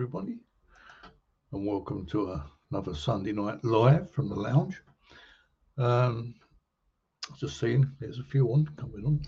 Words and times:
Everybody, 0.00 0.38
and 1.52 1.66
welcome 1.66 2.06
to 2.06 2.30
uh, 2.30 2.40
another 2.70 2.94
Sunday 2.94 3.32
night 3.32 3.62
live 3.62 4.10
from 4.10 4.30
the 4.30 4.34
lounge. 4.34 4.80
Um, 5.76 6.36
just 7.38 7.60
seeing, 7.60 7.86
there's 8.00 8.18
a 8.18 8.24
few 8.24 8.48
on 8.48 8.66
coming 8.78 9.04
on. 9.04 9.20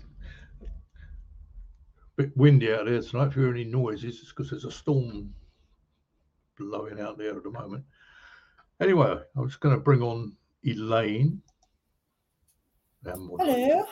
Bit 2.15 2.35
windy 2.35 2.73
out 2.73 2.85
there 2.87 2.99
tonight. 3.03 3.27
If 3.27 3.35
you 3.35 3.43
hear 3.43 3.51
any 3.51 3.65
noises, 3.65 4.19
it's 4.19 4.29
because 4.29 4.49
there's 4.49 4.65
a 4.65 4.71
storm 4.71 5.35
blowing 6.57 6.99
out 6.99 7.19
there 7.19 7.37
at 7.37 7.43
the 7.43 7.51
moment. 7.51 7.83
Anyway, 8.81 9.15
I'm 9.37 9.47
just 9.47 9.59
going 9.59 9.75
to 9.75 9.79
bring 9.79 10.01
on 10.01 10.35
Elaine. 10.65 11.39
Hello. 13.05 13.85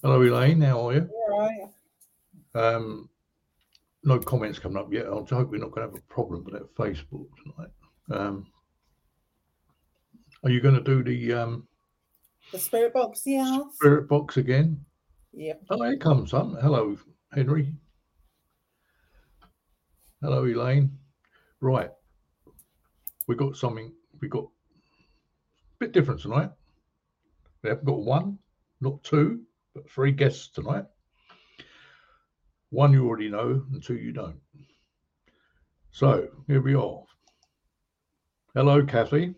Hello, 0.00 0.22
Elaine. 0.22 0.62
How 0.62 0.88
are 0.88 0.94
you? 0.94 1.10
All 1.30 1.38
right. 1.38 2.74
Um, 2.74 3.10
no 4.08 4.18
comments 4.18 4.58
coming 4.58 4.78
up 4.78 4.92
yet. 4.92 5.06
I 5.06 5.10
hope 5.10 5.50
we're 5.50 5.58
not 5.58 5.70
going 5.70 5.86
to 5.86 5.92
have 5.92 5.94
a 5.94 6.12
problem 6.12 6.42
with 6.44 6.54
that 6.54 6.74
Facebook 6.74 7.26
tonight. 7.42 7.70
Um, 8.10 8.46
are 10.42 10.50
you 10.50 10.60
going 10.60 10.74
to 10.74 10.80
do 10.80 11.04
the 11.04 11.32
um, 11.34 11.68
The 12.50 12.58
spirit 12.58 12.94
box, 12.94 13.22
yeah. 13.26 13.60
spirit 13.74 14.08
box 14.08 14.38
again? 14.38 14.84
Yep. 15.34 15.62
Oh, 15.70 15.82
here 15.84 15.98
comes 15.98 16.30
some. 16.30 16.56
Hello, 16.60 16.96
Henry. 17.32 17.74
Hello, 20.22 20.44
Elaine. 20.46 20.90
Right. 21.60 21.90
We 23.26 23.36
got 23.36 23.56
something. 23.56 23.92
We 24.20 24.28
got 24.28 24.44
a 24.44 25.78
bit 25.78 25.92
different 25.92 26.20
tonight. 26.20 26.50
We 27.62 27.68
haven't 27.68 27.84
got 27.84 28.00
one, 28.00 28.38
not 28.80 29.02
two, 29.04 29.42
but 29.74 29.88
three 29.90 30.12
guests 30.12 30.48
tonight. 30.48 30.84
One 32.70 32.92
you 32.92 33.06
already 33.06 33.28
know, 33.30 33.64
and 33.72 33.82
two 33.82 33.96
you 33.96 34.12
don't. 34.12 34.36
So 35.90 36.28
here 36.46 36.60
we 36.60 36.74
are. 36.74 37.02
Hello, 38.54 38.84
Kathy. 38.84 39.34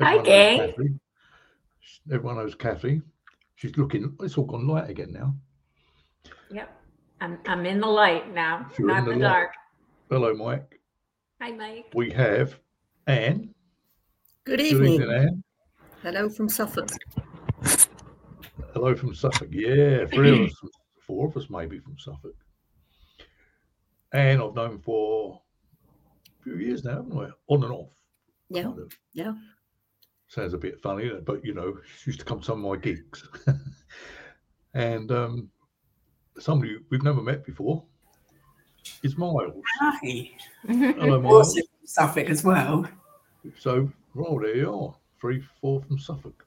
Hi, 0.00 0.16
knows 0.16 0.26
gang. 0.26 0.58
Kathy. 0.58 0.94
Everyone 2.12 2.36
knows 2.36 2.54
Kathy. 2.54 3.02
She's 3.56 3.76
looking. 3.76 4.16
It's 4.20 4.38
all 4.38 4.44
gone 4.44 4.68
light 4.68 4.88
again 4.88 5.12
now. 5.12 5.34
Yep. 6.50 6.74
I'm 7.20 7.38
I'm 7.46 7.66
in 7.66 7.80
the 7.80 7.86
light 7.86 8.32
now, 8.32 8.70
You're 8.78 8.88
not 8.88 8.98
in 8.98 9.04
the, 9.06 9.12
the 9.14 9.20
dark. 9.20 9.50
Hello, 10.08 10.34
Mike. 10.34 10.80
Hi, 11.42 11.50
Mike. 11.50 11.86
We 11.94 12.10
have 12.10 12.58
Ann. 13.08 13.52
Good 14.44 14.58
Good 14.58 14.60
evening. 14.60 14.92
evening, 14.94 15.12
Ann. 15.12 15.44
Hello 16.02 16.28
from 16.28 16.48
Suffolk. 16.48 16.88
Hello 18.72 18.94
from 18.94 19.14
Suffolk. 19.14 19.48
Yeah, 19.50 20.06
three 20.06 20.44
of 20.44 20.48
us, 20.48 20.54
four 21.08 21.26
of 21.26 21.36
us 21.36 21.50
maybe 21.50 21.80
from 21.80 21.98
Suffolk. 21.98 22.36
And 24.12 24.40
I've 24.40 24.54
known 24.54 24.78
for 24.78 25.40
a 26.40 26.42
few 26.44 26.56
years 26.58 26.84
now, 26.84 26.96
haven't 26.96 27.16
we? 27.16 27.26
On 27.48 27.64
and 27.64 27.72
off. 27.72 27.90
Yeah, 28.50 28.64
kind 28.64 28.78
of. 28.78 28.92
yeah. 29.14 29.32
Sounds 30.28 30.52
a 30.54 30.58
bit 30.58 30.80
funny, 30.80 31.10
but 31.24 31.44
you 31.44 31.54
know, 31.54 31.78
she 31.98 32.10
used 32.10 32.20
to 32.20 32.26
come 32.26 32.40
to 32.40 32.44
some 32.44 32.64
of 32.64 32.70
my 32.70 32.76
gigs. 32.76 33.26
and 34.74 35.10
um, 35.10 35.50
somebody 36.38 36.76
we've 36.90 37.02
never 37.02 37.22
met 37.22 37.44
before 37.44 37.82
is 39.02 39.16
Miles. 39.16 39.62
Hi. 39.80 40.30
Hello, 40.66 41.20
Miles. 41.20 41.58
Suffolk 41.84 42.28
as 42.28 42.44
well. 42.44 42.86
So, 43.58 43.90
well, 44.14 44.38
there 44.38 44.56
you 44.56 44.74
are. 44.74 44.94
Three, 45.18 45.42
four 45.60 45.82
from 45.82 45.98
Suffolk. 45.98 46.44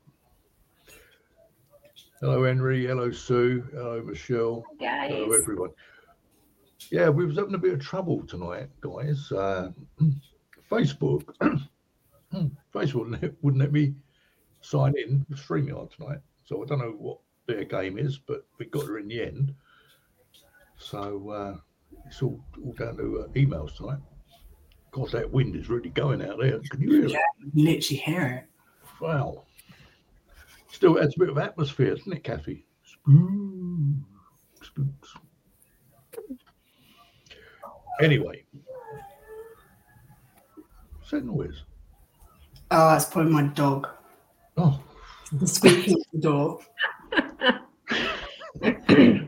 Hello, 2.21 2.43
Henry. 2.43 2.85
Hello, 2.85 3.09
Sue. 3.09 3.67
Hello, 3.73 3.99
Michelle. 4.03 4.63
Guys. 4.79 5.09
Hello, 5.11 5.31
everyone. 5.31 5.71
Yeah, 6.91 7.09
we 7.09 7.25
was 7.25 7.35
having 7.35 7.55
a 7.55 7.57
bit 7.57 7.73
of 7.73 7.79
trouble 7.79 8.23
tonight, 8.27 8.69
guys. 8.79 9.31
Uh, 9.31 9.71
Facebook, 10.71 11.23
Facebook 12.75 13.33
wouldn't 13.41 13.59
let- 13.59 13.73
me 13.73 13.95
sign 14.61 14.93
in 15.03 15.25
with 15.29 15.39
StreamYard 15.39 15.95
tonight. 15.95 16.19
So 16.45 16.61
I 16.61 16.67
don't 16.67 16.77
know 16.77 16.91
what 16.91 17.17
their 17.47 17.63
game 17.63 17.97
is, 17.97 18.19
but 18.19 18.45
we 18.59 18.67
got 18.67 18.85
her 18.85 18.99
in 18.99 19.07
the 19.07 19.23
end. 19.23 19.55
So 20.77 21.29
uh, 21.29 21.57
it's 22.05 22.21
all, 22.21 22.39
all 22.63 22.73
down 22.73 22.97
to 22.97 23.25
uh, 23.25 23.27
emails 23.33 23.75
tonight. 23.75 23.97
God, 24.91 25.09
that 25.11 25.31
wind 25.31 25.55
is 25.55 25.69
really 25.69 25.89
going 25.89 26.21
out 26.21 26.37
there. 26.39 26.59
Can 26.69 26.81
you 26.81 26.91
hear 26.91 27.05
it? 27.05 27.11
Yeah, 27.11 27.19
you 27.53 27.65
literally 27.65 27.97
hear 27.99 28.27
it. 28.27 28.45
Wow. 29.01 29.45
Still 30.71 30.99
adds 30.99 31.15
a 31.15 31.19
bit 31.19 31.29
of 31.29 31.37
atmosphere, 31.37 31.95
doesn't 31.95 32.13
it, 32.13 32.23
Kathy? 32.23 32.65
Spook, 32.83 33.15
spooks. 34.63 35.13
Anyway. 38.01 38.43
What's 40.95 41.11
that 41.11 41.25
noise? 41.25 41.63
Oh, 42.71 42.95
it's 42.95 43.05
probably 43.05 43.33
my 43.33 43.43
dog 43.43 43.87
Oh, 44.57 44.81
squeaking 45.45 45.97
at 45.99 46.07
the 46.13 46.19
door. 46.19 46.59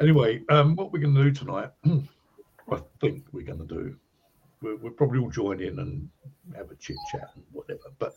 anyway, 0.00 0.42
um, 0.48 0.76
what 0.76 0.92
we're 0.92 0.98
going 0.98 1.14
to 1.14 1.24
do 1.24 1.30
tonight, 1.30 1.70
I 1.84 2.80
think 3.00 3.24
we're 3.32 3.46
going 3.46 3.58
to 3.58 3.66
do, 3.66 3.96
we'll, 4.62 4.76
we'll 4.76 4.92
probably 4.92 5.20
all 5.20 5.30
join 5.30 5.60
in 5.60 5.78
and 5.78 6.08
have 6.56 6.70
a 6.70 6.76
chit 6.76 6.96
chat 7.12 7.30
and 7.34 7.44
whatever. 7.52 7.92
But 7.98 8.14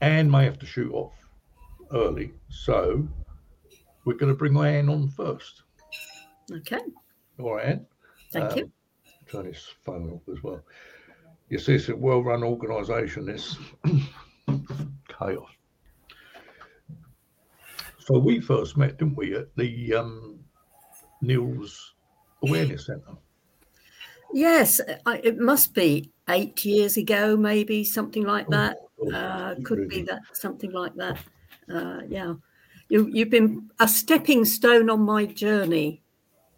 Ann 0.00 0.30
may 0.30 0.44
have 0.44 0.58
to 0.60 0.66
shoot 0.66 0.92
off 0.92 1.14
early, 1.94 2.32
so 2.48 3.06
we're 4.04 4.16
going 4.16 4.32
to 4.32 4.36
bring 4.38 4.56
Ann 4.56 4.88
on 4.88 5.08
first. 5.08 5.62
Okay. 6.50 6.80
All 7.38 7.54
right, 7.54 7.66
Ann. 7.66 7.86
Thank 8.32 8.56
you. 8.56 8.72
Turn 9.30 9.46
his 9.46 9.66
phone 9.84 10.10
off 10.10 10.34
as 10.34 10.42
well. 10.42 10.62
You 11.48 11.58
see, 11.58 11.74
it's 11.74 11.88
a 11.88 11.96
well-run 11.96 12.42
organisation. 12.42 13.28
it's 13.28 13.56
chaos. 15.08 15.48
So 17.98 18.18
we 18.18 18.40
first 18.40 18.76
met, 18.76 18.98
didn't 18.98 19.16
we, 19.16 19.34
at 19.34 19.54
the 19.56 19.94
um, 19.94 20.38
Neil's 21.20 21.94
Awareness 22.42 22.86
Centre? 22.86 23.16
Yes, 24.32 24.80
I, 25.06 25.18
it 25.18 25.38
must 25.38 25.74
be 25.74 26.10
eight 26.28 26.64
years 26.64 26.96
ago, 26.96 27.36
maybe 27.36 27.84
something 27.84 28.24
like 28.24 28.48
that. 28.48 28.78
Oh, 29.00 29.12
Uh, 29.12 29.54
could 29.62 29.88
be 29.88 30.02
that, 30.02 30.22
something 30.32 30.72
like 30.72 30.94
that. 30.94 31.18
Uh, 31.72 32.00
yeah. 32.08 32.34
You, 32.88 33.08
you've 33.12 33.30
been 33.30 33.70
a 33.80 33.88
stepping 33.88 34.44
stone 34.44 34.90
on 34.90 35.00
my 35.00 35.26
journey, 35.26 36.02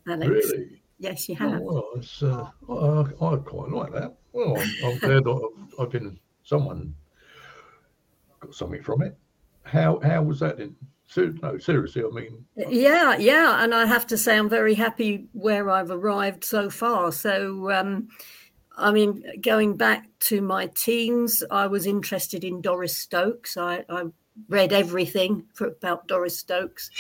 Alex. 0.08 0.28
Really? 0.28 0.80
Yes, 0.98 1.28
you 1.28 1.36
Oh, 1.40 1.48
have. 1.50 1.60
well, 1.60 1.88
it's, 1.96 2.22
uh, 2.22 2.48
I, 2.68 3.24
I 3.24 3.36
quite 3.36 3.70
like 3.70 3.92
that. 3.92 4.16
Well, 4.32 4.58
I'm, 4.58 4.70
I'm 4.84 4.98
glad 4.98 5.22
I've, 5.28 5.80
I've 5.80 5.90
been 5.90 6.18
someone 6.42 6.94
got 8.40 8.54
something 8.54 8.82
from 8.82 9.02
it. 9.02 9.16
How 9.62 10.00
how 10.00 10.22
was 10.22 10.40
that? 10.40 10.60
In, 10.60 10.74
no, 11.42 11.58
seriously, 11.58 12.02
I 12.02 12.08
mean, 12.08 12.44
Yeah, 12.56 13.16
yeah, 13.16 13.62
and 13.62 13.74
I 13.74 13.86
have 13.86 14.06
to 14.08 14.18
say 14.18 14.36
I'm 14.36 14.48
very 14.48 14.74
happy 14.74 15.28
where 15.32 15.70
I've 15.70 15.90
arrived 15.90 16.44
so 16.44 16.70
far. 16.70 17.12
So, 17.12 17.70
um, 17.70 18.08
I 18.76 18.90
mean, 18.90 19.22
going 19.40 19.76
back 19.76 20.06
to 20.20 20.40
my 20.40 20.66
teens, 20.74 21.44
I 21.50 21.66
was 21.66 21.86
interested 21.86 22.42
in 22.42 22.60
Doris 22.60 22.96
Stokes. 22.96 23.56
I, 23.56 23.84
I 23.88 24.04
read 24.48 24.72
everything 24.72 25.44
for, 25.54 25.68
about 25.68 26.06
Doris 26.06 26.38
Stokes. 26.38 26.90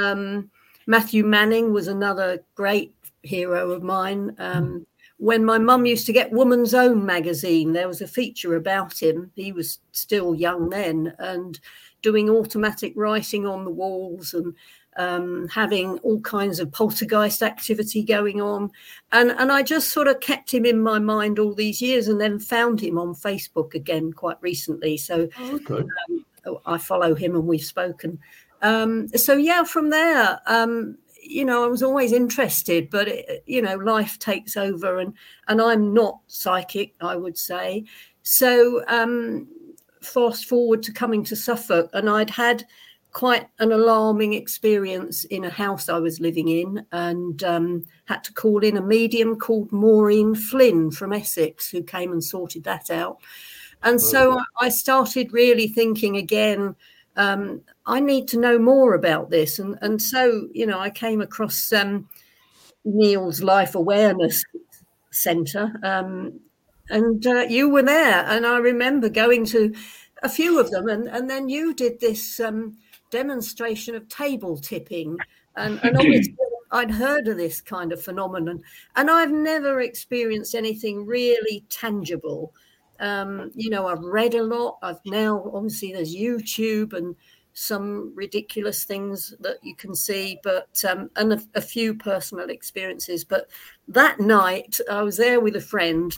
Um, 0.00 0.50
Matthew 0.86 1.24
Manning 1.24 1.72
was 1.72 1.88
another 1.88 2.44
great 2.54 2.94
hero 3.22 3.70
of 3.70 3.82
mine. 3.82 4.34
Um, 4.38 4.86
when 5.18 5.44
my 5.44 5.58
mum 5.58 5.86
used 5.86 6.06
to 6.06 6.12
get 6.12 6.32
Woman's 6.32 6.74
Own 6.74 7.06
magazine, 7.06 7.72
there 7.72 7.86
was 7.86 8.00
a 8.00 8.08
feature 8.08 8.56
about 8.56 9.00
him. 9.00 9.30
He 9.36 9.52
was 9.52 9.78
still 9.92 10.34
young 10.34 10.70
then 10.70 11.14
and 11.18 11.60
doing 12.02 12.28
automatic 12.28 12.92
writing 12.96 13.46
on 13.46 13.64
the 13.64 13.70
walls 13.70 14.34
and 14.34 14.52
um, 14.96 15.46
having 15.48 15.98
all 16.00 16.20
kinds 16.22 16.58
of 16.58 16.72
poltergeist 16.72 17.42
activity 17.42 18.02
going 18.02 18.42
on. 18.42 18.70
And, 19.12 19.30
and 19.30 19.52
I 19.52 19.62
just 19.62 19.90
sort 19.90 20.08
of 20.08 20.18
kept 20.20 20.52
him 20.52 20.66
in 20.66 20.82
my 20.82 20.98
mind 20.98 21.38
all 21.38 21.54
these 21.54 21.80
years 21.80 22.08
and 22.08 22.20
then 22.20 22.40
found 22.40 22.80
him 22.80 22.98
on 22.98 23.14
Facebook 23.14 23.74
again 23.74 24.12
quite 24.12 24.38
recently. 24.40 24.96
So 24.96 25.28
okay. 25.40 25.84
I 26.66 26.78
follow 26.78 27.14
him 27.14 27.34
and 27.34 27.46
we've 27.46 27.64
spoken. 27.64 28.18
Um, 28.62 29.08
so 29.08 29.34
yeah, 29.34 29.64
from 29.64 29.90
there, 29.90 30.40
um, 30.46 30.96
you 31.22 31.44
know, 31.44 31.64
I 31.64 31.68
was 31.68 31.82
always 31.82 32.12
interested, 32.12 32.90
but 32.90 33.08
it, 33.08 33.44
you 33.46 33.62
know, 33.62 33.76
life 33.76 34.18
takes 34.18 34.56
over, 34.56 34.98
and 34.98 35.14
and 35.48 35.60
I'm 35.60 35.94
not 35.94 36.18
psychic, 36.26 36.94
I 37.00 37.16
would 37.16 37.38
say. 37.38 37.84
So 38.22 38.84
um, 38.88 39.48
fast 40.00 40.46
forward 40.46 40.82
to 40.84 40.92
coming 40.92 41.24
to 41.24 41.36
Suffolk, 41.36 41.90
and 41.92 42.08
I'd 42.10 42.30
had 42.30 42.64
quite 43.12 43.46
an 43.58 43.72
alarming 43.72 44.32
experience 44.32 45.24
in 45.24 45.44
a 45.44 45.50
house 45.50 45.88
I 45.88 45.98
was 45.98 46.18
living 46.18 46.48
in, 46.48 46.84
and 46.92 47.42
um, 47.44 47.84
had 48.06 48.24
to 48.24 48.32
call 48.32 48.64
in 48.64 48.76
a 48.76 48.82
medium 48.82 49.36
called 49.36 49.70
Maureen 49.70 50.34
Flynn 50.34 50.90
from 50.90 51.12
Essex, 51.12 51.70
who 51.70 51.82
came 51.82 52.12
and 52.12 52.24
sorted 52.24 52.64
that 52.64 52.90
out. 52.90 53.18
And 53.82 54.00
so 54.00 54.40
I 54.60 54.68
started 54.68 55.32
really 55.32 55.68
thinking 55.68 56.16
again. 56.16 56.76
Um, 57.16 57.62
I 57.86 58.00
need 58.00 58.28
to 58.28 58.38
know 58.38 58.58
more 58.58 58.94
about 58.94 59.30
this, 59.30 59.58
and 59.58 59.76
and 59.82 60.00
so 60.00 60.48
you 60.52 60.66
know 60.66 60.78
I 60.78 60.90
came 60.90 61.20
across 61.20 61.72
um, 61.72 62.08
Neil's 62.84 63.42
life 63.42 63.74
awareness 63.74 64.42
centre, 65.10 65.72
um, 65.82 66.40
and 66.88 67.26
uh, 67.26 67.46
you 67.48 67.68
were 67.68 67.82
there. 67.82 68.24
And 68.26 68.46
I 68.46 68.58
remember 68.58 69.08
going 69.08 69.44
to 69.46 69.74
a 70.22 70.28
few 70.28 70.58
of 70.58 70.70
them, 70.70 70.88
and, 70.88 71.08
and 71.08 71.28
then 71.28 71.48
you 71.48 71.74
did 71.74 72.00
this 72.00 72.40
um, 72.40 72.76
demonstration 73.10 73.94
of 73.94 74.08
table 74.08 74.56
tipping. 74.56 75.16
And, 75.56 75.80
and 75.82 75.96
obviously, 75.98 76.36
I'd 76.70 76.90
heard 76.90 77.28
of 77.28 77.36
this 77.36 77.60
kind 77.60 77.92
of 77.92 78.02
phenomenon, 78.02 78.62
and 78.96 79.10
I've 79.10 79.32
never 79.32 79.80
experienced 79.80 80.54
anything 80.54 81.06
really 81.06 81.64
tangible. 81.68 82.54
Um, 83.02 83.50
you 83.54 83.68
know, 83.68 83.88
I've 83.88 84.02
read 84.02 84.34
a 84.34 84.42
lot. 84.42 84.78
I've 84.80 85.00
now 85.04 85.50
obviously 85.52 85.92
there's 85.92 86.14
YouTube 86.14 86.94
and 86.94 87.16
some 87.52 88.12
ridiculous 88.14 88.84
things 88.84 89.34
that 89.40 89.58
you 89.62 89.74
can 89.74 89.94
see, 89.94 90.38
but 90.42 90.82
um, 90.88 91.10
and 91.16 91.34
a, 91.34 91.42
a 91.54 91.60
few 91.60 91.94
personal 91.94 92.48
experiences. 92.48 93.24
But 93.24 93.48
that 93.88 94.20
night, 94.20 94.78
I 94.90 95.02
was 95.02 95.16
there 95.16 95.40
with 95.40 95.56
a 95.56 95.60
friend, 95.60 96.16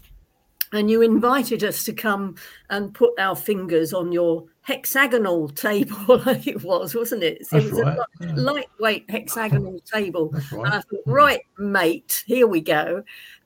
and 0.72 0.90
you 0.90 1.02
invited 1.02 1.64
us 1.64 1.84
to 1.84 1.92
come 1.92 2.36
and 2.69 2.94
put 2.94 3.19
our 3.19 3.34
fingers 3.34 3.92
on 3.94 4.12
your 4.12 4.44
hexagonal 4.60 5.48
table. 5.69 6.22
it 6.28 6.62
was, 6.62 6.94
wasn't 6.94 7.22
it? 7.22 7.46
It 7.50 7.64
was 7.64 7.81
right, 7.81 7.98
a 7.98 8.26
yeah. 8.26 8.32
lightweight 8.36 9.10
hexagonal 9.10 9.81
table. 9.81 10.28
That's 10.28 10.52
And 10.52 10.62
right. 10.62 10.75
I 10.75 10.81
thought, 10.81 11.02
right, 11.06 11.40
mate, 11.58 12.25
here 12.26 12.46
we 12.46 12.60
go. 12.60 13.02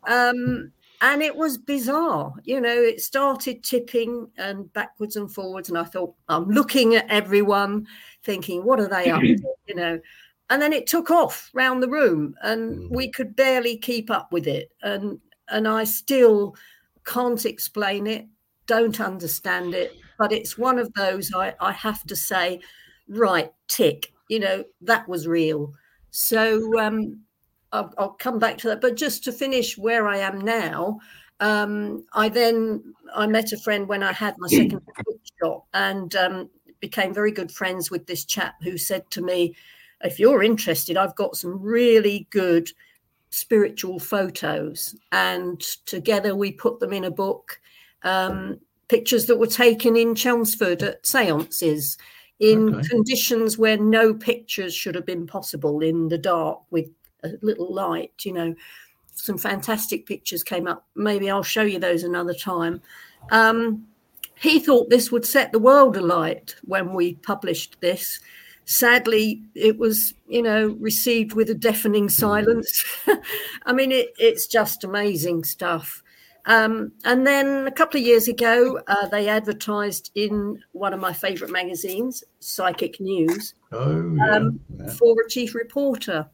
Um, 0.08 0.72
and 1.00 1.22
it 1.22 1.36
was 1.36 1.58
bizarre. 1.58 2.32
You 2.44 2.60
know, 2.60 2.74
it 2.74 3.00
started 3.00 3.62
tipping 3.62 4.28
and 4.36 4.72
backwards 4.72 5.16
and 5.16 5.32
forwards. 5.32 5.68
And 5.68 5.78
I 5.78 5.84
thought, 5.84 6.14
I'm 6.28 6.48
looking 6.48 6.94
at 6.96 7.08
everyone, 7.08 7.86
thinking, 8.24 8.64
what 8.64 8.80
are 8.80 8.88
they 8.88 9.10
up 9.10 9.20
to? 9.20 9.36
You 9.68 9.74
know, 9.74 10.00
and 10.48 10.62
then 10.62 10.72
it 10.72 10.86
took 10.86 11.10
off 11.10 11.50
round 11.52 11.82
the 11.82 11.90
room 11.90 12.34
and 12.42 12.74
Mm. 12.78 12.90
we 12.90 13.10
could 13.10 13.36
barely 13.36 13.76
keep 13.76 14.10
up 14.10 14.32
with 14.32 14.46
it. 14.46 14.70
And 14.82 15.20
and 15.50 15.68
I 15.68 15.84
still 15.84 16.56
can't 17.04 17.44
explain 17.44 18.06
it, 18.06 18.26
don't 18.66 18.98
understand 19.00 19.74
it. 19.74 19.92
But 20.18 20.32
it's 20.32 20.56
one 20.56 20.78
of 20.78 20.92
those 20.94 21.30
I, 21.34 21.54
I 21.60 21.72
have 21.72 22.02
to 22.06 22.16
say, 22.16 22.60
right, 23.08 23.52
tick, 23.68 24.10
you 24.28 24.40
know, 24.40 24.64
that 24.80 25.06
was 25.06 25.26
real. 25.28 25.74
So 26.10 26.78
um 26.80 27.20
I'll, 27.72 27.92
I'll 27.98 28.10
come 28.10 28.38
back 28.38 28.58
to 28.58 28.68
that. 28.68 28.80
But 28.80 28.96
just 28.96 29.24
to 29.24 29.32
finish 29.32 29.76
where 29.76 30.08
I 30.08 30.18
am 30.18 30.40
now, 30.40 31.00
um, 31.40 32.04
I 32.12 32.28
then 32.28 32.94
I 33.14 33.26
met 33.26 33.52
a 33.52 33.58
friend 33.58 33.88
when 33.88 34.02
I 34.02 34.12
had 34.12 34.36
my 34.38 34.48
second 34.48 34.80
shot 35.42 35.64
and 35.74 36.14
um, 36.16 36.50
became 36.80 37.14
very 37.14 37.30
good 37.30 37.50
friends 37.52 37.90
with 37.90 38.06
this 38.06 38.24
chap 38.24 38.54
who 38.62 38.76
said 38.78 39.08
to 39.12 39.22
me, 39.22 39.54
"If 40.02 40.18
you're 40.18 40.42
interested, 40.42 40.96
I've 40.96 41.16
got 41.16 41.36
some 41.36 41.60
really 41.60 42.26
good 42.30 42.70
spiritual 43.30 43.98
photos, 43.98 44.96
and 45.12 45.60
together 45.86 46.34
we 46.34 46.52
put 46.52 46.80
them 46.80 46.92
in 46.92 47.04
a 47.04 47.10
book." 47.10 47.60
Um, 48.02 48.60
pictures 48.88 49.26
that 49.26 49.38
were 49.38 49.46
taken 49.46 49.96
in 49.96 50.14
Chelmsford 50.14 50.82
at 50.82 51.06
seances 51.06 51.98
in 52.40 52.74
Okay. 52.74 52.88
conditions 52.88 53.58
where 53.58 53.76
no 53.76 54.14
pictures 54.14 54.74
should 54.74 54.94
have 54.94 55.04
been 55.06 55.26
possible 55.26 55.80
in 55.80 56.08
the 56.08 56.18
dark 56.18 56.60
with 56.70 56.88
a 57.24 57.30
little 57.42 57.72
light, 57.72 58.12
you 58.24 58.32
know. 58.32 58.54
Some 59.14 59.36
fantastic 59.38 60.06
pictures 60.06 60.44
came 60.44 60.68
up. 60.68 60.86
Maybe 60.94 61.28
I'll 61.28 61.42
show 61.42 61.62
you 61.62 61.80
those 61.80 62.04
another 62.04 62.34
time. 62.34 62.80
Um, 63.32 63.84
he 64.36 64.60
thought 64.60 64.90
this 64.90 65.10
would 65.10 65.26
set 65.26 65.50
the 65.50 65.58
world 65.58 65.96
alight 65.96 66.54
when 66.64 66.94
we 66.94 67.14
published 67.14 67.80
this. 67.80 68.20
Sadly, 68.64 69.42
it 69.56 69.76
was, 69.76 70.14
you 70.28 70.42
know, 70.42 70.76
received 70.78 71.32
with 71.32 71.50
a 71.50 71.54
deafening 71.54 72.08
silence. 72.08 72.84
I 73.66 73.72
mean, 73.72 73.90
it, 73.90 74.10
it's 74.18 74.46
just 74.46 74.84
amazing 74.84 75.42
stuff. 75.42 76.02
Um, 76.46 76.92
and 77.04 77.26
then 77.26 77.66
a 77.66 77.72
couple 77.72 77.98
of 78.00 78.06
years 78.06 78.28
ago, 78.28 78.78
uh, 78.86 79.08
they 79.08 79.28
advertised 79.28 80.10
in 80.14 80.62
one 80.72 80.94
of 80.94 81.00
my 81.00 81.12
favourite 81.12 81.52
magazines, 81.52 82.22
Psychic 82.40 83.00
News, 83.00 83.54
Oh, 83.72 84.14
yeah. 84.14 84.30
um, 84.36 84.60
yeah. 84.78 84.90
for 84.92 85.16
a 85.20 85.28
chief 85.28 85.54
reporter. 85.54 86.26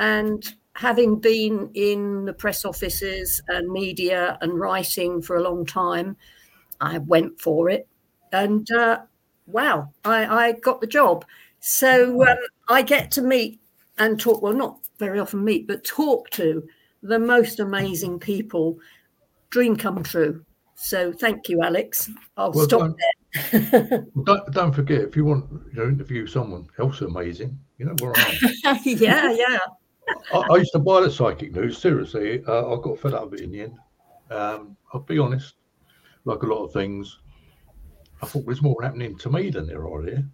And 0.00 0.42
having 0.74 1.20
been 1.20 1.70
in 1.74 2.24
the 2.24 2.32
press 2.32 2.64
offices 2.64 3.42
and 3.48 3.70
media 3.70 4.38
and 4.40 4.58
writing 4.58 5.20
for 5.20 5.36
a 5.36 5.42
long 5.42 5.66
time, 5.66 6.16
I 6.80 6.98
went 6.98 7.38
for 7.38 7.68
it. 7.68 7.86
And 8.32 8.68
uh, 8.72 9.00
wow, 9.46 9.92
I, 10.04 10.46
I 10.46 10.52
got 10.52 10.80
the 10.80 10.86
job. 10.86 11.26
So 11.60 12.26
um, 12.26 12.38
I 12.68 12.80
get 12.80 13.10
to 13.12 13.22
meet 13.22 13.60
and 13.98 14.18
talk, 14.18 14.40
well, 14.40 14.54
not 14.54 14.78
very 14.98 15.20
often 15.20 15.44
meet, 15.44 15.68
but 15.68 15.84
talk 15.84 16.30
to 16.30 16.66
the 17.02 17.18
most 17.18 17.60
amazing 17.60 18.18
people. 18.18 18.78
Dream 19.50 19.76
come 19.76 20.02
true. 20.02 20.42
So 20.76 21.12
thank 21.12 21.50
you, 21.50 21.62
Alex. 21.62 22.10
I'll 22.38 22.52
Well 22.52 22.64
stop 22.64 22.96
there. 22.96 24.06
Well, 24.14 24.24
don't, 24.24 24.52
don't 24.52 24.72
forget, 24.72 25.02
if 25.02 25.14
you 25.14 25.26
want 25.26 25.46
to 25.74 25.84
interview 25.84 26.26
someone 26.26 26.66
else 26.78 27.02
amazing, 27.02 27.58
you 27.76 27.84
know 27.84 27.94
where 28.00 28.12
I 28.16 28.38
am. 28.64 28.78
yeah, 28.84 29.30
yeah. 29.30 29.58
I, 30.32 30.38
I 30.38 30.56
used 30.56 30.72
to 30.72 30.78
buy 30.78 31.00
the 31.00 31.10
psychic 31.10 31.54
news. 31.54 31.78
Seriously, 31.78 32.42
uh, 32.46 32.72
I 32.72 32.80
got 32.82 32.98
fed 32.98 33.14
up 33.14 33.24
of 33.24 33.34
it 33.34 33.40
in 33.40 33.52
the 33.52 33.60
end. 33.62 33.78
Um, 34.30 34.76
I'll 34.92 35.00
be 35.00 35.18
honest, 35.18 35.54
like 36.24 36.42
a 36.42 36.46
lot 36.46 36.64
of 36.64 36.72
things, 36.72 37.18
I 38.22 38.26
thought 38.26 38.44
there's 38.46 38.62
more 38.62 38.80
happening 38.82 39.16
to 39.18 39.30
me 39.30 39.50
than 39.50 39.66
there 39.66 39.86
are 39.86 40.02
here. 40.02 40.24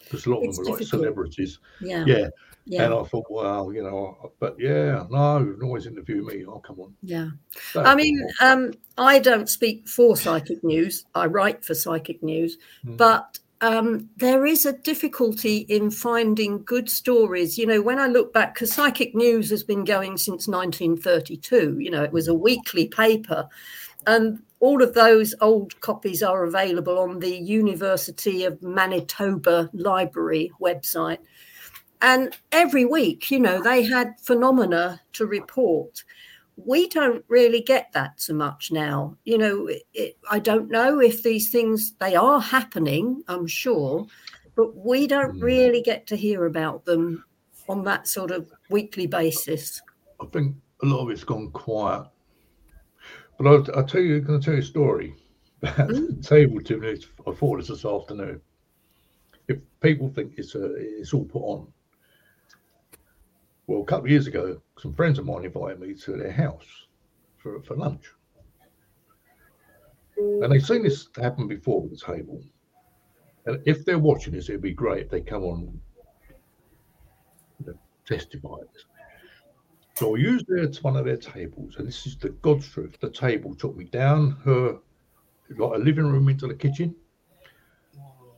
Because 0.00 0.26
a 0.26 0.30
lot 0.30 0.38
of 0.38 0.44
It's 0.44 0.58
them 0.58 0.66
were 0.66 0.78
like 0.78 0.86
celebrities. 0.86 1.58
Yeah. 1.80 2.04
Yeah. 2.06 2.28
Yeah. 2.64 2.84
And 2.84 2.94
I 2.94 3.02
thought, 3.04 3.24
well, 3.30 3.72
you 3.72 3.82
know, 3.82 4.32
but 4.40 4.56
yeah, 4.58 5.06
no, 5.10 5.38
you 5.38 5.54
can 5.54 5.62
always 5.62 5.86
interview 5.86 6.24
me. 6.24 6.44
Oh, 6.46 6.58
come 6.58 6.80
on. 6.80 6.94
Yeah. 7.02 7.28
So, 7.72 7.82
I 7.82 7.94
mean, 7.94 8.26
um, 8.42 8.72
I 8.98 9.18
don't 9.20 9.48
speak 9.48 9.88
for 9.88 10.16
Psychic 10.16 10.62
News. 10.62 11.06
I 11.14 11.26
write 11.26 11.64
for 11.64 11.74
Psychic 11.74 12.22
News, 12.22 12.58
Hmm. 12.84 12.96
but 12.96 13.38
um, 13.60 14.08
there 14.16 14.46
is 14.46 14.64
a 14.64 14.72
difficulty 14.72 15.58
in 15.68 15.90
finding 15.90 16.62
good 16.62 16.88
stories. 16.88 17.58
You 17.58 17.66
know, 17.66 17.82
when 17.82 17.98
I 17.98 18.06
look 18.06 18.32
back, 18.32 18.54
because 18.54 18.72
Psychic 18.72 19.14
News 19.14 19.50
has 19.50 19.64
been 19.64 19.84
going 19.84 20.16
since 20.16 20.46
1932. 20.46 21.78
You 21.78 21.90
know, 21.90 22.02
it 22.02 22.12
was 22.12 22.28
a 22.28 22.34
weekly 22.34 22.88
paper, 22.88 23.48
and 24.06 24.40
all 24.60 24.82
of 24.82 24.94
those 24.94 25.34
old 25.40 25.80
copies 25.80 26.22
are 26.22 26.44
available 26.44 26.98
on 26.98 27.18
the 27.18 27.36
University 27.36 28.44
of 28.44 28.62
Manitoba 28.62 29.70
Library 29.72 30.50
website. 30.60 31.18
And 32.00 32.36
every 32.52 32.84
week, 32.84 33.30
you 33.30 33.40
know, 33.40 33.62
they 33.62 33.82
had 33.82 34.20
phenomena 34.20 35.00
to 35.14 35.26
report 35.26 36.04
we 36.64 36.88
don't 36.88 37.24
really 37.28 37.60
get 37.60 37.92
that 37.92 38.20
so 38.20 38.34
much 38.34 38.72
now. 38.72 39.16
You 39.24 39.38
know, 39.38 39.66
it, 39.68 39.82
it, 39.94 40.18
I 40.30 40.38
don't 40.38 40.70
know 40.70 41.00
if 41.00 41.22
these 41.22 41.50
things 41.50 41.94
they 41.94 42.16
are 42.16 42.40
happening. 42.40 43.22
I'm 43.28 43.46
sure, 43.46 44.06
but 44.56 44.74
we 44.76 45.06
don't 45.06 45.36
Mm. 45.38 45.42
really 45.42 45.82
get 45.82 46.06
to 46.08 46.16
hear 46.16 46.46
about 46.46 46.84
them 46.84 47.24
on 47.68 47.84
that 47.84 48.08
sort 48.08 48.30
of 48.30 48.50
weekly 48.70 49.06
basis. 49.06 49.80
I 50.20 50.26
think 50.26 50.56
a 50.82 50.86
lot 50.86 51.00
of 51.04 51.10
it's 51.10 51.24
gone 51.24 51.50
quiet. 51.52 52.04
But 53.38 53.46
I'll, 53.46 53.76
I'll 53.76 53.86
tell 53.86 54.00
you, 54.00 54.20
going 54.20 54.40
to 54.40 54.44
tell 54.44 54.54
you 54.54 54.60
a 54.60 54.64
story 54.64 55.14
about 55.62 55.90
Mm. 55.90 56.26
table 56.26 56.60
tennis. 56.60 57.04
I 57.26 57.30
thought 57.32 57.58
this 57.58 57.68
this 57.68 57.84
afternoon. 57.84 58.40
If 59.46 59.58
people 59.80 60.08
think 60.08 60.34
it's 60.36 60.54
a, 60.56 60.74
it's 60.74 61.14
all 61.14 61.24
put 61.24 61.40
on. 61.42 61.72
Well, 63.68 63.82
a 63.82 63.84
couple 63.84 64.06
of 64.06 64.10
years 64.10 64.26
ago, 64.26 64.62
some 64.78 64.94
friends 64.94 65.18
of 65.18 65.26
mine 65.26 65.44
invited 65.44 65.78
me 65.78 65.92
to 65.92 66.16
their 66.16 66.32
house 66.32 66.86
for, 67.36 67.62
for 67.62 67.76
lunch. 67.76 68.06
And 70.16 70.50
they've 70.50 70.64
seen 70.64 70.82
this 70.82 71.08
happen 71.14 71.46
before 71.46 71.82
with 71.82 71.90
the 71.90 72.14
table. 72.14 72.42
And 73.44 73.60
if 73.66 73.84
they're 73.84 73.98
watching 73.98 74.32
this, 74.32 74.48
it'd 74.48 74.62
be 74.62 74.72
great 74.72 75.04
if 75.04 75.10
they 75.10 75.20
come 75.20 75.44
on 75.44 75.80
you 77.60 77.66
know, 77.66 77.78
testify 78.06 78.56
this. 78.72 78.86
So 79.96 80.16
I 80.16 80.18
used 80.18 80.46
their, 80.48 80.66
one 80.80 80.96
of 80.96 81.04
their 81.04 81.18
tables, 81.18 81.74
and 81.76 81.86
this 81.86 82.06
is 82.06 82.16
the 82.16 82.30
God's 82.30 82.66
truth. 82.68 82.96
The 83.00 83.10
table 83.10 83.54
took 83.54 83.76
me 83.76 83.84
down 83.84 84.30
her, 84.46 84.78
like 85.50 85.74
a 85.74 85.78
living 85.78 86.06
room 86.06 86.30
into 86.30 86.46
the 86.46 86.54
kitchen. 86.54 86.96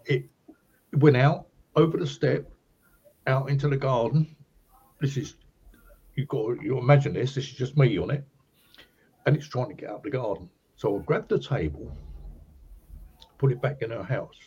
It 0.07 0.25
went 0.93 1.17
out 1.17 1.47
over 1.77 1.99
the 1.99 2.07
step, 2.07 2.51
out 3.29 3.49
into 3.49 3.69
the 3.69 3.77
garden. 3.77 4.35
This 5.00 5.16
is, 5.16 5.37
you've 6.14 6.28
got, 6.28 6.62
you 6.62 6.78
imagine 6.78 7.14
this, 7.14 7.35
this 7.35 7.45
is 7.45 7.54
just 7.54 7.76
me 7.76 7.99
on 7.99 8.11
it. 8.11 8.25
And 9.26 9.37
it's 9.37 9.49
trying 9.49 9.69
to 9.69 9.75
get 9.75 9.90
out 9.90 10.02
the 10.02 10.11
garden. 10.11 10.49
So 10.76 10.99
I 10.99 11.02
grabbed 11.02 11.28
the 11.28 11.38
table, 11.38 11.95
put 13.38 13.52
it 13.52 13.61
back 13.61 13.83
in 13.83 13.90
her 13.90 14.02
house. 14.02 14.38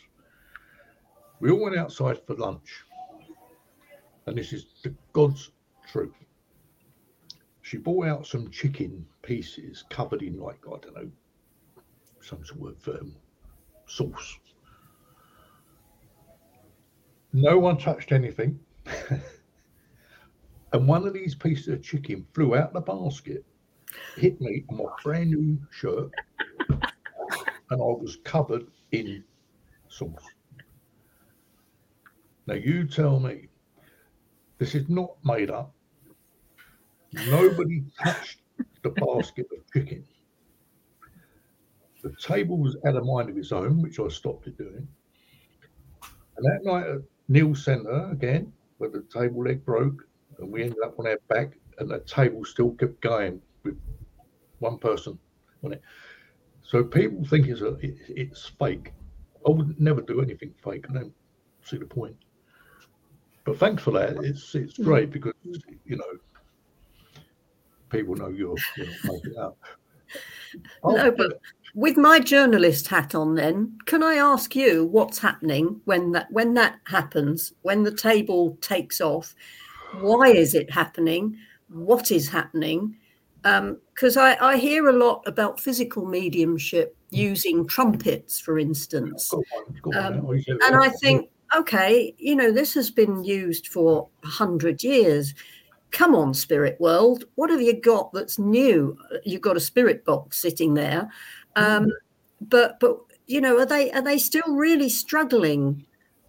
We 1.40 1.50
all 1.50 1.62
went 1.62 1.76
outside 1.76 2.18
for 2.26 2.34
lunch. 2.34 2.84
And 4.26 4.36
this 4.36 4.52
is 4.52 4.66
the 4.82 4.94
God's 5.12 5.50
truth 5.90 6.14
she 7.64 7.78
brought 7.78 8.06
out 8.06 8.26
some 8.26 8.50
chicken 8.50 9.06
pieces 9.22 9.84
covered 9.88 10.20
in 10.20 10.38
like 10.38 10.58
I 10.66 10.76
don't 10.82 10.94
know 10.94 11.10
some 12.20 12.44
sort 12.44 12.76
of 12.76 13.00
um, 13.00 13.16
sauce. 13.86 14.38
No 17.32 17.58
one 17.58 17.78
touched 17.78 18.12
anything, 18.12 18.60
and 20.74 20.88
one 20.88 21.06
of 21.06 21.14
these 21.14 21.36
pieces 21.36 21.68
of 21.68 21.82
chicken 21.84 22.26
flew 22.34 22.56
out 22.56 22.72
the 22.72 22.80
basket 22.80 23.44
hit 24.16 24.40
me 24.40 24.64
on 24.68 24.78
my 24.78 24.84
brand 25.04 25.30
new 25.30 25.56
shirt, 25.70 26.10
and 26.68 26.82
I 27.70 27.76
was 27.76 28.18
covered 28.24 28.66
in 28.90 29.22
sauce. 29.88 30.26
Now 32.48 32.54
you 32.54 32.88
tell 32.88 33.20
me, 33.20 33.46
this 34.58 34.74
is 34.74 34.88
not 34.88 35.14
made 35.24 35.48
up. 35.48 35.72
Nobody 37.12 37.84
touched 38.02 38.40
the 38.82 38.90
basket 38.90 39.46
of 39.56 39.72
chicken. 39.72 40.04
The 42.02 42.12
table 42.20 42.58
was 42.58 42.76
out 42.84 42.96
of 42.96 43.06
mind 43.06 43.30
of 43.30 43.36
its 43.38 43.52
own, 43.52 43.80
which 43.80 44.00
I 44.00 44.08
stopped 44.08 44.48
it 44.48 44.58
doing. 44.58 44.88
And 46.36 46.44
that 46.44 46.64
night 46.64 46.86
at 46.86 46.98
Neil 47.28 47.54
Centre 47.54 47.92
uh, 47.92 48.10
again, 48.10 48.52
where 48.78 48.90
the 48.90 49.04
table 49.12 49.44
leg 49.44 49.64
broke, 49.64 50.04
and 50.38 50.50
we 50.50 50.62
ended 50.62 50.78
up 50.84 50.98
on 50.98 51.06
our 51.06 51.18
back, 51.28 51.52
and 51.78 51.90
the 51.90 52.00
table 52.00 52.44
still 52.44 52.70
kept 52.72 53.00
going 53.00 53.40
with 53.62 53.78
one 54.58 54.78
person 54.78 55.18
on 55.62 55.72
it. 55.72 55.82
So 56.62 56.82
people 56.82 57.24
think 57.24 57.46
it's 57.48 57.60
a, 57.60 57.74
it, 57.76 57.96
it's 58.08 58.46
fake. 58.58 58.92
I 59.46 59.50
would 59.50 59.78
never 59.80 60.00
do 60.00 60.22
anything 60.22 60.54
fake. 60.62 60.86
I 60.90 60.94
don't 60.94 61.12
see 61.62 61.76
the 61.76 61.86
point. 61.86 62.16
But 63.44 63.58
thanks 63.58 63.82
for 63.82 63.90
that. 63.92 64.16
It's 64.22 64.54
it's 64.54 64.76
hmm. 64.76 64.84
great 64.84 65.10
because 65.10 65.34
you 65.84 65.96
know 65.96 66.04
people 67.90 68.14
know 68.14 68.28
you're 68.28 68.56
you 68.76 68.86
know 68.86 68.92
making 69.04 69.32
it 69.32 69.38
up. 69.38 69.58
No, 70.84 70.96
oh, 70.96 71.10
but 71.10 71.40
with 71.74 71.96
my 71.96 72.20
journalist 72.20 72.88
hat 72.88 73.14
on, 73.14 73.34
then 73.34 73.76
can 73.86 74.02
I 74.02 74.14
ask 74.14 74.54
you 74.54 74.84
what's 74.86 75.18
happening 75.18 75.80
when 75.84 76.12
that 76.12 76.30
when 76.30 76.54
that 76.54 76.78
happens? 76.86 77.52
When 77.62 77.82
the 77.82 77.94
table 77.94 78.56
takes 78.60 79.00
off, 79.00 79.34
why 80.00 80.28
is 80.28 80.54
it 80.54 80.70
happening? 80.70 81.36
What 81.68 82.10
is 82.10 82.28
happening? 82.28 82.96
Um, 83.44 83.78
because 83.94 84.16
I, 84.16 84.36
I 84.40 84.56
hear 84.56 84.88
a 84.88 84.92
lot 84.92 85.22
about 85.26 85.60
physical 85.60 86.06
mediumship 86.06 86.96
using 87.10 87.66
trumpets, 87.66 88.40
for 88.40 88.58
instance, 88.58 89.28
Go 89.30 89.44
on, 89.56 89.78
go 89.82 89.90
on 89.92 90.06
Um, 90.06 90.12
now. 90.14 90.66
and 90.66 90.76
I 90.76 90.88
"Oh, 90.88 90.92
think, 91.00 91.30
okay, 91.54 92.14
you 92.18 92.34
know, 92.34 92.50
this 92.50 92.74
has 92.74 92.90
been 92.90 93.22
used 93.22 93.68
for 93.68 94.08
a 94.24 94.26
hundred 94.28 94.82
years. 94.82 95.34
Come 95.90 96.14
on, 96.16 96.34
spirit 96.34 96.80
world, 96.80 97.24
what 97.36 97.50
have 97.50 97.60
you 97.60 97.80
got 97.80 98.12
that's 98.12 98.38
new? 98.38 98.96
You've 99.24 99.42
got 99.42 99.56
a 99.56 99.60
spirit 99.60 100.04
box 100.04 100.40
sitting 100.40 100.74
there, 100.74 101.08
um, 101.54 101.86
but 102.40 102.80
but 102.80 102.98
you 103.26 103.40
know, 103.40 103.58
are 103.60 103.66
they 103.66 103.92
are 103.92 104.02
they 104.02 104.18
still 104.18 104.56
really 104.56 104.88
struggling 104.88 105.84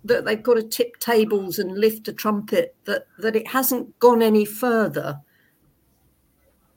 that 0.06 0.24
they've 0.24 0.42
got 0.42 0.54
to 0.54 0.64
tip 0.64 0.98
tables 1.00 1.60
and 1.60 1.78
lift 1.78 2.08
a 2.08 2.14
trumpet 2.14 2.76
that 2.86 3.08
that 3.20 3.36
it 3.36 3.48
hasn't 3.48 3.98
gone 4.00 4.22
any 4.22 4.46
further? 4.46 5.20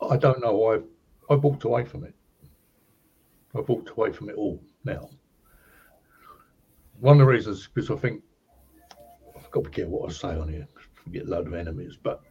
I 0.00 0.16
don't 0.16 0.40
know. 0.40 0.73
I 0.73 0.80
I 1.32 1.37
walked 1.37 1.64
away 1.64 1.85
from 1.85 2.04
it. 2.04 2.14
I 3.54 3.61
walked 3.61 3.90
away 3.90 4.12
from 4.12 4.30
it 4.30 4.37
all 4.37 4.61
now. 4.85 5.11
One 7.00 7.20
of 7.20 7.26
the 7.26 7.32
reasons 7.32 7.58
is 7.61 7.68
because 7.73 7.90
I 7.90 7.97
think 7.97 8.23
I've 9.37 9.50
got 9.50 9.64
to 9.64 9.70
be 9.70 9.75
careful 9.75 10.00
what 10.00 10.11
I 10.11 10.12
say 10.12 10.28
on 10.28 10.49
here. 10.49 10.66
I 11.06 11.11
get 11.11 11.26
a 11.26 11.30
load 11.30 11.47
of 11.47 11.54
enemies, 11.54 11.97
but 12.02 12.23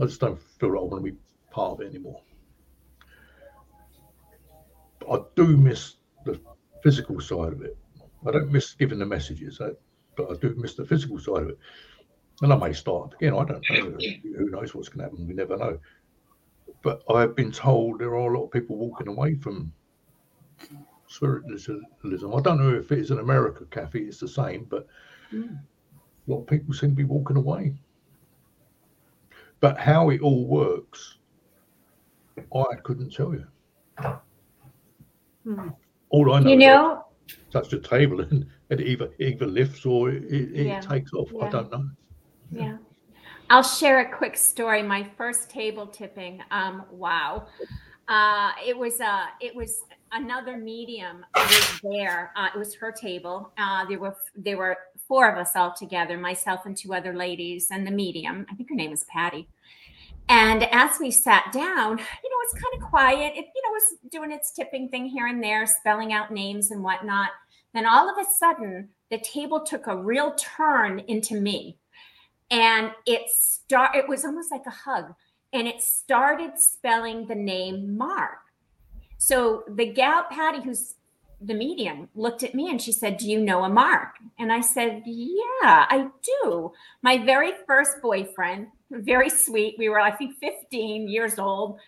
I 0.00 0.04
just 0.04 0.20
don't 0.20 0.40
feel 0.40 0.70
like 0.70 0.80
I 0.80 0.82
want 0.82 1.04
to 1.04 1.12
be 1.12 1.18
part 1.50 1.72
of 1.72 1.80
it 1.80 1.90
anymore. 1.90 2.20
But 4.98 5.10
I 5.10 5.22
do 5.36 5.56
miss 5.56 5.96
the 6.24 6.40
physical 6.82 7.20
side 7.20 7.52
of 7.52 7.62
it. 7.62 7.76
I 8.26 8.30
don't 8.32 8.52
miss 8.52 8.74
giving 8.74 8.98
the 8.98 9.06
messages, 9.06 9.60
but 10.16 10.30
I 10.30 10.34
do 10.40 10.54
miss 10.56 10.74
the 10.74 10.84
physical 10.84 11.18
side 11.18 11.42
of 11.42 11.48
it. 11.50 11.58
And 12.42 12.52
I 12.52 12.56
may 12.56 12.72
start 12.72 13.14
again. 13.14 13.34
I 13.34 13.44
don't 13.44 13.70
know. 13.70 13.98
Who 14.36 14.50
knows 14.50 14.74
what's 14.74 14.88
going 14.88 14.98
to 14.98 15.10
happen? 15.10 15.26
We 15.26 15.34
never 15.34 15.56
know 15.56 15.78
but 16.84 17.02
I've 17.10 17.34
been 17.34 17.50
told 17.50 17.98
there 17.98 18.14
are 18.14 18.34
a 18.34 18.38
lot 18.38 18.44
of 18.44 18.50
people 18.52 18.76
walking 18.76 19.08
away 19.08 19.34
from 19.34 19.72
spiritualism. 21.08 21.78
I 22.04 22.40
don't 22.42 22.60
know 22.60 22.74
if 22.74 22.92
it's 22.92 23.10
in 23.10 23.18
America, 23.18 23.64
Kathy, 23.70 24.00
it's 24.00 24.18
the 24.20 24.28
same, 24.28 24.64
but 24.64 24.86
Mm. 25.32 25.58
a 26.28 26.30
lot 26.30 26.42
of 26.42 26.46
people 26.46 26.74
seem 26.74 26.90
to 26.90 26.96
be 26.96 27.04
walking 27.04 27.38
away. 27.38 27.74
But 29.60 29.78
how 29.78 30.10
it 30.10 30.20
all 30.20 30.46
works, 30.46 31.18
I 32.36 32.76
couldn't 32.82 33.14
tell 33.14 33.32
you. 33.32 33.46
Hmm. 35.44 35.70
All 36.10 36.32
I 36.34 36.40
know, 36.40 36.50
You 36.50 36.58
is 36.58 36.64
I 36.64 36.66
know, 36.66 37.04
touch 37.50 37.68
the 37.70 37.80
table 37.80 38.20
and 38.20 38.46
it 38.70 38.80
either 38.80 39.10
either 39.18 39.46
lifts 39.46 39.86
or 39.86 40.10
it, 40.10 40.24
it 40.32 40.66
Yeah. 40.66 40.80
takes 40.80 41.12
off. 41.12 41.30
I 41.40 41.48
don't 41.48 41.70
know. 41.70 41.84
yeah. 42.50 42.76
I'll 43.50 43.62
share 43.62 44.00
a 44.00 44.16
quick 44.16 44.36
story. 44.36 44.82
My 44.82 45.06
first 45.18 45.50
table 45.50 45.86
tipping. 45.86 46.42
Um, 46.50 46.84
wow. 46.90 47.46
Uh, 48.08 48.52
it 48.66 48.76
was 48.76 49.00
uh, 49.00 49.26
it 49.40 49.54
was 49.54 49.82
another 50.12 50.56
medium 50.56 51.24
was 51.34 51.80
there. 51.82 52.32
Uh, 52.36 52.48
it 52.54 52.58
was 52.58 52.74
her 52.74 52.92
table. 52.92 53.52
Uh, 53.58 53.84
there 53.86 53.98
were 53.98 54.16
there 54.34 54.56
were 54.56 54.76
four 55.08 55.30
of 55.30 55.38
us 55.38 55.52
all 55.56 55.72
together, 55.74 56.16
myself 56.18 56.64
and 56.66 56.76
two 56.76 56.94
other 56.94 57.14
ladies, 57.14 57.68
and 57.70 57.86
the 57.86 57.90
medium. 57.90 58.46
I 58.50 58.54
think 58.54 58.68
her 58.70 58.74
name 58.74 58.90
was 58.90 59.04
Patty. 59.04 59.48
And 60.28 60.64
as 60.72 60.98
we 60.98 61.10
sat 61.10 61.52
down, 61.52 61.98
you 61.98 62.30
know, 62.30 62.38
it's 62.42 62.54
kind 62.54 62.82
of 62.82 62.88
quiet. 62.88 63.34
It, 63.36 63.46
you 63.54 63.62
know, 63.62 63.72
was 63.72 63.98
doing 64.10 64.32
its 64.32 64.52
tipping 64.52 64.88
thing 64.88 65.06
here 65.06 65.26
and 65.26 65.42
there, 65.42 65.66
spelling 65.66 66.12
out 66.12 66.32
names 66.32 66.70
and 66.70 66.82
whatnot. 66.82 67.30
Then 67.74 67.86
all 67.86 68.08
of 68.08 68.16
a 68.16 68.28
sudden, 68.38 68.88
the 69.10 69.18
table 69.18 69.60
took 69.60 69.86
a 69.86 69.96
real 69.96 70.34
turn 70.34 71.00
into 71.00 71.40
me. 71.40 71.76
And 72.50 72.92
it 73.06 73.28
start 73.30 73.96
it 73.96 74.08
was 74.08 74.24
almost 74.24 74.50
like 74.50 74.66
a 74.66 74.70
hug. 74.70 75.14
And 75.52 75.68
it 75.68 75.82
started 75.82 76.52
spelling 76.56 77.26
the 77.26 77.34
name 77.34 77.96
mark. 77.96 78.38
So 79.18 79.64
the 79.68 79.86
gal 79.86 80.24
patty 80.30 80.62
who's 80.62 80.94
the 81.40 81.54
medium 81.54 82.08
looked 82.14 82.42
at 82.42 82.54
me 82.54 82.70
and 82.70 82.80
she 82.80 82.92
said 82.92 83.18
do 83.18 83.28
you 83.28 83.40
know 83.40 83.64
a 83.64 83.68
mark? 83.68 84.14
And 84.38 84.52
i 84.52 84.60
said 84.60 85.02
yeah 85.04 85.86
i 85.88 86.08
do. 86.22 86.72
My 87.02 87.18
very 87.18 87.52
first 87.66 88.00
boyfriend 88.02 88.68
very 88.90 89.30
sweet 89.30 89.76
we 89.78 89.88
were 89.88 90.00
i 90.00 90.10
think 90.10 90.36
15 90.38 91.08
years 91.08 91.38
old 91.38 91.78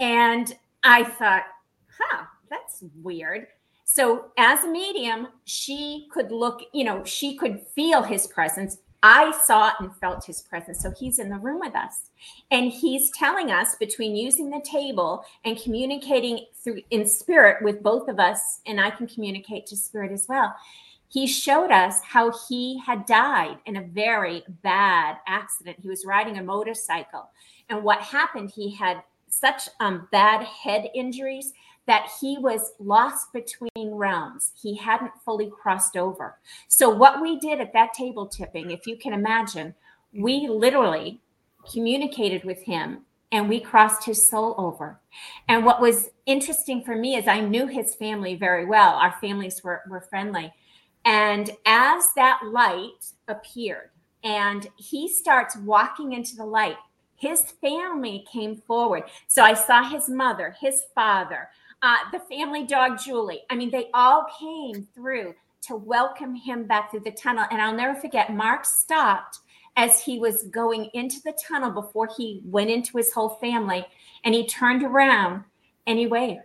and 0.00 0.56
i 0.82 1.04
thought 1.04 1.44
huh 1.98 2.24
that's 2.50 2.82
weird 3.02 3.46
so 3.84 4.26
as 4.38 4.64
a 4.64 4.68
medium 4.68 5.28
she 5.44 6.08
could 6.12 6.32
look 6.32 6.62
you 6.72 6.84
know 6.84 7.04
she 7.04 7.36
could 7.36 7.60
feel 7.74 8.02
his 8.02 8.26
presence 8.26 8.78
I 9.02 9.30
saw 9.44 9.72
and 9.78 9.94
felt 9.96 10.24
his 10.24 10.42
presence. 10.42 10.80
So 10.80 10.90
he's 10.90 11.20
in 11.20 11.28
the 11.28 11.38
room 11.38 11.60
with 11.60 11.76
us. 11.76 12.10
And 12.50 12.72
he's 12.72 13.10
telling 13.12 13.52
us 13.52 13.76
between 13.76 14.16
using 14.16 14.50
the 14.50 14.60
table 14.68 15.24
and 15.44 15.60
communicating 15.60 16.46
through 16.54 16.80
in 16.90 17.06
spirit 17.06 17.62
with 17.62 17.84
both 17.84 18.08
of 18.08 18.18
us, 18.18 18.62
and 18.66 18.80
I 18.80 18.90
can 18.90 19.06
communicate 19.06 19.66
to 19.66 19.76
spirit 19.76 20.10
as 20.10 20.26
well. 20.28 20.54
He 21.08 21.26
showed 21.26 21.70
us 21.70 22.00
how 22.02 22.32
he 22.48 22.80
had 22.84 23.06
died 23.06 23.58
in 23.66 23.76
a 23.76 23.82
very 23.82 24.44
bad 24.62 25.16
accident. 25.26 25.78
He 25.80 25.88
was 25.88 26.04
riding 26.04 26.38
a 26.38 26.42
motorcycle. 26.42 27.30
And 27.68 27.82
what 27.82 28.00
happened, 28.00 28.50
he 28.54 28.74
had 28.74 29.02
such 29.28 29.68
um, 29.80 30.08
bad 30.10 30.44
head 30.44 30.88
injuries 30.94 31.52
that 31.86 32.10
he 32.20 32.36
was 32.38 32.72
lost 32.80 33.32
between 33.32 33.94
realms. 33.94 34.52
He 34.60 34.76
hadn't 34.76 35.12
fully 35.24 35.50
crossed 35.50 35.96
over. 35.96 36.36
So, 36.68 36.90
what 36.90 37.22
we 37.22 37.38
did 37.38 37.60
at 37.60 37.72
that 37.72 37.94
table 37.94 38.26
tipping, 38.26 38.70
if 38.70 38.86
you 38.86 38.96
can 38.96 39.12
imagine, 39.12 39.74
we 40.12 40.48
literally 40.48 41.20
communicated 41.70 42.44
with 42.44 42.62
him 42.62 43.02
and 43.32 43.48
we 43.48 43.60
crossed 43.60 44.04
his 44.04 44.28
soul 44.28 44.54
over. 44.56 44.98
And 45.48 45.64
what 45.64 45.80
was 45.80 46.10
interesting 46.26 46.82
for 46.82 46.96
me 46.96 47.16
is 47.16 47.26
I 47.26 47.40
knew 47.40 47.66
his 47.66 47.94
family 47.94 48.34
very 48.34 48.64
well. 48.64 48.94
Our 48.94 49.14
families 49.20 49.62
were, 49.62 49.82
were 49.88 50.00
friendly. 50.00 50.52
And 51.06 51.50
as 51.64 52.12
that 52.16 52.40
light 52.44 53.12
appeared 53.28 53.90
and 54.24 54.68
he 54.76 55.08
starts 55.08 55.56
walking 55.56 56.12
into 56.12 56.34
the 56.34 56.44
light, 56.44 56.76
his 57.14 57.42
family 57.62 58.26
came 58.30 58.56
forward. 58.56 59.04
So 59.28 59.42
I 59.42 59.54
saw 59.54 59.88
his 59.88 60.08
mother, 60.08 60.54
his 60.60 60.82
father, 60.94 61.48
uh, 61.82 61.96
the 62.12 62.18
family 62.18 62.66
dog 62.66 62.98
Julie. 62.98 63.42
I 63.48 63.54
mean, 63.54 63.70
they 63.70 63.88
all 63.94 64.26
came 64.38 64.86
through 64.94 65.34
to 65.62 65.76
welcome 65.76 66.34
him 66.34 66.64
back 66.64 66.90
through 66.90 67.00
the 67.00 67.12
tunnel. 67.12 67.46
And 67.50 67.62
I'll 67.62 67.74
never 67.74 67.98
forget, 67.98 68.34
Mark 68.34 68.64
stopped 68.64 69.38
as 69.76 70.00
he 70.00 70.18
was 70.18 70.44
going 70.44 70.90
into 70.94 71.20
the 71.24 71.36
tunnel 71.46 71.70
before 71.70 72.08
he 72.16 72.42
went 72.44 72.70
into 72.70 72.96
his 72.96 73.12
whole 73.12 73.30
family. 73.40 73.86
And 74.24 74.34
he 74.34 74.46
turned 74.46 74.82
around 74.82 75.44
and 75.86 75.98
he 75.98 76.06
waved 76.06 76.40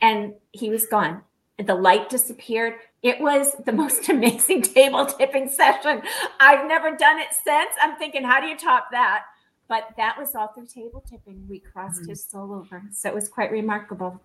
and 0.00 0.34
he 0.52 0.70
was 0.70 0.86
gone. 0.86 1.22
The 1.58 1.74
light 1.74 2.08
disappeared. 2.08 2.74
It 3.02 3.20
was 3.20 3.54
the 3.64 3.72
most 3.72 4.08
amazing 4.08 4.62
table 4.62 5.06
tipping 5.06 5.48
session. 5.48 6.02
I've 6.40 6.66
never 6.66 6.96
done 6.96 7.18
it 7.18 7.28
since. 7.32 7.70
I'm 7.80 7.96
thinking, 7.96 8.24
how 8.24 8.40
do 8.40 8.46
you 8.46 8.56
top 8.56 8.88
that? 8.92 9.24
But 9.68 9.90
that 9.96 10.18
was 10.18 10.34
all 10.34 10.48
through 10.48 10.66
table 10.66 11.04
tipping. 11.08 11.46
We 11.48 11.60
crossed 11.60 12.08
his 12.08 12.24
soul 12.24 12.54
over. 12.54 12.82
So 12.92 13.08
it 13.08 13.14
was 13.14 13.28
quite 13.28 13.50
remarkable. 13.50 14.20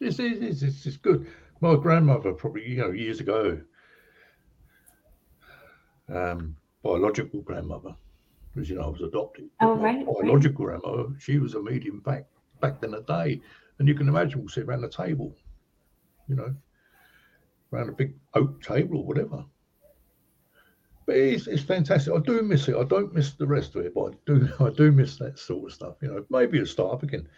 It's, 0.00 0.18
it's, 0.18 0.62
it's, 0.62 0.86
it's 0.86 0.96
good. 0.96 1.26
My 1.60 1.76
grandmother, 1.76 2.32
probably, 2.32 2.68
you 2.68 2.76
know, 2.78 2.90
years 2.90 3.20
ago, 3.20 3.60
um, 6.12 6.56
biological 6.82 7.40
grandmother, 7.42 7.94
Because 8.52 8.68
you 8.68 8.76
know 8.76 8.82
I 8.82 8.88
was 8.88 9.00
adopted. 9.00 9.48
Oh, 9.60 9.74
right, 9.74 9.96
right. 9.96 10.06
Biological 10.06 10.66
grandmother, 10.66 11.10
she 11.18 11.38
was 11.38 11.54
a 11.54 11.62
medium 11.62 12.00
back 12.00 12.26
back 12.60 12.82
in 12.82 12.90
the 12.90 13.02
day, 13.02 13.40
and 13.78 13.88
you 13.88 13.94
can 13.94 14.08
imagine 14.08 14.40
we'll 14.40 14.48
sit 14.48 14.64
around 14.64 14.82
the 14.82 14.88
table, 14.88 15.34
you 16.28 16.36
know, 16.36 16.54
around 17.74 17.88
a 17.88 17.92
big 17.92 18.14
oak 18.34 18.62
table 18.62 18.98
or 18.98 19.04
whatever. 19.04 19.44
But 21.06 21.16
it's, 21.16 21.46
it's 21.46 21.62
fantastic. 21.62 22.14
I 22.14 22.18
do 22.20 22.42
miss 22.42 22.68
it. 22.68 22.76
I 22.76 22.84
don't 22.84 23.14
miss 23.14 23.32
the 23.32 23.46
rest 23.46 23.76
of 23.76 23.84
it, 23.84 23.94
but 23.94 24.12
I 24.12 24.16
do 24.26 24.48
I 24.60 24.70
do 24.70 24.90
miss 24.92 25.16
that 25.18 25.38
sort 25.38 25.70
of 25.70 25.74
stuff. 25.74 25.96
You 26.00 26.08
know, 26.08 26.24
maybe 26.30 26.60
a 26.60 26.66
start 26.66 26.94
up 26.94 27.02
again. 27.02 27.28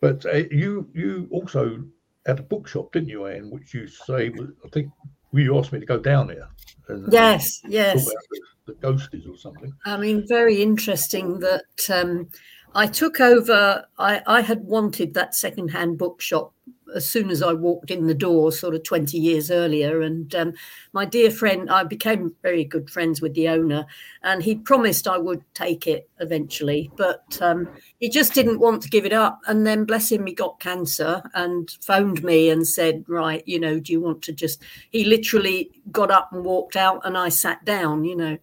But 0.00 0.24
uh, 0.26 0.44
you 0.50 0.88
you 0.94 1.28
also 1.30 1.84
had 2.26 2.38
a 2.38 2.42
bookshop, 2.42 2.92
didn't 2.92 3.08
you, 3.08 3.26
Ann? 3.26 3.50
Which 3.50 3.74
you 3.74 3.86
say 3.86 4.32
I 4.64 4.68
think 4.70 4.90
you 5.32 5.58
asked 5.58 5.72
me 5.72 5.80
to 5.80 5.86
go 5.86 5.98
down 5.98 6.28
there. 6.28 6.48
And, 6.88 7.06
uh, 7.06 7.08
Yes, 7.10 7.60
talk 7.60 7.70
yes. 7.72 8.06
about 8.06 8.22
the, 8.66 8.72
the 8.72 8.78
ghosties 8.86 9.30
or 9.30 9.36
something. 9.36 9.72
I 9.84 9.96
mean, 9.96 10.26
very 10.26 10.62
interesting 10.62 11.40
that 11.40 11.64
um, 11.90 12.28
I 12.74 12.86
took 12.86 13.20
over. 13.20 13.86
I, 13.98 14.22
I 14.26 14.40
had 14.40 14.64
wanted 14.64 15.14
that 15.14 15.34
secondhand 15.34 15.98
bookshop 15.98 16.52
as 16.94 17.08
soon 17.08 17.30
as 17.30 17.42
I 17.42 17.52
walked 17.52 17.90
in 17.90 18.06
the 18.06 18.14
door, 18.14 18.52
sort 18.52 18.74
of 18.74 18.84
20 18.84 19.18
years 19.18 19.50
earlier. 19.50 20.00
And 20.00 20.32
um, 20.34 20.52
my 20.92 21.04
dear 21.04 21.30
friend, 21.30 21.68
I 21.68 21.82
became 21.84 22.34
very 22.42 22.64
good 22.64 22.88
friends 22.88 23.20
with 23.20 23.34
the 23.34 23.48
owner, 23.48 23.86
and 24.22 24.42
he 24.42 24.54
promised 24.54 25.08
I 25.08 25.18
would 25.18 25.42
take 25.54 25.86
it 25.86 26.08
eventually, 26.20 26.90
but 26.96 27.38
um, 27.40 27.68
he 27.98 28.08
just 28.08 28.32
didn't 28.32 28.60
want 28.60 28.82
to 28.82 28.88
give 28.88 29.04
it 29.04 29.12
up. 29.12 29.40
And 29.46 29.66
then, 29.66 29.84
bless 29.84 30.10
him, 30.10 30.26
he 30.26 30.34
got 30.34 30.60
cancer 30.60 31.22
and 31.34 31.68
phoned 31.80 32.22
me 32.22 32.48
and 32.48 32.66
said, 32.66 33.04
Right, 33.08 33.42
you 33.46 33.58
know, 33.58 33.80
do 33.80 33.92
you 33.92 34.00
want 34.00 34.22
to 34.22 34.32
just. 34.32 34.62
He 34.90 35.04
literally 35.04 35.70
got 35.90 36.10
up 36.10 36.32
and 36.32 36.44
walked 36.44 36.76
out, 36.76 37.00
and 37.04 37.18
I 37.18 37.28
sat 37.28 37.64
down, 37.64 38.04
you 38.04 38.16
know. 38.16 38.38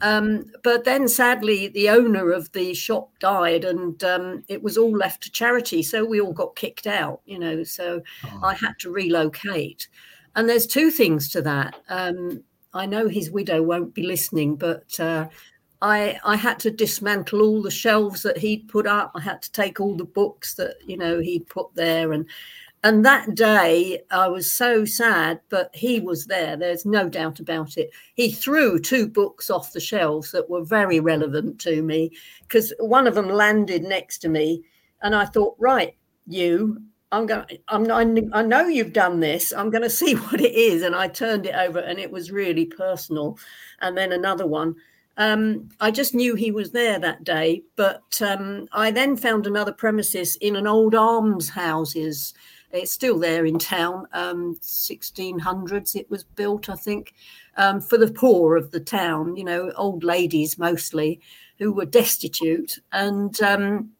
Um, 0.00 0.46
but 0.64 0.84
then 0.84 1.06
sadly, 1.06 1.68
the 1.68 1.88
owner 1.90 2.32
of 2.32 2.50
the 2.52 2.74
shop 2.74 3.10
died 3.20 3.64
and 3.64 4.02
um, 4.02 4.42
it 4.48 4.62
was 4.62 4.76
all 4.76 4.90
left 4.96 5.22
to 5.24 5.30
charity. 5.30 5.82
So 5.82 6.04
we 6.04 6.20
all 6.20 6.32
got 6.32 6.56
kicked 6.56 6.86
out, 6.88 7.20
you 7.24 7.38
know. 7.38 7.62
So 7.62 8.02
Oh, 8.24 8.40
I 8.42 8.54
had 8.54 8.78
to 8.80 8.90
relocate. 8.90 9.88
And 10.34 10.48
there's 10.48 10.66
two 10.66 10.90
things 10.90 11.28
to 11.30 11.42
that. 11.42 11.76
Um, 11.88 12.42
I 12.74 12.86
know 12.86 13.06
his 13.06 13.30
widow 13.30 13.62
won't 13.62 13.94
be 13.94 14.02
listening, 14.02 14.56
but 14.56 14.98
uh, 14.98 15.28
I, 15.82 16.18
I 16.24 16.36
had 16.36 16.58
to 16.60 16.70
dismantle 16.70 17.42
all 17.42 17.60
the 17.60 17.70
shelves 17.70 18.22
that 18.22 18.38
he'd 18.38 18.68
put 18.68 18.86
up. 18.86 19.12
I 19.14 19.20
had 19.20 19.42
to 19.42 19.52
take 19.52 19.78
all 19.78 19.96
the 19.96 20.04
books 20.04 20.54
that 20.54 20.76
you 20.86 20.96
know 20.96 21.18
he'd 21.18 21.48
put 21.48 21.74
there, 21.74 22.12
and 22.12 22.26
and 22.84 23.04
that 23.04 23.34
day 23.34 24.00
I 24.10 24.28
was 24.28 24.54
so 24.54 24.84
sad. 24.84 25.40
But 25.48 25.70
he 25.74 26.00
was 26.00 26.26
there. 26.26 26.56
There's 26.56 26.84
no 26.84 27.08
doubt 27.08 27.40
about 27.40 27.76
it. 27.76 27.90
He 28.14 28.30
threw 28.30 28.78
two 28.78 29.08
books 29.08 29.50
off 29.50 29.72
the 29.72 29.80
shelves 29.80 30.32
that 30.32 30.50
were 30.50 30.64
very 30.64 31.00
relevant 31.00 31.60
to 31.60 31.82
me 31.82 32.10
because 32.42 32.72
one 32.78 33.06
of 33.06 33.14
them 33.14 33.28
landed 33.28 33.82
next 33.82 34.18
to 34.18 34.28
me, 34.28 34.64
and 35.02 35.14
I 35.14 35.24
thought, 35.24 35.56
right, 35.58 35.96
you. 36.26 36.82
I'm 37.10 37.26
going. 37.26 37.58
I'm. 37.68 38.30
I 38.32 38.42
know 38.42 38.68
you've 38.68 38.94
done 38.94 39.20
this. 39.20 39.52
I'm 39.52 39.68
going 39.68 39.82
to 39.88 39.90
see 39.90 40.14
what 40.14 40.40
it 40.40 40.54
is, 40.54 40.82
and 40.82 40.94
I 40.94 41.08
turned 41.08 41.44
it 41.44 41.54
over, 41.54 41.78
and 41.78 41.98
it 41.98 42.10
was 42.10 42.32
really 42.32 42.64
personal. 42.64 43.38
And 43.82 43.98
then 43.98 44.12
another 44.12 44.46
one, 44.46 44.76
um, 45.18 45.68
I 45.80 45.90
just 45.90 46.14
knew 46.14 46.34
he 46.34 46.50
was 46.50 46.70
there 46.70 46.98
that 46.98 47.24
day, 47.24 47.62
but 47.76 48.20
um, 48.22 48.66
I 48.72 48.90
then 48.90 49.16
found 49.16 49.46
another 49.46 49.72
premises 49.72 50.36
in 50.36 50.56
an 50.56 50.66
old 50.66 50.94
almshouses. 50.94 52.32
It's 52.72 52.92
still 52.92 53.18
there 53.18 53.44
in 53.44 53.58
town. 53.58 54.06
Um, 54.12 54.56
1600s 54.62 55.94
it 55.94 56.10
was 56.10 56.24
built, 56.24 56.68
I 56.68 56.76
think, 56.76 57.14
um, 57.56 57.80
for 57.80 57.98
the 57.98 58.10
poor 58.10 58.56
of 58.56 58.70
the 58.70 58.80
town. 58.80 59.36
You 59.36 59.44
know, 59.44 59.72
old 59.76 60.04
ladies 60.04 60.58
mostly 60.58 61.20
who 61.58 61.72
were 61.72 61.84
destitute, 61.84 62.78
and 62.90 63.40
um, 63.42 63.90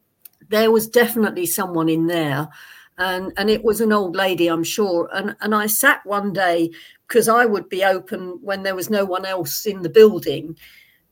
there 0.49 0.71
was 0.71 0.87
definitely 0.87 1.45
someone 1.45 1.89
in 1.89 2.07
there. 2.07 2.49
And, 2.97 3.33
and 3.37 3.49
it 3.49 3.63
was 3.63 3.81
an 3.81 3.91
old 3.91 4.15
lady, 4.15 4.47
I'm 4.47 4.63
sure. 4.63 5.09
And, 5.13 5.35
and 5.41 5.55
I 5.55 5.65
sat 5.65 6.05
one 6.05 6.31
day 6.31 6.69
because 7.07 7.27
I 7.27 7.45
would 7.45 7.67
be 7.67 7.83
open 7.83 8.39
when 8.41 8.63
there 8.63 8.75
was 8.75 8.89
no 8.89 9.03
one 9.03 9.25
else 9.25 9.65
in 9.65 9.81
the 9.81 9.89
building. 9.89 10.55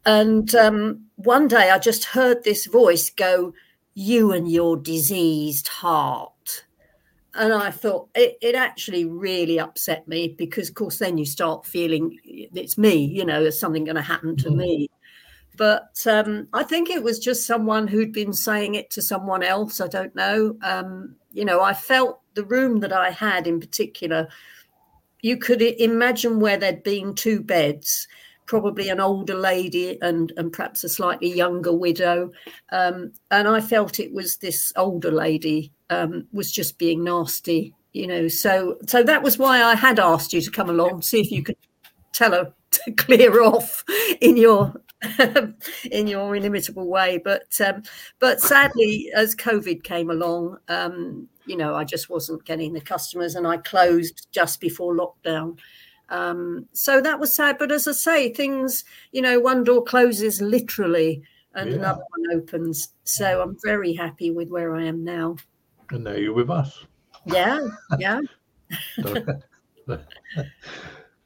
And 0.05 0.53
um, 0.55 1.05
one 1.15 1.47
day 1.47 1.69
I 1.69 1.79
just 1.79 2.05
heard 2.05 2.43
this 2.43 2.65
voice 2.65 3.09
go, 3.09 3.53
You 3.93 4.31
and 4.31 4.51
your 4.51 4.77
diseased 4.77 5.67
heart. 5.67 6.30
And 7.33 7.53
I 7.53 7.71
thought 7.71 8.09
it, 8.13 8.37
it 8.41 8.55
actually 8.55 9.05
really 9.05 9.59
upset 9.59 10.07
me 10.07 10.35
because, 10.37 10.69
of 10.69 10.75
course, 10.75 10.97
then 10.97 11.17
you 11.17 11.25
start 11.25 11.65
feeling 11.65 12.19
it's 12.25 12.77
me, 12.77 12.95
you 12.95 13.25
know, 13.25 13.41
there's 13.41 13.59
something 13.59 13.85
going 13.85 13.95
to 13.95 14.01
happen 14.01 14.35
to 14.37 14.49
Mhm. 14.49 14.55
me. 14.57 14.89
But 15.57 15.95
um, 16.05 16.47
I 16.53 16.63
think 16.63 16.89
it 16.89 17.03
was 17.03 17.19
just 17.19 17.45
someone 17.45 17.87
who'd 17.87 18.13
been 18.13 18.33
saying 18.33 18.75
it 18.75 18.89
to 18.91 19.01
someone 19.01 19.43
else. 19.43 19.79
I 19.79 19.87
don't 19.87 20.15
know. 20.15 20.57
Um, 20.63 21.15
you 21.31 21.45
know, 21.45 21.61
I 21.61 21.73
felt 21.73 22.21
the 22.33 22.45
room 22.45 22.79
that 22.79 22.93
I 22.93 23.11
had 23.11 23.47
in 23.47 23.59
particular, 23.59 24.27
you 25.21 25.37
could 25.37 25.61
imagine 25.61 26.39
where 26.39 26.57
there'd 26.57 26.83
been 26.83 27.15
two 27.15 27.41
beds 27.41 28.07
probably 28.47 28.89
an 28.89 28.99
older 28.99 29.35
lady 29.35 29.97
and 30.01 30.33
and 30.35 30.51
perhaps 30.51 30.83
a 30.83 30.89
slightly 30.89 31.31
younger 31.31 31.71
widow 31.71 32.29
um, 32.71 33.13
and 33.29 33.47
i 33.47 33.61
felt 33.61 33.99
it 33.99 34.11
was 34.11 34.37
this 34.37 34.73
older 34.75 35.11
lady 35.11 35.71
um, 35.91 36.25
was 36.31 36.51
just 36.51 36.77
being 36.79 37.03
nasty 37.03 37.75
you 37.93 38.07
know 38.07 38.27
so 38.27 38.77
so 38.87 39.03
that 39.03 39.21
was 39.21 39.37
why 39.37 39.61
i 39.61 39.75
had 39.75 39.99
asked 39.99 40.33
you 40.33 40.41
to 40.41 40.49
come 40.49 40.69
along 40.69 41.01
see 41.01 41.19
if 41.19 41.31
you 41.31 41.43
could 41.43 41.57
tell 42.13 42.31
her 42.31 42.53
to 42.71 42.91
clear 42.93 43.43
off 43.43 43.83
in 44.21 44.37
your 44.37 44.73
in 45.91 46.07
your 46.07 46.35
inimitable 46.35 46.87
way 46.87 47.19
but 47.23 47.59
um, 47.59 47.83
but 48.19 48.39
sadly 48.39 49.11
as 49.13 49.35
covid 49.35 49.83
came 49.83 50.09
along 50.09 50.57
um, 50.69 51.27
you 51.45 51.57
know 51.57 51.75
i 51.75 51.83
just 51.83 52.09
wasn't 52.09 52.43
getting 52.45 52.71
the 52.71 52.79
customers 52.79 53.35
and 53.35 53.45
i 53.45 53.57
closed 53.57 54.27
just 54.31 54.61
before 54.61 54.95
lockdown 54.95 55.57
um, 56.11 56.67
so 56.73 56.99
that 57.01 57.19
was 57.19 57.33
sad. 57.33 57.57
But 57.57 57.71
as 57.71 57.87
I 57.87 57.93
say, 57.93 58.33
things, 58.33 58.83
you 59.13 59.21
know, 59.21 59.39
one 59.39 59.63
door 59.63 59.81
closes 59.81 60.41
literally 60.41 61.23
and 61.55 61.71
Yeah. 61.71 61.77
another 61.77 62.03
one 62.09 62.37
opens. 62.41 62.89
So 63.05 63.41
I'm 63.41 63.57
very 63.63 63.93
happy 63.93 64.29
with 64.29 64.49
where 64.49 64.75
I 64.75 64.83
am 64.83 65.03
now. 65.05 65.37
And 65.91 66.03
now 66.03 66.13
you're 66.13 66.33
with 66.33 66.49
us. 66.49 66.85
Yeah, 67.25 67.59
yeah. 67.99 68.21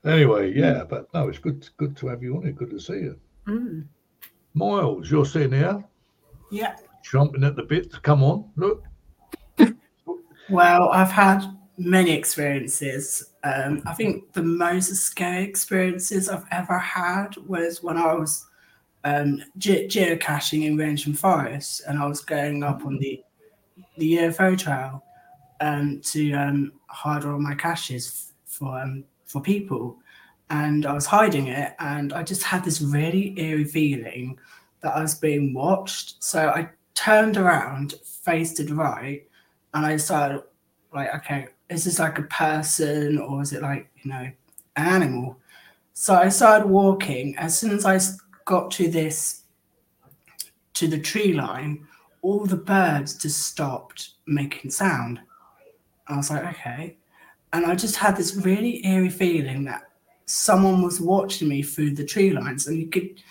anyway, 0.05 0.53
yeah, 0.53 0.83
but 0.83 1.07
no, 1.13 1.29
it's 1.29 1.37
good 1.39 1.67
good 1.77 1.95
to 1.97 2.07
have 2.07 2.23
you 2.23 2.35
on 2.37 2.43
here. 2.43 2.51
Good 2.51 2.71
to 2.71 2.79
see 2.79 2.93
you. 2.93 3.19
Mm. 3.47 3.85
Miles, 4.53 5.11
you're 5.11 5.25
sitting 5.25 5.51
here, 5.51 5.83
Yeah. 6.49 6.75
chomping 7.05 7.45
at 7.45 7.55
the 7.55 7.63
bit 7.63 7.91
to 7.91 7.99
come 7.99 8.23
on. 8.23 8.49
Look, 8.55 8.83
Well, 10.49 10.89
I've 10.89 11.11
had 11.11 11.43
many 11.77 12.11
experiences. 12.11 13.33
Um, 13.43 13.81
I 13.85 13.93
think 13.93 14.31
the 14.33 14.43
most 14.43 14.95
scary 14.95 15.43
experiences 15.43 16.29
I've 16.29 16.45
ever 16.51 16.77
had 16.79 17.35
was 17.47 17.83
when 17.83 17.97
I 17.97 18.13
was 18.13 18.45
um, 19.03 19.41
ge- 19.57 19.87
geocaching 19.89 20.65
in 20.65 20.77
Rendlesham 20.77 21.13
Forest, 21.15 21.81
and 21.87 21.99
I 21.99 22.05
was 22.07 22.21
going 22.21 22.63
up 22.63 22.85
on 22.85 22.97
the 22.99 23.21
the 23.97 24.17
UFO 24.17 24.57
trail 24.57 25.03
um, 25.61 26.01
to 26.05 26.33
um, 26.33 26.73
hide 26.87 27.25
all 27.25 27.39
my 27.39 27.55
caches 27.55 28.33
for 28.45 28.79
um, 28.79 29.03
for 29.25 29.41
people, 29.41 29.97
and 30.49 30.85
I 30.85 30.93
was 30.93 31.05
hiding 31.05 31.47
it, 31.47 31.73
and 31.79 32.13
I 32.13 32.23
just 32.23 32.43
had 32.43 32.63
this 32.63 32.81
really 32.81 33.33
eerie 33.39 33.65
feeling 33.65 34.37
that 34.81 34.95
I 34.95 35.01
was 35.01 35.15
being 35.15 35.53
watched. 35.53 36.23
So 36.23 36.49
I 36.49 36.69
turned 36.93 37.37
around, 37.37 37.95
faced 38.03 38.57
to 38.57 38.63
the 38.63 38.75
right, 38.75 39.27
and 39.73 39.85
I 39.85 39.93
decided, 39.93 40.41
like, 40.93 41.13
okay, 41.15 41.47
is 41.69 41.85
this 41.85 41.99
like 41.99 42.19
a 42.19 42.23
person 42.23 43.17
or 43.17 43.41
is 43.41 43.53
it 43.53 43.61
like 43.61 43.89
you 44.03 44.11
know 44.11 44.17
an 44.17 44.35
animal? 44.75 45.37
So 45.93 46.13
I 46.13 46.29
started 46.29 46.67
walking. 46.67 47.35
As 47.37 47.57
soon 47.57 47.71
as 47.71 47.85
I 47.85 47.99
got 48.45 48.71
to 48.71 48.89
this 48.89 49.43
to 50.75 50.87
the 50.87 50.99
tree 50.99 51.33
line, 51.33 51.87
all 52.25 52.43
the 52.43 52.55
birds 52.55 53.13
just 53.15 53.43
stopped 53.43 54.09
making 54.25 54.71
sound. 54.71 55.19
I 56.07 56.17
was 56.17 56.31
like, 56.31 56.43
okay, 56.43 56.97
and 57.53 57.67
I 57.67 57.75
just 57.75 57.97
had 57.97 58.17
this 58.17 58.35
really 58.35 58.83
eerie 58.83 59.09
feeling 59.09 59.63
that 59.65 59.83
someone 60.25 60.81
was 60.81 60.99
watching 60.99 61.47
me 61.47 61.61
through 61.61 61.91
the 61.91 62.03
tree 62.03 62.31
lines, 62.31 62.65
and 62.65 62.79
you 62.79 62.87
could 62.87 63.21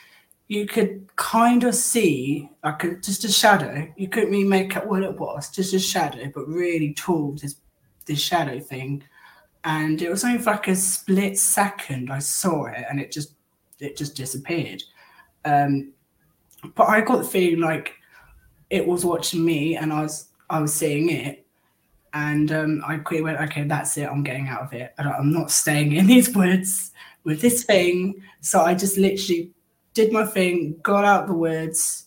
you 0.46 0.66
could 0.66 1.08
kind 1.16 1.64
of 1.64 1.74
see 1.74 2.48
like 2.62 2.84
a, 2.84 2.94
just 2.96 3.24
a 3.24 3.32
shadow. 3.32 3.92
You 3.96 4.08
couldn't 4.08 4.30
really 4.30 4.44
make 4.44 4.76
out 4.76 4.86
what 4.86 5.02
it 5.02 5.18
was, 5.18 5.50
just 5.50 5.74
a 5.74 5.80
shadow, 5.80 6.30
but 6.32 6.46
really 6.46 6.94
tall. 6.94 7.32
This 7.32 7.56
this 8.06 8.20
shadow 8.20 8.60
thing, 8.60 9.02
and 9.64 10.00
it 10.02 10.08
was 10.10 10.22
only 10.22 10.38
for 10.38 10.52
like 10.52 10.68
a 10.68 10.76
split 10.76 11.36
second. 11.36 12.12
I 12.12 12.20
saw 12.20 12.66
it, 12.66 12.84
and 12.88 13.00
it 13.00 13.10
just 13.10 13.34
it 13.80 13.96
just 13.96 14.14
disappeared. 14.14 14.84
Um, 15.44 15.92
but 16.76 16.88
I 16.88 17.00
got 17.00 17.18
the 17.18 17.24
feeling 17.24 17.60
like 17.60 17.96
it 18.74 18.84
was 18.84 19.04
watching 19.04 19.44
me, 19.44 19.76
and 19.76 19.92
I 19.92 20.02
was 20.02 20.26
I 20.50 20.60
was 20.60 20.74
seeing 20.74 21.08
it, 21.08 21.46
and 22.12 22.50
um, 22.50 22.82
I 22.84 22.96
quickly 22.96 23.22
went, 23.22 23.40
okay, 23.42 23.62
that's 23.62 23.96
it. 23.96 24.08
I'm 24.08 24.24
getting 24.24 24.48
out 24.48 24.62
of 24.62 24.72
it. 24.72 24.92
I 24.98 25.02
I'm 25.04 25.32
not 25.32 25.52
staying 25.52 25.92
in 25.92 26.06
these 26.12 26.34
woods 26.34 26.90
with 27.22 27.40
this 27.40 27.62
thing. 27.62 28.20
So 28.40 28.62
I 28.62 28.74
just 28.74 28.98
literally 28.98 29.52
did 29.94 30.12
my 30.12 30.26
thing, 30.26 30.80
got 30.82 31.04
out 31.04 31.28
the 31.28 31.34
woods, 31.34 32.06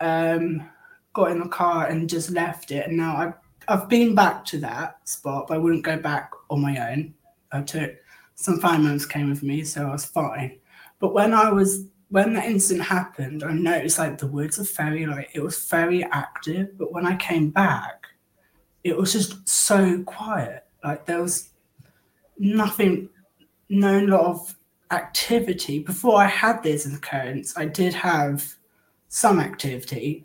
um, 0.00 0.68
got 1.14 1.30
in 1.30 1.40
the 1.40 1.48
car, 1.48 1.86
and 1.86 2.10
just 2.10 2.30
left 2.30 2.70
it. 2.72 2.86
And 2.86 2.98
now 2.98 3.16
I've 3.16 3.34
I've 3.66 3.88
been 3.88 4.14
back 4.14 4.44
to 4.46 4.58
that 4.58 5.08
spot, 5.08 5.46
but 5.48 5.54
I 5.54 5.58
wouldn't 5.58 5.82
go 5.82 5.96
back 5.96 6.30
on 6.50 6.60
my 6.60 6.92
own. 6.92 7.14
I 7.52 7.62
took 7.62 7.94
some 8.34 8.60
family 8.60 9.00
came 9.08 9.30
with 9.30 9.42
me, 9.42 9.64
so 9.64 9.88
I 9.88 9.92
was 9.92 10.04
fine. 10.04 10.58
But 10.98 11.14
when 11.14 11.32
I 11.32 11.50
was 11.50 11.86
when 12.08 12.34
that 12.34 12.46
incident 12.46 12.86
happened, 12.86 13.42
I 13.42 13.52
noticed 13.52 13.98
like 13.98 14.18
the 14.18 14.26
woods 14.26 14.58
are 14.58 14.64
very 14.64 15.06
like 15.06 15.30
it 15.34 15.42
was 15.42 15.64
very 15.64 16.04
active. 16.04 16.78
But 16.78 16.92
when 16.92 17.06
I 17.06 17.16
came 17.16 17.50
back, 17.50 18.06
it 18.84 18.96
was 18.96 19.12
just 19.12 19.48
so 19.48 20.02
quiet. 20.04 20.64
Like 20.84 21.06
there 21.06 21.20
was 21.20 21.50
nothing, 22.38 23.08
no 23.68 23.98
lot 24.00 24.26
of 24.26 24.54
activity. 24.92 25.80
Before 25.80 26.16
I 26.16 26.26
had 26.26 26.62
this 26.62 26.86
occurrence, 26.86 27.56
I 27.56 27.64
did 27.64 27.92
have 27.94 28.54
some 29.08 29.40
activity, 29.40 30.24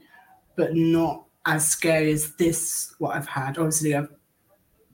but 0.55 0.75
not 0.75 1.25
as 1.47 1.67
scary 1.67 2.11
as 2.11 2.35
this. 2.35 2.93
What 2.99 3.15
I've 3.15 3.27
had, 3.27 3.57
obviously, 3.57 3.95
I've 3.95 4.09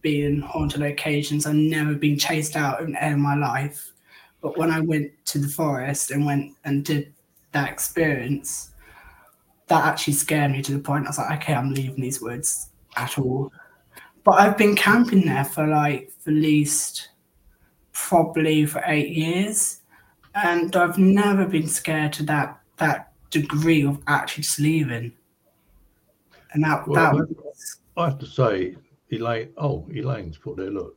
been 0.02 0.42
haunted 0.42 0.80
locations. 0.80 1.46
I've 1.46 1.56
never 1.56 1.96
been 1.96 2.18
chased 2.18 2.56
out 2.56 2.82
in 2.82 2.96
in 2.96 3.20
my 3.20 3.36
life. 3.36 3.92
But 4.48 4.58
when 4.58 4.72
I 4.72 4.80
went 4.80 5.12
to 5.26 5.40
the 5.40 5.50
forest 5.50 6.10
and 6.10 6.26
went 6.26 6.54
and 6.64 6.86
did 6.86 7.14
that 7.52 7.70
experience, 7.70 8.72
that 9.68 9.84
actually 9.84 10.14
scared 10.14 10.54
me 10.54 10.62
to 10.62 10.72
the 10.72 10.80
point 10.80 11.06
I 11.06 11.10
was 11.10 11.18
like, 11.18 11.42
okay, 11.42 11.54
I'm 11.54 11.74
leaving 11.74 12.00
these 12.00 12.22
woods 12.22 12.70
at 12.96 13.20
all. 13.20 13.52
But 14.24 14.40
I've 14.40 14.58
been 14.58 14.74
camping 14.74 15.26
there 15.26 15.44
for 15.44 15.68
like 15.68 16.14
for 16.20 16.32
least 16.32 17.10
probably 17.92 18.66
for 18.66 18.82
eight 18.86 19.10
years, 19.10 19.82
and 20.34 20.74
I've 20.78 20.98
never 20.98 21.46
been 21.46 21.68
scared 21.68 22.14
to 22.14 22.24
that 22.24 22.58
that 22.78 23.12
degree 23.30 23.86
of 23.86 24.02
actually 24.08 24.44
just 24.44 24.60
leaving. 24.60 25.12
And 26.54 26.64
that 26.64 26.88
Well, 26.88 26.96
that 26.96 27.14
was 27.14 27.80
I 27.98 28.06
have 28.06 28.20
to 28.20 28.26
say, 28.26 28.78
Elaine. 29.12 29.50
Oh, 29.58 29.86
Elaine's 29.94 30.38
put 30.38 30.56
there. 30.56 30.72
Look, 30.72 30.97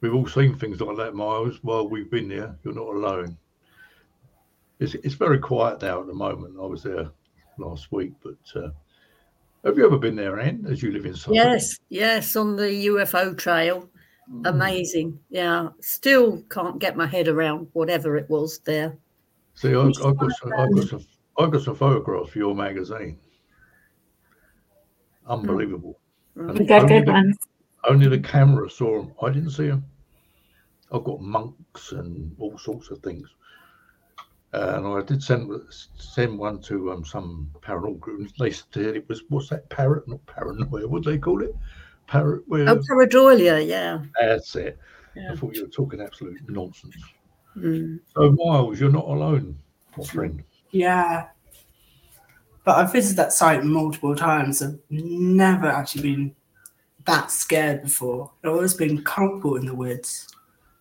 we've 0.00 0.14
all 0.14 0.26
seen 0.26 0.56
things 0.56 0.80
like 0.80 0.96
that, 0.96 1.14
Miles. 1.14 1.58
While 1.62 1.88
we've 1.88 2.10
been 2.10 2.28
there, 2.28 2.56
you're 2.64 2.74
not 2.74 2.86
alone. 2.86 3.36
It's 4.80 4.94
it's 4.94 5.14
very 5.14 5.38
quiet 5.38 5.82
now 5.82 6.00
at 6.00 6.06
the 6.06 6.14
moment. 6.14 6.56
I 6.60 6.66
was 6.66 6.82
there 6.82 7.10
last 7.58 7.90
week, 7.90 8.12
but 8.22 8.60
uh, 8.60 8.70
have 9.64 9.76
you 9.76 9.84
ever 9.84 9.98
been 9.98 10.16
there, 10.16 10.38
Ann? 10.38 10.66
As 10.70 10.82
you 10.82 10.92
live 10.92 11.06
in 11.06 11.14
Suffolk? 11.14 11.34
Yes, 11.34 11.78
yes, 11.88 12.36
on 12.36 12.56
the 12.56 12.86
UFO 12.86 13.36
trail. 13.36 13.88
Amazing. 14.44 15.18
Yeah. 15.30 15.68
Still 15.80 16.42
can't 16.50 16.78
get 16.78 16.96
my 16.96 17.06
head 17.06 17.28
around 17.28 17.68
whatever 17.72 18.16
it 18.16 18.28
was 18.28 18.58
there. 18.60 18.96
See, 19.54 19.74
I, 19.74 19.80
I've 19.80 19.94
got 20.16 20.30
some, 20.32 20.52
I've 20.56 20.74
got 20.74 20.88
some, 20.88 21.06
I've 21.38 21.50
got 21.50 21.62
some 21.62 21.74
photographs 21.74 22.30
for 22.30 22.38
your 22.38 22.54
magazine. 22.54 23.18
Unbelievable. 25.26 25.98
Right. 26.34 26.58
You 26.58 26.66
got 26.66 26.88
good 26.88 27.06
ones. 27.06 27.36
Only 27.84 28.08
the 28.08 28.18
camera 28.18 28.68
saw 28.68 29.02
them. 29.02 29.12
I 29.22 29.30
didn't 29.30 29.50
see 29.50 29.68
them. 29.68 29.84
I've 30.92 31.04
got 31.04 31.20
monks 31.20 31.92
and 31.92 32.34
all 32.38 32.56
sorts 32.58 32.90
of 32.90 32.98
things. 33.00 33.28
And 34.52 34.86
I 34.86 35.02
did 35.02 35.22
send 35.22 35.50
send 35.98 36.38
one 36.38 36.60
to 36.62 36.92
um, 36.92 37.04
some 37.04 37.50
paranormal 37.60 38.00
group. 38.00 38.30
They 38.38 38.50
said 38.50 38.96
it 38.96 39.06
was 39.08 39.22
what's 39.28 39.50
that 39.50 39.68
parrot? 39.68 40.08
Not 40.08 40.24
paranoia. 40.26 40.88
What 40.88 41.02
do 41.02 41.10
they 41.10 41.18
call 41.18 41.42
it? 41.42 41.54
Parrot. 42.06 42.42
Where 42.48 42.66
Oh, 42.68 42.78
pareidolia, 42.78 43.64
yeah. 43.66 44.02
that's 44.18 44.56
it. 44.56 44.78
Yeah. 45.14 45.32
I 45.32 45.36
thought 45.36 45.54
you 45.54 45.64
were 45.64 45.68
talking 45.68 46.00
absolute 46.00 46.38
nonsense. 46.48 46.96
Mm. 47.56 48.00
So 48.14 48.30
Miles, 48.32 48.80
you're 48.80 48.90
not 48.90 49.04
alone, 49.04 49.58
my 49.98 50.04
friend. 50.04 50.42
yeah. 50.70 51.28
But 52.64 52.76
I've 52.78 52.92
visited 52.92 53.16
that 53.18 53.32
site 53.32 53.64
multiple 53.64 54.14
times. 54.14 54.62
I've 54.62 54.78
never 54.90 55.66
actually 55.68 56.02
been 56.02 56.34
that 57.08 57.30
scared 57.30 57.82
before. 57.82 58.30
I've 58.44 58.52
always 58.52 58.74
been 58.74 59.02
comfortable 59.02 59.56
in 59.56 59.64
the 59.64 59.74
woods 59.74 60.28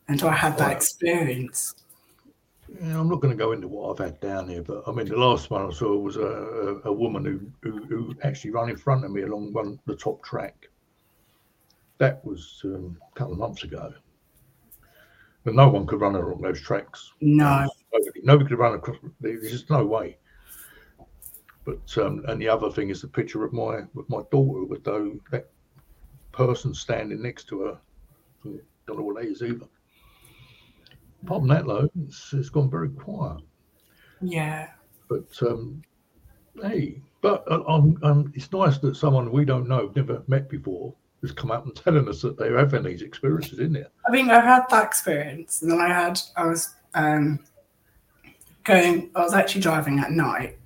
until 0.10 0.28
I 0.28 0.34
had 0.34 0.58
that 0.58 0.74
experience. 0.74 1.74
Yeah, 2.82 3.00
I'm 3.00 3.08
not 3.08 3.22
going 3.22 3.36
to 3.36 3.42
go 3.42 3.54
into 3.54 3.70
what 3.70 3.92
I've 3.92 4.06
had 4.06 4.20
down 4.20 4.50
here, 4.50 4.62
but 4.62 4.84
I 4.86 4.92
mean, 4.92 5.08
the 5.08 5.16
last 5.16 5.50
one 5.50 5.66
I 5.66 5.70
saw 5.72 5.96
was 5.98 6.18
a, 6.18 6.82
a, 6.84 6.92
woman 6.92 7.24
who, 7.24 7.40
who 7.62 7.86
who 7.86 8.14
actually 8.24 8.52
ran 8.52 8.70
in 8.70 8.76
front 8.76 9.06
of 9.06 9.12
me 9.12 9.22
along 9.22 9.54
one 9.54 9.80
the 9.86 9.96
top 9.96 10.22
track. 10.22 10.68
That 11.98 12.24
was 12.26 12.62
um, 12.66 12.98
a 13.10 13.18
couple 13.18 13.34
of 13.34 13.40
months 13.40 13.64
ago. 13.64 13.94
But 15.46 15.56
no 15.56 15.70
one 15.70 15.88
could 15.88 16.02
run 16.02 16.16
along 16.16 16.42
those 16.42 16.60
tracks. 16.60 17.14
No. 17.22 17.70
Nobody, 17.94 18.22
nobody 18.22 18.50
could 18.50 18.60
run 18.60 18.74
across. 18.74 18.98
There's 19.22 19.50
just 19.50 19.70
no 19.70 19.86
way. 19.86 20.18
But 21.64 21.98
um, 21.98 22.26
and 22.28 22.42
the 22.42 22.50
other 22.50 22.70
thing 22.70 22.90
is 22.90 23.02
the 23.02 23.08
picture 23.08 23.46
of 23.46 23.54
my 23.54 23.84
with 23.94 24.10
my 24.10 24.24
daughter 24.30 24.66
with 24.66 24.84
though 24.84 25.18
that 25.32 25.50
person 26.38 26.72
standing 26.74 27.22
next 27.22 27.46
to 27.46 27.62
her. 27.62 27.78
Don't 28.86 28.98
know 28.98 29.04
what 29.04 29.16
that 29.16 29.30
is 29.30 29.42
either. 29.42 29.66
Apart 31.24 31.42
from 31.42 31.48
that, 31.48 31.66
though, 31.66 31.90
it's, 32.06 32.32
it's 32.32 32.50
gone 32.50 32.70
very 32.70 32.90
quiet. 32.90 33.42
Yeah. 34.22 34.70
But 35.10 35.28
um, 35.42 35.82
hey, 36.62 37.02
but 37.22 37.44
uh, 37.52 37.64
um, 37.68 37.98
um, 38.04 38.32
it's 38.36 38.52
nice 38.52 38.78
that 38.78 38.96
someone 38.96 39.32
we 39.32 39.46
don't 39.46 39.68
know, 39.68 39.92
never 39.96 40.24
met 40.28 40.48
before, 40.48 40.94
has 41.22 41.32
come 41.32 41.52
out 41.52 41.66
and 41.66 41.76
telling 41.76 42.08
us 42.08 42.22
that 42.22 42.38
they're 42.38 42.60
having 42.60 42.84
these 42.84 43.02
experiences, 43.02 43.60
isn't 43.60 43.76
it? 43.76 43.92
I 44.08 44.12
think 44.12 44.30
I've 44.30 44.44
had 44.44 44.66
that 44.70 44.86
experience, 44.86 45.64
and 45.64 45.72
then 45.72 45.82
I 45.82 45.88
had 45.88 46.20
I 46.36 46.46
was 46.46 46.76
um, 46.94 47.40
going. 48.64 49.10
I 49.16 49.24
was 49.24 49.34
actually 49.34 49.62
driving 49.62 50.00
at 50.00 50.12
night 50.12 50.60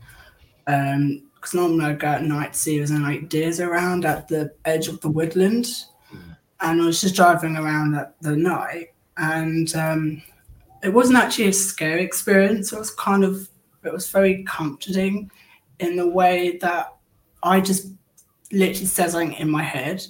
because 1.42 1.56
normally 1.56 1.86
I 1.86 1.94
go 1.94 2.08
at 2.08 2.24
night 2.24 2.54
to 2.54 2.60
see 2.60 2.76
if 2.76 2.88
there's 2.88 2.92
any 2.92 3.04
like 3.04 3.30
deers 3.30 3.60
around 3.60 4.06
at 4.06 4.28
the 4.28 4.54
edge 4.66 4.88
of 4.88 5.02
the 5.02 5.10
woodland, 5.10 5.68
and 6.60 6.82
I 6.82 6.86
was 6.86 7.02
just 7.02 7.16
driving 7.16 7.58
around 7.58 7.96
at 7.96 8.16
the 8.22 8.36
night, 8.36 8.94
and 9.18 9.76
um, 9.76 10.22
it 10.84 10.90
wasn't 10.90 11.18
actually 11.18 11.48
a 11.48 11.54
scary 11.54 12.04
experience. 12.04 12.72
It 12.72 12.78
was 12.78 12.92
kind 12.92 13.24
of 13.24 13.50
it 13.84 13.92
was 13.92 14.12
very 14.12 14.44
comforting 14.44 15.32
in 15.80 15.96
the 15.96 16.08
way 16.08 16.58
that 16.58 16.94
I 17.42 17.60
just 17.60 17.88
literally 18.52 18.86
said 18.86 19.10
something 19.10 19.34
in 19.34 19.50
my 19.50 19.64
head, 19.64 20.06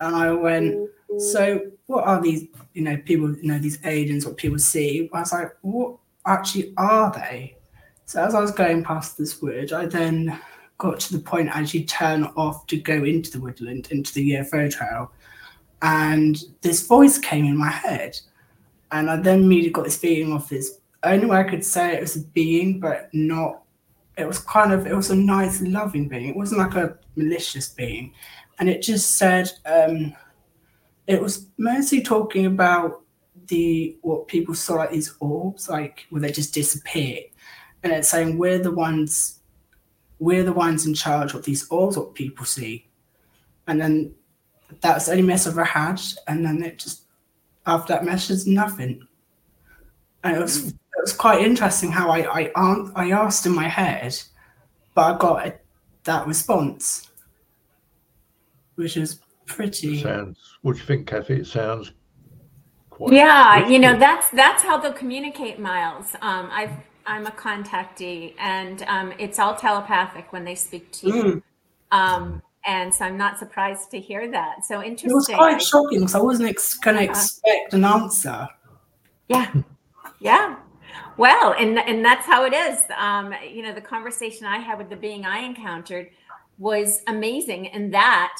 and 0.00 0.16
I 0.16 0.32
went. 0.32 0.88
So 1.18 1.60
what 1.86 2.04
are 2.04 2.20
these, 2.20 2.48
you 2.72 2.82
know, 2.82 2.96
people, 2.96 3.36
you 3.36 3.46
know, 3.46 3.58
these 3.58 3.78
aliens, 3.84 4.26
what 4.26 4.36
people 4.36 4.58
see? 4.58 5.08
I 5.12 5.20
was 5.20 5.32
like, 5.32 5.52
what 5.60 5.96
actually 6.26 6.72
are 6.76 7.12
they? 7.12 7.56
So 8.06 8.24
as 8.24 8.34
I 8.34 8.40
was 8.40 8.50
going 8.50 8.82
past 8.82 9.16
this 9.16 9.40
wood, 9.40 9.72
I 9.72 9.86
then 9.86 10.40
got 10.78 11.00
to 11.00 11.16
the 11.16 11.22
point 11.22 11.50
as 11.52 11.74
you 11.74 11.84
turn 11.84 12.24
off 12.36 12.66
to 12.66 12.76
go 12.76 13.04
into 13.04 13.30
the 13.30 13.40
woodland, 13.40 13.88
into 13.90 14.12
the 14.14 14.32
UFO 14.32 14.70
trail, 14.70 15.12
and 15.82 16.42
this 16.62 16.86
voice 16.86 17.18
came 17.18 17.44
in 17.44 17.56
my 17.56 17.70
head. 17.70 18.18
And 18.92 19.10
I 19.10 19.16
then 19.16 19.42
immediately 19.42 19.70
got 19.70 19.84
this 19.84 19.96
feeling 19.96 20.32
of 20.32 20.48
this, 20.48 20.78
only 21.02 21.26
way 21.26 21.38
I 21.38 21.44
could 21.44 21.64
say 21.64 21.94
it 21.94 22.00
was 22.00 22.16
a 22.16 22.20
being, 22.20 22.80
but 22.80 23.08
not, 23.12 23.62
it 24.16 24.26
was 24.26 24.38
kind 24.38 24.72
of, 24.72 24.86
it 24.86 24.94
was 24.94 25.10
a 25.10 25.16
nice, 25.16 25.60
loving 25.60 26.08
being. 26.08 26.28
It 26.28 26.36
wasn't 26.36 26.60
like 26.60 26.74
a 26.74 26.96
malicious 27.16 27.68
being. 27.68 28.12
And 28.58 28.68
it 28.68 28.82
just 28.82 29.18
said, 29.18 29.50
um, 29.66 30.14
it 31.06 31.20
was 31.20 31.48
mostly 31.58 32.02
talking 32.02 32.46
about 32.46 33.02
the 33.48 33.96
what 34.02 34.28
people 34.28 34.54
saw 34.54 34.74
like 34.74 34.90
these 34.90 35.14
orbs, 35.20 35.68
like 35.68 36.06
where 36.10 36.20
they 36.20 36.32
just 36.32 36.54
disappear, 36.54 37.18
and 37.82 37.92
it's 37.92 38.08
saying 38.08 38.38
we're 38.38 38.58
the 38.58 38.70
ones, 38.70 39.40
we're 40.18 40.44
the 40.44 40.52
ones 40.52 40.86
in 40.86 40.94
charge 40.94 41.34
of 41.34 41.44
these 41.44 41.68
orbs, 41.70 41.96
what 41.96 42.14
people 42.14 42.44
see, 42.44 42.88
and 43.66 43.80
then 43.80 44.14
that's 44.80 45.06
the 45.06 45.12
only 45.12 45.22
mess 45.22 45.46
I 45.46 45.50
ever 45.50 45.64
had, 45.64 46.00
and 46.26 46.44
then 46.44 46.62
it 46.62 46.78
just 46.78 47.02
after 47.66 47.92
that 47.94 48.04
message, 48.04 48.46
nothing, 48.46 49.06
and 50.22 50.36
it 50.36 50.40
was 50.40 50.68
it 50.68 51.00
was 51.00 51.12
quite 51.12 51.42
interesting 51.42 51.90
how 51.90 52.10
I 52.10 52.42
I 52.42 52.52
I 52.94 53.10
asked 53.10 53.46
in 53.46 53.54
my 53.54 53.68
head, 53.68 54.16
but 54.94 55.14
I 55.14 55.18
got 55.18 55.46
a, 55.46 55.54
that 56.04 56.26
response, 56.26 57.10
which 58.76 58.96
is 58.96 59.20
pretty. 59.46 60.02
Sounds. 60.02 60.38
What 60.62 60.74
do 60.74 60.80
you 60.80 60.86
think, 60.86 61.06
Kathy? 61.06 61.40
It 61.40 61.46
sounds 61.46 61.92
quite. 62.90 63.12
Yeah, 63.12 63.68
you 63.68 63.78
know 63.78 63.98
that's 63.98 64.30
that's 64.30 64.62
how 64.62 64.78
they'll 64.78 64.92
communicate, 64.92 65.58
Miles. 65.58 66.14
Um, 66.22 66.48
I've 66.52 66.72
I'm 67.06 67.26
a 67.26 67.30
contactee, 67.30 68.34
and 68.38 68.82
um, 68.82 69.12
it's 69.18 69.38
all 69.38 69.54
telepathic 69.54 70.32
when 70.32 70.44
they 70.44 70.54
speak 70.54 70.90
to 70.92 71.06
you. 71.06 71.22
Mm. 71.22 71.42
Um, 71.92 72.42
and 72.66 72.94
so 72.94 73.04
I'm 73.04 73.18
not 73.18 73.38
surprised 73.38 73.90
to 73.90 74.00
hear 74.00 74.30
that. 74.30 74.64
So 74.64 74.82
interesting. 74.82 75.10
It 75.10 75.14
was 75.14 75.26
quite 75.26 75.62
shocking 75.62 76.00
because 76.00 76.14
I 76.14 76.20
wasn't 76.20 76.48
ex- 76.48 76.74
going 76.78 76.96
to 76.96 77.02
Uh-huh. 77.02 77.10
expect 77.10 77.74
an 77.74 77.84
answer. 77.84 78.48
Yeah. 79.28 79.52
Yeah. 80.20 80.56
Well, 81.16 81.54
and 81.58 81.78
and 81.78 82.04
that's 82.04 82.26
how 82.26 82.44
it 82.44 82.52
is. 82.52 82.80
Um, 82.96 83.34
you 83.48 83.62
know, 83.62 83.72
the 83.72 83.80
conversation 83.80 84.46
I 84.46 84.58
had 84.58 84.78
with 84.78 84.88
the 84.88 84.96
being 84.96 85.24
I 85.26 85.40
encountered 85.40 86.10
was 86.58 87.02
amazing 87.06 87.66
in 87.66 87.90
that 87.90 88.36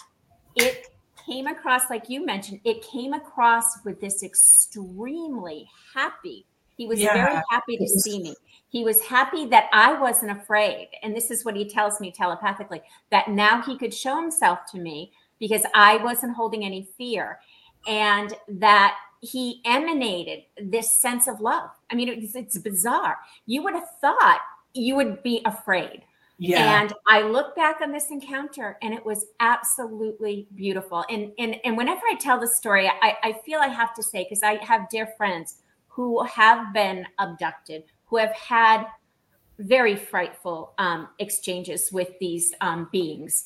it 0.57 0.87
came 1.27 1.46
across, 1.46 1.88
like 1.90 2.09
you 2.09 2.24
mentioned, 2.24 2.61
it 2.64 2.83
came 2.83 3.12
across 3.12 3.83
with 3.85 4.00
this 4.00 4.22
extremely 4.22 5.68
happy, 5.94 6.44
He 6.77 6.87
was 6.87 7.00
very 7.00 7.40
happy 7.50 7.77
to 7.77 7.87
see 7.88 8.20
me. 8.22 8.35
He 8.75 8.83
was 8.83 9.01
happy 9.03 9.47
that 9.47 9.69
I 9.73 9.93
wasn't 10.01 10.33
afraid. 10.33 10.89
And 11.05 11.15
this 11.15 11.31
is 11.31 11.45
what 11.45 11.55
he 11.55 11.65
tells 11.65 12.01
me 12.01 12.11
telepathically 12.11 12.83
that 13.13 13.29
now 13.29 13.63
he 13.63 13.79
could 13.79 13.95
show 13.95 14.21
himself 14.21 14.59
to 14.73 14.81
me 14.81 15.13
because 15.39 15.63
I 15.77 15.99
wasn't 15.99 16.35
holding 16.35 16.65
any 16.65 16.89
fear 16.99 17.39
and 17.87 18.35
that 18.49 18.97
he 19.21 19.61
emanated 19.65 20.43
this 20.61 20.91
sense 20.91 21.29
of 21.29 21.41
love. 21.41 21.71
I 21.93 21.95
mean, 21.95 22.09
it's, 22.09 22.35
it's 22.35 22.59
bizarre. 22.59 23.19
You 23.47 23.63
would 23.63 23.75
have 23.75 23.89
thought 24.01 24.41
you 24.73 24.97
would 24.97 25.23
be 25.23 25.41
afraid. 25.45 26.03
Yeah. 26.39 26.81
And 26.81 26.93
I 27.07 27.23
look 27.23 27.55
back 27.55 27.81
on 27.81 27.93
this 27.93 28.11
encounter 28.11 28.77
and 28.83 28.93
it 28.93 29.07
was 29.07 29.27
absolutely 29.39 30.49
beautiful. 30.57 31.05
And 31.09 31.31
and 31.39 31.61
and 31.65 31.77
whenever 31.77 32.01
I 32.11 32.17
tell 32.17 32.41
the 32.41 32.49
story, 32.49 32.89
I, 32.89 33.17
I 33.23 33.35
feel 33.47 33.61
I 33.61 33.69
have 33.69 33.95
to 33.95 34.03
say, 34.03 34.25
because 34.25 34.43
I 34.43 34.57
have 34.65 34.89
dear 34.89 35.07
friends 35.17 35.59
who 35.87 36.25
have 36.25 36.75
been 36.75 37.07
abducted, 37.21 37.85
who 38.07 38.17
have 38.17 38.33
had 38.33 38.87
very 39.59 39.97
frightful 39.97 40.75
um, 40.79 41.09
exchanges 41.19 41.90
with 41.93 42.11
these 42.21 42.53
um, 42.61 42.88
beings. 42.93 43.45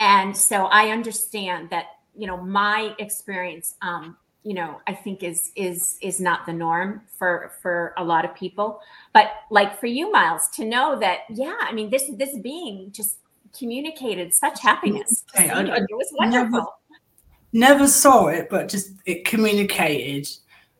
And 0.00 0.34
so 0.36 0.64
I 0.66 0.88
understand 0.88 1.68
that, 1.70 1.86
you 2.16 2.26
know, 2.26 2.38
my 2.38 2.94
experience 2.98 3.74
um, 3.82 4.16
you 4.42 4.54
know 4.54 4.80
i 4.86 4.94
think 4.94 5.22
is 5.22 5.52
is 5.54 5.98
is 6.00 6.18
not 6.18 6.46
the 6.46 6.52
norm 6.52 7.02
for 7.18 7.52
for 7.60 7.92
a 7.98 8.02
lot 8.02 8.24
of 8.24 8.34
people 8.34 8.80
but 9.12 9.32
like 9.50 9.78
for 9.78 9.84
you 9.84 10.10
miles 10.10 10.48
to 10.48 10.64
know 10.64 10.98
that 10.98 11.18
yeah 11.28 11.56
i 11.60 11.72
mean 11.72 11.90
this 11.90 12.10
this 12.16 12.38
being 12.38 12.90
just 12.90 13.18
communicated 13.54 14.32
such 14.32 14.58
happiness 14.62 15.24
Okay, 15.36 15.50
I- 15.50 15.60
I 15.60 15.76
it 15.76 15.86
was 15.90 16.10
never- 16.18 16.48
wonderful 16.50 16.74
Never 17.52 17.86
saw 17.86 18.28
it, 18.28 18.48
but 18.48 18.68
just 18.68 18.92
it 19.04 19.24
communicated. 19.26 20.24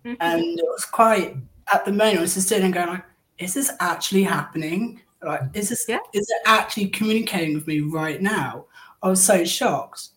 Mhm. 0.07 0.17
And 0.21 0.43
it 0.59 0.65
was 0.65 0.85
quite 0.87 1.37
at 1.73 1.85
the 1.85 1.91
moment 1.93 2.19
I 2.19 2.21
was 2.23 2.35
just 2.35 2.49
sitting 2.49 2.65
and 2.67 2.73
going 2.73 2.89
like, 2.89 3.05
is 3.41 3.55
this 3.55 3.73
actually 3.81 4.23
happening? 4.23 5.01
Like, 5.23 5.41
is 5.55 5.71
this 5.71 5.85
Yeah. 5.89 5.99
is 6.13 6.29
it 6.29 6.43
actually 6.47 6.89
communicating 6.89 7.55
with 7.55 7.67
me 7.67 7.81
right 7.81 8.23
now? 8.23 8.67
I 9.03 9.09
was 9.09 9.23
so 9.23 9.45
shocked. 9.45 10.11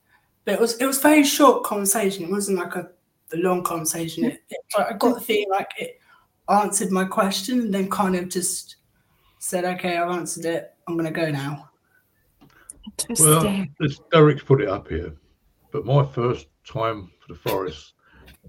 But 0.46 0.56
it 0.56 0.60
was 0.60 0.78
it 0.78 0.86
was 0.86 1.00
very 1.00 1.24
short 1.24 1.64
conversation. 1.64 2.26
It 2.26 2.32
wasn't 2.32 2.60
like 2.60 2.76
a, 2.76 2.90
a 3.34 3.38
long 3.38 3.64
conversation. 3.64 4.26
It, 4.26 4.44
it, 4.50 4.58
like, 4.78 4.94
I 4.94 4.98
got 4.98 5.16
the 5.16 5.22
feeling 5.22 5.50
like 5.50 5.72
it 5.80 6.00
answered 6.50 6.92
my 6.92 7.06
question 7.06 7.62
and 7.62 7.74
then 7.74 7.90
kind 7.90 8.16
of 8.16 8.30
just 8.30 8.76
said, 9.40 9.64
Okay, 9.66 9.98
I've 9.98 10.12
answered 10.12 10.46
it. 10.46 10.74
I'm 10.88 10.98
gonna 10.98 11.12
go 11.12 11.32
now. 11.32 11.70
Well, 13.20 13.36
Interesting. 13.46 13.74
this, 13.80 14.00
Derek's 14.12 14.44
put 14.44 14.62
it 14.62 14.68
up 14.68 14.90
here, 14.90 15.16
but 15.72 15.86
my 15.86 16.06
first 16.06 16.48
time 16.68 17.10
for 17.20 17.34
the 17.34 17.40
forest, 17.40 17.94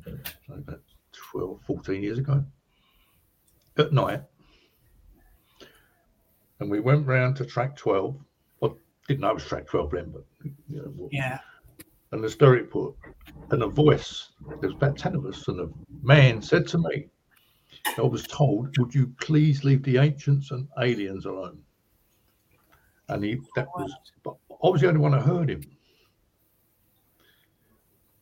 like 0.05 0.59
about 0.59 0.81
12, 1.13 1.61
14 1.67 2.03
years 2.03 2.19
ago, 2.19 2.45
at 3.79 3.93
night, 3.93 4.23
and 6.61 6.71
we 6.71 6.81
went 6.81 7.07
round 7.07 7.37
to 7.37 7.45
track 7.45 7.77
12. 7.77 8.17
I 8.63 8.69
didn't 9.09 9.21
know 9.21 9.31
it 9.31 9.35
was 9.35 9.45
track 9.45 9.67
12 9.67 9.91
then, 9.91 10.11
but 10.11 10.25
you 10.43 10.55
know, 10.83 10.83
what- 10.97 11.13
Yeah. 11.13 11.39
and 12.13 12.25
as 12.25 12.37
Derek 12.37 12.71
put, 12.71 12.95
and 13.51 13.63
a 13.63 13.69
voice, 13.69 14.33
there's 14.61 14.75
about 14.75 14.97
10 14.97 15.15
of 15.17 15.27
us, 15.27 15.47
and 15.49 15.61
a 15.61 15.69
man 16.03 16.41
said 16.41 16.67
to 16.69 16.79
me, 16.79 17.09
I 17.99 18.03
was 18.03 18.27
told, 18.27 18.77
would 18.79 18.95
you 18.95 19.09
please 19.21 19.65
leave 19.65 19.83
the 19.83 19.99
ancients 19.99 20.51
and 20.53 20.69
aliens 20.79 21.27
alone? 21.27 21.63
And 23.09 23.23
he, 23.23 23.41
that 23.57 23.69
was, 23.77 23.93
but 24.23 24.37
I 24.51 24.69
was 24.71 24.81
the 24.81 24.89
only 24.89 25.01
one 25.01 25.13
that 25.13 25.23
heard 25.23 25.51
him. 25.51 25.63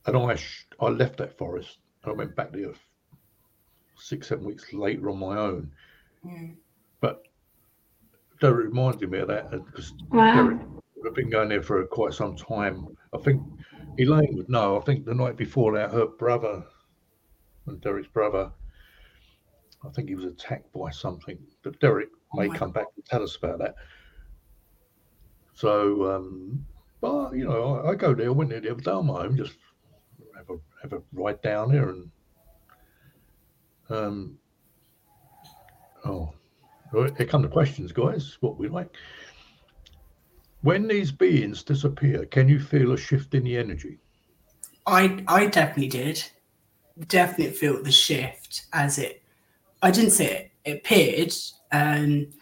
And 0.06 0.16
I, 0.16 0.34
sh- 0.34 0.66
I 0.80 0.88
left 0.88 1.18
that 1.18 1.38
forest 1.38 1.78
and 2.02 2.12
I 2.12 2.16
went 2.16 2.34
back 2.34 2.50
there 2.52 2.72
six, 3.96 4.26
seven 4.28 4.44
weeks 4.46 4.72
later 4.72 5.10
on 5.10 5.18
my 5.18 5.38
own. 5.38 5.70
Mm. 6.24 6.56
Derek 8.42 8.66
reminded 8.66 9.08
me 9.08 9.20
of 9.20 9.28
that 9.28 9.52
because 9.52 9.94
Wow. 10.10 10.34
Derek 10.34 10.60
I've 11.06 11.14
been 11.14 11.30
going 11.30 11.48
there 11.48 11.62
for 11.62 11.84
quite 11.86 12.12
some 12.12 12.34
time. 12.36 12.88
I 13.14 13.18
think 13.18 13.40
Elaine 13.98 14.36
would 14.36 14.48
know. 14.48 14.76
I 14.76 14.80
think 14.80 15.04
the 15.04 15.14
night 15.14 15.36
before 15.36 15.72
that, 15.74 15.92
her 15.92 16.06
brother 16.06 16.64
and 17.66 17.80
Derek's 17.80 18.08
brother, 18.08 18.50
I 19.84 19.90
think 19.90 20.08
he 20.08 20.16
was 20.16 20.24
attacked 20.24 20.72
by 20.72 20.90
something. 20.90 21.38
But 21.62 21.78
Derek 21.78 22.08
may 22.34 22.48
come 22.48 22.72
back 22.72 22.86
and 22.96 23.04
tell 23.04 23.22
us 23.22 23.36
about 23.36 23.60
that. 23.60 23.76
So, 25.54 26.12
um, 26.12 26.66
but 27.00 27.34
you 27.34 27.44
know, 27.44 27.76
I, 27.76 27.90
I 27.90 27.94
go 27.94 28.12
there. 28.12 28.26
I 28.26 28.30
went 28.30 28.50
there 28.50 28.60
the 28.60 28.72
other 28.72 28.80
day 28.80 28.90
on 28.90 29.06
my 29.06 29.24
own, 29.24 29.36
just 29.36 29.56
have 30.36 30.50
a 30.50 30.58
have 30.82 30.92
a 30.92 31.02
ride 31.12 31.42
down 31.42 31.70
there, 31.70 31.90
and 31.90 32.10
um, 33.88 34.38
oh, 36.04 36.32
here 36.92 37.26
come 37.26 37.42
the 37.42 37.48
questions, 37.48 37.92
guys. 37.92 38.36
What 38.40 38.58
we 38.58 38.68
like. 38.68 38.94
When 40.62 40.86
these 40.86 41.10
beings 41.10 41.62
disappear, 41.62 42.24
can 42.26 42.48
you 42.48 42.60
feel 42.60 42.92
a 42.92 42.96
shift 42.96 43.34
in 43.34 43.44
the 43.44 43.56
energy? 43.56 43.98
I 44.86 45.24
I 45.26 45.46
definitely 45.46 45.88
did. 45.88 46.24
Definitely 47.08 47.54
feel 47.54 47.82
the 47.82 47.92
shift 47.92 48.66
as 48.72 48.98
it. 48.98 49.22
I 49.82 49.90
didn't 49.90 50.10
see 50.10 50.26
it. 50.26 50.50
Appeared, 50.64 51.32
and 51.72 52.32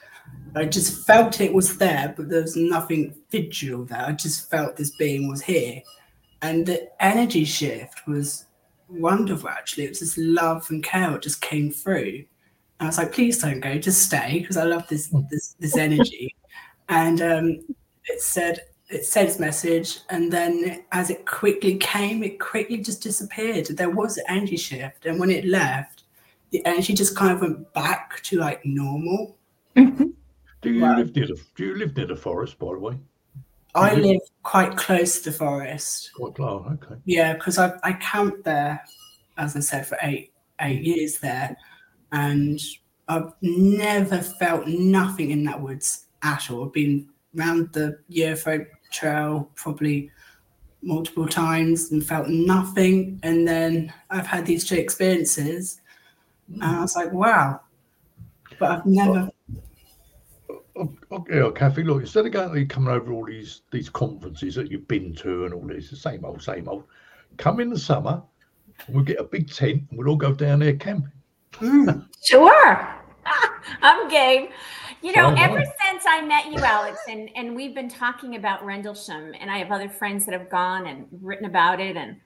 I 0.54 0.66
just 0.66 1.06
felt 1.06 1.40
it 1.40 1.54
was 1.54 1.78
there, 1.78 2.12
but 2.14 2.28
there 2.28 2.42
was 2.42 2.56
nothing 2.56 3.14
visual 3.30 3.84
there. 3.84 4.04
I 4.04 4.12
just 4.12 4.50
felt 4.50 4.76
this 4.76 4.90
being 4.90 5.28
was 5.28 5.40
here, 5.40 5.80
and 6.42 6.66
the 6.66 6.90
energy 7.02 7.44
shift 7.44 8.06
was 8.06 8.44
wonderful. 8.88 9.48
Actually, 9.48 9.84
it 9.84 9.90
was 9.90 10.00
just 10.00 10.18
love 10.18 10.66
and 10.70 10.84
care. 10.84 11.16
Just 11.18 11.40
came 11.40 11.70
through. 11.70 12.24
And 12.80 12.86
I 12.86 12.88
was 12.88 12.96
like, 12.98 13.12
please 13.12 13.38
don't 13.38 13.60
go, 13.60 13.76
just 13.78 14.02
stay 14.02 14.38
because 14.40 14.56
I 14.56 14.64
love 14.64 14.88
this 14.88 15.14
this 15.30 15.54
this 15.60 15.76
energy. 15.76 16.34
And 16.88 17.22
um, 17.22 17.46
it 18.06 18.20
said 18.20 18.62
it 18.88 19.04
said 19.04 19.26
its 19.28 19.38
message, 19.38 20.00
and 20.08 20.32
then 20.32 20.82
as 20.90 21.08
it 21.08 21.24
quickly 21.24 21.76
came, 21.76 22.24
it 22.24 22.40
quickly 22.40 22.78
just 22.78 23.00
disappeared. 23.00 23.66
There 23.66 23.90
was 23.90 24.16
an 24.16 24.24
energy 24.28 24.56
shift, 24.56 25.06
and 25.06 25.20
when 25.20 25.30
it 25.30 25.44
left, 25.44 26.02
the 26.50 26.66
energy 26.66 26.92
just 26.94 27.14
kind 27.14 27.30
of 27.30 27.42
went 27.42 27.72
back 27.74 28.20
to 28.24 28.38
like 28.38 28.64
normal. 28.64 29.36
Mhm. 29.76 30.14
Do 30.62 30.72
you 30.72 30.82
Wow. 30.82 30.96
live 30.96 31.14
near 31.14 31.28
the 31.28 31.40
Do 31.54 31.64
you 31.66 31.76
live 31.76 31.96
near 31.96 32.06
the 32.08 32.16
forest, 32.16 32.58
by 32.58 32.72
the 32.72 32.80
way? 32.80 32.98
I 33.76 33.90
Mhm. 33.90 34.02
live 34.02 34.22
quite 34.42 34.76
close 34.76 35.20
to 35.20 35.30
the 35.30 35.36
forest. 35.36 36.10
Quite 36.16 36.34
close. 36.34 36.66
Okay. 36.72 36.96
Yeah, 37.04 37.34
because 37.34 37.56
I 37.58 37.78
I 37.84 37.92
camped 37.92 38.42
there, 38.42 38.82
as 39.36 39.54
I 39.54 39.60
said, 39.60 39.86
for 39.86 39.96
eight 40.02 40.32
eight 40.60 40.82
years 40.82 41.20
there, 41.20 41.56
and 42.12 42.60
I've 43.08 43.32
never 43.42 44.18
felt 44.18 44.66
nothing 44.66 45.30
in 45.30 45.44
that 45.44 45.60
woods 45.60 46.06
at 46.22 46.50
all. 46.50 46.64
I've 46.64 46.72
been 46.72 47.08
round 47.34 47.72
the 47.72 47.98
UFO 48.10 48.66
trail 48.92 49.50
probably 49.54 50.10
multiple 50.82 51.26
times 51.26 51.92
and 51.92 52.04
felt 52.04 52.28
nothing, 52.28 53.20
and 53.22 53.46
then 53.46 53.92
I've 54.10 54.26
had 54.26 54.46
these 54.46 54.64
two 54.64 54.76
experiences, 54.76 55.80
and 56.54 56.64
I 56.64 56.80
was 56.80 56.96
like, 56.96 57.12
wow. 57.12 57.60
But 58.58 58.70
I've 58.70 58.86
never. 58.86 59.30
Okay, 61.12 61.40
oh, 61.40 61.50
Kathy. 61.50 61.82
Look, 61.82 62.02
instead 62.02 62.26
of 62.26 62.32
going 62.32 62.68
coming 62.68 62.88
over 62.88 63.12
all 63.12 63.26
these 63.26 63.62
these 63.70 63.90
conferences 63.90 64.54
that 64.54 64.70
you've 64.70 64.88
been 64.88 65.14
to 65.16 65.44
and 65.44 65.54
all 65.54 65.66
this, 65.66 65.90
the 65.90 65.96
same 65.96 66.24
old, 66.24 66.42
same 66.42 66.68
old. 66.68 66.84
Come 67.36 67.60
in 67.60 67.70
the 67.70 67.78
summer, 67.78 68.22
we'll 68.88 69.04
get 69.04 69.20
a 69.20 69.24
big 69.24 69.50
tent, 69.52 69.82
and 69.90 69.98
we'll 69.98 70.08
all 70.08 70.16
go 70.16 70.32
down 70.32 70.60
there 70.60 70.76
camping. 70.76 71.12
Mm, 71.54 72.06
Sure. 72.22 72.94
I'm 73.82 74.08
game. 74.08 74.48
You 75.02 75.14
know, 75.16 75.34
ever 75.38 75.62
since 75.86 76.04
I 76.06 76.20
met 76.20 76.46
you, 76.52 76.58
Alex, 76.58 76.98
and, 77.08 77.30
and 77.34 77.56
we've 77.56 77.74
been 77.74 77.88
talking 77.88 78.36
about 78.36 78.64
Rendlesham, 78.64 79.32
and 79.40 79.50
I 79.50 79.56
have 79.58 79.72
other 79.72 79.88
friends 79.88 80.26
that 80.26 80.32
have 80.38 80.50
gone 80.50 80.86
and 80.86 81.06
written 81.22 81.46
about 81.46 81.80
it, 81.80 81.96
and 81.96 82.16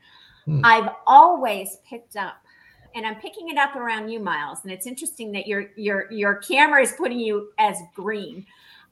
Hmm. 0.47 0.61
I've 0.63 0.91
always 1.07 1.79
picked 1.89 2.17
up, 2.17 2.35
and 2.95 3.07
I'm 3.07 3.15
picking 3.15 3.49
it 3.49 3.57
up 3.57 3.77
around 3.77 4.11
you, 4.11 4.21
Miles. 4.21 4.59
And 4.63 4.71
it's 4.71 4.87
interesting 4.87 5.33
that 5.33 5.47
your 5.47 5.69
your 5.75 6.13
your 6.13 6.35
camera 6.35 6.83
is 6.83 6.93
putting 6.99 7.19
you 7.19 7.49
as 7.59 7.79
green. 7.95 8.45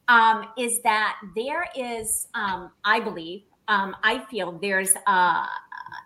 Um, 0.09 0.47
is 0.57 0.81
that 0.81 1.19
there 1.37 1.67
is, 1.77 2.29
um, 2.33 2.71
I 2.85 3.01
believe, 3.01 3.43
um, 3.69 3.97
I 4.03 4.25
feel 4.31 4.53
there's 4.53 4.95
uh, 5.07 5.47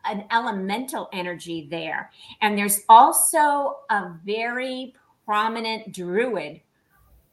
an 0.05 0.25
elemental 0.31 1.09
energy 1.13 1.69
there. 1.71 2.11
And 2.41 2.57
there's 2.57 2.83
also 2.89 3.79
a 3.91 4.13
very 4.25 4.95
prominent 5.25 5.93
druid 5.93 6.61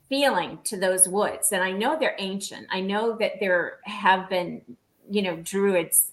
feeling 0.09 0.59
to 0.65 0.77
those 0.77 1.07
woods. 1.07 1.51
And 1.51 1.63
I 1.63 1.71
know 1.71 1.97
they're 1.99 2.15
ancient. 2.19 2.67
I 2.71 2.81
know 2.81 3.17
that 3.17 3.33
there 3.39 3.79
have 3.83 4.29
been, 4.29 4.61
you 5.09 5.21
know, 5.21 5.37
druids 5.37 6.11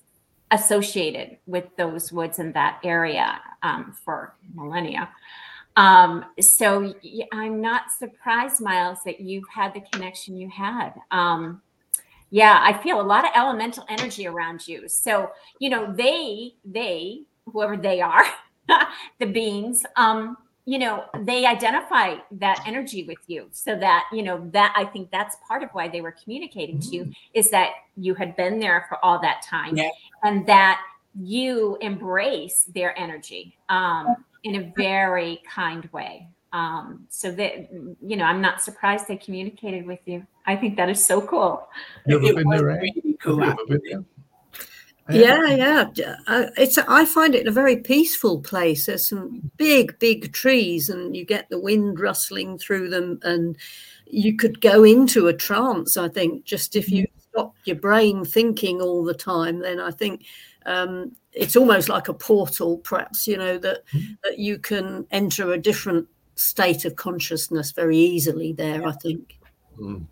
associated 0.50 1.38
with 1.46 1.64
those 1.76 2.12
woods 2.12 2.38
in 2.38 2.52
that 2.52 2.80
area 2.84 3.40
um, 3.62 3.96
for 4.04 4.34
millennia. 4.54 5.08
Um, 5.76 6.24
so 6.40 6.94
I'm 7.32 7.60
not 7.60 7.92
surprised, 7.92 8.60
Miles, 8.60 8.98
that 9.04 9.20
you've 9.20 9.48
had 9.54 9.72
the 9.72 9.80
connection 9.92 10.36
you 10.36 10.48
had. 10.48 10.94
Um, 11.10 11.62
yeah, 12.30 12.60
I 12.62 12.80
feel 12.82 13.00
a 13.00 13.02
lot 13.02 13.24
of 13.24 13.30
elemental 13.34 13.84
energy 13.88 14.26
around 14.26 14.66
you. 14.66 14.88
So, 14.88 15.30
you 15.58 15.68
know, 15.70 15.92
they, 15.92 16.54
they, 16.64 17.22
whoever 17.46 17.76
they 17.76 18.00
are, 18.00 18.24
the 19.18 19.26
beings, 19.26 19.84
um, 19.96 20.36
you 20.70 20.78
know 20.78 21.04
they 21.22 21.46
identify 21.46 22.16
that 22.30 22.62
energy 22.66 23.04
with 23.04 23.18
you 23.26 23.48
so 23.50 23.76
that 23.76 24.04
you 24.12 24.22
know 24.22 24.48
that 24.52 24.72
i 24.76 24.84
think 24.84 25.10
that's 25.10 25.36
part 25.48 25.62
of 25.62 25.70
why 25.70 25.88
they 25.88 26.00
were 26.00 26.14
communicating 26.22 26.78
to 26.78 26.88
you 26.88 27.12
is 27.34 27.50
that 27.50 27.70
you 27.96 28.14
had 28.14 28.36
been 28.36 28.60
there 28.60 28.84
for 28.88 29.04
all 29.04 29.20
that 29.20 29.42
time 29.42 29.76
Yeah. 29.76 29.88
and 30.22 30.46
that 30.46 30.80
you 31.20 31.76
embrace 31.80 32.64
their 32.72 32.96
energy 32.96 33.56
um, 33.68 34.14
in 34.44 34.54
a 34.56 34.72
very 34.76 35.42
kind 35.48 35.88
way 35.92 36.28
um, 36.52 37.04
so 37.08 37.32
that 37.32 37.72
you 38.00 38.16
know 38.16 38.24
i'm 38.24 38.40
not 38.40 38.62
surprised 38.62 39.08
they 39.08 39.16
communicated 39.16 39.86
with 39.86 40.00
you 40.04 40.24
i 40.50 40.56
think 40.56 40.76
that 40.76 40.88
is 40.90 41.04
so 41.04 41.20
cool 41.20 41.68
You 42.06 42.16
ever 42.16 42.26
It 42.26 42.36
been 42.36 42.48
there, 42.50 42.70
Ann? 42.70 42.80
really 42.80 43.16
cool. 43.22 43.40
Have 43.40 43.58
ever 43.58 43.78
been 43.78 43.80
there? 43.90 44.04
Yeah, 45.10 45.44
yeah. 45.64 45.84
d- 45.92 46.04
uh, 46.26 46.46
It's 46.56 46.78
I 46.78 47.04
find 47.04 47.34
it 47.34 47.48
a 47.48 47.50
very 47.62 47.76
peaceful 47.76 48.40
place. 48.40 48.86
There's 48.86 49.08
some 49.08 49.50
big, 49.56 49.98
big 49.98 50.32
trees, 50.32 50.88
and 50.88 51.16
you 51.16 51.24
get 51.24 51.48
the 51.50 51.58
wind 51.60 51.98
rustling 51.98 52.58
through 52.58 52.90
them, 52.90 53.18
and 53.22 53.56
you 54.06 54.36
could 54.36 54.60
go 54.60 54.84
into 54.84 55.26
a 55.26 55.34
trance. 55.34 55.96
I 55.96 56.08
think 56.08 56.44
just 56.44 56.76
if 56.76 56.88
you 56.88 57.06
stop 57.30 57.54
your 57.64 57.76
brain 57.76 58.24
thinking 58.24 58.80
all 58.80 59.02
the 59.04 59.14
time, 59.14 59.58
then 59.60 59.80
I 59.80 59.90
think 59.90 60.22
um, 60.66 61.16
it's 61.32 61.56
almost 61.56 61.88
like 61.88 62.08
a 62.08 62.14
portal, 62.14 62.78
perhaps. 62.78 63.26
You 63.26 63.36
know 63.36 63.58
that 63.58 63.78
that 64.24 64.38
you 64.38 64.58
can 64.58 65.06
enter 65.10 65.52
a 65.52 65.58
different 65.58 66.06
state 66.36 66.84
of 66.84 66.94
consciousness 66.94 67.72
very 67.72 67.98
easily 67.98 68.52
there. 68.52 68.86
I 68.86 68.92
think. 68.92 69.38
Mm. 69.78 70.06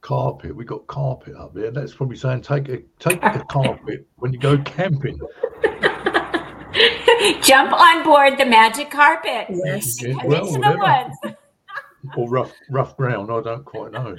Carpet. 0.00 0.54
We 0.54 0.64
got 0.64 0.86
carpet 0.86 1.34
up 1.34 1.54
there. 1.54 1.70
That's 1.70 1.94
probably 1.94 2.16
saying 2.16 2.42
take 2.42 2.68
a 2.68 2.78
take 2.98 3.20
the 3.20 3.44
carpet 3.50 4.06
when 4.16 4.32
you 4.32 4.38
go 4.38 4.58
camping. 4.58 5.18
jump 7.42 7.72
on 7.72 8.04
board 8.04 8.36
the 8.36 8.44
magic 8.44 8.90
carpet 8.90 9.46
Yes. 9.48 10.02
Yeah, 10.02 10.16
well, 10.24 10.46
into 10.46 10.60
the 10.60 11.10
woods. 11.22 11.36
or 12.16 12.28
rough 12.28 12.52
rough 12.70 12.96
ground. 12.96 13.30
I 13.32 13.40
don't 13.40 13.64
quite 13.64 13.92
know. 13.92 14.16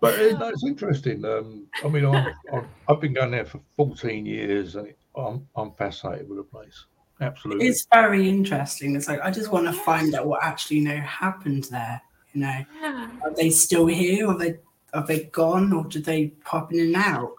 But 0.00 0.14
uh, 0.14 0.38
no, 0.38 0.48
it's 0.48 0.64
interesting. 0.64 1.24
Um, 1.24 1.66
I 1.84 1.88
mean, 1.88 2.04
I'm, 2.04 2.34
I'm, 2.52 2.68
I've 2.88 3.00
been 3.00 3.14
going 3.14 3.30
there 3.30 3.46
for 3.46 3.60
14 3.76 4.26
years, 4.26 4.76
and 4.76 4.88
it, 4.88 4.98
I'm 5.16 5.46
I'm 5.56 5.72
fascinated 5.72 6.28
with 6.28 6.38
the 6.38 6.44
place. 6.44 6.86
Absolutely. 7.20 7.66
It's 7.66 7.86
very 7.92 8.28
interesting. 8.28 8.94
It's 8.94 9.08
like 9.08 9.20
I 9.22 9.30
just 9.30 9.50
want 9.50 9.66
to 9.66 9.72
find 9.72 10.14
out 10.14 10.26
what 10.26 10.44
actually 10.44 10.78
you 10.78 10.84
know 10.84 11.00
happened 11.00 11.64
there. 11.70 12.02
You 12.36 12.42
know, 12.42 12.64
Yeah. 12.82 13.10
are 13.24 13.34
they 13.34 13.48
still 13.48 13.86
here? 13.86 14.28
Are 14.28 14.36
they 14.36 14.58
are 14.92 15.06
they 15.06 15.24
gone, 15.24 15.72
or 15.72 15.84
do 15.84 16.00
they 16.00 16.28
pop 16.44 16.70
in 16.70 16.80
and 16.80 16.96
out? 16.96 17.32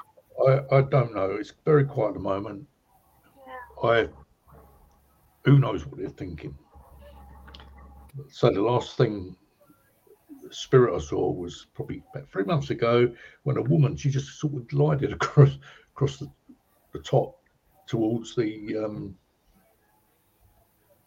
I, 0.47 0.77
I 0.77 0.81
don't 0.81 1.13
know. 1.13 1.37
It's 1.39 1.53
very 1.65 1.85
quiet 1.85 2.09
at 2.09 2.13
the 2.15 2.19
moment. 2.19 2.67
I 3.83 4.09
who 5.45 5.59
knows 5.59 5.85
what 5.85 5.99
they're 5.99 6.09
thinking. 6.09 6.57
So 8.29 8.49
the 8.49 8.61
last 8.61 8.97
thing 8.97 9.35
spirit 10.49 10.95
I 10.95 10.99
saw 10.99 11.31
was 11.31 11.67
probably 11.75 12.01
about 12.11 12.27
three 12.31 12.43
months 12.45 12.71
ago 12.71 13.13
when 13.43 13.57
a 13.57 13.61
woman 13.61 13.95
she 13.95 14.09
just 14.09 14.39
sort 14.39 14.53
of 14.55 14.67
glided 14.67 15.13
across 15.19 15.59
across 15.93 16.17
the, 16.17 16.27
the 16.91 16.99
top 16.99 17.39
towards 17.85 18.35
the 18.35 18.77
um, 18.83 19.15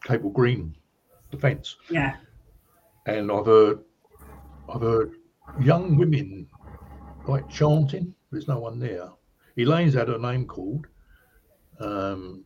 cable 0.04 0.30
green 0.30 0.76
defence. 1.32 1.76
Yeah, 1.90 2.16
and 3.06 3.30
I've 3.30 3.46
heard 3.46 3.80
I've 4.72 4.82
heard 4.82 5.12
young 5.60 5.96
women 5.96 6.46
like 7.26 7.48
chanting. 7.48 8.14
There's 8.30 8.48
no 8.48 8.58
one 8.58 8.78
there. 8.78 9.08
Elaine's 9.56 9.94
had 9.94 10.08
her 10.08 10.18
name 10.18 10.46
called. 10.46 10.86
Um, 11.80 12.44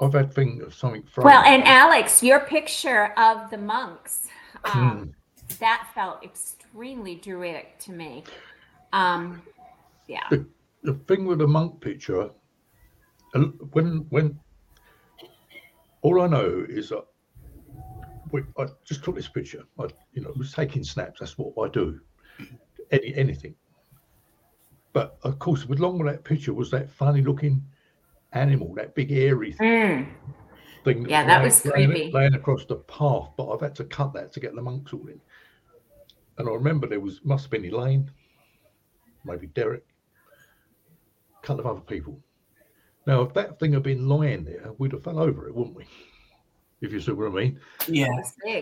I've 0.00 0.12
had 0.12 0.32
thing 0.32 0.62
of 0.62 0.74
something 0.74 1.02
from 1.04 1.24
well 1.24 1.42
and 1.44 1.62
alex 1.64 2.22
your 2.22 2.40
picture 2.40 3.12
of 3.18 3.50
the 3.50 3.58
monks 3.58 4.26
um, 4.64 5.12
that 5.60 5.88
felt 5.94 6.24
extremely 6.24 7.14
druidic 7.16 7.78
to 7.78 7.92
me 7.92 8.24
um, 8.92 9.42
yeah 10.08 10.28
the 10.82 10.94
thing 11.06 11.26
with 11.26 11.38
the 11.38 11.46
monk 11.46 11.80
picture. 11.80 12.30
uh, 13.34 13.38
When 13.72 14.06
when 14.10 14.38
all 16.02 16.20
I 16.20 16.26
know 16.26 16.66
is 16.68 16.88
that 16.88 17.04
we, 18.32 18.42
I 18.58 18.66
just 18.84 19.04
took 19.04 19.14
this 19.14 19.28
picture. 19.28 19.62
I 19.78 19.86
you 20.14 20.22
know 20.22 20.32
was 20.36 20.52
taking 20.52 20.82
snaps. 20.84 21.20
That's 21.20 21.36
what 21.38 21.52
I 21.64 21.70
do. 21.72 22.00
Any 22.90 23.14
anything. 23.14 23.54
But 24.92 25.18
of 25.22 25.38
course, 25.38 25.64
with 25.66 25.78
along 25.80 25.98
with 25.98 26.12
that 26.12 26.24
picture 26.24 26.52
was 26.52 26.70
that 26.70 26.90
funny 26.90 27.22
looking 27.22 27.62
animal, 28.32 28.74
that 28.74 28.94
big 28.94 29.12
airy 29.12 29.54
Mm. 29.54 30.08
thing. 30.84 31.06
Yeah, 31.08 31.24
that 31.24 31.28
laying- 31.38 31.44
was 31.44 31.64
laying- 31.66 31.90
creepy. 31.90 32.10
Laying 32.12 32.34
across 32.34 32.64
the 32.64 32.76
path, 32.76 33.30
but 33.36 33.50
I've 33.52 33.60
had 33.60 33.74
to 33.76 33.84
cut 33.84 34.12
that 34.14 34.32
to 34.32 34.40
get 34.40 34.54
the 34.54 34.62
monks 34.62 34.92
all 34.92 35.06
in. 35.06 35.20
And 36.38 36.48
I 36.48 36.52
remember 36.52 36.86
there 36.86 37.00
was 37.00 37.24
must 37.24 37.44
have 37.44 37.50
been 37.50 37.64
Elaine, 37.66 38.10
maybe 39.24 39.46
Derek, 39.48 39.84
a 41.42 41.46
couple 41.46 41.60
of 41.60 41.66
other 41.66 41.80
people. 41.80 42.18
Now, 43.06 43.22
if 43.22 43.34
that 43.34 43.58
thing 43.58 43.72
had 43.72 43.82
been 43.82 44.08
lying 44.08 44.44
there, 44.44 44.72
we'd 44.78 44.92
have 44.92 45.02
fell 45.04 45.18
over 45.18 45.48
it, 45.48 45.54
wouldn't 45.54 45.76
we? 45.76 45.84
If 46.82 46.92
you 46.92 47.00
see 47.00 47.12
what 47.12 47.28
I 47.28 47.34
mean. 47.34 47.60
yeah. 47.88 48.08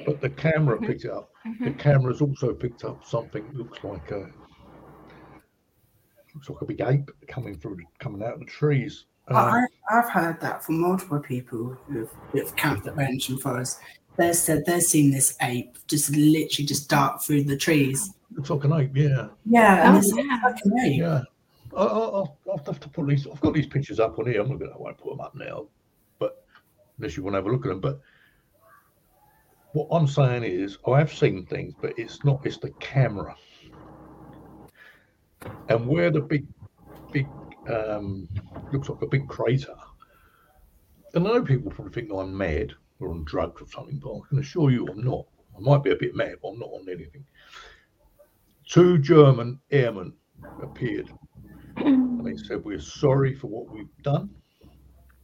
But 0.07 0.21
the 0.21 0.29
camera 0.31 0.79
Mhm. 0.79 0.87
picked 0.87 1.05
it 1.07 1.11
up. 1.11 1.31
The 1.45 1.71
Mhm. 1.71 1.79
camera's 1.79 2.21
also 2.21 2.53
picked 2.55 2.85
up 2.85 3.03
something 3.05 3.45
that 3.47 3.57
looks 3.57 3.83
like 3.83 4.11
a 4.11 4.31
looks 6.35 6.49
like 6.49 6.61
a 6.61 6.65
big 6.67 6.81
ape 6.83 7.11
coming 7.27 7.57
through, 7.59 7.79
coming 7.99 8.23
out 8.23 8.35
of 8.35 8.39
the 8.41 8.45
trees. 8.47 9.07
Um, 9.29 9.37
I, 9.37 9.67
I've 9.91 10.09
heard 10.11 10.41
that 10.41 10.63
from 10.65 10.81
multiple 10.81 11.19
people 11.19 11.77
who've, 11.89 12.11
who've 12.31 12.55
camped 12.57 12.87
at 12.87 12.95
Rendlesham 12.97 13.39
Forest. 13.39 13.81
They 14.17 14.33
said 14.33 14.65
they've 14.67 14.83
seen 14.83 15.11
this 15.11 15.37
ape 15.43 15.77
just 15.89 16.11
literally 16.15 16.67
just 16.67 16.89
dart 16.89 17.23
through 17.25 17.45
the 17.45 17.57
trees. 17.57 18.13
looks 18.33 18.51
like 18.51 18.63
an 18.65 18.73
ape, 18.75 18.97
yeah. 18.97 19.29
Yeah, 19.47 19.93
Oh, 19.93 19.99
it's 19.99 20.15
yeah. 20.15 20.41
like 20.45 20.65
an 20.65 20.79
ape. 20.79 20.99
Yeah, 21.01 21.23
I, 21.77 21.83
I, 21.83 21.87
I'll, 21.87 22.39
I'll 22.49 22.63
have 22.65 22.81
to 22.81 22.89
put 22.89 23.09
these. 23.09 23.27
I've 23.27 23.41
got 23.41 23.55
these 23.55 23.67
pictures 23.67 23.99
up 23.99 24.19
on 24.19 24.27
here. 24.27 24.43
I'm 24.43 24.49
not 24.51 24.59
going 24.59 24.71
to. 24.71 24.77
I 24.77 24.81
won't 24.81 24.99
put 24.99 25.11
them 25.11 25.21
up 25.21 25.35
now, 25.35 25.67
but 26.21 26.45
unless 26.99 27.17
you 27.17 27.23
want 27.25 27.33
to 27.35 27.39
have 27.39 27.47
a 27.47 27.51
look 27.51 27.65
at 27.67 27.71
them. 27.71 27.81
But 27.81 28.01
what 29.73 29.89
I'm 29.91 30.07
saying 30.07 30.45
is, 30.45 30.79
I 30.87 30.99
have 30.99 31.13
seen 31.13 31.47
things, 31.47 31.75
but 31.81 31.99
it's 31.99 32.25
not. 32.25 32.45
It's 32.45 32.59
the 32.59 32.71
camera, 32.81 33.37
and 35.69 35.87
where 35.87 36.11
the 36.11 36.21
big, 36.21 36.47
big, 37.13 37.27
um, 37.69 38.29
looks 38.73 38.89
like 38.89 39.03
a 39.03 39.07
big 39.07 39.29
crater. 39.29 39.75
And 41.15 41.27
I 41.27 41.33
know 41.33 41.43
people 41.43 41.71
probably 41.71 41.93
think 41.93 42.13
I'm 42.13 42.37
mad 42.37 42.73
or 43.01 43.11
on 43.11 43.25
drugs 43.25 43.63
or 43.63 43.67
something, 43.67 43.99
but 43.99 44.15
I 44.15 44.21
can 44.29 44.39
assure 44.39 44.71
you 44.71 44.87
I'm 44.87 45.05
not. 45.05 45.27
I 45.57 45.61
might 45.61 45.83
be 45.83 45.91
a 45.91 45.97
bit 45.97 46.15
mad, 46.15 46.37
but 46.43 46.51
I'm 46.51 46.59
not 46.59 46.71
on 46.71 46.89
anything. 46.89 47.25
Two 48.69 48.99
German 48.99 49.59
airmen 49.73 50.13
appeared 50.63 51.11
and 52.21 52.27
they 52.27 52.37
said 52.37 52.65
we're 52.65 52.81
sorry 52.81 53.35
for 53.35 53.47
what 53.47 53.71
we've 53.71 54.03
done 54.03 54.31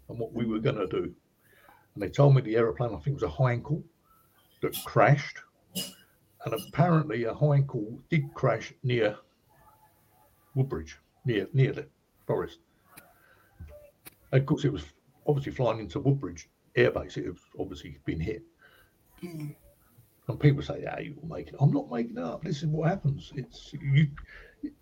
and 0.09 0.18
what 0.18 0.32
we 0.32 0.47
were 0.47 0.59
going 0.59 0.76
to 0.76 0.86
do. 0.86 1.12
And 1.94 2.03
they 2.03 2.09
told 2.09 2.34
me 2.34 2.42
the 2.42 2.57
aeroplane, 2.57 2.94
I 2.94 2.99
think 2.99 3.20
was 3.20 3.22
a 3.22 3.34
Heinkel, 3.34 3.82
that 4.63 4.77
crashed. 4.85 5.39
And 6.45 6.55
apparently 6.55 7.25
a 7.25 7.35
Heinkel 7.35 7.99
did 8.09 8.33
crash 8.35 8.73
near 8.83 9.17
Woodbridge, 10.55 10.99
near 11.25 11.49
near 11.53 11.73
the 11.73 11.87
forest. 12.27 12.61
And 14.33 14.41
of 14.41 14.47
course, 14.47 14.65
it 14.65 14.73
was 14.73 14.85
obviously 15.27 15.53
flying 15.53 15.81
into 15.81 16.01
Woodbridge 16.01 16.49
Air 16.77 16.91
Base. 16.93 17.17
It 17.17 17.29
was 17.29 17.41
obviously 17.59 17.99
been 18.05 18.21
hit. 18.21 18.43
Mm. 19.23 19.55
And 20.29 20.41
people 20.41 20.63
say, 20.63 20.83
"Yeah, 20.83 20.99
you 21.01 21.17
will 21.21 21.37
make 21.37 21.49
it." 21.49 21.57
I'm 21.61 21.73
not 21.73 21.91
making 21.91 22.17
it 22.17 22.23
up. 22.23 22.43
This 22.43 22.63
is 22.63 22.67
what 22.67 22.89
happens. 22.89 23.33
It's 23.35 23.73
you 23.73 24.09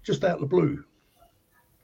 just 0.03 0.25
out 0.25 0.37
of 0.37 0.41
the 0.41 0.47
blue. 0.47 0.85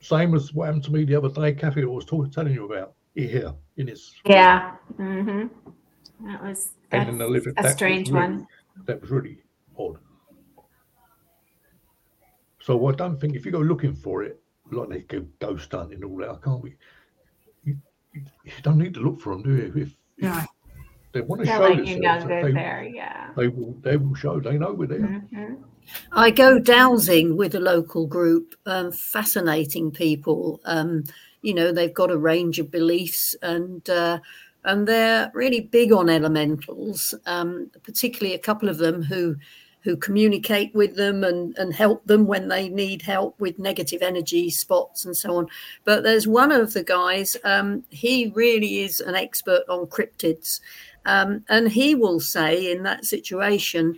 Same 0.00 0.34
as 0.34 0.54
what 0.54 0.66
happened 0.66 0.84
to 0.84 0.92
me 0.92 1.04
the 1.04 1.16
other 1.16 1.28
day, 1.28 1.52
Kathy. 1.52 1.82
I 1.82 1.86
was 1.86 2.04
talking, 2.06 2.30
telling 2.30 2.54
you 2.54 2.64
about 2.64 2.94
here 3.14 3.52
in 3.76 3.86
this. 3.86 4.14
yeah 4.24 4.76
hmm 4.96 5.46
that 6.20 6.42
was 6.42 6.72
that's 6.90 7.06
then 7.10 7.18
the 7.18 7.26
living- 7.28 7.54
that 7.54 7.64
a 7.64 7.68
was 7.68 7.72
strange 7.72 8.10
really- 8.10 8.20
one 8.20 8.46
That 8.86 9.00
was 9.00 9.10
really 9.10 9.38
odd. 9.78 9.98
So 12.62 12.86
I 12.86 12.92
don't 12.92 13.18
think 13.20 13.34
if 13.34 13.44
you 13.46 13.52
go 13.52 13.60
looking 13.60 13.94
for 13.94 14.22
it, 14.22 14.40
like 14.70 14.88
they 14.88 15.00
go 15.00 15.26
ghost 15.40 15.72
hunting 15.72 16.02
and 16.02 16.04
all 16.04 16.16
that, 16.18 16.30
I 16.30 16.36
can't 16.44 16.62
be. 16.62 16.74
You, 17.64 17.76
you, 18.12 18.22
you 18.44 18.52
don't 18.62 18.78
need 18.78 18.94
to 18.94 19.00
look 19.00 19.20
for 19.20 19.32
them, 19.34 19.42
do 19.42 19.50
you? 19.56 19.72
If, 19.74 19.76
if 19.76 19.94
No. 20.18 20.40
they 21.12 21.20
want 21.22 21.40
to 21.40 21.46
they're 21.46 21.56
show 21.56 21.62
letting 21.62 21.86
you 21.86 22.00
know 22.00 22.12
themselves, 22.20 22.28
they're 22.28 22.44
they, 22.44 22.52
there 22.52 22.84
yeah 22.84 23.30
they 23.36 23.48
will. 23.48 23.72
They 23.82 23.96
will 23.96 24.14
show. 24.14 24.38
They 24.40 24.58
know 24.58 24.72
we're 24.72 24.86
there. 24.86 25.00
Mhm. 25.32 25.62
I 26.12 26.30
go 26.30 26.58
dowsing 26.58 27.36
with 27.36 27.54
a 27.54 27.60
local 27.60 28.06
group, 28.06 28.54
um, 28.66 28.92
fascinating 28.92 29.90
people. 29.90 30.60
Um, 30.64 31.04
you 31.42 31.54
know, 31.54 31.72
they've 31.72 31.94
got 31.94 32.10
a 32.10 32.18
range 32.18 32.58
of 32.58 32.70
beliefs 32.70 33.34
and 33.42 33.88
uh, 33.88 34.20
and 34.64 34.86
they're 34.86 35.30
really 35.34 35.60
big 35.60 35.92
on 35.92 36.08
elementals, 36.08 37.14
um, 37.26 37.70
particularly 37.82 38.34
a 38.34 38.38
couple 38.38 38.68
of 38.68 38.78
them 38.78 39.02
who 39.02 39.36
who 39.82 39.96
communicate 39.96 40.74
with 40.74 40.96
them 40.96 41.24
and, 41.24 41.56
and 41.56 41.72
help 41.72 42.04
them 42.06 42.26
when 42.26 42.48
they 42.48 42.68
need 42.68 43.00
help 43.00 43.38
with 43.40 43.58
negative 43.58 44.02
energy 44.02 44.50
spots 44.50 45.04
and 45.04 45.16
so 45.16 45.36
on. 45.36 45.46
But 45.84 46.02
there's 46.02 46.28
one 46.28 46.52
of 46.52 46.74
the 46.74 46.84
guys, 46.84 47.34
um, 47.44 47.82
he 47.88 48.30
really 48.34 48.80
is 48.80 49.00
an 49.00 49.14
expert 49.14 49.62
on 49.68 49.86
cryptids. 49.86 50.60
Um, 51.06 51.44
and 51.48 51.70
he 51.70 51.94
will 51.94 52.20
say 52.20 52.70
in 52.70 52.82
that 52.82 53.06
situation, 53.06 53.96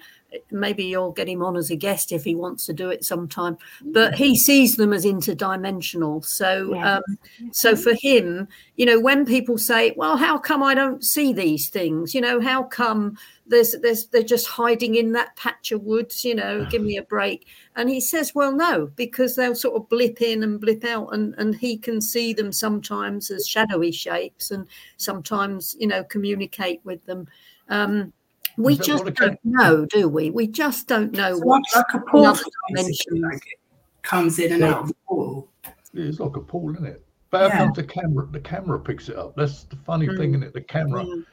maybe 0.51 0.85
you'll 0.85 1.13
get 1.13 1.29
him 1.29 1.43
on 1.43 1.57
as 1.57 1.71
a 1.71 1.77
guest 1.77 2.13
if 2.13 2.25
he 2.25 2.35
wants 2.35 2.67
to 2.67 2.73
do 2.73 2.91
it 2.91 3.05
sometime 3.05 3.57
but 3.87 4.15
he 4.15 4.37
sees 4.39 4.77
them 4.77 4.93
as 4.93 5.05
interdimensional. 5.05 6.25
So 6.25 6.75
Yeah. 6.75 6.97
um, 6.97 7.19
so 7.51 7.77
for 7.77 7.95
him 8.01 8.49
you 8.77 8.87
know 8.87 9.01
when 9.01 9.25
people 9.27 9.59
say 9.59 9.93
well 9.97 10.17
how 10.17 10.39
come 10.39 10.63
i 10.63 10.75
don't 10.75 11.05
see 11.05 11.33
these 11.33 11.69
things? 11.69 12.15
You 12.15 12.21
know 12.21 12.41
how 12.41 12.63
come 12.65 13.17
there's 13.47 13.73
there's 13.83 14.07
they're 14.07 14.23
just 14.23 14.47
hiding 14.47 14.95
in 14.95 15.13
that 15.13 15.35
patch 15.37 15.73
of 15.73 15.83
woods 15.83 16.25
you 16.25 16.35
know 16.35 16.65
give 16.71 16.83
me 16.83 16.97
a 16.97 17.03
break. 17.03 17.47
And 17.77 17.89
he 17.91 18.01
says 18.01 18.35
well 18.35 18.53
no 18.53 18.87
because 18.97 19.37
they'll 19.37 19.55
sort 19.55 19.77
of 19.77 19.89
blip 19.89 20.23
in 20.23 20.43
and 20.43 20.61
blip 20.61 20.85
out 20.85 21.09
and 21.15 21.35
and 21.39 21.55
he 21.55 21.77
can 21.77 22.01
see 22.01 22.33
them 22.33 22.53
sometimes 22.53 23.31
as 23.31 23.47
shadowy 23.47 23.93
shapes 23.93 24.51
and 24.51 24.67
sometimes 24.97 25.77
you 25.79 25.87
know 25.87 26.05
communicate 26.05 26.81
with 26.85 27.05
them. 27.07 27.27
Um 27.69 28.13
we 28.57 28.73
Is 28.73 28.79
that 28.79 28.85
just 28.87 29.05
don't 29.15 29.39
know, 29.45 29.87
do 29.87 30.09
we? 30.09 30.31
We 30.31 30.47
just 30.47 30.87
don't 30.89 31.13
know 31.13 31.37
It's 31.37 31.45
like, 31.45 31.63
like 31.75 31.95
a 31.95 31.99
portal, 32.01 32.21
another 32.21 32.45
basically, 32.75 33.19
dimension. 33.21 33.23
like 33.23 33.59
comes 34.03 34.39
in 34.39 34.53
and 34.53 34.65
out 34.65 34.83
of 34.83 34.89
the 34.89 34.95
portal. 35.07 35.51
It's 35.95 36.21
like 36.21 36.37
a 36.37 36.41
pool, 36.41 36.73
isn't 36.75 36.87
it? 36.87 37.05
But 37.31 37.49
Yeah. 37.49 37.59
comes 37.59 37.77
the 37.77 37.85
camera 37.85 38.27
the 38.31 38.41
camera 38.41 38.79
picks 38.81 39.09
it 39.09 39.17
up? 39.17 39.35
That's 39.37 39.65
the 39.65 39.77
funny 39.77 40.07
Mm. 40.09 40.17
thing, 40.17 40.31
isn't 40.31 40.43
it? 40.43 40.53
The 40.55 40.61
camera. 40.63 41.05
Mm. 41.05 41.25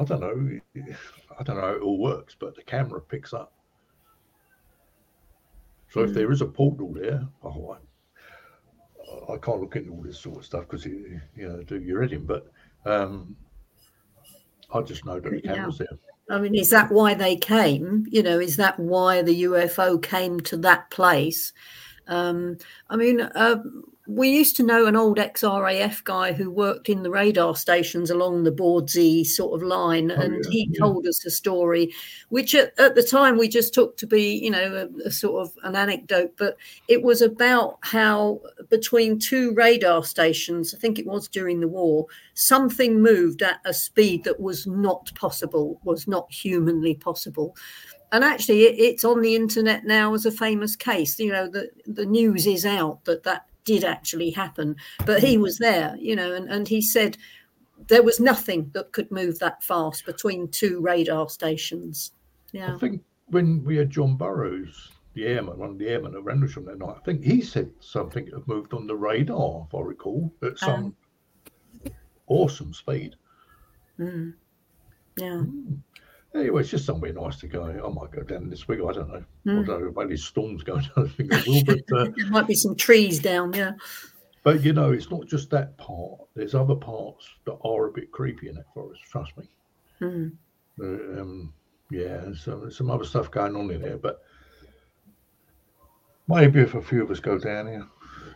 I 0.00 0.04
don't 0.04 0.20
know. 0.20 0.60
I 1.38 1.42
don't 1.42 1.56
know 1.56 1.62
how 1.62 1.74
it 1.74 1.82
all 1.82 1.98
works, 1.98 2.34
but 2.38 2.54
the 2.56 2.62
camera 2.62 3.00
picks 3.00 3.34
up. 3.34 3.52
So 5.90 6.00
if 6.02 6.10
Mm. 6.10 6.14
there 6.14 6.32
is 6.32 6.40
a 6.40 6.46
portal 6.46 6.94
there, 6.94 7.26
oh, 7.42 7.76
I, 9.28 9.34
I 9.34 9.36
can't 9.36 9.60
look 9.60 9.76
into 9.76 9.90
all 9.92 10.02
this 10.02 10.18
sort 10.18 10.38
of 10.38 10.44
stuff 10.46 10.62
because 10.62 10.86
you, 10.86 11.20
you 11.36 11.48
know 11.48 11.62
do 11.62 11.78
your 11.78 12.02
editing, 12.02 12.24
but 12.24 12.50
um, 12.86 13.36
I 14.72 14.80
just 14.80 15.04
know 15.04 15.20
that 15.20 15.28
the 15.30 15.42
Yeah. 15.44 15.56
camera's 15.56 15.78
there. 15.78 15.88
I 16.30 16.38
mean, 16.38 16.54
is 16.54 16.70
that 16.70 16.90
why 16.90 17.14
they 17.14 17.36
came? 17.36 18.06
You 18.08 18.22
know, 18.22 18.38
is 18.38 18.56
that 18.56 18.78
why 18.78 19.22
the 19.22 19.42
UFO 19.44 20.02
came 20.02 20.40
to 20.40 20.56
that 20.58 20.90
place? 20.90 21.52
Um, 22.06 22.58
I 22.88 22.96
mean, 22.96 23.20
uh, 23.20 23.62
we 24.08 24.30
used 24.30 24.56
to 24.56 24.64
know 24.64 24.86
an 24.86 24.96
old 24.96 25.18
ex-RAF 25.18 26.02
guy 26.02 26.32
who 26.32 26.50
worked 26.50 26.88
in 26.88 27.04
the 27.04 27.10
radar 27.10 27.54
stations 27.54 28.10
along 28.10 28.42
the 28.42 28.50
Bawdsey 28.50 29.24
sort 29.24 29.54
of 29.54 29.66
line, 29.66 30.10
Oh, 30.10 30.20
and 30.20 30.44
yeah, 30.44 30.50
he 30.50 30.68
yeah. 30.72 30.78
told 30.80 31.06
us 31.06 31.24
a 31.24 31.30
story, 31.30 31.92
which 32.28 32.54
at, 32.54 32.78
at 32.80 32.96
the 32.96 33.02
time 33.02 33.38
we 33.38 33.48
just 33.48 33.72
took 33.72 33.96
to 33.98 34.06
be, 34.06 34.34
you 34.42 34.50
know, 34.50 34.88
a, 35.04 35.06
a 35.06 35.10
sort 35.10 35.46
of 35.46 35.52
an 35.62 35.76
anecdote, 35.76 36.32
but 36.36 36.56
it 36.88 37.02
was 37.02 37.22
about 37.22 37.78
how 37.82 38.40
between 38.70 39.20
two 39.20 39.54
radar 39.54 40.02
stations, 40.02 40.74
I 40.74 40.78
think 40.78 40.98
it 40.98 41.06
was 41.06 41.28
during 41.28 41.60
the 41.60 41.68
war, 41.68 42.06
something 42.34 43.00
moved 43.00 43.42
at 43.42 43.60
a 43.64 43.72
speed 43.72 44.24
that 44.24 44.40
was 44.40 44.66
not 44.66 45.14
possible, 45.14 45.80
was 45.84 46.08
not 46.08 46.30
humanly 46.32 46.94
possible. 46.94 47.56
And 48.10 48.24
actually, 48.24 48.64
it, 48.64 48.78
it's 48.78 49.04
on 49.04 49.22
the 49.22 49.36
internet 49.36 49.84
now 49.84 50.12
as 50.12 50.26
a 50.26 50.32
famous 50.32 50.76
case. 50.76 51.18
You 51.18 51.32
know, 51.32 51.48
the, 51.48 51.70
the 51.86 52.04
news 52.04 52.46
is 52.46 52.66
out 52.66 53.04
that 53.04 53.22
that 53.22 53.46
did 53.64 53.84
actually 53.84 54.30
happen. 54.30 54.76
But 55.04 55.22
he 55.22 55.38
was 55.38 55.58
there, 55.58 55.96
you 55.98 56.16
know, 56.16 56.34
and, 56.34 56.48
and 56.48 56.68
he 56.68 56.82
said 56.82 57.16
there 57.88 58.02
was 58.02 58.20
nothing 58.20 58.70
that 58.74 58.92
could 58.92 59.10
move 59.10 59.38
that 59.38 59.62
fast 59.62 60.06
between 60.06 60.48
two 60.48 60.80
radar 60.80 61.28
stations. 61.28 62.12
Yeah. 62.52 62.74
I 62.74 62.78
think 62.78 63.02
when 63.26 63.64
we 63.64 63.76
had 63.76 63.90
John 63.90 64.16
Burroughs, 64.16 64.90
the 65.14 65.26
airman, 65.26 65.58
one 65.58 65.70
of 65.70 65.78
the 65.78 65.88
airmen 65.88 66.14
at 66.14 66.24
Rendlesham 66.24 66.64
that 66.66 66.78
night, 66.78 66.96
I 66.96 67.04
think 67.04 67.24
he 67.24 67.40
said 67.40 67.70
something 67.80 68.26
had 68.26 68.46
moved 68.46 68.72
on 68.74 68.86
the 68.86 68.96
radar, 68.96 69.66
if 69.68 69.74
I 69.74 69.80
recall, 69.80 70.32
at 70.42 70.58
some 70.58 70.94
awesome 72.26 72.72
speed. 72.72 73.16
Mm. 73.98 74.34
Yeah. 75.16 75.42
Mm. 75.44 75.78
Anyway, 76.34 76.62
it's 76.62 76.70
just 76.70 76.86
somewhere 76.86 77.12
nice 77.12 77.38
to 77.40 77.46
go. 77.46 77.64
I 77.64 77.88
might 77.92 78.10
go 78.10 78.22
down 78.22 78.48
this 78.48 78.66
week. 78.66 78.80
I 78.80 78.92
don't 78.92 79.08
know. 79.08 79.24
Mm. 79.46 79.58
Although 79.58 79.84
about 79.88 80.08
these 80.08 80.24
storms 80.24 80.62
going, 80.62 80.80
I 80.96 81.00
don't 81.00 81.08
think 81.12 81.32
I 81.34 81.42
will. 81.46 81.62
But 81.64 81.98
uh, 81.98 82.04
There 82.16 82.30
might 82.30 82.46
be 82.46 82.54
some 82.54 82.74
trees 82.74 83.18
down. 83.18 83.52
Yeah. 83.52 83.72
but 84.42 84.62
you 84.64 84.72
know, 84.72 84.92
it's 84.92 85.10
not 85.10 85.26
just 85.26 85.50
that 85.50 85.76
part. 85.76 86.20
There's 86.34 86.54
other 86.54 86.74
parts 86.74 87.28
that 87.44 87.58
are 87.64 87.86
a 87.88 87.92
bit 87.92 88.10
creepy 88.12 88.48
in 88.48 88.54
that 88.56 88.72
forest. 88.72 89.02
Trust 89.10 89.36
me. 89.36 89.44
Mm. 90.00 90.32
Uh, 90.80 91.20
um, 91.20 91.52
yeah, 91.90 92.16
there's 92.22 92.42
some, 92.42 92.70
some 92.70 92.90
other 92.90 93.04
stuff 93.04 93.30
going 93.30 93.54
on 93.54 93.70
in 93.70 93.82
there, 93.82 93.98
but 93.98 94.22
maybe 96.28 96.60
if 96.60 96.74
a 96.74 96.82
few 96.82 97.02
of 97.02 97.10
us 97.10 97.20
go 97.20 97.36
down 97.38 97.66
here, 97.66 97.86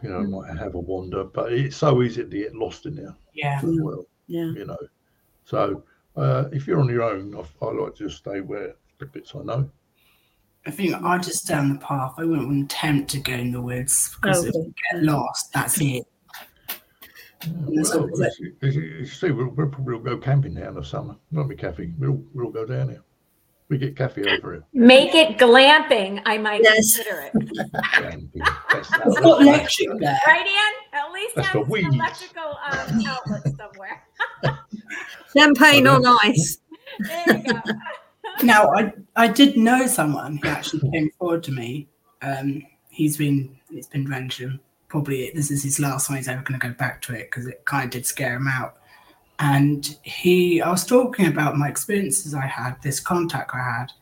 you 0.03 0.11
know, 0.11 0.21
Mm. 0.21 0.31
might 0.47 0.59
have 0.59 0.75
a 0.75 0.79
wander. 0.79 1.25
But 1.25 1.53
it's 1.53 1.77
so 1.77 2.03
easy 2.03 2.23
to 2.25 2.29
get 2.29 2.55
lost 2.55 2.85
in 2.85 2.97
there 2.97 3.17
Yeah. 3.33 3.61
as 3.63 3.79
well, 3.81 4.05
Yeah. 4.27 4.51
you 4.53 4.67
know. 4.67 4.77
So 5.45 5.83
uh, 6.17 6.45
if 6.53 6.67
you're 6.67 6.81
on 6.81 6.89
your 6.89 7.03
own, 7.03 7.35
I, 7.37 7.65
I 7.65 7.71
like 7.73 7.95
to 7.97 8.05
just 8.09 8.19
stay 8.19 8.41
where 8.41 8.75
the 8.99 9.07
bits 9.07 9.33
I 9.35 9.43
know. 9.43 9.71
I 10.67 10.71
think 10.73 10.95
I 10.95 11.19
just 11.19 11.47
down 11.47 11.73
the 11.73 11.79
path. 11.79 12.15
I 12.19 12.25
wouldn't 12.25 12.65
attempt 12.73 13.11
to 13.11 13.21
go 13.21 13.33
in 13.35 13.53
the 13.53 13.61
woods 13.61 14.17
because 14.21 14.45
if 14.45 14.55
Okay. 14.55 14.59
you 14.67 14.75
get 14.93 15.03
lost, 15.05 15.53
that's 15.53 15.81
it. 15.81 16.05
Yeah, 17.47 17.53
That's 17.77 17.95
well, 17.95 18.09
what- 18.09 18.27
as 18.27 18.39
you, 18.41 18.57
as 18.63 18.75
you- 18.75 18.83
you 18.83 19.07
see, 19.07 19.31
we'll, 19.31 19.49
we'll 19.51 19.69
probably 19.69 19.99
go 20.01 20.17
camping 20.17 20.55
now 20.55 20.69
in 20.71 20.75
the 20.75 20.83
summer. 20.83 21.15
Won't 21.31 21.49
be 21.51 21.55
Kathy. 21.57 21.93
We'll 21.99 22.21
we'll 22.35 22.51
go 22.51 22.65
down 22.65 22.89
here. 22.89 23.03
We 23.69 23.79
get 23.79 23.97
Kathy 23.97 24.23
over 24.29 24.53
here. 24.55 24.65
Make 24.73 25.15
it 25.15 25.39
glamping. 25.39 26.23
I 26.25 26.39
might 26.39 26.63
Yes. 26.63 26.97
consider 26.97 27.31
it. 27.35 27.69
That's, 28.73 28.91
We've 29.07 29.23
got 29.23 29.43
electric 29.43 29.89
there. 29.99 30.19
Right, 30.27 30.47
Ann? 30.47 31.01
At 31.01 31.13
least 31.13 31.35
That's 31.37 31.49
have 31.49 31.67
for 31.67 31.77
an 31.77 31.95
electrical 31.95 32.57
um, 32.71 33.03
outlet 33.07 33.43
somewhere. 33.57 34.03
Champagne 35.37 35.87
on 35.87 36.03
yeah. 36.03 36.17
ice. 36.23 36.59
There 37.01 37.37
you 37.37 37.53
go. 37.53 37.61
Now, 38.43 38.71
I 38.75 38.93
I 39.15 39.29
did 39.29 39.57
know 39.57 39.87
someone 39.87 40.39
who 40.39 40.49
actually 40.49 40.91
came 40.91 41.11
forward 41.19 41.43
to 41.45 41.53
me. 41.53 41.89
Um, 42.23 42.63
he's 42.91 43.17
been 43.17 43.57
it's 43.71 43.87
been 43.87 44.09
random. 44.09 44.61
Probably 44.89 45.31
this 45.35 45.51
is 45.51 45.63
his 45.63 45.81
last 45.81 46.09
one. 46.09 46.19
He's 46.19 46.29
ever 46.29 46.43
going 46.43 46.59
to 46.59 46.69
go 46.69 46.75
back 46.75 47.03
to 47.03 47.15
it 47.15 47.31
because 47.31 47.47
it 47.47 47.65
kind 47.65 47.85
of 47.85 47.91
did 47.91 48.07
scare 48.07 48.37
him 48.37 48.49
out. 48.49 48.77
And 49.39 49.99
he, 50.03 50.63
I 50.63 50.71
was 50.71 50.87
talking 50.87 51.27
about 51.27 51.59
my 51.59 51.69
experiences 51.69 52.33
I 52.33 52.47
had, 52.47 52.81
this 52.83 53.01
contact 53.01 53.51
I 53.55 53.59
had, 53.59 53.93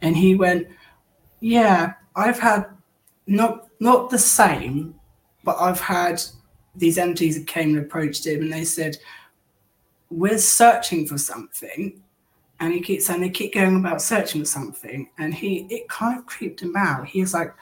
and 0.00 0.16
he 0.16 0.34
went, 0.34 0.68
"Yeah, 1.40 1.94
I've 2.16 2.38
had 2.38 2.66
not 3.26 3.68
not 3.80 4.10
the 4.10 4.18
same, 4.18 4.94
but 5.44 5.56
I've 5.58 5.80
had 5.80 6.22
these 6.74 6.96
entities 6.96 7.38
that 7.38 7.46
came 7.46 7.76
and 7.76 7.84
approached 7.84 8.26
him, 8.26 8.42
and 8.42 8.52
they 8.52 8.64
said." 8.64 8.96
We're 10.12 10.38
searching 10.38 11.06
for 11.06 11.18
something, 11.18 12.02
and 12.62 12.72
he 12.72 12.80
keeps 12.80 13.06
saying 13.06 13.20
they 13.20 13.28
keep 13.28 13.54
going 13.54 13.76
about 13.76 14.00
searching 14.00 14.42
for 14.42 14.46
something 14.46 15.08
and 15.18 15.34
he 15.34 15.66
it 15.68 15.88
kind 15.88 16.16
of 16.16 16.26
creeped 16.26 16.62
him 16.62 16.76
out. 16.76 17.06
He 17.08 17.20
was 17.20 17.34
like 17.34 17.52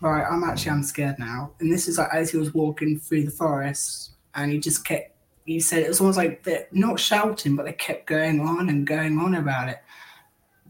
right 0.00 0.26
i'm 0.28 0.42
actually 0.42 0.70
i'm 0.70 0.82
scared 0.82 1.18
now. 1.18 1.52
And 1.60 1.70
this 1.70 1.86
is 1.86 1.98
like 1.98 2.08
as 2.14 2.30
he 2.30 2.38
was 2.38 2.54
walking 2.54 2.98
through 2.98 3.24
the 3.24 3.30
forest 3.30 4.12
and 4.34 4.50
he 4.50 4.58
just 4.58 4.86
kept 4.86 5.14
he 5.44 5.60
said 5.60 5.82
it 5.82 5.88
was 5.88 6.00
almost 6.00 6.16
like 6.16 6.42
they're 6.44 6.66
not 6.72 6.98
shouting 6.98 7.56
but 7.56 7.66
they 7.66 7.74
kept 7.74 8.06
going 8.06 8.40
on 8.40 8.70
and 8.70 8.86
going 8.86 9.18
on 9.18 9.34
about 9.34 9.68
it. 9.68 9.82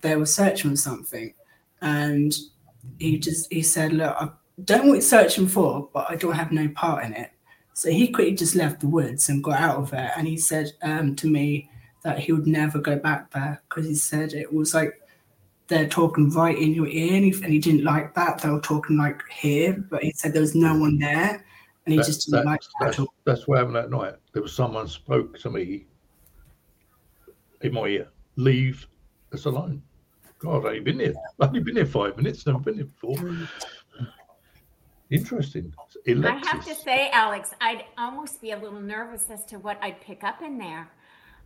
They 0.01 0.17
were 0.17 0.27
searching 0.27 0.71
for 0.71 0.77
something 0.77 1.33
and 1.83 2.35
he 2.99 3.17
just 3.17 3.53
he 3.53 3.63
said 3.63 3.93
look 3.93 4.17
i 4.19 4.29
don't 4.65 4.89
you're 4.89 5.01
searching 5.01 5.47
for 5.47 5.89
but 5.95 6.11
i 6.11 6.17
don't 6.17 6.35
have 6.35 6.51
no 6.51 6.67
part 6.71 7.05
in 7.05 7.13
it 7.13 7.31
so 7.75 7.91
he 7.91 8.09
quickly 8.09 8.35
just 8.35 8.55
left 8.55 8.81
the 8.81 8.87
woods 8.89 9.29
and 9.29 9.43
got 9.43 9.59
out 9.61 9.77
of 9.77 9.91
there 9.91 10.13
and 10.17 10.27
he 10.27 10.37
said 10.37 10.73
um, 10.83 11.15
to 11.17 11.27
me 11.27 11.69
that 12.03 12.19
he 12.19 12.33
would 12.33 12.47
never 12.47 12.79
go 12.79 12.97
back 12.97 13.31
there 13.33 13.63
because 13.69 13.87
he 13.87 13.95
said 13.95 14.33
it 14.33 14.53
was 14.53 14.75
like 14.75 15.01
they're 15.69 15.89
talking 15.89 16.29
right 16.31 16.59
in 16.59 16.75
your 16.75 16.87
ear 16.89 17.15
and 17.15 17.25
he, 17.25 17.33
and 17.43 17.53
he 17.53 17.59
didn't 17.59 17.85
like 17.85 18.13
that. 18.15 18.39
They 18.43 18.51
were 18.51 18.61
talking 18.61 18.99
like 18.99 19.23
here, 19.31 19.73
but 19.89 20.03
he 20.03 20.13
said 20.13 20.33
there 20.35 20.43
was 20.43 20.55
no 20.55 20.77
one 20.77 20.99
there 20.99 21.45
and 21.87 21.93
he 21.93 21.97
That- 21.97 22.07
just 22.07 22.27
didn't 22.27 22.41
that- 22.45 22.51
like 22.51 22.61
that 22.61 22.69
that's, 22.81 22.99
at 22.99 23.01
all. 23.01 23.15
that's 23.25 23.49
what 23.49 23.59
happened 23.59 23.77
that 23.77 23.91
night. 23.91 24.15
There 24.33 24.43
was 24.43 24.53
someone 24.53 24.87
spoke 24.89 25.39
to 25.39 25.51
me 25.51 25.87
in 27.63 27.73
my 27.73 27.87
ear. 27.87 28.09
Leave 28.37 28.87
us 29.33 29.45
alone. 29.47 29.83
God, 30.41 30.67
I've 30.67 30.83
been 30.85 30.99
here. 30.99 31.15
I've 31.41 31.49
only 31.49 31.61
been 31.61 31.77
here 31.77 31.87
five 31.87 32.17
minutes. 32.17 32.45
Never 32.47 32.59
been 32.59 32.75
here 32.75 32.85
before. 32.87 33.17
Interesting. 35.13 35.75
I 36.25 36.43
have 36.47 36.65
to 36.65 36.75
say, 36.75 37.11
Alex, 37.11 37.55
I'd 37.61 37.85
almost 37.99 38.41
be 38.41 38.53
a 38.53 38.59
little 38.59 38.81
nervous 38.81 39.31
as 39.31 39.45
to 39.47 39.59
what 39.59 39.79
I'd 39.83 40.01
pick 40.01 40.25
up 40.25 40.43
in 40.43 40.59
there. 40.59 40.91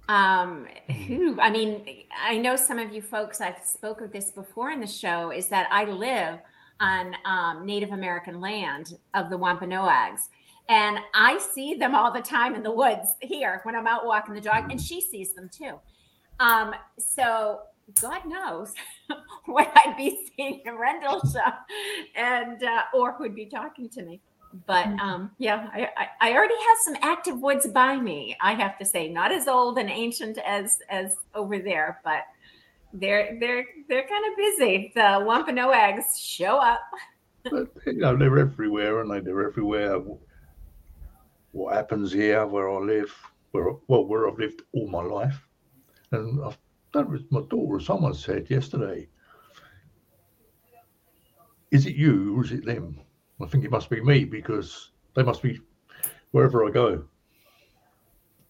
Um, 0.08 0.68
who, 1.08 1.40
I 1.40 1.50
mean, 1.50 1.84
I 2.16 2.38
know 2.38 2.54
some 2.54 2.78
of 2.78 2.92
you 2.92 3.02
folks, 3.02 3.40
I've 3.40 3.58
spoke 3.64 4.00
of 4.00 4.12
this 4.12 4.30
before 4.30 4.70
in 4.70 4.80
the 4.80 4.86
show, 4.86 5.32
is 5.32 5.48
that 5.48 5.68
I 5.72 5.84
live 5.84 6.38
on 6.78 7.16
um, 7.24 7.66
Native 7.66 7.90
American 7.90 8.40
land 8.40 8.98
of 9.14 9.30
the 9.30 9.36
Wampanoags. 9.36 10.28
And 10.68 10.98
I 11.14 11.38
see 11.38 11.74
them 11.74 11.94
all 11.94 12.12
the 12.12 12.20
time 12.20 12.54
in 12.54 12.62
the 12.62 12.72
woods 12.72 13.14
here 13.20 13.60
when 13.64 13.74
I'm 13.74 13.86
out 13.86 14.06
walking 14.06 14.34
the 14.34 14.40
dog, 14.40 14.70
and 14.70 14.80
she 14.80 15.00
sees 15.00 15.34
them 15.34 15.48
too. 15.48 15.78
Um, 16.38 16.74
so 16.98 17.60
God 18.00 18.22
knows 18.26 18.72
what 19.46 19.70
I'd 19.74 19.96
be 19.96 20.28
seeing 20.36 20.62
in 20.64 20.76
Rendlesham, 20.76 21.52
and 22.16 22.62
uh, 22.62 22.82
or 22.94 23.12
who'd 23.12 23.34
be 23.34 23.46
talking 23.46 23.88
to 23.90 24.02
me. 24.02 24.20
But 24.66 24.86
um, 25.00 25.30
yeah, 25.38 25.68
I, 25.72 25.88
I, 25.96 26.30
I 26.30 26.32
already 26.34 26.54
have 26.54 26.78
some 26.82 26.96
active 27.02 27.40
woods 27.40 27.66
by 27.66 27.96
me. 27.96 28.36
I 28.40 28.54
have 28.54 28.78
to 28.78 28.84
say, 28.84 29.08
not 29.08 29.32
as 29.32 29.48
old 29.48 29.78
and 29.78 29.90
ancient 29.90 30.38
as 30.38 30.78
as 30.88 31.16
over 31.34 31.58
there, 31.58 32.00
but 32.04 32.22
they're 32.92 33.38
they're 33.38 33.66
they're 33.88 34.06
kind 34.06 34.24
of 34.30 34.36
busy. 34.36 34.92
The 34.94 35.22
Wampanoags 35.24 36.18
show 36.18 36.56
up. 36.56 36.80
But 37.44 37.68
you 37.86 37.94
know, 37.94 38.16
they're 38.16 38.38
everywhere, 38.38 39.00
and 39.00 39.10
they? 39.10 39.20
They're 39.20 39.46
everywhere. 39.46 40.00
What 41.52 41.74
happens 41.74 42.12
here, 42.12 42.44
where 42.46 42.70
I 42.70 42.78
live, 42.78 43.14
where 43.52 43.72
well, 43.86 44.04
where 44.04 44.28
I've 44.28 44.38
lived 44.38 44.62
all 44.72 44.88
my 44.88 45.02
life, 45.02 45.46
and 46.10 46.44
I've 46.44 46.58
done 46.92 47.10
was 47.10 47.22
my 47.30 47.42
daughter. 47.50 47.80
Someone 47.80 48.14
said 48.14 48.48
yesterday, 48.50 49.08
"Is 51.70 51.86
it 51.86 51.94
you 51.96 52.36
or 52.38 52.44
is 52.44 52.52
it 52.52 52.64
them?" 52.64 53.00
I 53.42 53.46
think 53.46 53.64
it 53.64 53.70
must 53.70 53.90
be 53.90 54.00
me 54.00 54.24
because 54.24 54.90
they 55.14 55.22
must 55.22 55.42
be 55.42 55.60
wherever 56.30 56.64
I 56.66 56.70
go. 56.70 57.04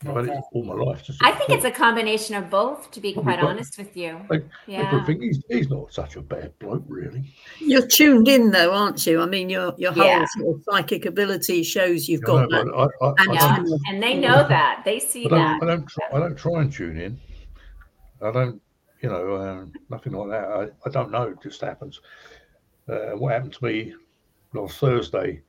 I've 0.06 0.14
had 0.14 0.26
it 0.26 0.44
all 0.52 0.62
my 0.62 0.74
life. 0.74 1.02
Just 1.02 1.24
I 1.24 1.32
think 1.32 1.48
it's 1.50 1.64
a 1.64 1.70
combination 1.70 2.36
of 2.36 2.50
both, 2.50 2.90
to 2.90 3.00
be 3.00 3.14
Probably 3.14 3.32
quite 3.32 3.40
both. 3.40 3.50
honest 3.50 3.78
with 3.78 3.96
you. 3.96 4.20
Like, 4.28 4.44
Yeah. 4.66 4.84
People 4.90 5.06
think 5.06 5.22
he's, 5.22 5.42
he's 5.48 5.70
not 5.70 5.90
such 5.92 6.16
a 6.16 6.20
bad 6.20 6.56
bloke, 6.58 6.84
really. 6.86 7.32
You're 7.58 7.86
tuned 7.86 8.28
in, 8.28 8.50
though, 8.50 8.72
aren't 8.74 9.06
you? 9.06 9.22
I 9.22 9.26
mean, 9.26 9.48
your 9.48 9.74
your 9.78 9.92
whole 9.92 10.04
Yeah. 10.04 10.26
sort 10.38 10.54
of 10.56 10.62
psychic 10.70 11.06
ability 11.06 11.62
shows 11.62 12.08
you've 12.10 12.20
I 12.24 12.26
got 12.26 12.50
know, 12.50 12.64
that. 12.64 12.90
but 13.00 13.06
I, 13.06 13.08
I, 13.08 13.14
I, 13.18 13.32
Yeah. 13.32 13.64
And 13.88 14.02
they 14.02 14.14
know 14.14 14.46
that. 14.46 14.82
They 14.84 15.00
see 15.00 15.24
I 15.26 15.28
that. 15.30 15.62
I 15.62 15.66
don't, 15.66 15.86
try, 15.88 16.06
I 16.12 16.18
don't 16.18 16.36
try 16.36 16.60
and 16.60 16.70
tune 16.70 16.98
in. 17.00 17.18
I 18.22 18.30
don't, 18.30 18.60
you 19.02 19.08
know, 19.08 19.36
um, 19.36 19.72
nothing 19.90 20.12
like 20.12 20.30
that. 20.30 20.44
I, 20.44 20.88
I 20.88 20.90
don't 20.90 21.10
know. 21.10 21.24
It 21.24 21.42
just 21.42 21.60
happens. 21.60 22.00
Uh, 22.88 23.10
what 23.12 23.32
happened 23.32 23.52
to 23.54 23.64
me 23.64 23.94
last 24.54 24.78
Thursday? 24.78 25.42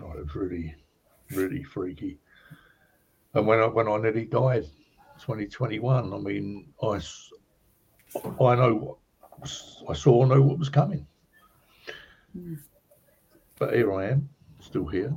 Oh, 0.00 0.12
it 0.12 0.24
was 0.24 0.34
really, 0.34 0.74
really 1.30 1.62
freaky. 1.62 2.18
And 3.34 3.46
when 3.46 3.60
I 3.60 3.66
when 3.66 3.88
I 3.88 3.96
nearly 3.98 4.24
died, 4.24 4.64
2021. 5.20 6.12
I 6.12 6.16
mean, 6.18 6.72
I 6.82 7.00
I 8.40 8.54
know 8.54 8.74
what 8.74 8.98
I 9.88 9.92
saw, 9.94 10.24
know 10.24 10.40
what 10.42 10.58
was 10.58 10.68
coming. 10.68 11.06
But 13.58 13.74
here 13.74 13.92
I 13.92 14.10
am, 14.10 14.28
still 14.60 14.86
here, 14.86 15.16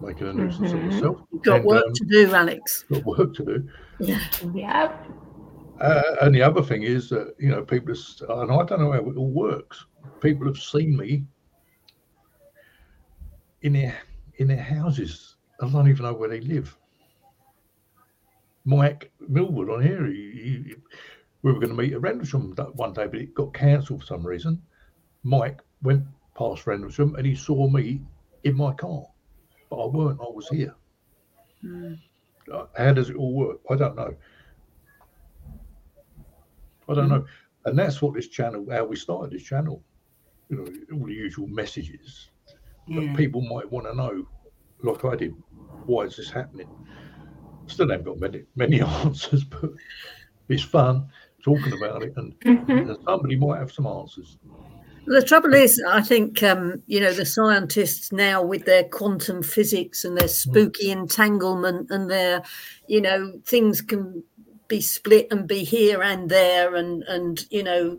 making 0.00 0.28
a 0.28 0.32
nuisance 0.32 0.72
of 0.72 0.78
Mhm. 0.78 0.92
myself. 0.92 1.20
You've 1.32 1.42
got 1.42 1.56
And, 1.56 1.64
work 1.64 1.86
um, 1.86 1.92
to 1.94 2.04
do, 2.04 2.32
Alex. 2.34 2.84
got 2.90 3.04
work 3.04 3.34
to 3.34 3.44
do. 3.44 3.68
Yeah. 4.54 4.96
Uh, 5.80 6.16
and 6.22 6.34
the 6.34 6.42
other 6.42 6.62
thing 6.62 6.82
is 6.82 7.08
that 7.08 7.34
you 7.38 7.48
know 7.48 7.62
people, 7.62 7.94
are, 8.28 8.42
and 8.42 8.52
I 8.52 8.64
don't 8.64 8.80
know 8.80 8.92
how 8.92 8.98
it 9.10 9.16
all 9.16 9.30
works. 9.30 9.84
People 10.20 10.46
have 10.46 10.58
seen 10.58 10.96
me 10.96 11.24
in 13.62 13.72
their 13.74 13.96
in 14.36 14.48
their 14.48 14.62
houses. 14.62 15.36
I 15.60 15.68
don't 15.68 15.88
even 15.88 16.04
know 16.04 16.14
where 16.14 16.28
they 16.28 16.40
live. 16.40 16.76
Mike 18.64 19.10
Millwood 19.28 19.70
on 19.70 19.82
here. 19.82 20.06
He, 20.06 20.30
he, 20.32 20.74
we 21.42 21.52
were 21.52 21.60
going 21.60 21.74
to 21.74 21.80
meet 21.82 21.92
at 21.92 22.00
Rendlesham 22.00 22.54
that 22.56 22.74
one 22.74 22.92
day, 22.92 23.06
but 23.06 23.20
it 23.20 23.34
got 23.34 23.54
cancelled 23.54 24.00
for 24.00 24.06
some 24.06 24.26
reason. 24.26 24.60
Mike 25.22 25.60
went 25.82 26.04
past 26.36 26.66
Rendlesham 26.66 27.14
and 27.16 27.26
he 27.26 27.34
saw 27.34 27.68
me 27.68 28.02
in 28.44 28.56
my 28.56 28.72
car, 28.74 29.04
but 29.70 29.76
I 29.76 29.86
weren't. 29.86 30.20
I 30.20 30.24
was 30.24 30.48
here. 30.48 30.74
Uh, 32.52 32.66
How 32.76 32.92
does 32.92 33.10
it 33.10 33.16
all 33.16 33.34
work? 33.34 33.60
I 33.70 33.76
don't 33.76 33.96
know. 33.96 34.14
I 36.88 36.94
don't 36.94 37.08
know. 37.08 37.24
And 37.64 37.78
that's 37.78 38.00
what 38.00 38.14
this 38.14 38.28
channel, 38.28 38.66
how 38.70 38.84
we 38.84 38.96
started 38.96 39.30
this 39.32 39.42
channel. 39.42 39.82
You 40.48 40.56
know, 40.56 40.96
all 40.96 41.06
the 41.06 41.12
usual 41.12 41.46
messages 41.48 42.30
that 42.88 43.02
Yeah. 43.02 43.16
people 43.16 43.42
might 43.42 43.70
want 43.70 43.86
to 43.86 43.94
know, 43.94 44.26
like 44.82 45.04
I 45.04 45.16
did. 45.16 45.34
Why 45.86 46.04
is 46.04 46.16
this 46.16 46.30
happening? 46.30 46.68
Still 47.66 47.90
haven't 47.90 48.06
got 48.06 48.18
many 48.20 48.44
many 48.56 48.80
answers, 49.04 49.44
but 49.44 49.70
it's 50.48 50.62
fun 50.62 51.08
talking 51.44 51.72
about 51.74 52.02
it, 52.02 52.14
and, 52.16 52.34
Mhm. 52.44 52.88
and 52.88 52.98
somebody 53.06 53.36
might 53.36 53.58
have 53.58 53.70
some 53.72 53.86
answers. 53.86 54.38
The 55.06 55.22
trouble 55.22 55.54
is, 55.54 55.82
I 55.88 56.02
think 56.02 56.42
um, 56.42 56.82
you 56.86 57.00
know 57.00 57.12
the 57.12 57.24
scientists 57.26 58.12
now 58.12 58.42
with 58.42 58.64
their 58.64 58.84
quantum 58.84 59.42
physics 59.42 60.04
and 60.04 60.16
their 60.16 60.28
spooky 60.28 60.90
entanglement 60.90 61.90
and 61.90 62.10
their, 62.10 62.42
you 62.88 63.00
know, 63.00 63.40
things 63.46 63.80
can 63.82 64.22
be 64.68 64.80
split 64.80 65.26
and 65.30 65.48
be 65.48 65.64
here 65.64 66.02
and 66.02 66.28
there 66.30 66.74
and 66.76 67.02
and 67.04 67.44
you 67.50 67.62
know 67.62 67.98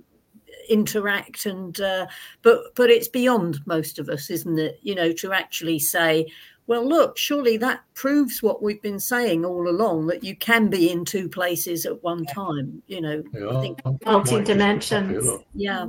interact 0.69 1.45
and 1.47 1.79
uh, 1.81 2.05
but 2.43 2.75
but 2.75 2.89
it's 2.91 3.07
beyond 3.07 3.59
most 3.65 3.97
of 3.99 4.07
us, 4.09 4.29
isn't 4.29 4.59
it? 4.59 4.79
You 4.83 4.95
know, 4.95 5.11
to 5.13 5.33
actually 5.33 5.79
say. 5.79 6.27
Well, 6.67 6.87
look, 6.87 7.17
surely 7.17 7.57
that 7.57 7.81
proves 7.95 8.43
what 8.43 8.61
we've 8.61 8.79
been 8.83 8.99
saying 8.99 9.43
all 9.43 9.67
along 9.67 10.05
that 10.05 10.23
you 10.23 10.35
can 10.35 10.69
be 10.69 10.91
in 10.91 11.03
two 11.03 11.27
places 11.27 11.87
at 11.87 12.03
one 12.03 12.25
time. 12.25 12.83
You 12.85 13.01
know, 13.01 13.23
Yeah, 13.33 13.47
I'm- 13.47 13.75
Multi 14.05 14.05
Mike 14.05 14.05
just 14.05 14.05
picked 14.05 14.07
up 14.07 14.27
here, 14.27 14.43
dimensions. 14.43 15.25
look. 15.25 15.45
yeah. 15.55 15.85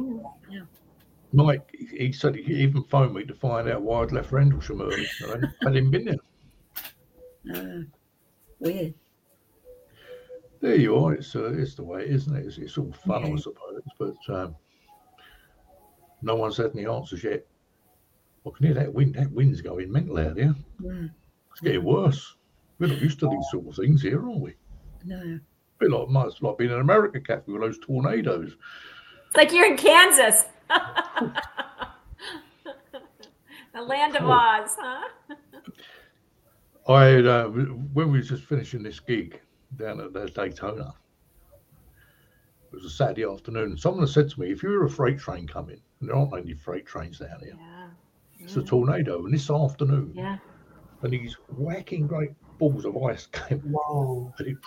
Mike, 1.35 1.68
he 1.78 2.07
he 2.07 2.12
said 2.12 2.35
he 2.35 2.55
even 2.55 2.83
phoned 2.85 3.12
me 3.14 3.24
to 3.24 3.35
find 3.35 3.68
out 3.68 3.83
why 3.83 4.03
I'd 4.03 4.11
left 4.12 4.33
Rendlesham 4.33 4.81
early. 4.81 5.07
and 5.28 5.45
I 5.45 5.49
hadn't 5.64 5.91
been 5.91 6.05
there. 6.07 6.16
Uh, 7.55 7.83
weird. 8.59 8.95
There 10.61 10.76
you 10.76 10.96
are. 10.96 11.14
It's 11.14 11.34
uh, 11.34 11.52
it's 11.54 11.74
the 11.74 11.82
way, 11.82 12.06
isn't 12.08 12.36
it? 12.36 12.46
It's, 12.46 12.58
it's 12.58 12.76
all 12.76 12.92
fun, 12.92 13.24
I 13.32 13.36
suppose, 13.36 13.82
but 13.98 14.34
um, 14.34 14.54
no 16.22 16.34
one's 16.36 16.58
had 16.58 16.72
any 16.74 16.86
answers 16.86 17.24
yet. 17.24 17.46
I 18.46 18.50
can 18.56 18.66
hear 18.66 18.74
that 18.74 18.92
wind. 18.92 19.14
That 19.14 19.30
wind's 19.32 19.62
going 19.62 19.90
mental 19.90 20.18
out 20.18 20.36
here. 20.36 20.54
Mm, 20.82 21.11
It's 21.52 21.61
getting 21.61 21.84
worse. 21.84 22.36
We're 22.78 22.88
not 22.88 23.00
used 23.00 23.20
to 23.20 23.28
these 23.28 23.46
sort 23.50 23.66
of 23.68 23.76
things 23.76 24.02
here, 24.02 24.20
are 24.20 24.30
we? 24.30 24.54
no. 25.04 25.16
A 25.18 25.40
bit 25.88 25.90
like 25.90 26.42
like 26.42 26.58
being 26.58 26.70
in 26.72 26.80
America, 26.80 27.18
Kathy, 27.20 27.52
with 27.52 27.62
those 27.62 27.78
tornadoes. 27.78 28.54
It's 29.28 29.36
like 29.36 29.50
you're 29.52 29.66
in 29.66 29.78
Kansas. 29.78 30.44
the 33.72 33.82
land 33.82 34.14
of. 34.16 34.24
Oz, 34.28 34.76
huh? 34.78 35.08
I 36.86 37.14
uh, 37.22 37.48
when 37.48 38.11
we 38.12 38.18
was 38.18 38.28
just 38.28 38.44
finishing 38.44 38.82
this 38.82 39.00
gig 39.00 39.40
down 39.77 40.01
at 40.01 40.14
uh, 40.16 40.27
Daytona. 40.27 40.95
It 42.73 42.75
was 42.75 42.85
a 42.85 42.91
Saturday 42.91 43.25
afternoon. 43.25 43.77
Someone 43.77 44.07
said 44.07 44.31
to 44.31 44.41
me, 44.41 44.51
"If 44.51 44.62
you 44.62 44.68
were 44.71 44.85
a 44.85 44.91
freight 44.91 45.18
train 45.18 45.47
coming, 45.47 45.81
and 46.01 46.09
there 46.09 46.16
aren't 46.16 46.37
any 46.37 46.55
freight 46.55 46.87
trains 46.87 47.18
down 47.18 47.41
here, 47.41 47.57
Yeah. 47.59 47.89
it's 48.39 48.57
a 48.57 48.62
tornado." 48.62 49.25
And 49.25 49.35
this 49.35 49.51
afternoon, 49.51 50.12
Yeah. 50.14 50.39
and 51.03 51.12
these 51.12 51.35
whacking 51.49 52.07
great 52.07 52.33
balls 52.59 52.85
of 52.85 52.97
ice 52.97 53.27
came, 53.33 53.61
Whoa. 53.61 54.33
and, 54.39 54.49
it, 54.49 54.59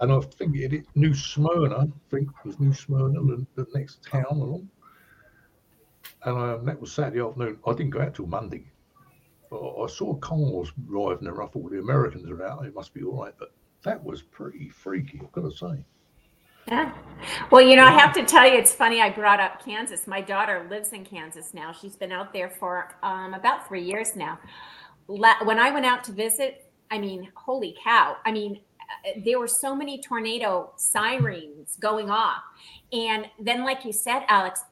and 0.00 0.12
I 0.12 0.20
think 0.20 0.56
it 0.56 0.70
hit 0.72 0.86
New 0.94 1.14
Smyrna. 1.14 1.76
I 1.76 1.92
think 2.10 2.28
it 2.28 2.46
was 2.46 2.60
New 2.60 2.72
Smyrna, 2.72 3.20
the, 3.20 3.46
the 3.56 3.66
next 3.74 4.04
town 4.04 4.26
along. 4.30 4.68
And 6.24 6.36
um, 6.38 6.64
that 6.66 6.80
was 6.80 6.92
Saturday 6.92 7.20
afternoon. 7.20 7.58
I 7.66 7.72
didn't 7.72 7.90
go 7.90 8.00
out 8.00 8.14
till 8.14 8.26
Monday. 8.26 8.70
But 9.50 9.60
I 9.82 9.86
saw 9.88 10.14
cars 10.16 10.72
arriving 10.90 11.28
around. 11.28 11.48
I 11.48 11.50
thought 11.50 11.70
the 11.70 11.78
Americans 11.80 12.30
are 12.30 12.42
out. 12.46 12.64
It 12.64 12.74
must 12.74 12.94
be 12.94 13.02
all 13.02 13.22
right. 13.24 13.34
But 13.38 13.52
that 13.84 14.02
was 14.02 14.22
pretty 14.22 14.68
freaky, 14.68 15.20
I've 15.22 15.32
got 15.32 15.42
to 15.42 15.56
say. 15.56 15.84
Yeah. 16.66 16.92
Well, 17.50 17.60
you 17.60 17.76
know, 17.76 17.84
I 17.84 17.90
have 17.90 18.14
to 18.14 18.24
tell 18.24 18.48
you, 18.48 18.56
it's 18.56 18.72
funny. 18.72 19.00
I 19.00 19.10
brought 19.10 19.38
up 19.38 19.62
Kansas. 19.62 20.06
My 20.06 20.22
daughter 20.22 20.66
lives 20.70 20.92
in 20.92 21.04
Kansas 21.04 21.52
now. 21.52 21.72
She's 21.72 21.94
been 21.94 22.10
out 22.10 22.32
there 22.32 22.48
for 22.48 22.96
um, 23.02 23.34
about 23.34 23.68
three 23.68 23.82
years 23.82 24.16
now. 24.16 24.38
When 25.06 25.58
I 25.58 25.70
went 25.70 25.84
out 25.84 26.02
to 26.04 26.12
visit, 26.12 26.70
I 26.90 26.98
mean, 26.98 27.28
holy 27.34 27.76
cow. 27.84 28.16
I 28.24 28.32
mean, 28.32 28.60
uh, 28.80 29.20
there 29.24 29.38
were 29.38 29.48
so 29.48 29.76
many 29.76 30.00
tornado 30.00 30.72
sirens 30.76 31.76
going 31.80 32.08
off. 32.08 32.42
And 32.92 33.26
then, 33.38 33.64
like 33.64 33.84
you 33.84 33.92
said, 33.92 34.22
Alex, 34.28 34.62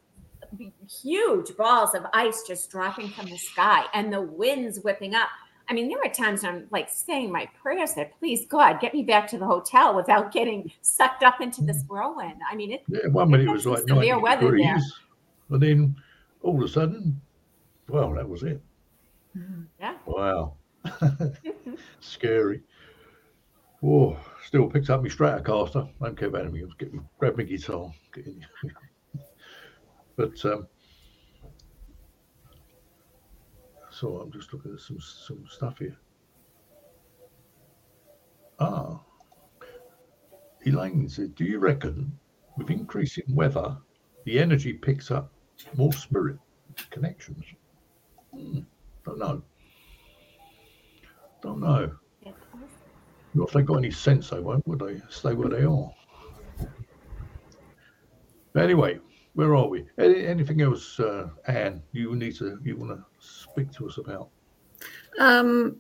huge 1.03 1.55
balls 1.57 1.95
of 1.95 2.07
ice 2.15 2.43
just 2.47 2.71
dropping 2.71 3.11
from 3.11 3.27
the 3.27 3.37
sky 3.37 3.85
and 3.93 4.11
the 4.11 4.23
winds 4.23 4.81
whipping 4.81 5.15
up. 5.15 5.29
I 5.69 5.75
mean, 5.75 5.89
there 5.89 5.99
were 5.99 6.13
times 6.13 6.45
I'm 6.45 6.67
like 6.71 6.89
saying 6.91 7.31
my 7.31 7.49
prayers 7.61 7.95
that 7.95 8.19
please 8.19 8.47
God 8.47 8.81
get 8.81 8.93
me 8.95 9.03
back 9.03 9.27
to 9.29 9.39
the 9.39 9.47
hotel 9.47 9.95
without 9.95 10.33
getting 10.33 10.71
sucked 10.83 11.23
up 11.23 11.41
into 11.41 11.63
this 11.63 11.85
whirlwind. 11.89 12.41
I 12.51 12.55
mean, 12.55 12.73
it 12.73 12.83
Yeah, 12.89 13.09
one 13.09 13.31
minute 13.31 13.49
it 13.49 13.53
was 13.53 13.67
like 13.67 13.81
severe 13.81 14.21
90 14.21 14.23
weather 14.23 14.57
there. 14.57 14.81
And 15.51 15.63
then 15.63 15.97
all 16.43 16.57
of 16.57 16.63
a 16.63 16.69
sudden, 16.69 17.21
well, 17.89 18.13
that 18.15 18.29
was 18.29 18.43
it. 18.43 18.61
Yeah. 19.79 19.97
Wow. 20.07 20.55
Scary. 22.01 22.63
Oh, 23.85 24.17
still 24.47 24.69
picked 24.69 24.91
up 24.91 25.03
my 25.03 25.09
Stratocaster. 25.09 25.89
I 26.01 26.05
don't 26.05 26.19
care 26.19 26.29
about 26.29 26.43
anything 26.43 26.63
else. 26.63 26.75
Get 26.79 26.93
me, 26.93 27.01
grab 27.19 27.37
my 27.37 27.43
guitar. 27.43 27.93
Get 28.15 28.27
in. 28.27 28.47
but 30.17 30.45
um, 30.45 30.69
so 34.03 34.20
I'm 34.20 34.32
just 34.32 34.53
looking 34.53 34.72
at 34.74 34.80
some 34.80 34.98
some 35.00 35.44
stuff 35.48 35.78
here. 35.78 35.96
Ah, 38.59 39.00
Elaine 40.66 41.09
said, 41.09 41.36
"Do 41.36 41.44
you 41.44 41.61
reckon 41.61 42.18
with 42.57 42.70
increasing 42.70 43.24
weather 43.32 43.78
the 44.24 44.40
energy 44.40 44.72
picks 44.72 45.12
up 45.12 45.32
more 45.76 45.92
spirit 45.92 46.38
connections. 46.90 47.44
Hmm, 48.34 48.61
don't 49.05 49.18
know. 49.20 49.42
Don't 51.40 51.61
know. 51.61 51.92
Not 53.34 53.48
if 53.48 53.55
they 53.55 53.62
got 53.62 53.76
any 53.76 53.92
sense, 53.92 54.30
they 54.30 54.40
won't, 54.40 54.66
would 54.66 54.80
they? 54.80 55.00
Stay 55.11 55.34
where 55.34 55.48
they 55.48 55.64
are. 55.64 55.90
But 58.53 58.64
anyway, 58.64 58.98
where 59.34 59.55
are 59.55 59.68
we? 59.68 59.86
Any, 59.96 60.26
anything 60.26 60.61
else, 60.61 60.98
uh, 60.98 61.28
Ann? 61.46 61.82
You 61.92 62.16
need 62.16 62.34
to 62.36 62.59
you 62.64 62.76
want 62.76 62.90
to 62.98 63.05
speak 63.23 63.73
to 63.73 63.89
us 63.89 63.99
about? 63.99 64.29
Um, 65.18 65.77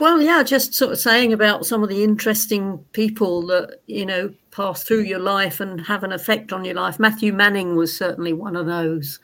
well, 0.00 0.20
yeah, 0.20 0.42
just 0.42 0.74
sort 0.74 0.92
of 0.92 0.98
saying 0.98 1.32
about 1.32 1.66
some 1.66 1.82
of 1.82 1.88
the 1.88 2.02
interesting 2.02 2.78
people 2.92 3.46
that 3.46 3.80
you 3.86 4.06
know 4.06 4.32
pass 4.50 4.82
through 4.84 5.02
your 5.02 5.18
life 5.18 5.60
and 5.60 5.80
have 5.80 6.04
an 6.04 6.12
effect 6.12 6.52
on 6.52 6.64
your 6.64 6.74
life. 6.74 6.98
Matthew 6.98 7.32
Manning 7.32 7.76
was 7.76 7.96
certainly 7.96 8.32
one 8.32 8.56
of 8.56 8.66
those, 8.66 9.20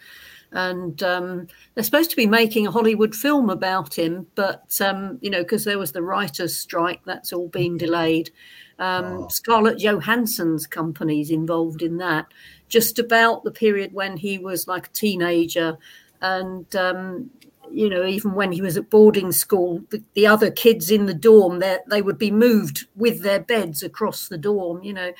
and 0.53 1.03
um, 1.03 1.47
they're 1.75 1.85
supposed 1.85 2.11
to 2.11 2.16
be 2.16 2.27
making 2.27 2.66
a 2.66 2.71
Hollywood 2.71 3.14
film 3.14 3.51
about 3.51 3.99
him, 3.99 4.27
but 4.35 4.79
um, 4.81 5.19
you 5.21 5.31
know 5.31 5.43
because 5.43 5.64
there 5.64 5.79
was 5.79 5.93
the 5.93 6.03
writers' 6.03 6.57
strike, 6.57 7.01
that's 7.05 7.33
all 7.33 7.49
been 7.49 7.77
delayed. 7.77 8.31
Um, 8.79 9.05
Oh. 9.05 9.29
Scarlett 9.29 9.79
Johansson's 9.79 10.66
company's 10.66 11.31
involved 11.31 11.83
in 11.83 11.97
that. 11.97 12.27
Just 12.69 12.99
about 12.99 13.43
the 13.43 13.51
period 13.51 13.93
when 13.93 14.16
he 14.16 14.39
was 14.39 14.69
like 14.69 14.87
a 14.87 14.91
teenager, 14.91 15.79
and 16.21 16.75
um, 16.77 17.31
you 17.73 17.89
know, 17.89 18.05
even 18.05 18.35
when 18.35 18.53
he 18.53 18.62
was 18.62 18.77
at 18.77 18.91
boarding 18.91 19.33
school, 19.33 19.83
the, 19.91 20.03
the 20.14 20.27
other 20.27 20.51
kids 20.51 20.91
in 20.91 21.07
the 21.07 21.14
dorm, 21.14 21.59
they 21.59 21.79
they 21.89 22.03
would 22.03 22.19
be 22.19 22.31
moved 22.31 22.87
with 22.97 23.23
their 23.23 23.41
beds 23.41 23.83
across 23.83 24.29
the 24.29 24.39
dorm. 24.39 24.83
You 24.83 24.93
know, 24.93 25.12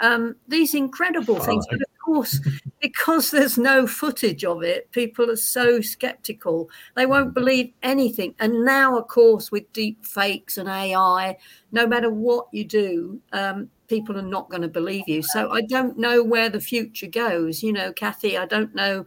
um, 0.00 0.36
these 0.48 0.74
incredible 0.74 1.38
things. 1.40 1.66
But 1.70 1.80
of 1.80 1.98
course, 2.04 2.40
because 2.80 3.30
there's 3.30 3.58
no 3.58 3.86
footage 3.86 4.44
of 4.44 4.62
it, 4.62 4.90
people 4.92 5.30
are 5.30 5.36
so 5.36 5.80
skeptical. 5.80 6.70
They 6.94 7.06
won't 7.06 7.34
believe 7.34 7.72
anything. 7.82 8.34
And 8.38 8.64
now, 8.64 8.98
of 8.98 9.08
course, 9.08 9.50
with 9.50 9.72
deep 9.72 10.04
fakes 10.04 10.58
and 10.58 10.68
AI, 10.68 11.36
no 11.72 11.86
matter 11.86 12.10
what 12.10 12.46
you 12.52 12.64
do, 12.64 13.20
um, 13.32 13.70
people 13.88 14.16
are 14.18 14.22
not 14.22 14.50
going 14.50 14.62
to 14.62 14.68
believe 14.68 15.08
you. 15.08 15.22
So 15.22 15.50
I 15.50 15.62
don't 15.62 15.98
know 15.98 16.22
where 16.22 16.48
the 16.48 16.60
future 16.60 17.06
goes. 17.06 17.62
You 17.62 17.72
know, 17.72 17.92
Kathy, 17.92 18.36
I 18.36 18.46
don't 18.46 18.74
know 18.74 19.06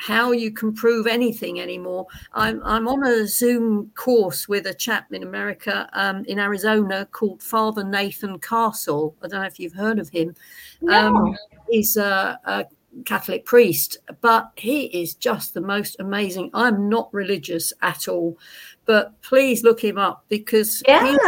how 0.00 0.32
you 0.32 0.50
can 0.50 0.72
prove 0.72 1.06
anything 1.06 1.60
anymore. 1.60 2.06
I'm 2.32 2.62
I'm 2.64 2.88
on 2.88 3.04
a 3.04 3.26
Zoom 3.26 3.90
course 3.94 4.48
with 4.48 4.66
a 4.66 4.72
chap 4.72 5.12
in 5.12 5.22
America, 5.22 5.88
um, 5.92 6.24
in 6.24 6.38
Arizona, 6.38 7.06
called 7.12 7.42
Father 7.42 7.84
Nathan 7.84 8.38
Castle. 8.38 9.14
I 9.22 9.28
don't 9.28 9.40
know 9.40 9.46
if 9.46 9.60
you've 9.60 9.74
heard 9.74 9.98
of 9.98 10.08
him. 10.08 10.34
Um, 10.88 11.36
he's 11.68 11.98
a, 11.98 12.40
a 12.44 12.64
Catholic 13.04 13.44
priest, 13.44 13.98
but 14.22 14.50
he 14.56 14.86
is 14.86 15.14
just 15.14 15.52
the 15.52 15.60
most 15.60 15.96
amazing. 16.00 16.50
I'm 16.54 16.88
not 16.88 17.12
religious 17.12 17.72
at 17.82 18.08
all, 18.08 18.38
but 18.90 19.22
please 19.22 19.62
look 19.62 19.84
him 19.84 19.96
up 19.98 20.24
because 20.28 20.82
he's 20.84 21.18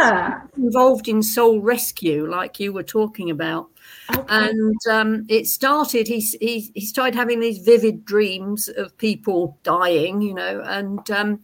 involved 0.57 1.07
in 1.07 1.23
soul 1.23 1.61
rescue, 1.61 2.29
like 2.29 2.59
you 2.59 2.73
were 2.73 2.83
talking 2.83 3.29
about 3.29 3.69
Okay. 4.13 4.25
and 4.27 4.77
um, 4.91 5.25
it 5.29 5.47
started. 5.47 6.09
He, 6.09 6.19
he 6.19 6.71
he 6.73 6.85
started 6.85 7.15
having 7.15 7.39
these 7.39 7.59
vivid 7.59 8.03
dreams 8.03 8.67
of 8.67 8.97
people 8.97 9.57
dying, 9.63 10.21
you 10.21 10.33
know, 10.33 10.61
and 10.65 11.09
um, 11.09 11.39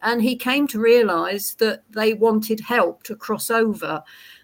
and 0.00 0.22
he 0.22 0.36
came 0.36 0.68
to 0.68 0.78
realise 0.78 1.54
that 1.54 1.82
they 1.90 2.14
wanted 2.14 2.60
help 2.60 3.02
to 3.04 3.16
cross 3.16 3.50
over, 3.50 4.00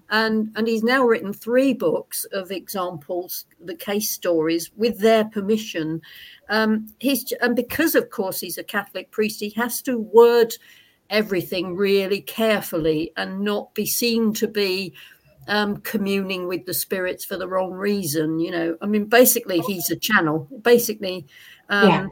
and 0.08 0.50
and 0.56 0.66
he's 0.66 0.82
now 0.82 1.04
written 1.04 1.32
three 1.32 1.72
books 1.72 2.24
of 2.32 2.50
examples, 2.50 3.46
the 3.64 3.76
case 3.76 4.10
stories, 4.10 4.72
with 4.76 4.98
their 4.98 5.24
permission. 5.26 6.02
Um, 6.48 6.88
he's 6.98 7.32
and 7.40 7.54
because 7.54 7.94
of 7.94 8.10
course 8.10 8.40
he's 8.40 8.58
a 8.58 8.64
Catholic 8.64 9.12
priest, 9.12 9.38
he 9.38 9.50
has 9.50 9.80
to 9.82 9.96
word 9.96 10.54
everything 11.10 11.76
really 11.76 12.20
carefully 12.20 13.12
and 13.16 13.40
not 13.40 13.74
be 13.74 13.84
seen 13.84 14.32
to 14.34 14.48
be 14.48 14.94
um, 15.48 15.78
communing 15.78 16.46
with 16.46 16.64
the 16.64 16.74
spirits 16.74 17.24
for 17.24 17.36
the 17.36 17.48
wrong 17.48 17.72
reason. 17.72 18.38
You 18.38 18.50
know, 18.52 18.76
I 18.80 18.86
mean, 18.86 19.06
basically, 19.06 19.60
he's 19.60 19.90
a 19.90 19.96
channel. 19.96 20.48
Basically, 20.62 21.26
um, 21.68 21.88
Yeah. 21.88 22.06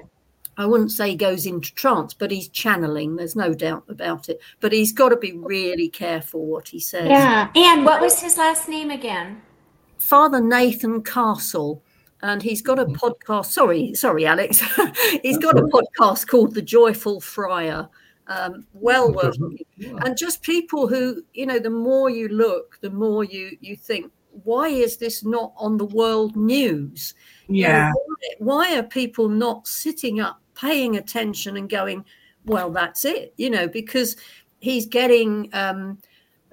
I 0.57 0.67
wouldn't 0.67 0.91
say 0.91 1.11
he 1.11 1.17
goes 1.17 1.47
into 1.47 1.73
trance, 1.73 2.15
but 2.15 2.33
he's 2.33 2.49
channeling. 2.49 3.15
There's 3.15 3.37
no 3.37 3.55
doubt 3.55 3.85
about 3.89 4.29
it. 4.29 4.41
But 4.59 4.73
he's 4.73 4.93
got 4.93 5.11
to 5.11 5.17
be 5.17 5.31
really 5.31 5.89
careful 5.89 6.47
what 6.47 6.67
he 6.67 6.81
says. 6.81 7.09
Yeah. 7.09 7.49
And 7.55 7.85
what 7.85 8.01
was 8.01 8.21
his 8.21 8.37
last 8.37 8.69
name 8.69 8.91
again? 8.91 9.41
Father 9.99 10.41
Nathan 10.41 11.03
Castle. 11.03 11.81
And 12.23 12.43
he's 12.43 12.61
got 12.61 12.81
a 12.81 12.87
podcast. 12.87 13.47
Sorry, 13.47 13.95
sorry, 13.95 14.27
Alex. 14.27 14.61
he's 15.23 15.39
got 15.39 15.57
a 15.57 15.63
podcast 15.63 16.27
called 16.27 16.53
The 16.53 16.63
Joyful 16.63 17.21
Friar. 17.21 17.89
Um, 18.29 18.67
well 18.75 19.11
worth 19.15 19.39
and 20.05 20.19
just 20.19 20.43
people 20.43 20.87
who 20.87 21.23
you 21.33 21.47
know 21.47 21.59
the 21.59 21.71
more 21.71 22.11
you 22.11 22.29
look 22.29 22.79
the 22.83 22.91
more 22.91 23.25
you 23.25 23.57
you 23.63 23.75
think 23.75 24.13
why 24.45 24.69
is 24.69 24.99
this 24.99 25.25
not 25.25 25.53
on 25.57 25.79
the 25.79 25.87
world 25.87 26.37
news? 26.37 27.15
You 27.49 27.69
know, 27.69 27.69
Yeah. 27.69 27.93
why, 27.93 28.35
why 28.39 28.79
are 28.79 28.83
people 28.83 29.29
not 29.29 29.67
sitting 29.67 30.21
up 30.21 30.41
paying 30.55 30.97
attention 30.97 31.57
and 31.57 31.71
going 31.71 32.05
well 32.45 32.71
that's 32.71 33.05
it 33.05 33.33
you 33.37 33.49
know 33.49 33.69
because 33.69 34.17
he's 34.61 34.87
getting 34.87 35.49
um 35.53 35.99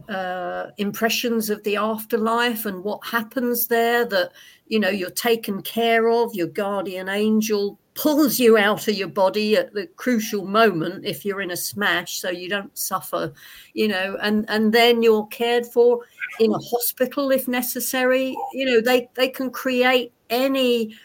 uh 0.09 0.67
impressions 0.77 1.49
of 1.49 1.63
the 1.63 1.75
afterlife 1.75 2.65
and 2.65 2.83
what 2.83 3.03
happens 3.05 3.67
there 3.67 4.05
that 4.05 4.31
you 4.67 4.79
know 4.79 4.89
you're 4.89 5.09
taken 5.09 5.61
care 5.61 6.07
of 6.07 6.35
your 6.35 6.47
guardian 6.47 7.09
angel 7.09 7.79
pulls 7.95 8.37
you 8.39 8.57
out 8.57 8.87
of 8.89 8.93
your 8.93 9.07
body 9.07 9.55
at 9.55 9.73
the 9.73 9.87
crucial 9.95 10.45
moment 10.45 11.05
if 11.05 11.23
you're 11.23 11.41
in 11.41 11.51
a 11.51 11.57
smash 11.57 12.19
so 12.19 12.29
you 12.29 12.49
don't 12.49 12.77
suffer 12.77 13.33
you 13.73 13.87
know 13.87 14.17
and 14.21 14.45
and 14.49 14.73
then 14.73 15.01
you're 15.01 15.25
cared 15.27 15.65
for 15.65 16.01
in 16.39 16.53
a 16.53 16.57
hospital 16.57 17.31
if 17.31 17.47
necessary. 17.47 18.35
You 18.53 18.65
know 18.65 18.81
they 18.81 19.09
they 19.15 19.29
can 19.29 19.49
create 19.49 20.13
any 20.29 20.95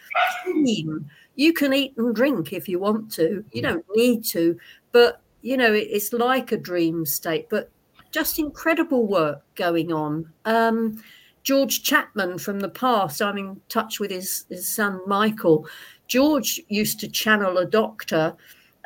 theme 0.45 1.09
you 1.36 1.53
can 1.53 1.72
eat 1.72 1.97
and 1.97 2.14
drink 2.14 2.53
if 2.53 2.68
you 2.68 2.78
want 2.78 3.11
to. 3.12 3.45
You 3.53 3.62
don't 3.62 3.84
need 3.95 4.24
to 4.26 4.59
but 4.93 5.20
you 5.43 5.57
know 5.57 5.72
it, 5.72 5.88
it's 5.91 6.12
like 6.12 6.53
a 6.53 6.57
dream 6.57 7.07
state 7.07 7.49
but 7.49 7.70
just 8.11 8.38
incredible 8.38 9.07
work 9.07 9.43
going 9.55 9.93
on. 9.93 10.30
Um 10.45 11.03
George 11.43 11.82
Chapman 11.82 12.38
from 12.38 12.61
the 12.61 12.68
past, 12.68 13.22
I'm 13.22 13.38
in 13.38 13.61
touch 13.68 13.99
with 13.99 14.11
his, 14.11 14.45
his 14.49 14.68
son 14.68 15.01
Michael. 15.07 15.66
George 16.07 16.61
used 16.68 17.01
to 17.01 17.09
channel 17.09 17.59
a 17.59 17.64
doctor 17.64 18.36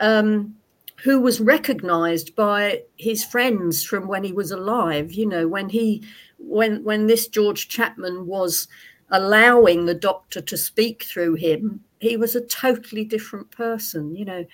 um, 0.01 0.55
who 1.03 1.21
was 1.21 1.41
recognized 1.41 2.35
by 2.37 2.83
his 2.97 3.25
friends 3.25 3.85
from 3.85 4.07
when 4.07 4.25
he 4.25 4.33
was 4.33 4.51
alive. 4.51 5.13
You 5.13 5.27
know, 5.27 5.49
when 5.49 5.69
he 5.69 6.05
when 6.39 6.85
when 6.85 7.07
this 7.07 7.27
George 7.27 7.69
Chapman 7.69 8.27
was 8.27 8.69
allowing 9.11 9.87
the 9.87 9.95
doctor 9.95 10.41
to 10.41 10.57
speak 10.57 11.05
through 11.05 11.35
him, 11.35 11.83
he 12.01 12.17
was 12.17 12.35
a 12.35 12.47
totally 12.47 13.05
different 13.05 13.51
person. 13.51 14.15
You 14.15 14.25
know, 14.25 14.45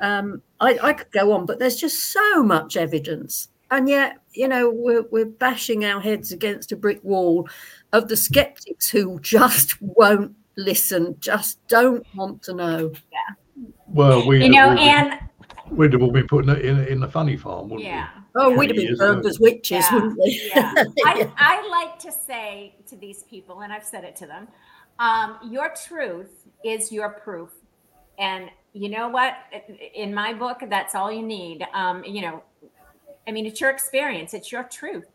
um, 0.00 0.42
I, 0.60 0.78
I 0.82 0.92
could 0.92 1.10
go 1.10 1.32
on, 1.32 1.46
but 1.46 1.58
there's 1.58 1.76
just 1.76 2.12
so 2.12 2.42
much 2.42 2.76
evidence 2.76 3.48
and 3.70 3.88
yet 3.88 4.18
you 4.32 4.48
know 4.48 4.70
we're, 4.70 5.02
we're 5.10 5.24
bashing 5.24 5.84
our 5.84 6.00
heads 6.00 6.32
against 6.32 6.72
a 6.72 6.76
brick 6.76 7.02
wall 7.02 7.48
of 7.92 8.08
the 8.08 8.16
skeptics 8.16 8.88
who 8.88 9.18
just 9.20 9.80
won't 9.80 10.34
listen 10.56 11.16
just 11.20 11.66
don't 11.68 12.06
want 12.14 12.42
to 12.42 12.52
know 12.52 12.92
yeah 13.12 13.34
Well, 13.88 14.26
we 14.26 14.42
You 14.42 14.50
know, 14.50 14.70
we'd, 14.70 14.80
and 14.80 15.20
we'd 15.70 15.92
have 15.92 16.02
all 16.02 16.12
been 16.12 16.26
putting 16.26 16.50
it 16.50 16.64
in, 16.64 16.84
in 16.86 17.00
the 17.00 17.08
funny 17.08 17.36
farm, 17.36 17.68
wouldn't 17.68 17.88
yeah. 17.88 18.08
oh 18.34 18.50
Yeah, 18.50 18.56
we'd 18.56 18.70
have 18.70 18.76
been 18.76 18.96
burned 18.96 19.26
as 19.26 19.40
witches 19.40 19.84
Yeah, 19.84 19.94
wouldn't 19.94 20.18
we 20.18 20.50
yeah. 20.54 20.72
I, 21.04 21.30
I 21.36 21.68
like 21.68 21.98
to 22.00 22.12
say 22.12 22.74
to 22.86 22.96
these 22.96 23.22
people, 23.24 23.60
and 23.60 23.72
I've 23.72 23.84
said 23.84 24.04
it 24.04 24.16
to 24.16 24.26
them, 24.26 24.48
um, 24.98 25.38
your 25.44 25.72
truth 25.88 26.46
is 26.64 26.92
your 26.92 27.10
proof. 27.10 27.50
And 28.18 28.50
you 28.74 28.90
know 28.90 29.08
what? 29.08 29.34
In 29.94 30.12
my 30.12 30.34
book, 30.34 30.62
that's 30.68 30.94
all 30.94 31.10
you 31.10 31.22
need. 31.22 31.66
Um, 31.72 32.04
you 32.04 32.20
know, 32.20 32.42
I 33.30 33.32
mean, 33.32 33.46
it's 33.46 33.60
your 33.60 33.70
experience, 33.70 34.34
it's 34.34 34.50
your 34.50 34.64
truth. 34.64 35.06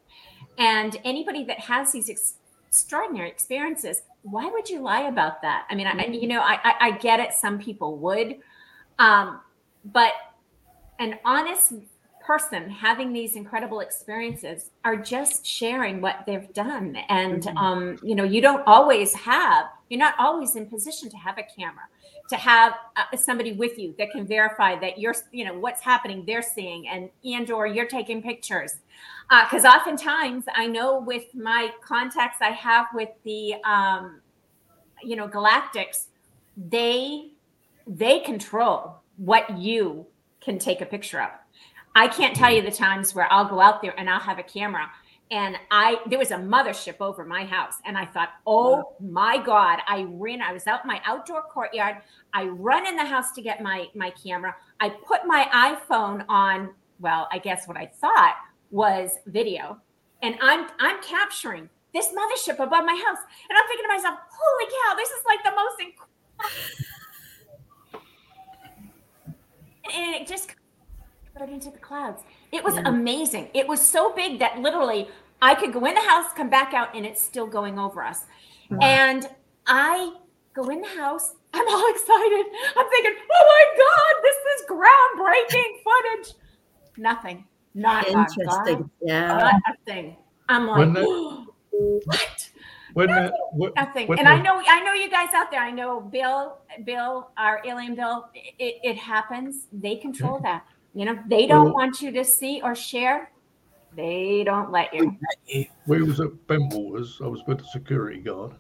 And 0.58 0.98
anybody 1.04 1.44
that 1.44 1.60
has 1.60 1.92
these 1.92 2.10
ex- 2.10 2.36
extraordinary 2.66 3.30
experiences, 3.30 4.04
why 4.24 4.50
would 4.50 4.70
you 4.70 4.80
lie 4.80 5.02
about 5.02 5.42
that? 5.42 5.66
I 5.70 5.76
mean, 5.76 5.86
I, 5.86 6.06
you 6.06 6.30
know, 6.30 6.40
I, 6.40 6.58
I, 6.64 6.74
I 6.80 6.92
get 6.92 7.20
it. 7.20 7.34
Some 7.34 7.60
people 7.60 7.98
would, 7.98 8.38
um, 9.00 9.42
but 9.84 10.14
an 10.98 11.20
honest 11.26 11.74
person 12.26 12.70
having 12.70 13.12
these 13.12 13.36
incredible 13.36 13.82
experiences 13.82 14.72
are 14.86 14.96
just 14.96 15.46
sharing 15.46 16.00
what 16.00 16.24
they've 16.26 16.52
done 16.54 16.96
and 17.10 17.44
Mhm. 17.44 17.58
um, 17.58 18.00
you 18.02 18.16
know 18.16 18.24
you 18.24 18.42
don't 18.42 18.64
always 18.66 19.14
have 19.14 19.68
you're 19.90 20.00
not 20.00 20.16
always 20.18 20.56
in 20.56 20.66
position 20.66 21.08
to 21.08 21.18
have 21.18 21.38
a 21.38 21.44
camera 21.44 21.84
to 22.30 22.36
have 22.36 22.74
uh, 22.96 23.16
somebody 23.16 23.52
with 23.54 23.78
you 23.78 23.94
that 24.00 24.12
can 24.12 24.26
verify 24.26 24.78
that 24.80 24.98
you're 24.98 25.16
you 25.32 25.46
know 25.46 25.58
what's 25.58 25.82
happening 25.82 26.24
they're 26.26 26.42
seeing 26.42 26.88
and 26.88 27.10
and 27.24 27.52
or 27.52 27.68
you're 27.68 27.88
taking 27.88 28.22
pictures 28.22 28.78
because 29.44 29.66
oftentimes 29.66 30.44
i 30.56 30.66
know 30.66 31.00
with 31.00 31.26
my 31.36 31.70
contacts 31.82 32.38
i 32.42 32.50
have 32.50 32.88
with 32.94 33.10
the 33.24 33.54
um, 33.64 34.22
you 35.04 35.16
know 35.16 35.28
galactics 35.28 36.08
they 36.58 37.30
they 37.88 38.20
control 38.20 38.96
what 39.18 39.58
you 39.58 40.06
can 40.42 40.60
take 40.60 40.82
a 40.82 40.86
picture 40.86 41.22
of. 41.22 41.30
I 41.96 42.08
can't 42.08 42.36
tell 42.36 42.54
you 42.54 42.62
the 42.62 42.72
times 42.72 43.16
where 43.16 43.32
I'll 43.32 43.48
go 43.48 43.62
out 43.62 43.82
there 43.82 43.98
and 43.98 44.10
I'll 44.10 44.20
have 44.20 44.40
a 44.40 44.44
camera 44.44 44.90
and 45.32 45.58
I 45.72 45.98
there 46.08 46.20
was 46.20 46.32
a 46.32 46.38
mothership 46.38 46.98
over 47.00 47.26
my 47.26 47.46
house 47.46 47.76
and 47.86 47.98
I 47.98 48.06
thought, 48.06 48.30
"Oh 48.46 48.96
my 49.00 49.38
god, 49.38 49.80
I 49.88 50.06
ran 50.10 50.42
I 50.42 50.54
was 50.54 50.68
out 50.68 50.84
in 50.84 50.88
my 50.88 51.02
outdoor 51.06 51.42
courtyard. 51.44 51.98
I 52.34 52.46
run 52.46 52.86
in 52.88 52.96
the 52.96 53.06
house 53.06 53.32
to 53.34 53.42
get 53.42 53.62
my 53.62 53.88
my 53.96 54.12
camera. 54.12 54.56
I 54.80 54.90
put 54.90 55.26
my 55.26 55.48
iPhone 55.54 56.26
on, 56.30 56.74
well, 57.00 57.28
I 57.32 57.40
guess 57.40 57.68
what 57.68 57.78
I 57.78 57.88
thought 57.88 58.36
was 58.72 59.12
video. 59.26 59.82
And 60.22 60.36
I'm 60.42 60.68
I'm 60.80 61.02
capturing 61.02 61.70
this 61.94 62.08
mothership 62.08 62.60
above 62.60 62.86
my 62.86 62.96
house. 62.96 63.20
And 63.50 63.58
I'm 63.58 63.68
thinking 63.68 63.86
to 63.86 63.96
myself, 63.96 64.20
"Holy 64.30 64.72
cow, 64.72 64.96
this 64.96 65.10
is 65.10 65.24
like 65.26 65.44
the 65.44 65.52
most 65.52 65.80
incredible 65.80 66.12
and 69.94 70.16
it 70.16 70.28
just 70.28 70.56
put 71.38 71.50
into 71.50 71.72
the 71.72 71.78
clouds. 71.78 72.24
It 72.56 72.64
was 72.64 72.76
mm-hmm. 72.76 72.88
amazing. 72.88 73.50
It 73.54 73.68
was 73.68 73.82
so 73.82 74.14
big 74.14 74.40
that 74.40 74.60
literally 74.60 75.10
I 75.42 75.56
could 75.56 75.74
go 75.74 75.84
in 75.86 75.94
the 75.94 76.02
house, 76.02 76.32
come 76.38 76.50
back 76.50 76.74
out, 76.74 76.96
and 76.96 77.06
it's 77.06 77.22
still 77.22 77.48
going 77.48 77.78
over 77.78 78.02
us. 78.02 78.26
And 78.82 79.28
I 79.68 80.14
go 80.54 80.70
in 80.70 80.82
the 80.82 80.88
house. 80.88 81.34
I'm 81.54 81.68
all 81.68 81.92
excited. 81.94 82.46
I'm 82.78 82.90
thinking, 82.90 83.14
oh 83.34 83.46
my 83.54 83.66
God, 83.84 84.14
this 84.24 84.38
is 84.54 84.66
groundbreaking 84.72 85.72
footage. 85.84 86.36
Nothing. 86.98 87.46
Not 87.74 88.08
a 88.08 88.12
Interesting. 88.12 88.90
Yeah. 89.02 89.28
not 89.28 89.62
a 89.68 89.74
thing. 89.86 90.16
I'm 90.48 90.68
like, 90.68 90.78
When 90.80 90.94
the- 90.94 91.46
what? 92.06 92.50
When 92.94 93.08
the, 93.10 93.34
when, 93.52 93.72
Nothing. 93.76 94.08
and 94.08 94.20
the- 94.20 94.30
I 94.30 94.42
know, 94.42 94.62
I 94.66 94.82
know 94.82 94.94
you 94.94 95.10
guys 95.10 95.34
out 95.36 95.52
there. 95.52 95.60
I 95.60 95.72
know 95.72 96.00
Bill, 96.00 96.60
Bill, 96.86 97.32
our 97.38 97.62
alien 97.66 97.96
Bill. 97.96 98.30
It, 98.34 98.76
it 98.82 98.96
happens. 98.96 99.68
They 99.74 99.98
control 99.98 100.40
that. 100.44 100.66
You 100.96 101.04
know, 101.06 101.20
they 101.28 101.46
don't 101.46 101.66
Well- 101.66 101.74
want 101.74 102.02
you 102.02 102.10
to 102.12 102.24
see 102.24 102.62
or 102.64 102.74
share. 102.74 103.32
They 103.96 104.44
don't 104.44 104.72
let 104.72 104.94
you. 104.94 105.18
we 105.88 106.02
was 106.02 106.20
at 106.20 106.32
Bentwaters. 106.48 107.22
I 107.24 107.28
was 107.28 107.42
with 107.48 107.60
the 107.60 107.66
security 107.66 108.20
guard 108.20 108.54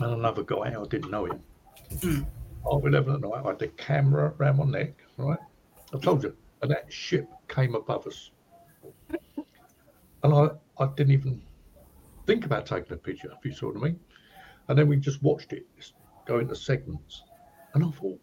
and 0.00 0.12
another 0.12 0.42
guy. 0.42 0.74
I 0.78 0.84
didn't 0.84 1.10
know 1.10 1.26
him. 1.26 1.42
Mm. 1.90 2.26
Half 2.70 2.84
eleven 2.84 3.14
at 3.14 3.20
night, 3.20 3.42
I 3.44 3.48
had 3.48 3.58
the 3.58 3.68
camera 3.68 4.34
around 4.38 4.58
my 4.58 4.64
neck. 4.64 4.94
Right, 5.16 5.38
I 5.92 5.98
told 5.98 6.22
you, 6.22 6.34
and 6.62 6.70
that 6.70 6.90
ship 6.92 7.28
came 7.48 7.74
above 7.74 8.06
us, 8.06 8.30
and 9.10 10.32
I, 10.34 10.50
I 10.78 10.86
didn't 10.96 11.12
even 11.12 11.42
think 12.26 12.46
about 12.46 12.64
taking 12.66 12.92
a 12.92 12.96
picture. 12.96 13.30
If 13.36 13.44
you 13.44 13.52
saw 13.52 13.66
what 13.68 13.76
I 13.76 13.80
mean, 13.80 14.00
and 14.68 14.78
then 14.78 14.88
we 14.88 14.96
just 14.96 15.22
watched 15.22 15.52
it 15.52 15.66
go 16.24 16.38
into 16.38 16.54
segments, 16.54 17.24
and 17.74 17.84
I 17.84 17.90
thought, 17.90 18.20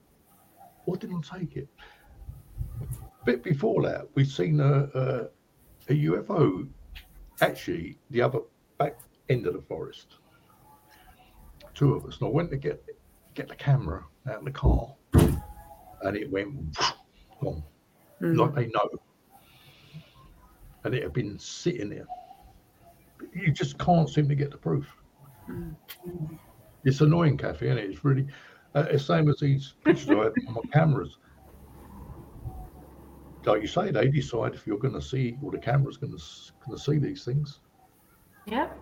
why 0.86 0.98
didn't 0.98 1.26
I 1.32 1.40
take 1.40 1.58
it? 1.58 1.68
Bit 3.26 3.44
before 3.44 3.82
that, 3.84 4.08
we'd 4.16 4.30
seen 4.30 4.60
a, 4.60 4.90
a, 4.94 5.22
a 5.90 5.94
UFO 6.06 6.68
actually 7.42 7.98
the 8.12 8.22
other 8.22 8.40
back 8.78 8.98
end 9.30 9.48
of 9.48 9.54
the 9.54 9.62
forest. 9.62 10.16
Two 11.74 11.94
of 11.94 12.06
us. 12.06 12.18
And 12.20 12.28
I 12.28 12.32
went 12.32 12.50
to 12.52 12.58
get 12.58 12.84
get 13.36 13.48
the 13.48 13.56
camera 13.56 14.04
out 14.28 14.40
of 14.40 14.46
the 14.46 14.52
car, 14.52 14.94
and 15.14 16.18
it 16.18 16.30
went 16.32 16.78
gone, 17.42 17.64
Mm. 18.22 18.38
like 18.38 18.54
they 18.56 18.68
know. 18.68 18.90
And 20.84 20.94
it 20.94 21.04
had 21.04 21.14
been 21.14 21.40
sitting 21.40 21.90
there. 21.90 22.08
You 23.34 23.52
just 23.52 23.78
can't 23.78 24.10
seem 24.10 24.28
to 24.28 24.36
get 24.36 24.52
the 24.52 24.58
proof. 24.58 24.88
It's 26.84 27.02
annoying, 27.02 27.38
Kathy, 27.38 27.68
and 27.70 27.80
it? 27.80 27.90
it's 27.90 28.04
really 28.04 28.28
uh, 28.76 28.86
it's 28.90 29.06
same 29.06 29.30
as 29.30 29.40
these 29.40 29.74
pictures 29.84 30.10
I 30.10 30.16
have 30.16 30.34
on 30.48 30.54
my 30.56 30.62
cameras. 30.74 31.18
Like 33.46 33.62
you 33.62 33.68
say, 33.68 33.92
they 33.92 34.08
decide 34.08 34.54
if 34.54 34.68
you're 34.68 34.78
going 34.78 34.94
to 34.94 35.02
see, 35.02 35.38
or 35.42 35.52
the 35.52 35.58
camera's 35.58 35.98
going 35.98 36.16
to 36.18 36.24
going 36.66 36.78
to 36.78 36.84
see 36.84 36.98
these 36.98 37.24
things. 37.24 37.60
Yep. 38.48 38.78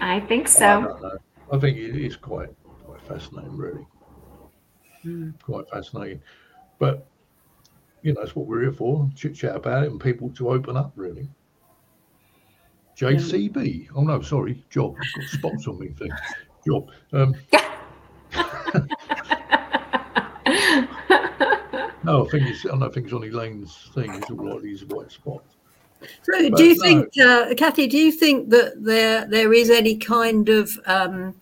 I 0.00 0.20
think 0.20 0.46
I 0.46 0.50
so. 0.50 0.80
know. 0.80 1.18
I 1.50 1.58
think 1.58 1.78
it 1.78 1.96
is 1.96 2.16
quite 2.16 2.50
quite 2.84 3.00
fascinating, 3.02 3.56
really. 3.56 3.86
Mm. 5.04 5.40
Quite 5.42 5.68
fascinating. 5.70 6.20
But 6.78 7.06
you 8.02 8.12
know, 8.12 8.20
that's 8.20 8.36
what 8.36 8.46
we're 8.46 8.62
here 8.62 8.72
for: 8.72 9.08
chit 9.14 9.34
chat 9.34 9.56
about 9.56 9.84
it 9.84 9.90
and 9.90 10.00
people 10.00 10.30
to 10.30 10.50
open 10.50 10.76
up, 10.76 10.92
really. 10.96 11.28
JCB. 12.96 13.88
Oh 13.94 14.02
no, 14.02 14.20
sorry, 14.20 14.62
Job. 14.70 14.96
Got 14.96 15.24
spots 15.28 15.66
on 15.66 15.78
me 15.78 15.88
thing. 15.88 16.10
Job. 16.66 16.90
Um, 17.12 17.34
no, 22.04 22.26
I 22.26 22.30
think 22.30 22.48
it's. 22.48 22.64
I 22.64 22.76
don't 22.78 22.92
think 22.92 23.06
it's 23.06 23.14
on 23.14 23.24
Elaine's 23.24 23.90
thing. 23.94 24.12
It's 24.14 24.30
all 24.30 24.54
like 24.54 24.62
these 24.62 24.84
white 24.84 25.10
spots. 25.10 25.56
So, 26.22 26.50
But 26.50 26.56
do 26.56 26.64
you 26.64 26.76
no. 26.76 26.82
think, 26.82 27.18
uh, 27.18 27.54
Kathy? 27.54 27.86
Do 27.86 27.96
you 27.96 28.12
think 28.12 28.50
that 28.50 28.82
there 28.82 29.26
there 29.26 29.52
is 29.52 29.70
any 29.70 29.96
kind 29.96 30.48
of 30.48 30.78
um, 30.86 31.34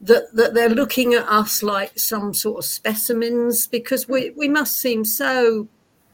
that 0.00 0.34
that 0.34 0.54
they're 0.54 0.68
looking 0.68 1.14
at 1.14 1.28
us 1.28 1.62
like 1.62 1.98
some 1.98 2.34
sort 2.34 2.58
of 2.58 2.64
specimens 2.64 3.66
because 3.66 4.08
we 4.08 4.30
we 4.30 4.48
must 4.48 4.76
seem 4.76 5.04
so 5.04 5.68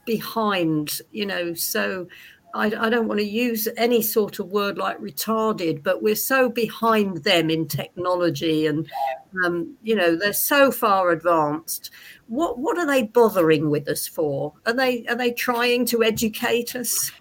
behind, 0.07 1.01
you 1.13 1.27
know. 1.27 1.55
So 1.55 2.09
I, 2.55 2.67
I 2.67 2.91
don't 2.91 3.09
want 3.09 3.21
to 3.21 3.27
use 3.27 3.69
any 3.77 4.03
sort 4.03 4.39
of 4.39 4.49
word 4.49 4.79
like 4.79 4.99
retarded, 4.99 5.83
but 5.83 6.03
we're 6.03 6.15
so 6.17 6.49
behind 6.49 7.19
them 7.25 7.51
in 7.51 7.69
technology, 7.69 8.67
and 8.67 8.89
um, 9.45 9.77
you 9.83 9.95
know 9.95 10.17
they're 10.17 10.33
so 10.33 10.71
far 10.71 11.11
advanced. 11.11 11.91
What 12.27 12.59
what 12.59 12.79
are 12.79 12.87
they 12.87 13.03
bothering 13.03 13.71
with 13.71 13.89
us 13.89 14.07
for? 14.07 14.55
Are 14.67 14.73
they 14.73 15.07
are 15.07 15.15
they 15.15 15.33
trying 15.33 15.85
to 15.87 16.03
educate 16.03 16.75
us? 16.75 17.13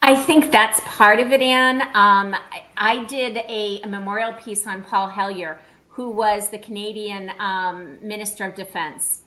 I 0.00 0.14
think 0.14 0.52
that's 0.52 0.80
part 0.84 1.18
of 1.18 1.32
it, 1.32 1.42
Ann. 1.42 1.82
Um, 1.82 2.34
I, 2.34 2.62
I 2.76 3.04
did 3.06 3.38
a, 3.48 3.80
a 3.82 3.88
memorial 3.88 4.32
piece 4.32 4.66
on 4.66 4.84
Paul 4.84 5.08
Hellyer, 5.08 5.58
who 5.88 6.10
was 6.10 6.50
the 6.50 6.58
Canadian 6.58 7.32
um, 7.40 7.98
Minister 8.00 8.44
of 8.44 8.54
Defense, 8.54 9.22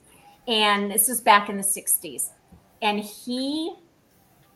and 0.48 0.90
this 0.90 1.08
was 1.08 1.20
back 1.20 1.50
in 1.50 1.56
the 1.58 1.62
'60s, 1.62 2.30
and 2.80 3.00
he 3.00 3.74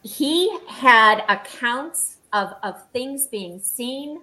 he 0.06 0.56
had 0.68 1.24
accounts 1.28 2.18
of 2.32 2.54
of 2.62 2.88
things 2.92 3.26
being 3.26 3.58
seen, 3.60 4.20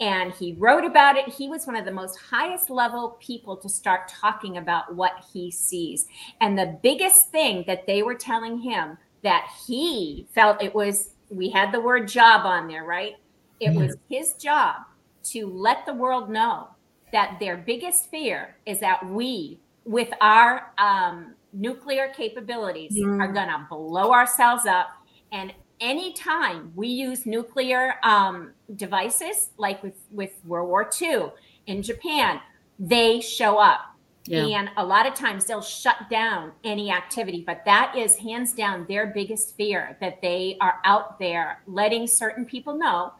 and 0.00 0.32
he 0.32 0.54
wrote 0.54 0.84
about 0.84 1.16
it. 1.16 1.28
He 1.28 1.48
was 1.48 1.66
one 1.66 1.76
of 1.76 1.84
the 1.84 1.92
most 1.92 2.18
highest 2.18 2.70
level 2.70 3.16
people 3.20 3.56
to 3.56 3.68
start 3.68 4.08
talking 4.08 4.58
about 4.58 4.94
what 4.94 5.24
he 5.32 5.50
sees, 5.50 6.06
and 6.40 6.58
the 6.58 6.78
biggest 6.82 7.30
thing 7.30 7.64
that 7.66 7.86
they 7.86 8.02
were 8.02 8.14
telling 8.14 8.58
him 8.58 8.98
that 9.22 9.48
he 9.66 10.26
felt 10.34 10.62
it 10.62 10.74
was 10.74 11.10
we 11.30 11.48
had 11.48 11.72
the 11.72 11.80
word 11.80 12.08
job 12.08 12.44
on 12.44 12.68
there, 12.68 12.84
right? 12.84 13.14
It 13.60 13.74
was 13.74 13.96
his 14.10 14.34
job 14.34 14.82
to 15.24 15.46
let 15.46 15.86
the 15.86 15.94
world 15.94 16.28
know 16.28 16.68
that 17.12 17.38
their 17.38 17.56
biggest 17.56 18.10
fear 18.10 18.56
is 18.66 18.80
that 18.80 19.06
we, 19.06 19.60
with 19.84 20.08
our 20.20 20.72
um, 20.78 21.34
nuclear 21.52 22.08
capabilities, 22.16 22.98
are 23.20 23.32
going 23.32 23.48
to 23.48 23.66
blow 23.70 24.12
ourselves 24.12 24.66
up. 24.66 24.88
And 25.32 25.52
anytime 25.80 26.72
we 26.76 26.88
use 26.88 27.26
nuclear 27.26 27.96
um, 28.04 28.52
devices, 28.76 29.50
like 29.56 29.82
with, 29.82 29.96
with 30.10 30.32
World 30.44 30.68
War 30.68 30.88
II 31.00 31.32
in 31.66 31.82
Japan, 31.82 32.40
they 32.78 33.20
show 33.20 33.58
up. 33.58 33.80
Yeah. 34.24 34.46
And 34.46 34.70
a 34.76 34.86
lot 34.86 35.06
of 35.06 35.14
times 35.14 35.46
they'll 35.46 35.60
shut 35.60 36.08
down 36.08 36.52
any 36.62 36.92
activity, 36.92 37.42
but 37.44 37.64
that 37.64 37.96
is 37.96 38.16
hands 38.16 38.52
down 38.52 38.86
their 38.88 39.06
biggest 39.06 39.56
fear 39.56 39.96
that 40.00 40.22
they 40.22 40.56
are 40.60 40.78
out 40.84 41.18
there 41.18 41.60
letting 41.66 42.06
certain 42.06 42.44
people 42.44 42.78
know. 42.78 43.14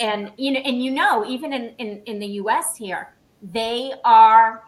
And 0.00 0.32
you 0.36 0.50
know, 0.50 0.60
and 0.60 0.82
you 0.82 0.90
know, 0.90 1.24
even 1.24 1.52
in 1.52 1.74
in, 1.78 2.02
in 2.06 2.18
the 2.18 2.26
U.S. 2.42 2.76
here, 2.76 3.14
they 3.42 3.92
are 4.04 4.64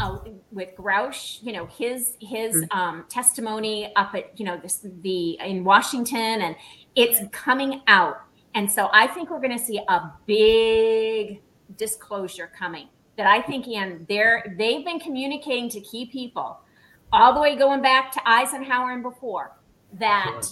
uh, 0.00 0.18
with 0.52 0.74
Grusch. 0.76 1.42
You 1.42 1.52
know, 1.52 1.66
his 1.66 2.16
his 2.20 2.64
um, 2.70 3.04
testimony 3.08 3.92
up 3.96 4.14
at 4.14 4.38
you 4.38 4.44
know 4.46 4.58
this 4.58 4.86
the 5.02 5.38
in 5.44 5.64
Washington, 5.64 6.42
and 6.42 6.56
it's 6.94 7.20
coming 7.32 7.82
out. 7.86 8.20
And 8.54 8.70
so 8.70 8.88
I 8.92 9.06
think 9.06 9.30
we're 9.30 9.40
going 9.40 9.56
to 9.56 9.64
see 9.64 9.80
a 9.88 10.12
big 10.26 11.42
disclosure 11.76 12.50
coming 12.58 12.88
that 13.16 13.26
I 13.26 13.42
think 13.42 13.66
Ian 13.66 14.06
they're 14.08 14.54
they've 14.58 14.84
been 14.84 15.00
communicating 15.00 15.68
to 15.70 15.80
key 15.80 16.06
people 16.06 16.60
all 17.12 17.34
the 17.34 17.40
way 17.40 17.56
going 17.56 17.82
back 17.82 18.12
to 18.12 18.28
Eisenhower 18.28 18.92
and 18.92 19.02
before 19.02 19.56
that 19.94 20.42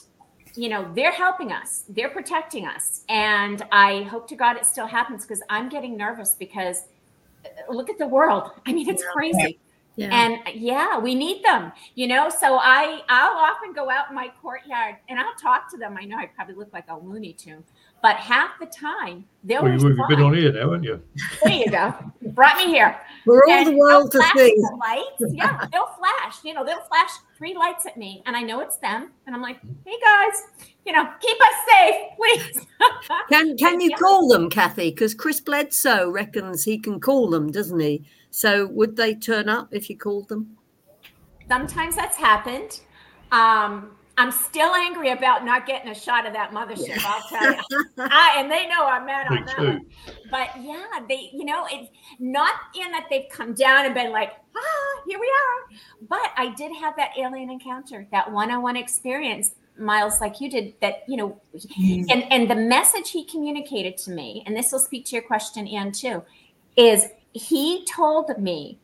you 0.57 0.69
know 0.69 0.91
they're 0.95 1.13
helping 1.13 1.53
us 1.53 1.85
they're 1.89 2.11
protecting 2.11 2.67
us 2.67 3.05
and 3.09 3.65
I 3.73 4.03
hope 4.03 4.29
to 4.29 4.37
God 4.37 4.57
it 4.57 4.67
still 4.67 4.87
happens 4.87 5.25
because 5.25 5.43
I'm 5.51 5.69
getting 5.69 5.97
nervous 5.97 6.35
because 6.35 6.85
look 7.69 7.91
at 7.91 7.99
the 7.99 8.07
world. 8.07 8.51
I 8.67 8.73
mean 8.73 8.89
it's 8.89 9.05
crazy. 9.13 9.59
Yeah. 9.97 10.09
and 10.11 10.57
yeah 10.57 10.99
we 10.99 11.15
need 11.15 11.45
them 11.45 11.71
you 11.95 12.09
know? 12.09 12.29
So 12.29 12.59
I 12.59 13.03
I'll 13.09 13.39
often 13.39 13.73
go 13.73 13.89
out 13.91 14.09
in 14.09 14.15
my 14.17 14.33
courtyard 14.43 14.97
and 15.09 15.21
I'll 15.21 15.37
talk 15.37 15.71
to 15.71 15.77
them. 15.77 15.97
I 15.97 16.05
know 16.05 16.17
I 16.17 16.27
probably 16.27 16.57
look 16.57 16.73
like 16.73 16.87
a 16.89 16.99
Looney 16.99 17.33
Tune 17.33 17.63
but 18.05 18.17
half 18.17 18.51
the 18.61 18.67
time 18.67 19.25
they'll 19.45 19.63
Well, 19.63 19.73
you, 19.73 19.79
you've 19.89 19.97
been 20.11 20.21
on 20.21 20.33
respond. 20.33 20.37
here 20.37 20.53
now, 20.53 20.61
haven't 20.61 20.83
you? 20.83 21.03
There 21.43 21.53
you 21.55 21.71
go. 21.71 21.95
Brought 22.35 22.59
me 22.59 22.67
here. 22.67 23.01
For 23.25 23.43
all 23.47 23.51
And 23.55 23.67
the 23.67 23.79
world 23.79 24.13
to 24.13 24.19
they'll 24.19 24.27
flash 24.27 24.37
see. 24.47 24.55
the 24.57 24.77
lights. 24.79 25.33
Yeah, 25.35 25.67
they'll 25.73 25.87
flash. 25.99 26.37
You 26.45 26.53
know, 26.53 26.67
they'll 26.67 26.83
flash 26.83 27.09
three 27.39 27.55
lights 27.57 27.87
at 27.87 27.97
me, 27.97 28.23
and 28.27 28.37
I 28.37 28.43
know 28.43 28.61
it's 28.61 28.77
them. 28.77 29.13
And 29.27 29.35
I'm 29.35 29.41
like, 29.41 29.59
"Hey 29.87 29.97
guys, 30.05 30.69
you 30.85 30.93
know, 30.93 31.09
keep 31.19 31.39
us 31.41 31.57
safe, 31.67 31.97
please." 32.19 32.67
Can 33.31 33.57
can 33.57 33.81
you 33.81 33.89
Yeah. 33.89 33.97
call 33.97 34.29
them, 34.29 34.51
Kathy? 34.51 34.91
Because 34.91 35.15
Chris 35.15 35.41
Bledsoe 35.41 36.11
reckons 36.11 36.63
he 36.65 36.79
can 36.79 37.01
call 37.01 37.31
them, 37.31 37.51
doesn't 37.51 37.81
he? 37.81 38.05
So 38.31 38.67
would 38.67 38.97
they 38.97 39.15
turn 39.15 39.49
up 39.49 39.69
if 39.73 39.89
you 39.89 39.97
called 39.97 40.29
them? 40.29 40.59
Sometimes 41.49 41.97
that's 41.97 42.19
happened. 42.19 42.81
Um, 43.33 43.97
I'm 44.17 44.31
still 44.31 44.75
angry 44.75 45.11
about 45.11 45.45
not 45.45 45.67
getting 45.67 45.91
a 45.91 45.95
shot 45.95 46.27
of 46.27 46.33
that 46.35 46.53
mothership. 46.53 46.99
I'll 47.05 47.29
tell 47.29 47.53
you. 47.53 47.85
I, 47.99 48.37
and 48.39 48.51
they 48.51 48.67
know 48.69 48.87
I'm 48.87 49.07
mad 49.07 49.31
Me 49.31 49.39
on 49.39 49.45
that. 49.45 49.81
But 50.31 50.51
yeah, 50.63 51.01
they, 51.09 51.31
you 51.33 51.45
know, 51.45 51.67
it's 51.71 51.91
not 52.19 52.53
in 52.81 52.93
that 52.93 53.07
they've 53.11 53.29
come 53.31 53.55
down 53.55 53.87
and 53.87 53.95
been 53.95 54.13
like, 54.13 54.33
ah, 54.57 55.03
here 55.07 55.19
we 55.19 55.27
are. 55.27 55.79
But 56.09 56.31
I 56.37 56.55
did 56.55 56.73
have 56.77 56.95
that 56.97 57.11
alien 57.19 57.51
encounter, 57.51 58.07
that 58.13 58.31
one-on-one 58.31 58.77
experience, 58.77 59.57
Miles, 59.77 60.21
like 60.21 60.41
you 60.41 60.49
did. 60.49 60.75
That 60.81 61.03
you 61.09 61.17
know, 61.17 61.41
Mm. 61.81 62.07
and 62.11 62.33
and 62.33 62.49
the 62.51 62.55
message 62.55 63.11
he 63.11 63.25
communicated 63.25 63.97
to 63.99 64.13
me, 64.13 64.45
and 64.47 64.57
this 64.57 64.71
will 64.71 64.79
speak 64.79 65.05
to 65.07 65.17
your 65.17 65.23
question, 65.23 65.67
Ann, 65.67 65.91
too, 65.91 66.23
is 66.77 67.09
he 67.33 67.85
told 67.87 68.39
me, 68.39 68.79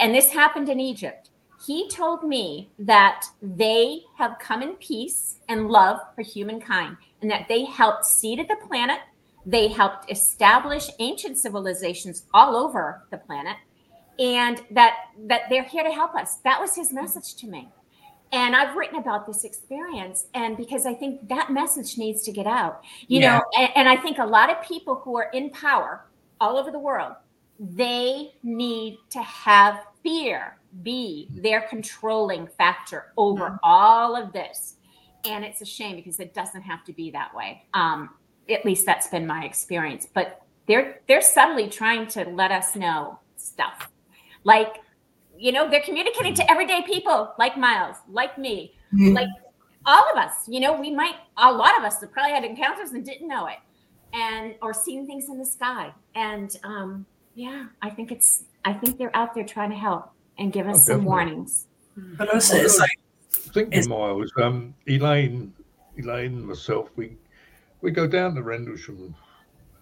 and 0.00 0.12
this 0.12 0.30
happened 0.32 0.68
in 0.68 0.80
Egypt. 0.80 1.21
He 1.66 1.88
told 1.88 2.24
me 2.24 2.70
that 2.78 3.24
they 3.40 4.02
have 4.16 4.38
come 4.40 4.62
in 4.62 4.74
peace 4.76 5.38
and 5.48 5.68
love 5.68 6.00
for 6.14 6.22
humankind, 6.22 6.96
and 7.20 7.30
that 7.30 7.46
they 7.48 7.64
helped 7.64 8.04
seeded 8.04 8.48
the 8.48 8.56
planet. 8.66 8.98
They 9.46 9.68
helped 9.68 10.10
establish 10.10 10.88
ancient 10.98 11.38
civilizations 11.38 12.24
all 12.32 12.56
over 12.56 13.04
the 13.10 13.18
planet, 13.18 13.56
and 14.18 14.60
that 14.70 14.94
that 15.26 15.42
they're 15.50 15.62
here 15.64 15.84
to 15.84 15.90
help 15.92 16.14
us. 16.14 16.36
That 16.44 16.60
was 16.60 16.74
his 16.74 16.92
message 16.92 17.36
to 17.36 17.46
me. 17.48 17.68
And 18.32 18.56
I've 18.56 18.74
written 18.76 18.98
about 18.98 19.26
this 19.26 19.44
experience, 19.44 20.26
and 20.32 20.56
because 20.56 20.86
I 20.86 20.94
think 20.94 21.28
that 21.28 21.50
message 21.52 21.98
needs 21.98 22.22
to 22.22 22.32
get 22.32 22.46
out, 22.46 22.80
you 23.06 23.20
Yeah. 23.20 23.38
know, 23.38 23.44
and, 23.58 23.70
and 23.76 23.88
I 23.88 23.96
think 23.96 24.18
a 24.18 24.24
lot 24.24 24.48
of 24.48 24.62
people 24.62 24.94
who 24.96 25.16
are 25.16 25.28
in 25.34 25.50
power 25.50 26.06
all 26.40 26.56
over 26.56 26.70
the 26.70 26.78
world, 26.78 27.12
they 27.58 28.32
need 28.42 28.96
to 29.10 29.22
have 29.22 29.84
fear 30.02 30.58
be 30.82 31.28
their 31.30 31.62
controlling 31.62 32.46
factor 32.46 33.12
over 33.16 33.58
all 33.62 34.16
of 34.16 34.32
this. 34.32 34.76
And 35.24 35.44
it's 35.44 35.60
a 35.60 35.64
shame 35.64 35.96
because 35.96 36.18
it 36.18 36.34
doesn't 36.34 36.62
have 36.62 36.84
to 36.84 36.92
be 36.92 37.10
that 37.12 37.34
way. 37.34 37.64
Um, 37.74 38.10
at 38.50 38.64
least 38.64 38.84
that's 38.86 39.06
been 39.06 39.26
my 39.26 39.44
experience. 39.44 40.08
But 40.12 40.42
they're 40.66 41.00
they're 41.06 41.22
subtly 41.22 41.68
trying 41.68 42.06
to 42.08 42.24
let 42.30 42.50
us 42.50 42.74
know 42.74 43.18
stuff. 43.36 43.88
Like, 44.44 44.76
you 45.38 45.52
know, 45.52 45.68
they're 45.70 45.82
communicating 45.82 46.34
to 46.34 46.50
everyday 46.50 46.82
people 46.82 47.32
like 47.38 47.56
Miles, 47.56 47.96
like 48.08 48.38
me, 48.38 48.74
Mm. 48.94 49.14
like 49.14 49.28
all 49.86 50.04
of 50.12 50.18
us. 50.18 50.46
You 50.48 50.60
know, 50.60 50.78
we 50.78 50.90
might 50.90 51.14
a 51.36 51.50
lot 51.52 51.78
of 51.78 51.84
us 51.84 52.00
have 52.00 52.12
probably 52.12 52.32
had 52.32 52.44
encounters 52.44 52.90
and 52.90 53.04
didn't 53.04 53.26
know 53.26 53.46
it, 53.46 53.58
and 54.12 54.54
or 54.60 54.74
seen 54.74 55.06
things 55.06 55.28
in 55.28 55.38
the 55.38 55.46
sky. 55.46 55.92
And 56.14 56.56
um, 56.64 57.06
yeah, 57.34 57.66
I 57.80 57.90
think 57.90 58.12
it's 58.12 58.44
I 58.64 58.72
think 58.72 58.98
they're 58.98 59.14
out 59.16 59.34
there 59.34 59.44
trying 59.44 59.70
to 59.70 59.76
help 59.76 60.10
and 60.38 60.52
give 60.52 60.66
us 60.68 60.76
Oh, 60.76 60.78
some 60.78 60.86
definitely. 61.04 61.06
warnings. 61.06 61.66
But 62.16 62.32
also, 62.32 62.56
it's 62.56 62.78
like 62.78 62.98
Thinking, 63.30 63.72
It's- 63.80 63.88
Miles, 63.88 64.32
um, 64.40 64.74
Elaine, 64.88 65.52
Elaine, 65.98 66.34
and 66.38 66.46
myself, 66.46 66.88
we 66.96 67.16
we 67.80 67.90
go 67.90 68.06
down 68.06 68.34
to 68.36 68.42
Rendlesham. 68.42 69.14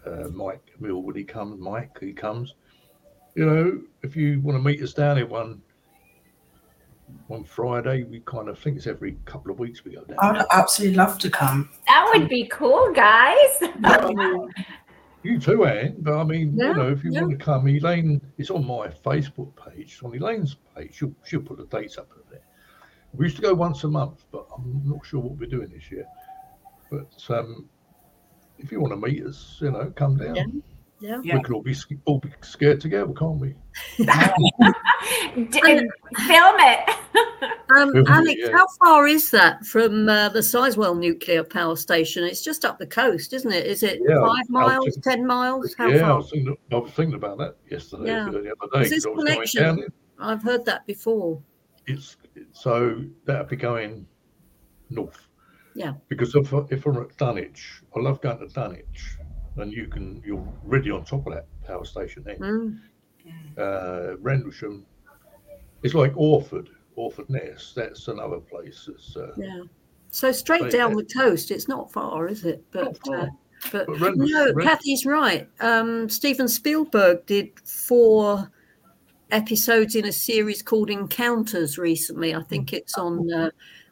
Uh, 0.06 0.28
Mike 0.32 0.62
Millwood, 0.80 1.14
he 1.16 1.24
comes. 1.24 1.60
Mike, 1.60 1.98
he 2.00 2.12
comes. 2.12 2.54
You 3.34 3.44
know, 3.46 3.80
if 4.02 4.16
you 4.16 4.40
want 4.40 4.56
to 4.56 4.62
meet 4.62 4.82
us 4.82 4.94
down 4.94 5.18
here 5.18 5.26
one 5.26 5.60
one 7.28 7.44
Friday, 7.44 8.04
we 8.04 8.20
kind 8.20 8.48
of 8.48 8.58
think 8.58 8.76
it's 8.76 8.86
every 8.86 9.16
couple 9.24 9.50
of 9.52 9.58
weeks 9.58 9.84
we 9.84 9.92
go 9.92 10.02
down. 10.04 10.16
I'd 10.20 10.46
absolutely 10.52 10.96
love 10.96 11.18
to 11.18 11.28
come. 11.30 11.68
That 11.86 12.10
would 12.14 12.28
be 12.28 12.46
cool, 12.48 12.92
guys. 12.94 13.60
But, 15.22 15.28
I 15.28 15.32
mean, 15.32 15.34
you 15.34 15.40
too, 15.40 15.64
Ann. 15.64 15.96
But 15.98 16.18
I 16.18 16.24
mean, 16.24 16.56
Yeah, 16.56 16.68
you 16.68 16.74
know, 16.74 16.88
if 16.90 17.04
you 17.04 17.12
yeah. 17.12 17.22
want 17.22 17.38
to 17.38 17.44
come, 17.44 17.68
Elaine, 17.68 18.20
it's 18.38 18.50
on 18.50 18.66
my 18.66 18.88
Facebook 18.88 19.54
page. 19.56 19.92
It's 19.94 20.02
on 20.02 20.14
Elaine's 20.14 20.56
page. 20.76 20.94
She'll, 20.94 21.14
she'll 21.24 21.42
put 21.42 21.58
the 21.58 21.66
dates 21.66 21.98
up 21.98 22.08
there. 22.30 22.40
We 23.12 23.26
used 23.26 23.36
to 23.36 23.42
go 23.42 23.54
once 23.54 23.84
a 23.84 23.88
month, 23.88 24.24
but 24.30 24.46
I'm 24.56 24.82
not 24.84 25.04
sure 25.04 25.20
what 25.20 25.36
we're 25.36 25.48
doing 25.48 25.68
this 25.68 25.90
year. 25.90 26.06
But 26.90 27.12
um, 27.28 27.68
if 28.58 28.70
you 28.70 28.80
want 28.80 28.92
to 28.92 28.96
meet 28.96 29.24
us, 29.24 29.58
you 29.60 29.70
know, 29.70 29.92
come 29.96 30.16
down. 30.16 30.36
Yeah. 30.36 30.44
Yeah. 31.00 31.20
Yeah. 31.24 31.36
We 31.36 31.42
can 31.42 31.54
all 31.54 31.62
be 31.62 31.74
all 32.04 32.18
be 32.18 32.30
scared 32.42 32.80
together, 32.80 33.12
can't 33.14 33.38
we? 33.38 33.54
D- 33.98 35.60
film 36.26 36.56
it. 36.60 36.90
Um, 37.76 37.94
Yeah. 37.94 38.02
Alex, 38.08 38.48
how 38.52 38.66
far 38.82 39.06
is 39.06 39.30
that 39.30 39.64
from 39.64 40.08
uh, 40.08 40.28
the 40.30 40.40
Sizewell 40.40 40.98
nuclear 40.98 41.44
power 41.44 41.76
station? 41.76 42.24
It's 42.24 42.42
just 42.42 42.64
up 42.64 42.78
the 42.80 42.86
coast, 42.86 43.32
isn't 43.32 43.52
it? 43.52 43.64
Is 43.64 43.84
it 43.84 44.00
Yeah, 44.06 44.20
five 44.26 44.48
miles, 44.50 44.86
just- 44.86 45.02
ten 45.04 45.24
miles? 45.24 45.72
How 45.78 45.86
yeah, 45.88 46.12
I 46.12 46.16
was, 46.16 46.30
thinking, 46.30 46.56
I 46.72 46.76
was 46.76 46.90
thinking 46.92 47.14
about 47.14 47.38
that 47.38 47.56
yesterday, 47.70 48.06
Yeah. 48.08 48.28
the 48.28 48.38
other 48.60 48.72
day. 48.74 48.80
Is 48.82 48.90
this 48.90 49.06
'cause 49.06 49.14
connection? 49.16 49.86
I've 50.18 50.42
heard 50.42 50.64
that 50.64 50.84
before. 50.86 51.40
it's 51.86 52.16
so 52.52 53.04
that'd 53.24 53.48
be 53.48 53.56
going 53.56 54.04
north. 54.90 55.28
Yeah. 55.74 55.94
Because 56.08 56.34
if 56.34 56.52
if 56.70 56.84
I'm 56.86 56.96
at 56.98 57.16
Dunwich, 57.18 57.82
I 57.96 58.00
love 58.00 58.20
going 58.20 58.38
to 58.40 58.48
Dunwich, 58.48 59.16
and 59.56 59.72
you 59.72 59.86
can 59.86 60.22
you're 60.24 60.46
really 60.64 60.90
on 60.90 61.04
top 61.04 61.26
of 61.26 61.34
that 61.34 61.46
power 61.66 61.84
station 61.84 62.22
then. 62.24 62.38
Mm. 62.38 62.78
Uh, 63.58 64.16
Rendlesham, 64.18 64.84
it's 65.82 65.94
like 65.94 66.12
Orford, 66.16 66.70
Orford 66.96 67.28
Ness. 67.28 67.72
That's 67.74 68.08
another 68.08 68.38
place. 68.38 68.88
That's 68.88 69.16
uh, 69.16 69.32
Yeah. 69.36 69.62
So 70.10 70.32
straight 70.32 70.70
down 70.72 70.92
uh, 70.92 70.96
the 70.96 71.04
coast, 71.04 71.50
it's 71.50 71.68
not 71.68 71.92
far, 71.92 72.28
is 72.28 72.44
it? 72.44 72.64
But 72.72 72.84
not 72.84 72.98
far. 73.06 73.16
uh, 73.16 73.26
but 73.70 73.86
But 73.86 74.00
Ren- 74.00 74.14
no, 74.16 74.52
Ren- 74.52 74.66
Kathy's 74.66 75.06
right. 75.06 75.48
Um, 75.60 76.08
Steven 76.08 76.48
Spielberg 76.48 77.26
did 77.26 77.60
four 77.60 78.50
episodes 79.30 79.94
in 79.94 80.06
a 80.06 80.12
series 80.12 80.62
called 80.62 80.90
Encounters 80.90 81.78
recently. 81.78 82.34
I 82.34 82.42
think 82.42 82.72
it's 82.72 82.98
on 82.98 83.32
uh, 83.32 83.50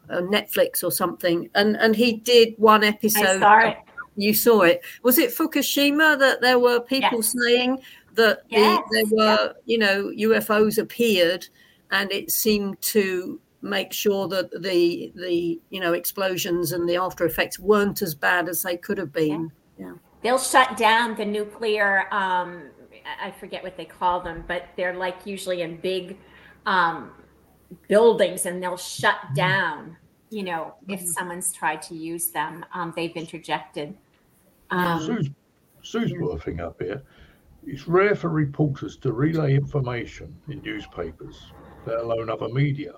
uh, 0.09 0.21
Netflix 0.21 0.83
or 0.83 0.91
something. 0.91 1.49
And 1.55 1.77
and 1.77 1.95
he 1.95 2.13
did 2.17 2.55
one 2.57 2.83
episode. 2.83 3.21
I 3.21 3.21
episode. 3.21 3.39
saw 3.39 3.59
it. 3.59 3.77
You 4.21 4.33
saw 4.33 4.61
it. 4.61 4.81
Was 5.03 5.17
it 5.17 5.31
Fukushima 5.31 6.17
that 6.19 6.41
there 6.41 6.59
were 6.59 6.79
people 6.79 7.19
Yes. 7.19 7.35
saying 7.43 7.79
that 8.13 8.41
Yes, 8.49 8.83
the, 8.89 8.95
there 8.95 9.17
were, 9.17 9.55
you 9.65 9.77
know, 9.77 10.11
UFOs 10.15 10.77
appeared 10.77 11.47
and 11.91 12.11
it 12.11 12.31
seemed 12.31 12.81
to 12.81 13.39
make 13.61 13.91
sure 13.91 14.27
that 14.27 14.49
the 14.61 15.11
the 15.15 15.59
you 15.69 15.79
know 15.79 15.93
explosions 15.93 16.71
and 16.71 16.87
the 16.87 16.95
after 16.95 17.25
effects 17.25 17.59
weren't 17.59 18.01
as 18.01 18.15
bad 18.15 18.47
as 18.47 18.61
they 18.61 18.77
could 18.77 18.97
have 18.97 19.11
been. 19.11 19.51
Yeah. 19.77 19.93
They'll 20.21 20.39
shut 20.39 20.77
down 20.77 21.15
the 21.15 21.25
nuclear. 21.25 22.13
Um, 22.13 22.63
I 23.21 23.27
I 23.27 23.31
forget 23.31 23.63
what 23.63 23.75
they 23.77 23.85
call 23.85 24.21
them, 24.21 24.43
but 24.47 24.69
they're 24.75 24.95
like 24.95 25.25
usually 25.25 25.61
in 25.61 25.77
big 25.77 26.17
um, 26.65 27.11
buildings, 27.87 28.45
and 28.45 28.61
they'll 28.61 28.77
shut 28.77 29.17
down. 29.35 29.97
You 30.29 30.43
know, 30.43 30.75
if 30.87 31.01
someone's 31.07 31.51
tried 31.51 31.81
to 31.83 31.95
use 31.95 32.27
them, 32.27 32.63
um, 32.73 32.93
they've 32.95 33.15
interjected. 33.15 33.97
Um, 34.71 35.01
Sue's, 35.05 35.29
Sue's 35.81 36.11
put 36.19 36.35
a 36.35 36.39
thing 36.39 36.59
up 36.59 36.81
here. 36.81 37.01
It's 37.65 37.87
rare 37.87 38.15
for 38.15 38.29
reporters 38.29 38.97
to 38.97 39.11
relay 39.11 39.55
information 39.55 40.35
in 40.47 40.61
newspapers, 40.61 41.51
let 41.85 41.99
alone 41.99 42.29
other 42.29 42.49
media. 42.49 42.93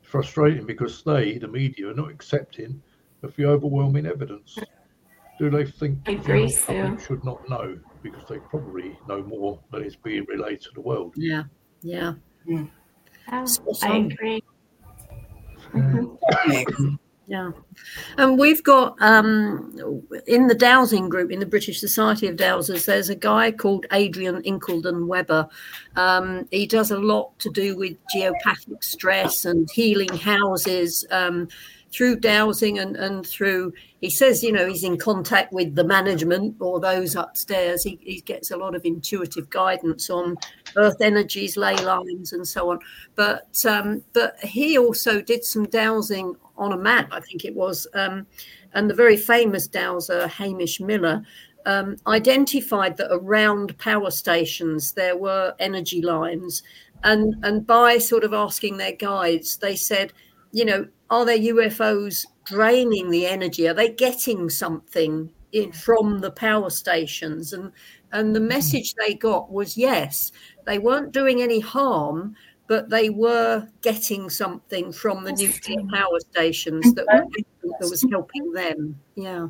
It's 0.00 0.10
frustrating 0.10 0.66
because 0.66 1.02
they, 1.02 1.38
the 1.38 1.48
media, 1.48 1.88
are 1.88 1.94
not 1.94 2.10
accepting 2.10 2.82
of 3.22 3.34
the 3.36 3.44
overwhelming 3.46 4.06
evidence. 4.06 4.58
Do 5.38 5.48
they 5.50 5.64
think 5.64 5.98
I 6.06 6.14
the 6.14 6.20
agree, 6.20 6.48
general 6.48 6.90
public 6.90 7.06
should 7.06 7.24
not 7.24 7.48
know 7.48 7.78
because 8.02 8.28
they 8.28 8.38
probably 8.38 8.98
know 9.08 9.22
more 9.22 9.58
than 9.72 9.84
is 9.84 9.96
being 9.96 10.24
relayed 10.28 10.60
to 10.62 10.70
the 10.74 10.80
world? 10.82 11.14
Yeah, 11.16 11.44
yeah. 11.82 12.14
oh, 13.32 13.46
Spot 13.46 13.76
I 13.84 13.88
on. 13.90 14.12
agree. 14.12 14.42
Mhm. 15.72 16.98
Yeah. 17.30 17.52
And 18.18 18.40
we've 18.40 18.64
got 18.64 19.00
um, 19.00 20.02
in 20.26 20.48
the 20.48 20.54
dowsing 20.54 21.08
group, 21.08 21.30
in 21.30 21.38
the 21.38 21.46
British 21.46 21.78
Society 21.78 22.26
of 22.26 22.34
Dowsers, 22.34 22.86
there's 22.86 23.08
a 23.08 23.14
guy 23.14 23.52
called 23.52 23.86
Adrian 23.92 24.42
Incledon 24.42 25.06
Webber. 25.06 25.48
Um, 25.94 26.48
he 26.50 26.66
does 26.66 26.90
a 26.90 26.98
lot 26.98 27.38
to 27.38 27.48
do 27.50 27.76
with 27.76 27.96
geopathic 28.12 28.82
stress 28.82 29.44
and 29.44 29.70
healing 29.70 30.08
houses. 30.08 31.04
Um, 31.12 31.46
through 31.92 32.16
dowsing 32.16 32.78
and, 32.78 32.96
and 32.96 33.26
through, 33.26 33.72
he 34.00 34.10
says, 34.10 34.42
you 34.42 34.52
know, 34.52 34.66
he's 34.66 34.84
in 34.84 34.96
contact 34.96 35.52
with 35.52 35.74
the 35.74 35.84
management 35.84 36.56
or 36.60 36.78
those 36.78 37.16
upstairs. 37.16 37.82
He, 37.82 37.98
he 38.02 38.20
gets 38.20 38.50
a 38.50 38.56
lot 38.56 38.74
of 38.74 38.84
intuitive 38.84 39.50
guidance 39.50 40.08
on 40.08 40.36
earth 40.76 41.00
energies, 41.00 41.56
ley 41.56 41.76
lines, 41.76 42.32
and 42.32 42.46
so 42.46 42.70
on. 42.70 42.78
But 43.16 43.64
um, 43.68 44.04
but 44.12 44.38
he 44.40 44.78
also 44.78 45.20
did 45.20 45.44
some 45.44 45.64
dowsing 45.64 46.36
on 46.56 46.72
a 46.72 46.78
map, 46.78 47.08
I 47.10 47.20
think 47.20 47.44
it 47.44 47.54
was. 47.54 47.86
Um, 47.94 48.26
and 48.74 48.88
the 48.88 48.94
very 48.94 49.16
famous 49.16 49.66
dowser, 49.66 50.28
Hamish 50.28 50.80
Miller, 50.80 51.22
um, 51.66 51.96
identified 52.06 52.96
that 52.96 53.12
around 53.12 53.76
power 53.78 54.10
stations 54.10 54.92
there 54.92 55.16
were 55.16 55.54
energy 55.58 56.00
lines. 56.02 56.62
And, 57.02 57.34
and 57.42 57.66
by 57.66 57.98
sort 57.98 58.24
of 58.24 58.32
asking 58.32 58.76
their 58.76 58.92
guides, 58.92 59.56
they 59.56 59.74
said, 59.74 60.12
you 60.52 60.64
know, 60.64 60.86
are 61.10 61.24
there 61.24 61.38
UFOs 61.38 62.24
draining 62.44 63.10
the 63.10 63.26
energy? 63.26 63.68
Are 63.68 63.74
they 63.74 63.90
getting 63.90 64.48
something 64.48 65.30
in, 65.52 65.72
from 65.72 66.20
the 66.20 66.30
power 66.30 66.70
stations? 66.70 67.52
And 67.52 67.72
and 68.12 68.34
the 68.34 68.40
message 68.40 68.94
they 68.94 69.14
got 69.14 69.52
was 69.52 69.76
yes, 69.76 70.32
they 70.66 70.78
weren't 70.78 71.12
doing 71.12 71.42
any 71.42 71.60
harm, 71.60 72.34
but 72.66 72.88
they 72.88 73.10
were 73.10 73.66
getting 73.82 74.30
something 74.30 74.92
from 74.92 75.24
the 75.24 75.32
nuclear 75.32 75.82
power 75.92 76.20
stations 76.30 76.94
that, 76.94 77.06
that 77.06 77.88
was 77.88 78.04
helping 78.10 78.52
them. 78.52 78.98
Yeah. 79.16 79.48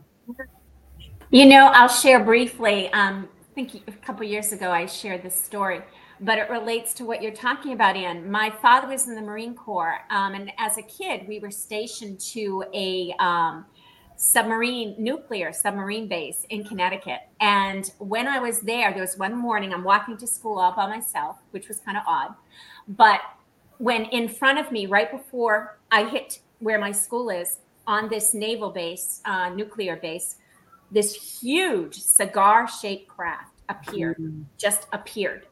You 1.30 1.46
know, 1.46 1.66
I'll 1.66 1.88
share 1.88 2.24
briefly. 2.24 2.92
Um, 2.92 3.28
I 3.50 3.54
think 3.54 3.82
a 3.86 3.92
couple 3.92 4.24
years 4.24 4.52
ago 4.52 4.70
I 4.70 4.86
shared 4.86 5.22
this 5.22 5.40
story, 5.40 5.82
but 6.20 6.38
it 6.38 6.50
relates 6.50 6.92
to 6.94 7.04
what 7.04 7.22
you're 7.22 7.32
talking 7.32 7.72
about, 7.72 7.96
Ann. 7.96 8.30
My 8.30 8.50
father 8.50 8.88
was 8.88 9.08
in 9.08 9.14
the 9.14 9.22
Marine 9.22 9.54
Corps, 9.54 10.00
um, 10.10 10.34
and 10.34 10.52
as 10.58 10.76
a 10.76 10.82
kid, 10.82 11.26
we 11.26 11.38
were 11.38 11.50
stationed 11.50 12.20
to 12.20 12.64
a 12.74 13.14
um, 13.18 13.64
submarine, 14.16 14.94
nuclear 14.98 15.50
submarine 15.52 16.06
base 16.06 16.44
in 16.50 16.62
Connecticut. 16.62 17.20
And 17.40 17.90
when 17.98 18.28
I 18.28 18.38
was 18.38 18.60
there, 18.60 18.92
there 18.92 19.00
was 19.00 19.16
one 19.16 19.34
morning 19.34 19.72
I'm 19.72 19.82
walking 19.82 20.18
to 20.18 20.26
school 20.26 20.58
all 20.58 20.72
by 20.76 20.86
myself, 20.86 21.38
which 21.52 21.68
was 21.68 21.78
kind 21.80 21.96
of 21.96 22.02
odd. 22.06 22.34
But 22.86 23.20
when 23.78 24.04
in 24.06 24.28
front 24.28 24.58
of 24.58 24.70
me, 24.70 24.84
right 24.84 25.10
before 25.10 25.78
I 25.90 26.04
hit 26.04 26.40
where 26.58 26.78
my 26.78 26.92
school 26.92 27.30
is, 27.30 27.58
on 27.86 28.10
this 28.10 28.34
naval 28.34 28.70
base, 28.70 29.22
uh, 29.24 29.48
nuclear 29.48 29.96
base, 29.96 30.36
this 30.90 31.40
huge 31.40 31.94
cigar 31.94 32.68
shaped 32.68 33.08
craft 33.08 33.54
appeared, 33.70 34.18
mm-hmm. 34.18 34.42
just 34.58 34.86
appeared. 34.92 35.46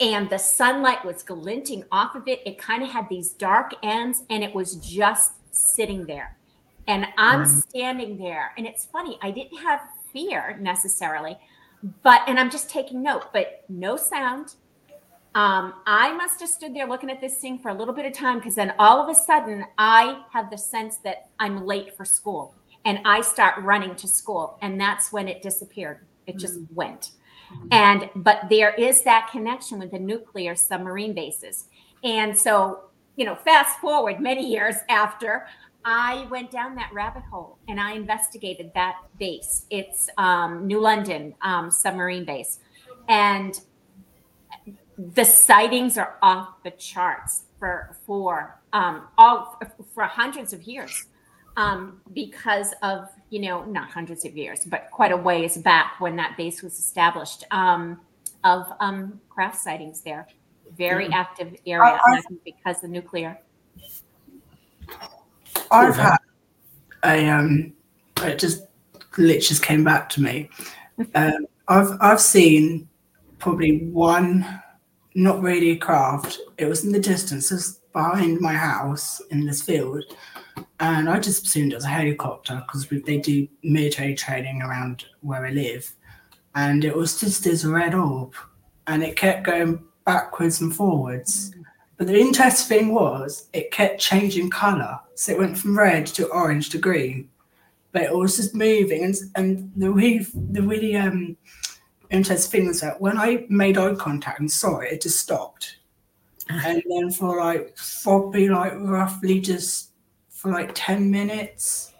And 0.00 0.28
the 0.28 0.38
sunlight 0.38 1.04
was 1.04 1.22
glinting 1.22 1.84
off 1.92 2.14
of 2.14 2.26
it. 2.26 2.42
It 2.44 2.58
kind 2.58 2.82
of 2.82 2.90
had 2.90 3.08
these 3.08 3.30
dark 3.30 3.72
ends 3.82 4.24
and 4.28 4.42
it 4.42 4.54
was 4.54 4.76
just 4.76 5.34
sitting 5.52 6.04
there 6.06 6.36
and 6.86 7.06
I'm 7.16 7.44
mm. 7.44 7.62
standing 7.68 8.18
there. 8.18 8.52
And 8.56 8.66
it's 8.66 8.84
funny, 8.84 9.18
I 9.22 9.30
didn't 9.30 9.58
have 9.58 9.80
fear 10.12 10.58
necessarily, 10.60 11.38
but, 12.02 12.22
and 12.26 12.38
I'm 12.38 12.50
just 12.50 12.70
taking 12.70 13.02
note, 13.02 13.32
but 13.32 13.64
no 13.68 13.96
sound. 13.96 14.54
Um, 15.34 15.74
I 15.86 16.12
must 16.14 16.38
have 16.40 16.48
stood 16.48 16.74
there 16.74 16.86
looking 16.86 17.10
at 17.10 17.20
this 17.20 17.38
thing 17.38 17.58
for 17.58 17.70
a 17.70 17.74
little 17.74 17.94
bit 17.94 18.06
of 18.06 18.12
time 18.12 18.38
because 18.38 18.54
then 18.54 18.72
all 18.78 19.00
of 19.00 19.08
a 19.08 19.14
sudden 19.14 19.64
I 19.78 20.22
have 20.30 20.48
the 20.48 20.58
sense 20.58 20.98
that 20.98 21.28
I'm 21.40 21.66
late 21.66 21.96
for 21.96 22.04
school 22.04 22.54
and 22.84 23.00
I 23.04 23.20
start 23.20 23.60
running 23.62 23.96
to 23.96 24.06
school. 24.06 24.58
And 24.62 24.80
that's 24.80 25.12
when 25.12 25.26
it 25.26 25.42
disappeared. 25.42 26.00
It 26.26 26.36
just 26.38 26.60
mm. 26.60 26.72
went. 26.72 27.10
And, 27.70 28.10
but 28.14 28.42
there 28.50 28.74
is 28.74 29.02
that 29.02 29.28
connection 29.30 29.78
with 29.78 29.90
the 29.90 29.98
nuclear 29.98 30.54
submarine 30.54 31.14
bases. 31.14 31.68
And 32.02 32.36
so, 32.36 32.84
you 33.16 33.24
know, 33.24 33.34
fast 33.34 33.78
forward 33.78 34.20
many 34.20 34.46
years 34.48 34.76
after, 34.88 35.46
I 35.84 36.26
went 36.30 36.50
down 36.50 36.74
that 36.76 36.90
rabbit 36.92 37.24
hole 37.30 37.58
and 37.68 37.78
I 37.78 37.92
investigated 37.92 38.72
that 38.74 38.96
base. 39.18 39.66
It's 39.70 40.08
um, 40.16 40.66
New 40.66 40.80
London 40.80 41.34
um, 41.42 41.70
submarine 41.70 42.24
base. 42.24 42.60
And 43.08 43.60
the 44.96 45.24
sightings 45.24 45.98
are 45.98 46.16
off 46.22 46.62
the 46.62 46.70
charts 46.70 47.44
for 47.58 47.96
for 48.06 48.60
um, 48.72 49.08
all 49.18 49.60
for 49.92 50.04
hundreds 50.04 50.52
of 50.52 50.62
years 50.62 51.06
um, 51.56 52.00
because 52.12 52.72
of 52.82 53.08
you 53.34 53.40
know 53.40 53.64
not 53.64 53.90
hundreds 53.90 54.24
of 54.24 54.36
years 54.36 54.60
but 54.66 54.88
quite 54.90 55.12
a 55.12 55.16
ways 55.16 55.56
back 55.58 56.00
when 56.00 56.14
that 56.16 56.36
base 56.36 56.62
was 56.62 56.78
established 56.78 57.44
um, 57.50 58.00
of 58.44 58.72
um, 58.80 59.20
craft 59.28 59.56
sightings 59.56 60.02
there 60.02 60.28
very 60.76 61.08
yeah. 61.08 61.18
active 61.18 61.56
area 61.66 61.98
I, 62.06 62.16
I, 62.16 62.22
because 62.44 62.80
the 62.80 62.88
nuclear 62.88 63.38
I've 65.70 65.96
had 65.96 66.18
a 67.04 67.28
um, 67.28 67.72
it 68.22 68.38
just 68.38 68.62
literally 69.18 69.40
just 69.40 69.62
came 69.62 69.84
back 69.84 70.08
to 70.10 70.22
me. 70.22 70.50
Um, 71.16 71.48
I've 71.66 71.98
I've 72.00 72.20
seen 72.20 72.88
probably 73.40 73.78
one, 73.86 74.46
not 75.16 75.42
really 75.42 75.70
a 75.70 75.76
craft. 75.76 76.38
It 76.56 76.66
was 76.66 76.84
in 76.84 76.92
the 76.92 77.00
distance, 77.00 77.48
just 77.48 77.80
behind 77.94 78.40
my 78.40 78.52
house 78.52 79.22
in 79.30 79.46
this 79.46 79.62
field, 79.62 80.04
and 80.80 81.08
I 81.08 81.18
just 81.18 81.46
assumed 81.46 81.72
it 81.72 81.76
was 81.76 81.84
a 81.84 81.88
helicopter 81.88 82.62
because 82.66 82.86
they 83.06 83.16
do 83.16 83.48
military 83.62 84.14
training 84.14 84.60
around 84.60 85.06
where 85.22 85.46
I 85.46 85.50
live, 85.50 85.90
and 86.54 86.84
it 86.84 86.94
was 86.94 87.18
just 87.18 87.44
this 87.44 87.64
red 87.64 87.94
orb, 87.94 88.34
and 88.86 89.02
it 89.02 89.16
kept 89.16 89.44
going 89.44 89.82
backwards 90.04 90.60
and 90.60 90.76
forwards. 90.76 91.54
But 91.96 92.08
the 92.08 92.18
interesting 92.18 92.78
thing 92.78 92.94
was 92.94 93.48
it 93.52 93.70
kept 93.70 94.00
changing 94.00 94.50
colour. 94.50 95.00
So 95.14 95.32
it 95.32 95.38
went 95.38 95.56
from 95.56 95.78
red 95.78 96.06
to 96.08 96.26
orange 96.26 96.70
to 96.70 96.78
green. 96.78 97.30
But 97.92 98.02
it 98.02 98.14
was 98.14 98.36
just 98.36 98.54
moving. 98.54 99.04
And, 99.04 99.14
and 99.36 99.72
the 99.76 99.90
really, 99.90 100.26
the 100.34 100.62
really 100.62 100.96
um, 100.96 101.36
interesting 102.10 102.50
thing 102.60 102.68
was 102.68 102.80
that 102.80 103.00
when 103.00 103.16
I 103.16 103.46
made 103.48 103.78
eye 103.78 103.94
contact 103.94 104.40
and 104.40 104.50
saw 104.50 104.80
it, 104.80 104.92
it 104.92 105.02
just 105.02 105.20
stopped. 105.20 105.76
And 106.48 106.82
then 106.88 107.10
for 107.10 107.38
like, 107.38 107.76
probably 108.02 108.48
like 108.48 108.74
roughly 108.76 109.40
just 109.40 109.90
for 110.28 110.50
like 110.50 110.70
10 110.74 111.10
minutes, 111.10 111.92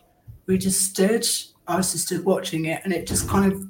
we 0.47 0.59
just 0.59 0.83
stood. 0.83 1.27
I 1.67 1.77
was 1.77 1.93
just 1.93 2.07
stood 2.07 2.25
watching 2.25 2.67
it 2.67 2.83
and 2.85 2.93
it 2.93 3.07
just 3.07 3.29
kind 3.29 3.51
of 3.51 3.67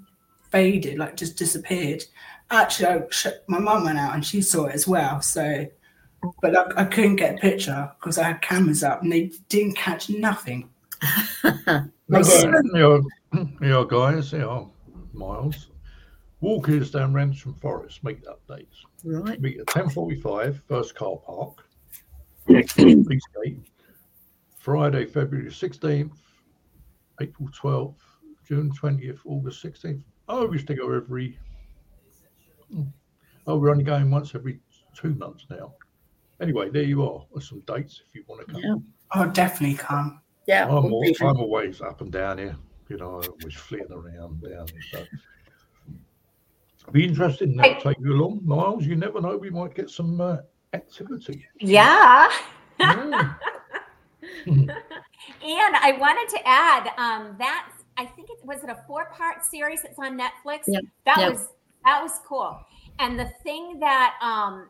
faded, 0.51 0.99
like 0.99 1.16
just 1.16 1.37
disappeared. 1.37 2.03
Actually, 2.51 2.87
I, 2.87 3.33
my 3.47 3.59
mum 3.59 3.85
went 3.85 3.99
out 3.99 4.14
and 4.14 4.25
she 4.25 4.43
saw 4.43 4.66
it 4.66 4.75
as 4.75 4.87
well. 4.87 5.20
So 5.22 5.66
but 6.41 6.57
I, 6.57 6.83
I 6.83 6.85
couldn't 6.85 7.16
get 7.16 7.35
a 7.35 7.39
picture 7.39 7.91
because 7.99 8.18
I 8.18 8.25
had 8.25 8.43
cameras 8.43 8.83
up 8.83 9.03
and 9.03 9.12
they 9.12 9.33
didn't 9.49 9.77
catch 9.77 10.11
nothing. 10.11 10.70
yeah, 11.45 11.81
yeah, 13.61 13.85
guys, 13.89 14.33
yeah, 14.33 14.64
Miles. 15.12 15.68
Walkers 16.41 16.91
down 16.91 17.12
Rendlesham 17.12 17.55
Forest 17.55 18.05
make 18.05 18.25
updates. 18.25 18.85
Right. 19.05 19.40
Meet 19.40 19.61
at 19.61 19.66
10.45, 19.66 20.62
first 20.66 20.94
car 20.94 21.16
park, 21.16 21.66
Police 22.46 23.22
Gate. 23.44 23.59
Friday, 24.59 25.05
February 25.05 25.50
16th, 25.50 26.16
April 27.20 27.48
12th, 27.50 27.96
June 28.48 28.72
20th, 28.72 29.18
August 29.26 29.62
16th. 29.62 30.02
Oh, 30.28 30.46
we 30.46 30.55
used 30.55 30.66
to 30.68 30.74
go 30.74 30.90
every. 30.90 31.38
Oh, 33.46 33.59
we're 33.59 33.70
only 33.70 33.84
going 33.84 34.11
once 34.11 34.34
every 34.34 34.59
two 34.94 35.14
months 35.14 35.44
now 35.50 35.74
anyway, 36.40 36.70
there 36.70 36.82
you 36.82 37.02
are. 37.02 37.24
With 37.30 37.44
some 37.44 37.61
dates 37.61 38.02
if 38.07 38.14
you 38.14 38.24
want 38.26 38.46
to 38.46 38.52
come. 38.52 38.62
Yeah. 38.62 38.74
I'll 39.12 39.30
definitely 39.30 39.76
come. 39.76 40.20
Yeah. 40.46 40.66
I'm, 40.66 40.92
always, 40.92 41.20
I'm 41.20 41.38
always 41.38 41.80
up 41.80 42.00
and 42.00 42.12
down 42.12 42.38
here. 42.38 42.57
You 42.88 42.98
know, 42.98 43.20
I 43.22 43.26
always 43.26 43.55
flitting 43.55 43.92
around 43.92 44.42
down 44.42 44.66
here. 44.68 44.82
So 44.92 45.05
be 46.93 47.05
interested 47.05 47.49
in 47.49 47.57
that. 47.57 47.80
Take 47.80 47.99
you 48.01 48.12
along, 48.14 48.41
Miles. 48.45 48.85
You 48.87 48.97
never 48.97 49.20
know. 49.20 49.37
We 49.37 49.51
might 49.51 49.74
get 49.74 49.91
some 49.91 50.20
uh, 50.20 50.39
activity. 50.72 51.47
Yeah. 51.61 52.30
yeah. 52.78 53.35
and 54.47 54.70
I 55.43 55.97
wanted 55.99 56.28
to 56.37 56.47
add 56.47 56.89
um, 56.99 57.37
that 57.39 57.70
I 57.97 58.05
think 58.05 58.28
it 58.30 58.45
was 58.45 58.62
it 58.62 58.70
a 58.70 58.78
four 58.87 59.07
part 59.16 59.45
series 59.45 59.82
that's 59.82 59.99
on 59.99 60.18
Netflix. 60.18 60.62
Yep. 60.66 60.82
That 61.07 61.18
yep. 61.18 61.32
was 61.32 61.49
that 61.85 62.03
was 62.03 62.20
cool. 62.26 62.61
And 62.99 63.18
the 63.18 63.26
thing 63.43 63.78
that 63.80 64.14
um, 64.22 64.68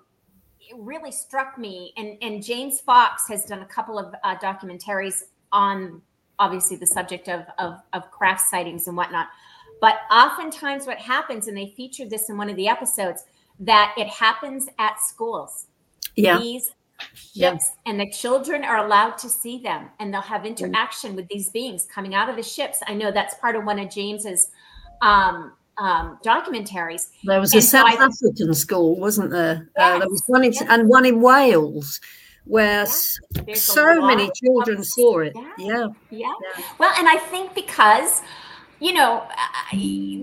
it 0.60 0.76
really 0.78 1.12
struck 1.12 1.58
me, 1.58 1.92
and, 1.96 2.16
and 2.22 2.42
James 2.42 2.80
Fox 2.80 3.28
has 3.28 3.44
done 3.44 3.62
a 3.62 3.66
couple 3.66 3.98
of 3.98 4.14
uh, 4.24 4.36
documentaries 4.36 5.22
on 5.52 6.00
obviously 6.38 6.76
the 6.76 6.86
subject 6.86 7.28
of, 7.28 7.44
of, 7.58 7.80
of 7.92 8.10
craft 8.10 8.48
sightings 8.48 8.88
and 8.88 8.96
whatnot. 8.96 9.28
But 9.84 9.96
oftentimes, 10.10 10.86
what 10.86 10.96
happens, 10.96 11.46
and 11.46 11.54
they 11.54 11.74
featured 11.76 12.08
this 12.08 12.30
in 12.30 12.38
one 12.38 12.48
of 12.48 12.56
the 12.56 12.68
episodes, 12.68 13.24
that 13.60 13.92
it 13.98 14.08
happens 14.08 14.66
at 14.78 14.98
schools. 14.98 15.66
Yeah. 16.16 16.38
These 16.38 16.70
ships, 17.14 17.34
yeah. 17.34 17.58
and 17.84 18.00
the 18.00 18.10
children 18.10 18.64
are 18.64 18.78
allowed 18.86 19.18
to 19.18 19.28
see 19.28 19.58
them, 19.58 19.90
and 19.98 20.06
they'll 20.10 20.22
have 20.22 20.46
interaction 20.46 21.14
with 21.14 21.28
these 21.28 21.50
beings 21.50 21.86
coming 21.94 22.14
out 22.14 22.30
of 22.30 22.36
the 22.36 22.42
ships. 22.42 22.78
I 22.86 22.94
know 22.94 23.10
that's 23.12 23.34
part 23.34 23.56
of 23.56 23.64
one 23.64 23.78
of 23.78 23.90
James's 23.90 24.48
um, 25.02 25.52
um, 25.76 26.18
documentaries. 26.24 27.10
There 27.24 27.38
was 27.38 27.52
and 27.52 27.62
a 27.62 27.66
South 27.66 27.92
so 27.92 28.04
African 28.04 28.54
school, 28.54 28.98
wasn't 28.98 29.32
there? 29.32 29.68
Yes, 29.76 29.96
uh, 29.96 29.98
there 29.98 30.08
was 30.08 30.22
one 30.28 30.44
in, 30.44 30.52
yes. 30.52 30.64
and 30.66 30.88
one 30.88 31.04
in 31.04 31.20
Wales, 31.20 32.00
where 32.46 32.76
Yeah. 32.76 32.82
s- 32.82 33.18
There's 33.44 33.58
a 33.58 33.60
so 33.60 34.00
many 34.00 34.30
children 34.42 34.82
saw 34.82 35.18
it. 35.18 35.34
Yeah. 35.36 35.52
Yeah. 35.58 35.86
Yeah. 36.08 36.32
Yeah. 36.56 36.64
Well, 36.78 36.94
and 36.96 37.06
I 37.06 37.18
think 37.18 37.54
because, 37.54 38.22
you 38.84 38.92
know, 38.92 39.26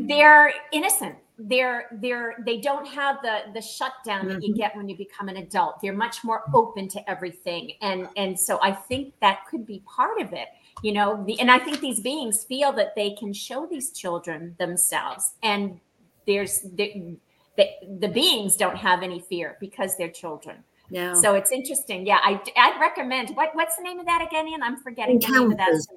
they're 0.07 0.53
innocent. 0.71 1.15
They're 1.43 1.87
they're 2.03 2.35
they 2.45 2.57
don't 2.61 2.87
have 2.87 3.15
the 3.23 3.35
the 3.55 3.61
shutdown 3.61 4.27
that 4.27 4.43
you 4.43 4.53
Mhm. 4.53 4.57
get 4.57 4.75
when 4.77 4.87
you 4.87 4.95
become 4.95 5.27
an 5.33 5.37
adult. 5.37 5.73
They're 5.81 5.99
much 6.05 6.23
more 6.23 6.43
open 6.53 6.87
to 6.89 6.99
everything, 7.09 7.63
and 7.81 8.07
and 8.15 8.39
so 8.39 8.59
I 8.61 8.71
think 8.71 9.03
that 9.21 9.37
could 9.49 9.65
be 9.65 9.79
part 9.97 10.21
of 10.21 10.33
it. 10.33 10.49
You 10.83 10.93
know, 10.93 11.23
the, 11.25 11.39
and 11.39 11.49
I 11.49 11.57
think 11.57 11.79
these 11.79 11.99
beings 11.99 12.43
feel 12.43 12.71
that 12.73 12.93
they 12.95 13.11
can 13.21 13.33
show 13.33 13.65
these 13.65 13.91
children 13.91 14.55
themselves, 14.59 15.23
and 15.41 15.79
there's 16.27 16.61
the 16.61 17.17
the, 17.57 17.65
the 17.99 18.07
beings 18.07 18.55
don't 18.55 18.77
have 18.77 19.01
any 19.01 19.19
fear 19.19 19.57
because 19.59 19.97
they're 19.97 20.15
children. 20.23 20.57
Yeah. 20.91 21.13
So 21.15 21.33
it's 21.33 21.51
interesting. 21.51 22.05
Yeah, 22.05 22.19
I 22.21 22.39
I'd 22.55 22.79
recommend. 22.79 23.31
What 23.35 23.49
what's 23.55 23.75
the 23.77 23.83
name 23.83 23.99
of 23.99 24.05
that 24.05 24.21
again? 24.27 24.47
Ian? 24.47 24.61
I'm 24.61 24.77
forgetting 24.77 25.19
the 25.19 25.27
name 25.27 25.51
of 25.51 25.57
that. 25.57 25.69
Encounters. 25.69 25.87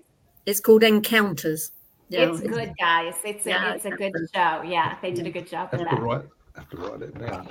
It's 0.46 0.60
called 0.60 0.82
Encounters. 0.82 1.72
Yeah, 2.08 2.30
it's 2.30 2.40
good, 2.40 2.72
guys. 2.78 3.14
It's 3.24 3.46
a, 3.46 3.50
Yeah, 3.50 3.74
it's 3.74 3.84
a 3.84 3.90
good 3.90 4.12
show. 4.34 4.62
Yeah, 4.62 4.96
they 5.02 5.10
did 5.10 5.26
a 5.26 5.30
good 5.30 5.46
job 5.46 5.70
Have 5.70 5.80
with 5.80 5.88
to 5.88 5.96
that. 5.96 6.02
write. 6.02 6.24
Have 6.56 6.68
to 6.70 6.76
write 6.76 7.02
it 7.02 7.18
down. 7.18 7.48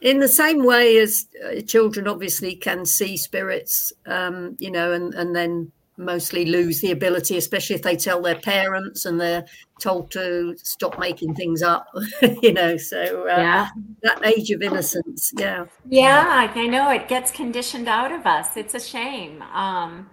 In 0.00 0.18
the 0.18 0.28
same 0.28 0.64
way 0.64 0.98
as 0.98 1.26
uh, 1.44 1.60
children 1.60 2.08
obviously 2.08 2.56
can 2.56 2.84
see 2.84 3.16
spirits 3.16 3.92
um, 4.06 4.56
you 4.58 4.70
know 4.70 4.92
and, 4.92 5.14
and 5.14 5.34
then 5.34 5.70
mostly 5.96 6.44
lose 6.44 6.80
the 6.80 6.90
ability 6.90 7.36
especially 7.36 7.76
if 7.76 7.82
they 7.82 7.94
tell 7.94 8.20
their 8.20 8.40
parents 8.40 9.04
and 9.04 9.20
they're 9.20 9.44
told 9.80 10.10
to 10.10 10.56
stop 10.56 10.98
making 10.98 11.34
things 11.34 11.62
up 11.62 11.86
you 12.42 12.52
know 12.52 12.76
so 12.76 13.28
uh, 13.28 13.36
Yeah, 13.36 13.68
that 14.02 14.26
age 14.26 14.50
of 14.50 14.62
innocence 14.62 15.32
yeah 15.38 15.66
yeah, 15.88 16.50
I 16.54 16.66
know 16.66 16.90
it 16.90 17.08
gets 17.08 17.30
conditioned 17.30 17.88
out 17.88 18.12
of 18.12 18.24
us. 18.26 18.56
It's 18.56 18.74
a 18.74 18.80
shame. 18.80 19.42
Um, 19.42 20.08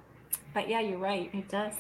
but 0.54 0.68
yeah, 0.68 0.82
you're 0.82 0.98
right. 0.98 1.30
It 1.34 1.48
does. 1.48 1.74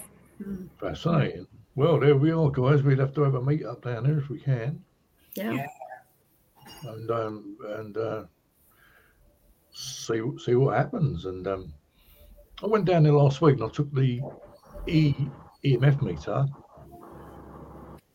Fascinating. 0.79 1.47
Well, 1.75 1.99
there 1.99 2.15
we 2.15 2.31
are, 2.31 2.49
guys. 2.49 2.83
We'd 2.83 2.99
have 2.99 3.13
to 3.15 3.21
have 3.23 3.35
a 3.35 3.41
meet 3.41 3.65
up 3.65 3.83
down 3.83 4.03
there 4.03 4.17
if 4.19 4.29
we 4.29 4.39
can, 4.39 4.83
yeah, 5.35 5.51
Yeah. 5.53 5.67
and 6.83 7.11
um, 7.11 7.57
and 7.67 7.97
uh, 7.97 8.23
see 9.71 10.21
see 10.37 10.55
what 10.55 10.77
happens. 10.77 11.25
And 11.25 11.47
um, 11.47 11.73
I 12.63 12.67
went 12.67 12.85
down 12.85 13.03
there 13.03 13.13
last 13.13 13.41
week 13.41 13.55
and 13.55 13.63
I 13.63 13.69
took 13.69 13.93
the 13.93 14.21
E 14.87 15.13
EMF 15.65 16.01
meter, 16.01 16.45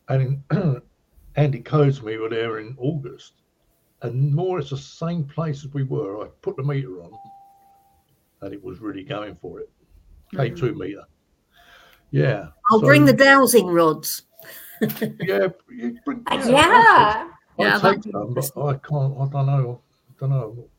and 0.09 0.43
Andy 1.35 1.61
Codes 1.61 1.97
and 1.97 2.07
me 2.07 2.17
were 2.17 2.29
there 2.29 2.59
in 2.59 2.75
August, 2.77 3.33
and 4.01 4.33
more 4.33 4.59
it's 4.59 4.69
the 4.71 4.77
same 4.77 5.23
place 5.23 5.63
as 5.65 5.73
we 5.73 5.83
were. 5.83 6.23
I 6.25 6.29
put 6.41 6.57
the 6.57 6.63
meter 6.63 7.01
on, 7.01 7.11
and 8.41 8.53
it 8.53 8.63
was 8.63 8.79
really 8.79 9.03
going 9.03 9.35
for 9.35 9.59
it. 9.59 9.69
K 10.35 10.49
two 10.49 10.73
meter. 10.75 11.03
Yeah. 12.15 12.47
i'll 12.71 12.79
so- 12.79 12.85
bring 12.85 13.05
the 13.05 13.13
dowsing 13.13 13.67
rods 13.67 14.23
yeah, 14.81 15.47
you 15.69 15.97
bring, 16.05 16.21
Uh, 16.27 16.43
yeah, 16.47 16.49
yeah. 16.49 17.27
Yeah, 17.57 17.79
I'd 17.81 18.03
take 18.03 18.11
some, 18.11 18.33
but 18.33 18.51
I 18.57 18.73
can't. 18.73 19.13
I 19.17 19.27
don't 19.27 19.45
know. 19.45 19.81
I 20.09 20.13
don't 20.19 20.29
know. 20.29 20.69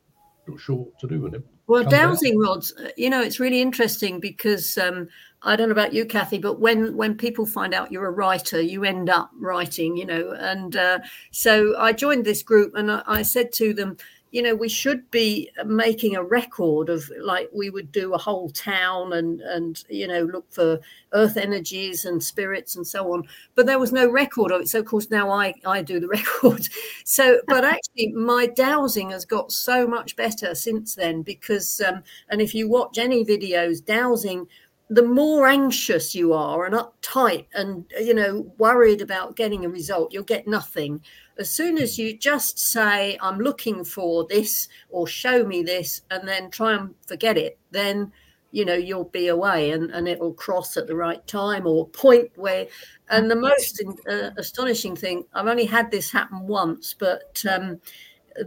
I'm 0.45 0.53
not 0.53 0.61
sure 0.61 0.75
what 0.75 0.99
to 0.99 1.07
do 1.07 1.21
with 1.21 1.33
it. 1.33 1.43
Well, 1.65 1.83
come 1.83 1.91
down. 1.91 2.09
dowsing 2.09 2.39
rods, 2.39 2.73
uh, 2.77 2.89
you 2.95 3.09
know, 3.09 3.21
it's 3.21 3.39
really 3.39 3.61
interesting 3.61 4.19
because 4.19 4.77
um, 4.77 5.09
I 5.41 5.55
don't 5.55 5.67
know 5.67 5.73
about 5.73 5.93
you, 5.93 6.05
Kathy, 6.05 6.37
but 6.37 6.59
when 6.59 6.95
when 6.95 7.17
people 7.17 7.45
find 7.45 7.73
out 7.73 7.91
you're 7.91 8.05
a 8.05 8.11
writer, 8.11 8.61
you 8.61 8.83
end 8.83 9.09
up 9.09 9.31
writing, 9.39 9.97
you 9.97 10.05
know. 10.05 10.31
And 10.31 10.75
uh, 10.75 10.99
so 11.31 11.77
I 11.77 11.91
joined 11.91 12.25
this 12.25 12.43
group, 12.43 12.75
and 12.75 12.91
I, 12.91 13.01
I 13.07 13.21
said 13.23 13.51
to 13.53 13.73
them, 13.73 13.97
you 14.31 14.41
know, 14.41 14.55
we 14.55 14.67
should 14.67 15.09
be 15.09 15.49
making 15.65 16.15
a 16.15 16.23
record 16.23 16.89
of 16.89 17.09
like 17.19 17.49
we 17.53 17.69
would 17.69 17.91
do 17.91 18.13
a 18.13 18.17
whole 18.17 18.49
town 18.49 19.13
and 19.13 19.41
and 19.41 19.83
you 19.89 20.07
know 20.07 20.23
look 20.23 20.45
for 20.51 20.79
earth 21.13 21.37
energies 21.37 22.03
and 22.05 22.21
spirits 22.21 22.75
and 22.75 22.85
so 22.85 23.13
on. 23.13 23.23
But 23.55 23.65
there 23.65 23.79
was 23.79 23.93
no 23.93 24.09
record 24.09 24.51
of 24.51 24.61
it, 24.61 24.67
so 24.69 24.79
of 24.79 24.85
course 24.85 25.09
now 25.09 25.29
I 25.31 25.53
I 25.65 25.81
do 25.81 25.99
the 25.99 26.07
record. 26.19 26.67
So, 27.05 27.39
but 27.47 27.63
actually, 27.63 28.11
my 28.13 28.47
dowsing 28.47 29.11
has 29.11 29.25
got 29.25 29.51
so 29.51 29.87
much 29.87 30.15
better 30.15 30.55
since 30.55 30.95
then 30.95 31.21
because, 31.21 31.81
um, 31.81 32.03
and 32.29 32.41
if 32.41 32.53
you 32.53 32.67
watch 32.67 32.97
any 32.97 33.23
videos, 33.23 33.83
dowsing, 33.83 34.47
the 34.89 35.03
more 35.03 35.47
anxious 35.47 36.15
you 36.15 36.33
are 36.33 36.65
and 36.65 36.73
uptight 36.73 37.45
and, 37.53 37.85
you 37.99 38.13
know, 38.13 38.51
worried 38.57 39.01
about 39.01 39.35
getting 39.35 39.65
a 39.65 39.69
result, 39.69 40.13
you'll 40.13 40.23
get 40.23 40.47
nothing. 40.47 41.01
As 41.37 41.49
soon 41.49 41.77
as 41.77 41.99
you 41.99 42.17
just 42.17 42.57
say, 42.57 43.17
I'm 43.21 43.39
looking 43.39 43.83
for 43.83 44.25
this 44.27 44.69
or 44.89 45.05
show 45.05 45.43
me 45.43 45.61
this, 45.61 46.01
and 46.09 46.27
then 46.27 46.49
try 46.49 46.73
and 46.73 46.95
forget 47.05 47.37
it, 47.37 47.59
then 47.71 48.11
you 48.51 48.63
know 48.65 48.73
you'll 48.73 49.03
be 49.05 49.27
away 49.27 49.71
and, 49.71 49.91
and 49.91 50.07
it'll 50.07 50.33
cross 50.33 50.77
at 50.77 50.87
the 50.87 50.95
right 50.95 51.25
time 51.27 51.67
or 51.67 51.87
point 51.89 52.29
where 52.35 52.65
and 53.09 53.29
the 53.29 53.35
most 53.35 53.83
uh, 54.09 54.29
astonishing 54.37 54.95
thing 54.95 55.25
i've 55.33 55.47
only 55.47 55.65
had 55.65 55.91
this 55.91 56.09
happen 56.09 56.47
once 56.47 56.95
but 56.97 57.43
um, 57.49 57.79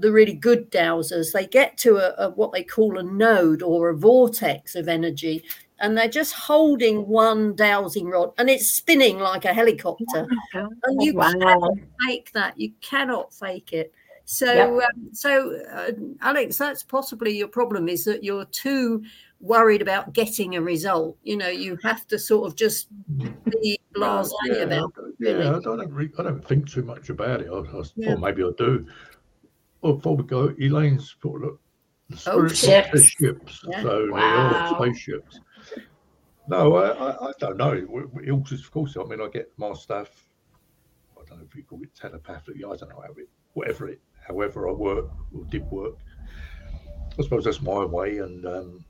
the 0.01 0.11
really 0.11 0.35
good 0.35 0.71
dowsers 0.71 1.33
they 1.33 1.47
get 1.47 1.77
to 1.77 1.97
a, 1.97 2.27
a 2.27 2.31
what 2.31 2.53
they 2.53 2.63
call 2.63 2.99
a 2.99 3.03
node 3.03 3.63
or 3.63 3.91
a 3.91 3.97
vortex 3.97 4.75
of 4.75 4.89
energy 4.89 5.45
and 5.81 5.97
they're 5.97 6.09
just 6.09 6.33
holding 6.35 7.07
one 7.09 7.55
dowsing 7.57 8.07
rod 8.09 8.33
and 8.39 8.49
it's 8.51 8.69
spinning 8.69 9.19
like 9.19 9.45
a 9.45 9.53
helicopter 9.55 10.27
and 10.55 11.03
you 11.03 11.15
Wow. 11.15 11.31
cannot 11.33 11.73
fake 12.07 12.31
that 12.33 12.59
you 12.61 12.73
cannot 12.81 13.33
fake 13.33 13.73
it 13.73 13.93
so 14.25 14.47
Yep. 14.47 14.69
um, 14.69 15.09
so 15.13 15.57
uh, 15.73 15.91
alex 16.23 16.57
that's 16.59 16.83
possibly 16.83 17.37
your 17.37 17.49
problem 17.49 17.89
is 17.89 18.05
that 18.05 18.23
you're 18.23 18.45
too 18.47 19.03
worried 19.41 19.81
about 19.83 20.13
getting 20.13 20.55
a 20.57 20.61
result 20.61 21.17
you 21.25 21.37
know 21.37 21.49
you 21.49 21.79
have 21.83 22.07
to 22.09 22.19
sort 22.19 22.47
of 22.47 22.55
just 22.57 22.89
be 23.19 23.79
blasé 23.97 24.31
yeah, 24.47 24.55
about 24.59 24.93
I- 24.99 25.03
really. 25.19 25.45
yeah, 25.45 25.57
I 25.57 25.61
don't. 25.61 25.91
re- 25.93 26.13
I 26.19 26.23
don't 26.23 26.47
think 26.47 26.71
too 26.71 26.83
much 26.83 27.09
about 27.11 27.41
it. 27.41 27.49
I, 27.51 27.57
I, 27.59 27.83
Yeah. 27.97 28.13
Or 28.15 28.19
maybe 28.19 28.45
I 28.45 28.51
do. 28.57 28.87
Well, 29.83 29.95
before 29.95 30.17
we 30.17 30.23
go, 30.25 30.55
Elaine's 30.61 31.17
put 31.21 31.41
look. 31.41 31.61
The 32.11 32.17
Oh, 32.31 32.47
spirits 32.49 32.65
are 32.65 32.67
ships. 32.99 33.03
ships, 33.03 33.65
Yeah. 33.69 33.83
so 33.83 34.07
they 34.07 34.11
Wow. 34.13 34.51
are 34.51 34.77
spaceships. 34.77 35.41
No, 36.49 36.77
I, 36.77 37.29
I, 37.29 37.33
don't 37.39 37.57
know. 37.57 37.81
W- 37.81 38.09
w- 38.09 38.29
It 38.29 38.33
was, 38.33 38.53
of 38.53 38.71
course, 38.71 38.97
I 38.97 39.05
mean, 39.05 39.21
I 39.21 39.29
get 39.29 39.53
my 39.57 39.73
stuff. 39.75 40.11
I 41.17 41.25
don't 41.29 41.39
know 41.39 41.45
if 41.49 41.55
you 41.55 41.63
call 41.63 41.83
it 41.83 41.95
telepathically. 41.95 42.65
I 42.65 42.77
don't 42.77 42.89
know 42.89 43.01
how 43.01 43.13
it, 43.13 43.29
whatever 43.53 43.89
it, 43.89 44.01
however 44.27 44.69
I 44.69 44.73
work 44.73 45.07
or 45.37 45.45
did 45.45 45.71
work. 45.71 45.95
I 47.19 47.23
suppose 47.23 47.45
that's 47.45 47.61
my 47.61 47.85
way, 47.85 48.19
and 48.19 48.47
um, 48.47 48.85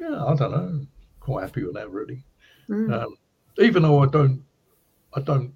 yeah, 0.00 0.24
I 0.24 0.34
don't 0.34 0.50
know. 0.52 0.86
Quite 1.20 1.42
happy 1.42 1.64
with 1.64 1.74
that, 1.74 1.90
really. 1.90 2.24
Mm. 2.68 2.92
Um, 2.92 3.16
even 3.58 3.82
though 3.82 4.00
I 4.00 4.06
don't, 4.06 4.44
I 5.14 5.20
don't 5.20 5.54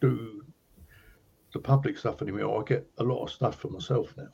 do 0.00 0.44
the 1.52 1.58
public 1.58 1.98
stuff 1.98 2.22
anymore. 2.22 2.60
I 2.60 2.64
get 2.64 2.88
a 2.98 3.04
lot 3.04 3.22
of 3.22 3.30
stuff 3.30 3.56
for 3.56 3.68
myself 3.68 4.14
now. 4.16 4.28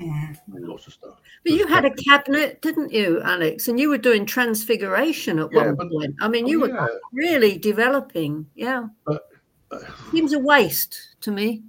Yeah. 0.00 0.32
Lots 0.48 0.86
of 0.86 0.94
stuff. 0.94 1.20
But 1.44 1.52
you 1.52 1.66
had 1.66 1.84
a 1.84 1.90
cabinet, 1.90 2.62
didn't 2.62 2.90
you, 2.90 3.20
Alex? 3.22 3.68
And 3.68 3.78
you 3.78 3.90
were 3.90 3.98
doing 3.98 4.24
transfiguration 4.24 5.38
at 5.38 5.52
Yeah, 5.52 5.66
one 5.66 5.74
but- 5.76 5.90
point. 5.90 6.14
I 6.22 6.28
mean, 6.28 6.46
Oh, 6.46 6.48
you 6.48 6.60
were 6.60 6.68
yeah, 6.70 6.86
really 7.12 7.58
developing. 7.58 8.46
Yeah. 8.54 8.86
but 9.04 9.28
uh, 9.70 9.78
Seems 10.10 10.32
a 10.32 10.38
waste 10.38 11.16
to 11.20 11.30
me. 11.30 11.62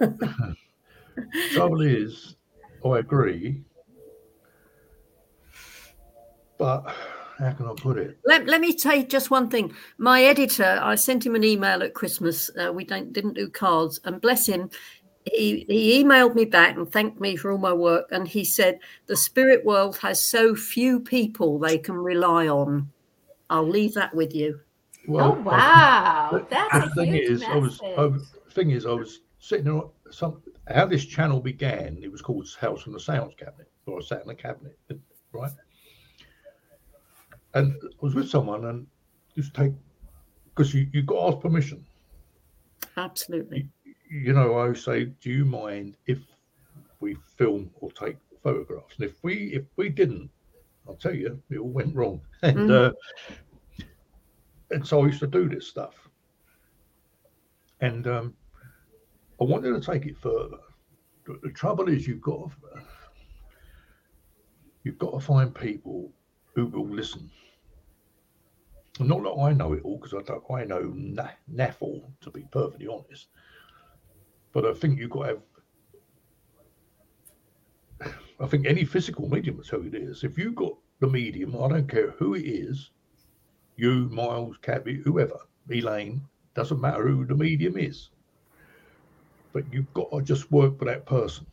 trouble 1.52 1.82
is, 1.82 2.36
I 2.84 2.98
agree. 2.98 3.62
But 6.58 6.94
how 7.38 7.52
can 7.52 7.66
I 7.66 7.74
put 7.76 7.98
it? 7.98 8.18
Let, 8.24 8.46
let 8.46 8.60
me 8.60 8.72
tell 8.74 8.96
you 8.96 9.04
just 9.04 9.30
one 9.30 9.50
thing. 9.50 9.74
My 9.98 10.22
editor, 10.24 10.78
I 10.82 10.94
sent 10.94 11.26
him 11.26 11.34
an 11.34 11.44
email 11.44 11.82
at 11.82 11.92
Christmas. 11.94 12.50
Uh, 12.56 12.72
we 12.72 12.84
don't 12.84 13.12
didn't 13.12 13.34
do 13.34 13.48
cards, 13.50 14.00
and 14.04 14.20
bless 14.20 14.46
him, 14.46 14.70
he, 15.24 15.64
he 15.68 16.02
emailed 16.02 16.34
me 16.34 16.44
back 16.44 16.76
and 16.76 16.90
thanked 16.90 17.20
me 17.20 17.36
for 17.36 17.52
all 17.52 17.58
my 17.58 17.72
work. 17.72 18.08
And 18.10 18.26
he 18.26 18.44
said 18.44 18.80
the 19.06 19.16
spirit 19.16 19.64
world 19.64 19.96
has 19.98 20.20
so 20.24 20.54
few 20.54 21.00
people 21.00 21.58
they 21.58 21.78
can 21.78 21.94
rely 21.94 22.48
on. 22.48 22.90
I'll 23.50 23.68
leave 23.68 23.94
that 23.94 24.14
with 24.14 24.34
you. 24.34 24.60
oh 25.08 25.32
wow, 25.40 26.30
the- 26.32 26.46
that's 26.48 26.84
the 26.86 26.90
thing 26.94 27.14
huge 27.14 27.30
is, 27.30 27.42
I 27.42 27.56
was. 27.56 27.80
I 27.82 28.06
was, 28.06 28.34
thing 28.50 28.70
is, 28.70 28.86
I 28.86 28.92
was 28.92 29.20
sitting 29.38 29.68
on 29.68 29.90
some. 30.10 30.42
How 30.68 30.86
this 30.86 31.04
channel 31.04 31.40
began, 31.40 31.98
it 32.02 32.10
was 32.10 32.22
called 32.22 32.48
House 32.60 32.82
from 32.82 32.92
the 32.92 33.00
Sounds 33.00 33.34
Cabinet, 33.36 33.68
or 33.86 33.98
I 33.98 34.02
sat 34.02 34.22
in 34.22 34.28
the 34.28 34.34
cabinet, 34.34 34.78
right? 35.32 35.50
And 37.54 37.74
I 37.82 37.86
was 38.00 38.14
with 38.14 38.28
someone, 38.30 38.64
and 38.64 38.86
just 39.34 39.54
take 39.54 39.72
because 40.54 40.72
you 40.72 40.86
you 40.92 41.02
got 41.02 41.30
to 41.30 41.36
ask 41.36 41.42
permission. 41.42 41.84
Absolutely. 42.96 43.58
You 43.58 43.68
know, 44.12 44.58
I 44.58 44.72
say, 44.74 45.06
do 45.06 45.30
you 45.30 45.44
mind 45.44 45.96
if 46.06 46.18
we 47.00 47.14
film 47.36 47.70
or 47.80 47.90
take 47.92 48.16
photographs? 48.42 48.96
And 48.98 49.08
if 49.08 49.22
we 49.22 49.52
if 49.54 49.64
we 49.76 49.88
didn't, 49.88 50.30
I'll 50.86 50.96
tell 50.96 51.14
you, 51.14 51.40
it 51.50 51.58
all 51.58 51.68
went 51.70 51.94
wrong. 51.94 52.20
And 52.42 52.68
Mm. 52.68 52.70
uh, 52.70 52.92
and 54.70 54.86
so 54.86 55.02
I 55.02 55.06
used 55.06 55.20
to 55.20 55.26
do 55.26 55.48
this 55.48 55.68
stuff. 55.68 56.08
And 57.80 58.06
um, 58.06 58.34
I 59.40 59.44
wanted 59.44 59.72
to 59.72 59.80
take 59.80 60.06
it 60.06 60.18
further. 60.18 60.58
the, 61.26 61.38
the 61.42 61.50
trouble 61.50 61.88
is 61.88 62.06
you've 62.06 62.20
got 62.22 62.50
to, 62.50 62.82
you've 64.84 64.98
got 64.98 65.12
to 65.12 65.20
find 65.20 65.54
people 65.54 66.12
who 66.54 66.66
will 66.66 66.88
listen. 66.88 67.30
Not 69.00 69.22
that 69.22 69.40
I 69.40 69.52
know 69.52 69.72
it 69.72 69.82
all 69.84 69.98
because 69.98 70.14
I 70.14 70.22
don't. 70.22 70.44
I 70.50 70.64
know 70.64 70.92
na- 70.94 71.38
naffle 71.52 72.02
to 72.20 72.30
be 72.30 72.44
perfectly 72.50 72.86
honest, 72.86 73.28
but 74.52 74.66
I 74.66 74.74
think 74.74 74.98
you've 74.98 75.10
got 75.10 75.22
to 75.22 75.28
have. 75.28 75.42
I 78.40 78.46
think 78.46 78.66
any 78.66 78.84
physical 78.84 79.28
medium 79.28 79.60
is 79.60 79.68
tell 79.68 79.84
it 79.86 79.94
is. 79.94 80.24
If 80.24 80.36
you've 80.36 80.56
got 80.56 80.72
the 81.00 81.06
medium, 81.06 81.54
I 81.62 81.68
don't 81.68 81.88
care 81.88 82.10
who 82.12 82.34
it 82.34 82.44
is, 82.44 82.90
you, 83.76 84.08
Miles, 84.10 84.56
Cabby, 84.62 84.96
whoever, 85.04 85.38
Elaine, 85.70 86.22
doesn't 86.54 86.80
matter 86.80 87.06
who 87.06 87.24
the 87.24 87.34
medium 87.34 87.76
is. 87.76 88.10
But 89.52 89.64
you've 89.72 89.92
got 89.94 90.10
to 90.10 90.22
just 90.22 90.50
work 90.50 90.78
for 90.78 90.86
that 90.86 91.06
person. 91.06 91.46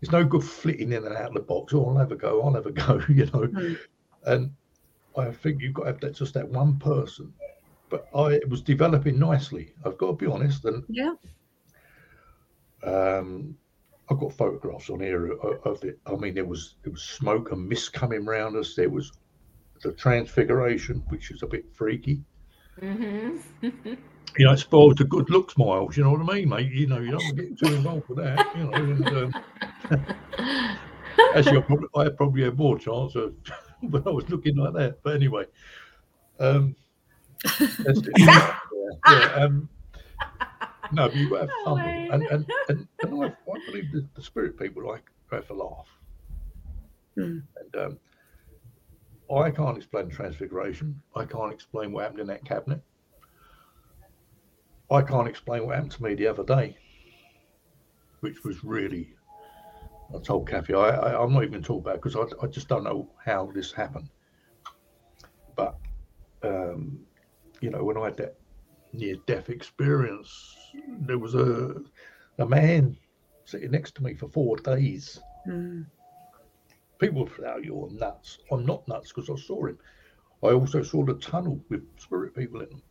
It's 0.00 0.12
no 0.12 0.24
good 0.24 0.44
flitting 0.44 0.92
in 0.92 1.04
and 1.06 1.16
out 1.16 1.28
of 1.28 1.34
the 1.34 1.40
box. 1.40 1.72
Oh, 1.74 1.86
I'll 1.86 1.94
never 1.94 2.14
go. 2.14 2.42
I'll 2.42 2.50
never 2.50 2.70
go. 2.84 3.00
You 3.08 3.26
know, 3.26 3.48
Mm. 3.48 3.78
and 4.26 4.50
I 5.16 5.30
think 5.32 5.62
you've 5.62 5.74
got 5.74 5.84
to 5.84 5.92
have 5.92 6.00
that 6.00 6.14
just 6.14 6.34
that 6.34 6.48
one 6.48 6.78
person. 6.78 7.32
But 7.88 8.06
I 8.14 8.32
it 8.34 8.48
was 8.48 8.62
developing 8.62 9.18
nicely. 9.18 9.74
I've 9.84 9.98
got 9.98 10.06
to 10.08 10.12
be 10.14 10.26
honest, 10.26 10.64
and 10.64 10.84
Yeah. 10.88 11.14
um, 12.82 13.56
I've 14.10 14.18
got 14.18 14.32
photographs 14.32 14.90
on 14.90 15.00
here 15.00 15.32
of, 15.32 15.82
it. 15.84 15.98
I 16.06 16.14
mean, 16.16 16.34
there 16.34 16.44
was 16.44 16.76
there 16.82 16.92
was 16.92 17.02
smoke 17.02 17.52
and 17.52 17.68
mist 17.68 17.92
coming 17.92 18.24
round 18.24 18.56
us. 18.56 18.74
There 18.74 18.90
was 18.90 19.12
the 19.82 19.92
transfiguration, 19.92 21.04
which 21.08 21.30
is 21.30 21.42
a 21.42 21.46
bit 21.46 21.64
freaky. 21.74 22.22
hmm 22.80 23.38
You 24.36 24.46
know, 24.46 24.52
it 24.52 24.58
spoils 24.58 24.96
the 24.96 25.04
good 25.04 25.30
looks, 25.30 25.56
Miles. 25.56 25.96
You 25.96 26.02
know 26.04 26.12
what 26.12 26.28
I 26.28 26.34
mean, 26.34 26.48
mate? 26.48 26.72
You 26.72 26.88
know, 26.88 26.98
you 26.98 27.12
don't 27.12 27.36
get 27.36 27.56
too 27.58 27.72
involved 27.72 28.08
with 28.08 28.18
that. 28.18 28.46
You 28.52 28.64
know, 28.64 28.74
and, 28.90 29.12
um, 29.12 29.34
actually, 31.34 31.58
I 31.58 31.62
probably, 31.62 31.88
I 31.96 32.08
probably 32.16 32.42
had 32.44 32.58
more 32.58 32.78
chance 32.78 33.14
of 33.14 33.34
when 33.80 34.02
I 34.06 34.10
was 34.10 34.28
looking 34.28 34.56
like 34.56 34.74
that. 34.74 35.02
But 35.02 35.14
anyway, 35.16 35.44
um, 36.40 36.76
it. 36.76 36.83
yeah, 38.16 38.56
yeah, 39.08 39.32
um, 39.34 39.68
no, 40.92 41.08
but 41.08 41.16
you've 41.16 41.30
got 41.30 41.36
to 41.36 41.46
have 41.46 41.50
Oh, 41.66 41.76
fun. 41.76 41.88
And, 41.88 42.22
and, 42.24 42.46
and, 42.68 42.88
and 43.02 43.24
I, 43.24 43.26
I 43.26 43.58
believe 43.66 43.92
the, 43.92 44.06
the 44.14 44.22
spirit 44.22 44.58
people 44.58 44.86
like 44.86 45.02
have 45.30 45.48
a 45.50 45.54
laugh. 45.54 45.88
Mm. 47.16 47.42
And 47.60 47.76
um, 47.76 47.98
I 49.36 49.50
can't 49.50 49.76
explain 49.76 50.08
transfiguration. 50.08 51.00
I 51.16 51.24
can't 51.24 51.52
explain 51.52 51.92
what 51.92 52.02
happened 52.02 52.20
in 52.20 52.26
that 52.28 52.44
cabinet. 52.44 52.82
I 54.90 55.02
can't 55.02 55.28
explain 55.28 55.66
what 55.66 55.74
happened 55.74 55.92
to 55.92 56.02
me 56.02 56.14
the 56.14 56.26
other 56.26 56.44
day, 56.44 56.76
which 58.20 58.44
was 58.44 58.62
really. 58.62 59.14
I 60.14 60.18
told 60.20 60.48
Kathy, 60.48 60.74
I, 60.74 60.90
I, 60.90 61.22
I'm 61.22 61.32
not 61.32 61.44
even 61.44 61.62
talking 61.62 61.80
about 61.80 62.02
because 62.02 62.14
I, 62.14 62.44
I 62.44 62.46
just 62.46 62.68
don't 62.68 62.84
know 62.84 63.10
how 63.24 63.50
this 63.54 63.72
happened. 63.72 64.10
But, 65.56 65.76
um, 66.42 67.00
you 67.64 67.70
know, 67.70 67.82
when 67.82 67.96
I 67.96 68.04
had 68.04 68.18
that 68.18 68.36
near 68.92 69.16
death 69.26 69.48
experience, 69.48 70.54
there 71.00 71.18
was 71.18 71.34
a, 71.34 71.76
a 72.38 72.44
man 72.44 72.94
sitting 73.46 73.70
next 73.70 73.94
to 73.94 74.02
me 74.02 74.12
for 74.12 74.28
four 74.28 74.58
days. 74.58 75.18
Mm. 75.48 75.86
People 76.98 77.26
say, 77.26 77.44
oh, 77.46 77.56
you're 77.56 77.90
nuts. 77.92 78.38
I'm 78.52 78.66
not 78.66 78.86
nuts 78.86 79.12
because 79.12 79.30
I 79.30 79.42
saw 79.42 79.64
him. 79.64 79.78
I 80.42 80.48
also 80.48 80.82
saw 80.82 81.06
the 81.06 81.14
tunnel 81.14 81.58
with 81.70 81.82
spirit 81.98 82.34
people 82.34 82.60
in 82.60 82.68
them. 82.68 82.82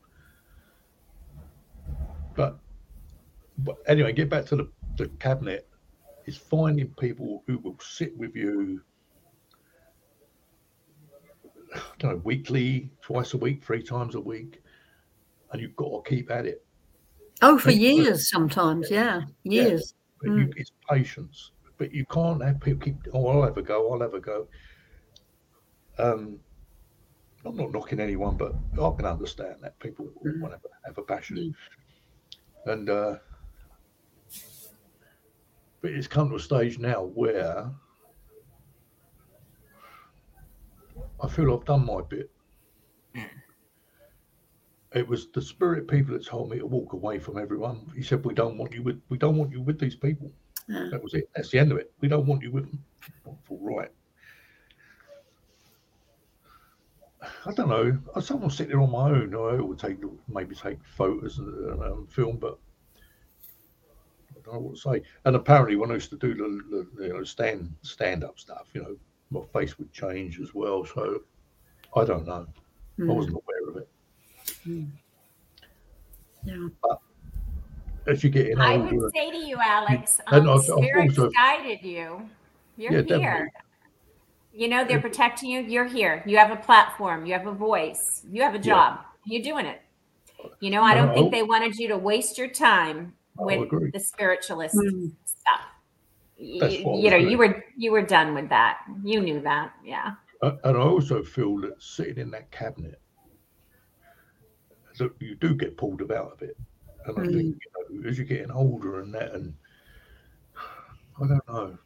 But, 2.36 2.58
but 3.60 3.76
anyway, 3.86 4.12
get 4.12 4.32
back 4.32 4.48
to 4.48 4.56
the, 4.56 4.72
the 4.98 5.08
cabinet. 5.20 5.70
It's 6.26 6.38
finding 6.38 6.88
people 7.00 7.44
who 7.46 7.60
will 7.60 7.78
sit 7.80 8.18
with 8.18 8.36
you, 8.36 8.82
I 11.76 11.80
don't 12.00 12.12
know, 12.12 12.22
weekly, 12.24 12.90
twice 13.02 13.36
a 13.36 13.38
week, 13.38 13.64
three 13.64 13.84
times 13.84 14.16
a 14.16 14.20
week, 14.20 14.63
and 15.54 15.62
you've 15.62 15.76
got 15.76 16.04
to 16.04 16.10
keep 16.10 16.30
at 16.32 16.46
it. 16.46 16.66
Oh, 17.42 17.58
for 17.58 17.72
you. 17.72 18.04
years 18.04 18.30
sometimes. 18.30 18.90
Yeah. 18.90 19.22
Yeah. 19.44 19.64
Years. 19.64 19.94
But 20.22 20.32
you, 20.32 20.52
it's 20.56 20.72
patience. 20.90 21.52
But 21.78 21.94
you 21.94 22.06
can't 22.08 22.44
have 22.44 22.60
people 22.60 22.82
keep, 22.82 22.96
oh, 23.14 23.28
I'll 23.28 23.44
have 23.44 23.58
a 23.58 23.62
go, 23.62 23.94
I'll 23.94 24.02
have 24.02 24.14
a 24.14 24.20
go. 24.20 24.48
Um, 25.98 26.40
I'm 27.46 27.56
not 27.56 27.72
knocking 27.72 28.00
anyone, 28.00 28.36
but 28.38 28.54
I 28.74 28.96
can 28.96 29.06
understand 29.06 29.58
that 29.62 29.78
people 29.80 30.06
Mm. 30.26 30.40
want 30.40 30.54
to 30.54 30.70
have 30.86 30.98
a 30.98 31.02
passion. 31.02 31.54
And, 32.66 32.90
uh, 32.90 33.18
but 35.82 35.92
it's 35.92 36.08
come 36.08 36.30
to 36.30 36.36
a 36.36 36.40
stage 36.40 36.80
now 36.80 37.04
where 37.04 37.70
I 41.22 41.28
feel 41.28 41.54
I've 41.54 41.66
done 41.66 41.86
my 41.86 42.02
bit. 42.02 42.32
It 44.94 45.08
was 45.08 45.32
the 45.32 45.42
spirit 45.42 45.88
people 45.88 46.14
that 46.14 46.26
told 46.26 46.52
me 46.52 46.60
to 46.60 46.66
walk 46.68 46.94
away 46.94 47.18
from 47.20 47.38
everyone. 47.38 47.92
He 47.96 48.04
said, 48.04 48.24
"We 48.24 48.34
don't 48.34 48.58
want 48.58 48.74
you 48.74 48.84
with. 48.84 49.02
We 49.10 49.18
don't 49.18 49.38
want 49.38 49.52
you 49.52 49.62
with 49.62 49.80
these 49.80 49.96
people." 49.96 50.32
Yeah. 50.68 50.90
That 50.92 51.04
was 51.04 51.14
it. 51.14 51.30
That's 51.36 51.50
the 51.50 51.60
end 51.60 51.72
of 51.72 51.78
it. 51.80 51.92
We 52.00 52.08
don't 52.08 52.28
want 52.28 52.44
you 52.44 52.52
with 52.52 52.66
them. 52.66 52.84
Thought, 53.26 53.38
right. 53.50 53.92
I 57.46 57.52
don't 57.54 57.70
know. 57.70 57.98
I 58.16 58.20
sometimes 58.20 58.58
sit 58.58 58.68
there 58.68 58.82
on 58.82 58.92
my 58.92 59.10
own. 59.10 59.34
I 59.34 59.62
would 59.62 59.80
take 59.80 59.98
maybe 60.28 60.56
take 60.56 60.84
photos 60.84 61.40
and 61.40 61.82
um, 61.82 62.08
film, 62.08 62.38
but 62.38 62.60
I 64.36 64.40
don't 64.46 64.54
know 64.56 64.60
what 64.60 64.76
to 64.76 64.82
say. 64.82 65.02
And 65.26 65.36
apparently, 65.36 65.76
when 65.76 65.92
I 65.92 65.96
used 65.96 66.10
to 66.12 66.18
do 66.18 66.34
the, 66.36 66.88
the 66.98 67.08
you 67.08 67.14
know 67.14 67.24
stand 67.24 67.74
stand 67.82 68.24
up 68.24 68.38
stuff, 68.40 68.68
you 68.74 68.82
know, 68.82 68.96
my 69.32 69.46
face 69.60 69.78
would 69.80 69.92
change 69.92 70.40
as 70.40 70.54
well. 70.54 70.86
So 70.86 71.22
I 71.96 72.04
don't 72.06 72.28
know. 72.28 72.46
I 73.00 73.02
Mm. 73.02 73.16
wasn't 73.16 73.36
aware 73.36 73.53
of 74.66 74.72
it. 74.72 74.86
Yeah. 76.46 76.68
As 78.06 78.24
you 78.24 78.30
get 78.30 78.48
in 78.50 78.60
I 78.60 78.78
would 78.78 79.12
say 79.16 79.32
to 79.32 79.38
you, 79.38 79.58
Alex, 79.64 80.20
And 80.28 80.48
um, 80.48 80.50
I've- 80.50 80.72
I've 80.72 80.78
spirits 80.84 81.18
also- 81.18 81.32
guided 81.32 81.82
you. 81.84 82.30
You're 82.76 82.92
Yeah, 82.92 82.98
here. 82.98 83.02
definitely. 83.04 83.48
You 84.56 84.68
know, 84.68 84.84
they're 84.84 85.00
protecting 85.02 85.50
you. 85.50 85.62
You're 85.62 85.86
here. 85.86 86.22
You 86.26 86.38
have 86.38 86.52
a 86.52 86.58
platform. 86.58 87.26
You 87.26 87.34
have 87.34 87.48
a 87.48 87.52
voice. 87.54 88.26
You 88.30 88.42
have 88.44 88.54
a 88.54 88.58
Yeah. 88.58 88.64
job. 88.64 89.00
You're 89.26 89.42
doing 89.42 89.66
it. 89.66 89.82
You 90.60 90.70
know, 90.70 90.82
I 90.84 90.94
don't 90.94 91.08
No, 91.08 91.14
think 91.14 91.32
they 91.32 91.44
wanted 91.44 91.76
you 91.76 91.88
to 91.88 91.98
waste 91.98 92.38
your 92.38 92.50
time 92.50 93.14
I 93.40 93.44
with 93.44 93.62
agree. 93.62 93.90
the 93.92 94.00
spiritualist 94.00 94.76
Mm. 94.76 95.14
stuff. 95.26 95.62
That's 96.60 96.84
what 96.84 96.96
I 96.96 96.98
you 97.00 97.10
know, 97.10 97.20
doing. 97.20 97.32
you 97.32 97.38
were 97.38 97.66
you 97.78 97.92
were 97.92 98.02
done 98.02 98.34
with 98.36 98.50
that. 98.50 98.80
You 99.04 99.22
knew 99.22 99.40
that. 99.42 99.72
Yeah. 99.84 100.16
Uh, 100.42 100.58
and 100.66 100.78
I 100.78 100.82
also 100.82 101.24
feel 101.24 101.58
that 101.62 101.82
sitting 101.82 102.18
in 102.18 102.30
that 102.32 102.52
cabinet, 102.52 103.00
that 104.98 105.12
you 105.20 105.36
do 105.36 105.54
get 105.56 105.78
pulled 105.78 106.02
about 106.02 106.34
a 106.34 106.46
bit. 106.46 106.58
And 107.06 107.18
I 107.18 107.22
think 107.22 107.34
mm. 107.34 107.60
you 107.92 108.02
know, 108.02 108.10
as 108.10 108.18
you're 108.18 108.28
getting 108.28 108.52
older 108.52 109.02
and 109.02 109.14
that, 109.14 109.34
and 109.34 109.54
I 111.22 111.28
don't 111.28 111.48
know, 111.48 111.78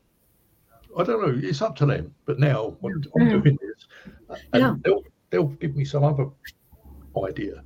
I 0.97 1.03
don't 1.03 1.21
know. 1.21 1.47
It's 1.47 1.61
up 1.61 1.75
to 1.77 1.85
them. 1.85 2.13
But 2.25 2.39
now 2.39 2.77
I'm, 2.83 3.03
I'm 3.15 3.27
Mm. 3.27 3.43
doing 3.43 3.59
this, 3.61 3.87
uh, 4.29 4.35
and 4.53 4.61
Yeah. 4.61 4.75
they'll 4.83 5.03
they'll 5.29 5.47
give 5.47 5.75
me 5.75 5.85
some 5.85 6.03
other 6.03 6.27
idea. 7.25 7.63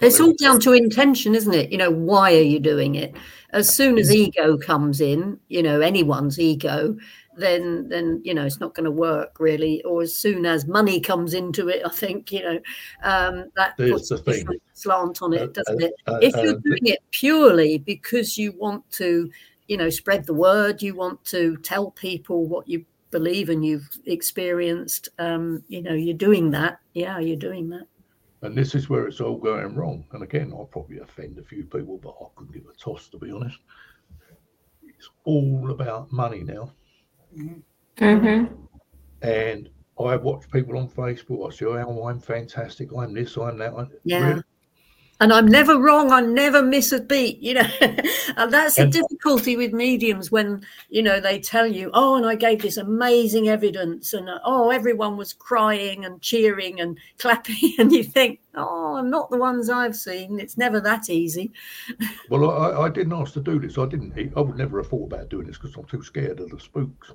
It's 0.00 0.20
all 0.20 0.34
down 0.34 0.58
to 0.60 0.72
intention, 0.72 1.34
isn't 1.34 1.54
it? 1.54 1.70
You 1.70 1.78
know, 1.78 1.90
why 1.90 2.34
are 2.34 2.42
you 2.42 2.58
doing 2.58 2.96
it? 2.96 3.14
As 3.50 3.72
soon 3.72 3.98
as 3.98 4.10
mm. 4.10 4.14
ego 4.14 4.58
comes 4.58 5.00
in, 5.00 5.38
you 5.48 5.62
know, 5.62 5.80
anyone's 5.80 6.40
ego, 6.40 6.96
then 7.36 7.88
then 7.88 8.20
you 8.24 8.34
know 8.34 8.44
it's 8.44 8.60
not 8.60 8.74
going 8.74 8.84
to 8.84 8.90
work 8.90 9.40
really. 9.40 9.82
Or 9.84 10.02
as 10.02 10.16
soon 10.16 10.46
as 10.46 10.66
money 10.66 11.00
comes 11.00 11.34
into 11.34 11.68
it, 11.68 11.82
I 11.84 11.90
think 11.90 12.32
you 12.32 12.42
know 12.42 12.60
um, 13.02 13.50
that 13.56 13.74
There's 13.76 14.08
puts 14.08 14.10
a 14.10 14.44
slant 14.74 15.22
on 15.22 15.32
Uh, 15.32 15.44
it, 15.44 15.54
doesn't 15.54 15.82
uh, 15.82 15.86
it? 15.86 15.94
uh, 16.06 16.18
If 16.22 16.34
you're 16.36 16.56
uh, 16.56 16.60
doing 16.64 16.86
it 16.86 17.00
purely 17.10 17.78
because 17.78 18.36
you 18.36 18.52
want 18.52 18.88
to, 18.92 19.30
you 19.68 19.76
know, 19.76 19.90
spread 19.90 20.24
the 20.26 20.34
word, 20.34 20.82
you 20.82 20.94
want 20.94 21.24
to 21.26 21.56
tell 21.58 21.90
people 21.92 22.46
what 22.46 22.68
you 22.68 22.84
believe 23.10 23.50
and 23.50 23.64
you've 23.64 23.88
experienced, 24.06 25.08
um, 25.18 25.62
you 25.68 25.82
know, 25.82 25.92
you're 25.92 26.14
doing 26.14 26.50
that. 26.50 26.78
Yeah, 26.94 27.18
you're 27.18 27.36
doing 27.36 27.68
that. 27.70 27.86
And 28.42 28.56
this 28.56 28.74
is 28.74 28.90
where 28.90 29.06
it's 29.06 29.20
all 29.20 29.36
going 29.36 29.76
wrong. 29.76 30.04
And 30.12 30.24
again, 30.24 30.52
I'll 30.52 30.64
probably 30.64 30.98
offend 30.98 31.38
a 31.38 31.44
few 31.44 31.64
people, 31.64 31.98
but 32.02 32.16
I 32.20 32.26
couldn't 32.34 32.52
give 32.52 32.64
a 32.66 32.76
toss, 32.76 33.08
to 33.10 33.18
be 33.18 33.30
honest. 33.30 33.58
It's 34.82 35.10
all 35.24 35.70
about 35.70 36.10
money 36.10 36.42
now. 36.42 36.72
Mm-hmm. 37.36 38.54
And 39.22 39.68
I 39.98 40.16
watch 40.16 40.50
people 40.50 40.78
on 40.78 40.88
Facebook. 40.88 41.46
I 41.46 41.54
say, 41.54 41.66
oh, 41.66 42.06
I'm 42.06 42.20
fantastic. 42.20 42.90
I'm 42.96 43.14
this, 43.14 43.36
I'm 43.36 43.58
that. 43.58 43.74
I'm, 43.74 43.90
Yeah. 44.04 44.28
Really? 44.28 44.42
And 45.22 45.32
I'm 45.32 45.46
never 45.46 45.78
wrong. 45.78 46.10
I 46.10 46.20
never 46.20 46.62
miss 46.62 46.90
a 46.90 47.00
beat, 47.00 47.38
you 47.38 47.54
know. 47.54 47.68
and 48.36 48.52
that's 48.52 48.74
the 48.74 48.88
difficulty 48.88 49.56
with 49.56 49.72
mediums 49.72 50.32
when 50.32 50.66
you 50.90 51.00
know 51.00 51.20
they 51.20 51.38
tell 51.38 51.64
you, 51.64 51.92
"Oh, 51.94 52.16
and 52.16 52.26
I 52.26 52.34
gave 52.34 52.60
this 52.60 52.76
amazing 52.76 53.48
evidence, 53.48 54.14
and 54.14 54.28
oh, 54.44 54.70
everyone 54.70 55.16
was 55.16 55.32
crying 55.32 56.04
and 56.04 56.20
cheering 56.20 56.80
and 56.80 56.98
clapping," 57.18 57.74
and 57.78 57.92
you 57.92 58.02
think, 58.02 58.40
"Oh, 58.56 58.96
I'm 58.96 59.10
not 59.10 59.30
the 59.30 59.38
ones 59.38 59.70
I've 59.70 59.94
seen. 59.94 60.40
It's 60.40 60.58
never 60.58 60.80
that 60.80 61.08
easy." 61.08 61.52
Well, 62.28 62.50
I, 62.50 62.84
I 62.84 62.88
didn't 62.88 63.12
ask 63.12 63.34
to 63.34 63.40
do 63.40 63.60
this. 63.60 63.76
I 63.78 63.86
didn't. 63.86 64.18
I 64.36 64.40
would 64.40 64.56
never 64.56 64.78
have 64.78 64.88
thought 64.88 65.12
about 65.12 65.28
doing 65.28 65.46
this 65.46 65.58
because 65.58 65.76
I'm 65.76 65.84
too 65.84 66.02
scared 66.02 66.40
of 66.40 66.50
the 66.50 66.58
spooks. 66.58 67.12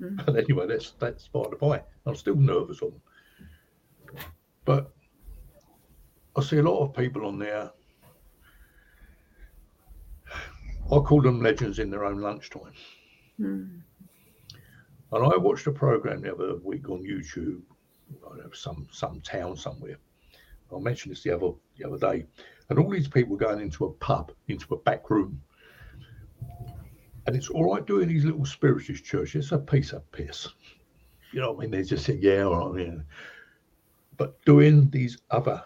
Mm. 0.00 0.24
But 0.24 0.36
anyway, 0.36 0.66
that's 0.66 0.92
that's 0.98 1.28
part 1.28 1.46
of 1.46 1.50
the 1.52 1.56
by. 1.58 1.82
I'm 2.06 2.16
still 2.16 2.36
nervous 2.36 2.80
on. 2.82 2.90
them. 2.90 4.24
But 4.64 4.90
I 6.36 6.42
see 6.42 6.58
a 6.58 6.62
lot 6.62 6.82
of 6.82 6.94
people 6.94 7.26
on 7.26 7.38
there. 7.38 7.70
I 10.86 10.98
call 10.98 11.22
them 11.22 11.40
legends 11.40 11.78
in 11.78 11.90
their 11.90 12.04
own 12.04 12.20
lunchtime. 12.20 12.72
Mm. 13.40 13.80
And 15.12 15.32
I 15.32 15.36
watched 15.36 15.66
a 15.66 15.72
program 15.72 16.22
the 16.22 16.34
other 16.34 16.56
week 16.62 16.88
on 16.90 17.02
YouTube, 17.02 17.62
I 18.30 18.36
know, 18.36 18.50
some 18.52 18.88
some 18.90 19.20
town 19.20 19.56
somewhere. 19.56 19.98
I 20.74 20.78
mentioned 20.80 21.12
this 21.12 21.22
the 21.22 21.30
other 21.30 21.52
the 21.78 21.86
other 21.86 21.98
day, 21.98 22.26
and 22.68 22.78
all 22.78 22.90
these 22.90 23.08
people 23.08 23.36
going 23.36 23.60
into 23.60 23.84
a 23.84 23.92
pub, 23.92 24.32
into 24.48 24.74
a 24.74 24.78
back 24.78 25.08
room, 25.10 25.40
and 27.26 27.36
it's 27.36 27.48
all 27.48 27.72
right 27.72 27.86
doing 27.86 28.08
these 28.08 28.24
little 28.24 28.44
spiritist 28.44 29.04
churches. 29.04 29.46
It's 29.46 29.52
a 29.52 29.58
piece 29.58 29.92
of 29.92 30.10
piss, 30.10 30.48
you 31.32 31.40
know 31.40 31.52
what 31.52 31.58
I 31.58 31.60
mean? 31.62 31.70
They 31.70 31.84
just 31.84 32.04
say, 32.04 32.18
yeah, 32.20 32.42
all 32.42 32.72
right, 32.72 32.86
yeah. 32.86 32.94
But 34.16 34.42
doing 34.44 34.90
these 34.90 35.18
other 35.30 35.62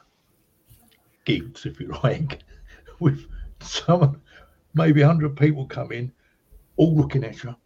gigs, 1.28 1.66
if 1.66 1.80
you 1.80 1.92
like, 2.04 2.42
with 3.00 3.26
some 3.60 4.22
maybe 4.74 5.02
hundred 5.02 5.36
people 5.36 5.66
come 5.66 5.92
in, 5.92 6.12
all 6.76 6.96
looking 6.96 7.24
at 7.24 7.42
you 7.44 7.56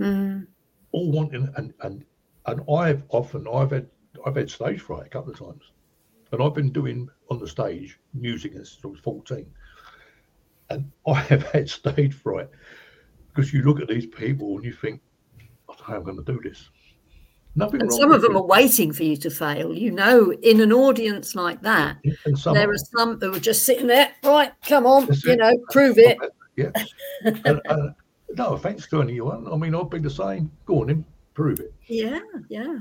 Mm. 0.00 0.46
all 0.92 1.12
wanting 1.12 1.48
and 1.56 1.74
and 1.80 2.04
and 2.46 2.60
I've 2.70 3.04
often 3.10 3.46
I've 3.52 3.70
had 3.70 3.88
I've 4.26 4.36
had 4.36 4.50
stage 4.50 4.80
fright 4.80 5.06
a 5.06 5.10
couple 5.10 5.32
of 5.32 5.38
times, 5.38 5.72
and 6.32 6.42
I've 6.42 6.54
been 6.54 6.72
doing 6.72 7.08
on 7.30 7.38
the 7.38 7.48
stage 7.48 7.98
music 8.14 8.52
since 8.54 8.78
I 8.84 8.88
was 8.88 9.00
fourteen, 9.00 9.52
and 10.70 10.90
I 11.06 11.14
have 11.32 11.42
had 11.52 11.68
stage 11.68 12.14
fright 12.14 12.48
because 13.28 13.52
you 13.52 13.62
look 13.62 13.80
at 13.80 13.88
these 13.88 14.06
people 14.06 14.56
and 14.56 14.64
you 14.64 14.72
think, 14.72 15.02
I 15.68 15.74
don't 15.74 15.80
know 15.80 15.84
how 15.86 15.96
I'm 15.98 16.04
going 16.04 16.24
to 16.24 16.32
do 16.32 16.40
this. 16.42 16.70
Nothing 17.56 17.80
And 17.80 17.90
wrong 17.90 18.00
some 18.00 18.12
of 18.12 18.22
them 18.22 18.36
it. 18.36 18.38
are 18.38 18.46
waiting 18.46 18.92
for 18.92 19.02
you 19.02 19.16
to 19.16 19.30
fail. 19.30 19.74
You 19.74 19.90
know, 19.90 20.32
in 20.32 20.60
an 20.60 20.72
audience 20.72 21.34
like 21.34 21.60
that, 21.62 21.96
there 22.44 22.70
are- 22.70 22.76
some 22.78 23.18
who 23.20 23.34
are 23.34 23.40
just 23.40 23.64
sitting 23.64 23.86
there. 23.86 24.10
Right, 24.22 24.52
come 24.64 24.86
on, 24.86 25.06
That's 25.06 25.24
you 25.24 25.32
it. 25.32 25.38
know, 25.38 25.52
prove 25.70 25.98
it. 25.98 26.16
Yeah. 26.56 26.70
and, 27.24 27.60
and, 27.64 27.94
no 28.36 28.54
offense 28.54 28.86
to 28.88 29.02
anyone. 29.02 29.48
I 29.52 29.56
mean, 29.56 29.74
I'd 29.74 29.90
be 29.90 29.98
the 29.98 30.08
same. 30.10 30.50
Go 30.64 30.82
on, 30.82 30.86
then, 30.86 31.04
prove 31.34 31.58
it. 31.58 31.74
Yeah, 31.86 32.20
yeah. 32.48 32.78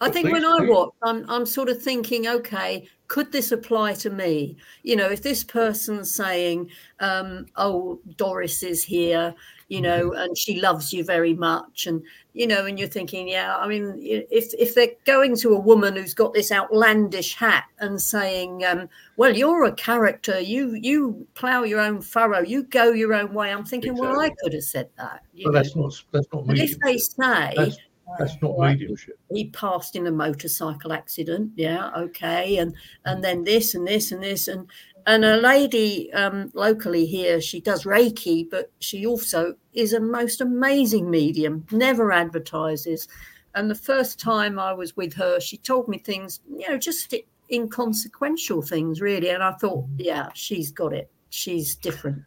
I 0.00 0.10
think 0.10 0.30
when 0.30 0.44
I 0.44 0.60
watch, 0.62 0.90
I'm 1.02 1.28
I'm 1.28 1.46
sort 1.46 1.68
of 1.68 1.82
thinking, 1.82 2.26
okay, 2.26 2.88
could 3.08 3.32
this 3.32 3.52
apply 3.52 3.94
to 3.94 4.10
me? 4.10 4.56
You 4.82 4.96
know, 4.96 5.08
if 5.08 5.22
this 5.22 5.44
person's 5.44 6.14
saying, 6.14 6.70
um, 7.00 7.46
"Oh, 7.56 8.00
Doris 8.16 8.62
is 8.62 8.84
here," 8.84 9.34
you 9.68 9.80
know, 9.80 10.12
and 10.12 10.36
she 10.36 10.60
loves 10.60 10.92
you 10.92 11.04
very 11.04 11.34
much, 11.34 11.86
and 11.86 12.02
you 12.34 12.46
know, 12.46 12.66
and 12.66 12.78
you're 12.78 12.88
thinking, 12.88 13.28
yeah, 13.28 13.56
I 13.56 13.66
mean, 13.66 13.96
if 13.98 14.52
if 14.58 14.74
they're 14.74 14.92
going 15.04 15.36
to 15.36 15.54
a 15.54 15.58
woman 15.58 15.96
who's 15.96 16.14
got 16.14 16.34
this 16.34 16.52
outlandish 16.52 17.34
hat 17.34 17.64
and 17.78 18.00
saying, 18.00 18.64
um, 18.64 18.88
"Well, 19.16 19.34
you're 19.34 19.64
a 19.64 19.72
character, 19.72 20.38
you 20.40 20.74
you 20.74 21.26
plow 21.34 21.62
your 21.62 21.80
own 21.80 22.00
furrow, 22.02 22.40
you 22.40 22.64
go 22.64 22.92
your 22.92 23.14
own 23.14 23.32
way," 23.32 23.52
I'm 23.52 23.64
thinking, 23.64 23.96
well, 23.96 24.20
I 24.20 24.30
could 24.42 24.52
have 24.52 24.64
said 24.64 24.90
that. 24.98 25.22
But 25.34 25.44
know? 25.46 25.52
that's 25.52 25.76
not 25.76 26.02
that's 26.12 26.28
not 26.32 26.46
But 26.46 26.58
if 26.58 26.78
they 26.80 26.98
say 26.98 27.54
That's, 27.56 27.78
that's 28.18 28.40
not 28.40 28.56
Right. 28.58 28.78
mediumship. 28.78 29.18
he 29.30 29.50
passed 29.50 29.96
in 29.96 30.06
a 30.06 30.10
motorcycle 30.10 30.92
accident. 30.92 31.52
Yeah 31.56 31.90
okay. 31.96 32.58
And 32.58 32.74
and 33.04 33.22
then 33.22 33.44
this 33.44 33.74
and 33.74 33.86
this 33.86 34.12
and 34.12 34.22
this. 34.22 34.48
And 34.48 34.70
and 35.06 35.24
a 35.24 35.36
lady 35.36 36.12
um 36.12 36.50
locally 36.54 37.06
here 37.06 37.40
she 37.40 37.60
does 37.60 37.84
reiki 37.84 38.48
but 38.48 38.70
she 38.80 39.06
also 39.06 39.54
is 39.72 39.92
a 39.92 40.00
most 40.00 40.40
amazing 40.40 41.10
medium 41.10 41.66
never 41.70 42.12
advertises. 42.12 43.08
And 43.54 43.70
the 43.70 43.74
first 43.74 44.20
time 44.20 44.58
i 44.58 44.72
was 44.72 44.96
with 44.96 45.12
her 45.14 45.40
she 45.40 45.56
told 45.58 45.88
me 45.88 45.98
things 45.98 46.40
you 46.48 46.68
know 46.68 46.78
just 46.78 47.14
inconsequential 47.52 48.62
things 48.62 49.00
really. 49.00 49.30
And 49.30 49.42
i 49.42 49.52
thought 49.52 49.84
yeah 49.96 50.28
she's 50.34 50.70
got 50.70 50.92
it. 50.92 51.10
She's 51.30 51.74
different. 51.74 52.22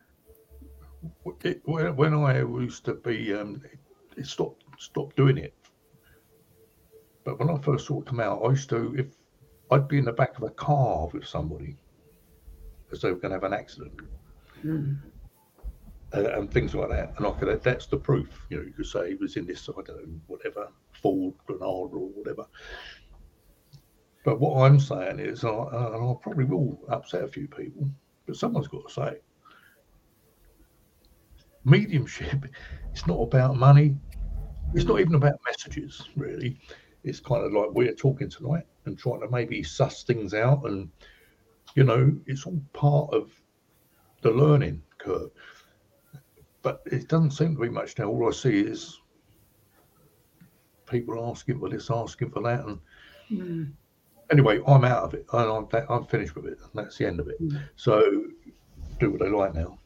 It, 1.43 1.61
when, 1.63 2.13
I 2.13 2.39
used 2.39 2.83
to 2.85 2.95
be, 2.95 3.33
um, 3.33 3.61
it 4.17 4.25
stopped 4.27 4.63
stopped 4.77 5.15
doing 5.15 5.37
it. 5.37 5.53
But 7.29 7.37
when 7.37 7.55
I 7.55 7.61
first 7.61 7.85
saw 7.85 8.01
it 8.01 8.07
come 8.07 8.19
out, 8.19 8.41
I 8.43 8.49
used 8.49 8.69
to, 8.69 8.95
if 8.97 9.05
I'd 9.69 9.87
be 9.87 9.99
in 9.99 10.05
the 10.05 10.11
back 10.11 10.35
of 10.37 10.43
a 10.43 10.49
car 10.49 11.07
with 11.13 11.27
somebody, 11.27 11.77
as 12.91 13.01
they 13.01 13.11
were 13.11 13.19
going 13.19 13.29
to 13.29 13.35
have 13.35 13.43
an 13.43 13.53
accident, 13.53 13.93
Mm. 14.65 14.97
and, 16.11 16.25
and 16.25 16.51
things 16.51 16.73
like 16.73 16.89
that, 16.89 17.13
and 17.17 17.27
I 17.27 17.31
could, 17.31 17.61
that's 17.61 17.85
the 17.85 17.97
proof. 17.97 18.45
You 18.49 18.57
know, 18.57 18.63
you 18.63 18.73
could 18.73 18.87
say 18.87 19.09
he 19.09 19.15
was 19.15 19.37
in 19.37 19.45
this, 19.45 19.69
I 19.69 19.73
don't 19.73 19.87
know, 19.87 20.19
whatever 20.25 20.69
Ford 20.91 21.35
Granada 21.45 21.95
or 21.95 22.09
whatever. 22.09 22.45
But 24.25 24.39
what 24.39 24.65
I'm 24.65 24.79
saying 24.79 25.19
is, 25.19 25.45
I, 25.45 25.49
and 25.49 25.95
I 25.95 26.13
probably 26.21 26.45
will 26.45 26.79
upset 26.89 27.23
a 27.23 27.27
few 27.27 27.47
people, 27.47 27.91
but 28.25 28.37
someone's 28.37 28.67
got 28.67 28.87
to 28.87 28.93
say 28.93 29.19
mediumship 31.63 32.45
it's 32.91 33.05
not 33.05 33.19
about 33.19 33.55
money 33.55 33.95
it's 34.73 34.85
not 34.85 34.99
even 34.99 35.15
about 35.15 35.33
messages 35.45 36.07
really 36.15 36.57
it's 37.03 37.19
kind 37.19 37.43
of 37.45 37.53
like 37.53 37.71
we're 37.71 37.93
talking 37.93 38.29
tonight 38.29 38.65
and 38.85 38.97
trying 38.97 39.21
to 39.21 39.29
maybe 39.29 39.63
suss 39.63 40.03
things 40.03 40.33
out 40.33 40.65
and 40.65 40.89
you 41.75 41.83
know 41.83 42.13
it's 42.25 42.45
all 42.45 42.61
part 42.73 43.13
of 43.13 43.31
the 44.21 44.31
learning 44.31 44.81
curve. 44.97 45.29
But 46.61 46.81
it 46.85 47.07
doesn't 47.07 47.31
seem 47.31 47.55
to 47.55 47.61
be 47.61 47.69
much 47.69 47.97
now. 47.97 48.05
All 48.05 48.27
i 48.27 48.31
see 48.31 48.59
is 48.59 48.99
people 50.87 51.29
asking 51.29 51.59
for 51.59 51.69
this 51.69 51.89
asking 51.89 52.31
for 52.31 52.41
that 52.43 52.65
and 52.65 52.79
Mm. 53.31 53.71
anyway 54.31 54.59
i'm 54.67 54.83
out 54.83 55.03
of 55.03 55.13
it. 55.13 55.25
And 55.31 55.49
i'm, 55.51 55.85
I'm 55.87 56.05
finished 56.05 56.35
with 56.35 56.47
it 56.47 56.57
and 56.59 56.71
that's 56.73 56.97
the 56.97 57.05
end 57.05 57.19
of 57.19 57.27
it. 57.29 57.39
Mm. 57.41 57.61
so 57.75 58.23
do 58.99 59.11
what 59.11 59.19
they 59.21 59.29
like 59.29 59.53
now 59.53 59.78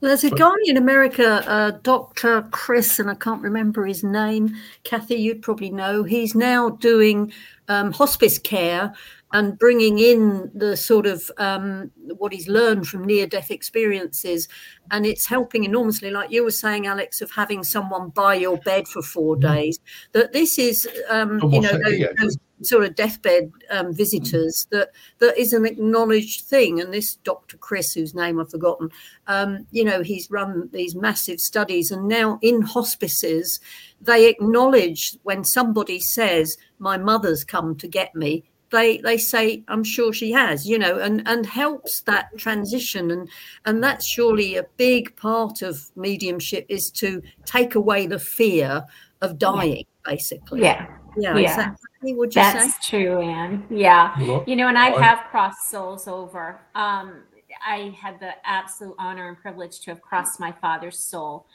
There's 0.00 0.24
a 0.24 0.30
guy 0.30 0.52
in 0.66 0.76
America, 0.76 1.42
uh, 1.48 1.70
Dr. 1.82 2.42
Chris, 2.50 2.98
and 2.98 3.10
I 3.10 3.14
can't 3.14 3.42
remember 3.42 3.86
his 3.86 4.04
name. 4.04 4.54
Kathy, 4.84 5.14
you'd 5.14 5.40
probably 5.40 5.70
know. 5.70 6.02
He's 6.02 6.34
now 6.34 6.70
doing 6.70 7.32
um, 7.68 7.92
hospice 7.92 8.38
care 8.38 8.94
and 9.32 9.58
bringing 9.58 9.98
in 9.98 10.50
the 10.54 10.76
sort 10.76 11.06
of 11.06 11.30
um, 11.38 11.90
what 12.16 12.32
he's 12.32 12.46
learned 12.46 12.86
from 12.86 13.04
near 13.04 13.26
death 13.26 13.50
experiences. 13.50 14.48
And 14.90 15.06
it's 15.06 15.26
helping 15.26 15.64
enormously, 15.64 16.10
like 16.10 16.30
you 16.30 16.44
were 16.44 16.50
saying, 16.50 16.86
Alex, 16.86 17.22
of 17.22 17.30
having 17.30 17.64
someone 17.64 18.10
by 18.10 18.34
your 18.34 18.58
bed 18.58 18.86
for 18.86 19.02
four 19.02 19.34
days. 19.34 19.80
That 20.12 20.32
this 20.32 20.58
is, 20.58 20.86
um, 21.08 21.40
you 21.50 21.60
know, 21.60 21.72
those, 21.72 22.06
those 22.20 22.36
sort 22.62 22.84
of 22.84 22.94
deathbed 22.94 23.52
um, 23.70 23.92
visitors 23.92 24.66
that 24.70 24.90
that 25.18 25.36
is 25.36 25.52
an 25.52 25.66
acknowledged 25.66 26.42
thing. 26.42 26.80
And 26.80 26.92
this 26.92 27.16
Dr. 27.16 27.56
Chris, 27.56 27.92
whose 27.92 28.14
name 28.14 28.40
I've 28.40 28.50
forgotten, 28.50 28.90
um, 29.26 29.66
you 29.70 29.84
know, 29.84 30.02
he's 30.02 30.30
run 30.30 30.68
these 30.72 30.94
massive 30.94 31.40
studies, 31.40 31.90
and 31.90 32.08
now 32.08 32.38
in 32.42 32.62
hospices, 32.62 33.60
they 34.00 34.28
acknowledge 34.28 35.18
when 35.22 35.44
somebody 35.44 36.00
says, 36.00 36.56
"My 36.78 36.96
mother's 36.96 37.44
come 37.44 37.76
to 37.76 37.88
get 37.88 38.14
me." 38.14 38.44
They 38.70 38.98
they 38.98 39.18
say, 39.18 39.62
"I'm 39.68 39.84
sure 39.84 40.12
she 40.12 40.32
has," 40.32 40.66
you 40.66 40.78
know, 40.78 40.98
and 40.98 41.26
and 41.26 41.46
helps 41.46 42.00
that 42.02 42.36
transition, 42.36 43.10
and 43.10 43.28
and 43.64 43.82
that's 43.82 44.06
surely 44.06 44.56
a 44.56 44.66
big 44.76 45.14
part 45.16 45.62
of 45.62 45.90
mediumship 45.94 46.66
is 46.68 46.90
to 46.92 47.22
take 47.44 47.74
away 47.74 48.06
the 48.06 48.18
fear 48.18 48.84
of 49.22 49.38
dying, 49.38 49.84
basically. 50.04 50.62
Yeah, 50.62 50.86
yeah. 51.16 51.36
Yeah. 51.36 51.56
That 51.56 51.76
would 52.02 52.34
you 52.34 52.42
say? 52.42 52.52
that's 52.52 52.88
true, 52.88 53.20
Ann. 53.20 53.64
Yeah. 53.70 54.14
Well, 54.20 54.44
You 54.46 54.56
know, 54.56 54.68
and 54.68 54.78
I 54.78 54.92
I- 54.94 55.02
have 55.02 55.24
crossed 55.30 55.70
souls 55.70 56.06
over. 56.08 56.60
Um, 56.74 57.22
I 57.66 57.96
had 58.00 58.20
the 58.20 58.32
absolute 58.46 58.94
honor 58.98 59.28
and 59.28 59.36
privilege 59.38 59.80
to 59.80 59.90
have 59.90 60.02
crossed 60.02 60.38
my 60.40 60.52
father's 60.52 60.98
soul. 60.98 61.46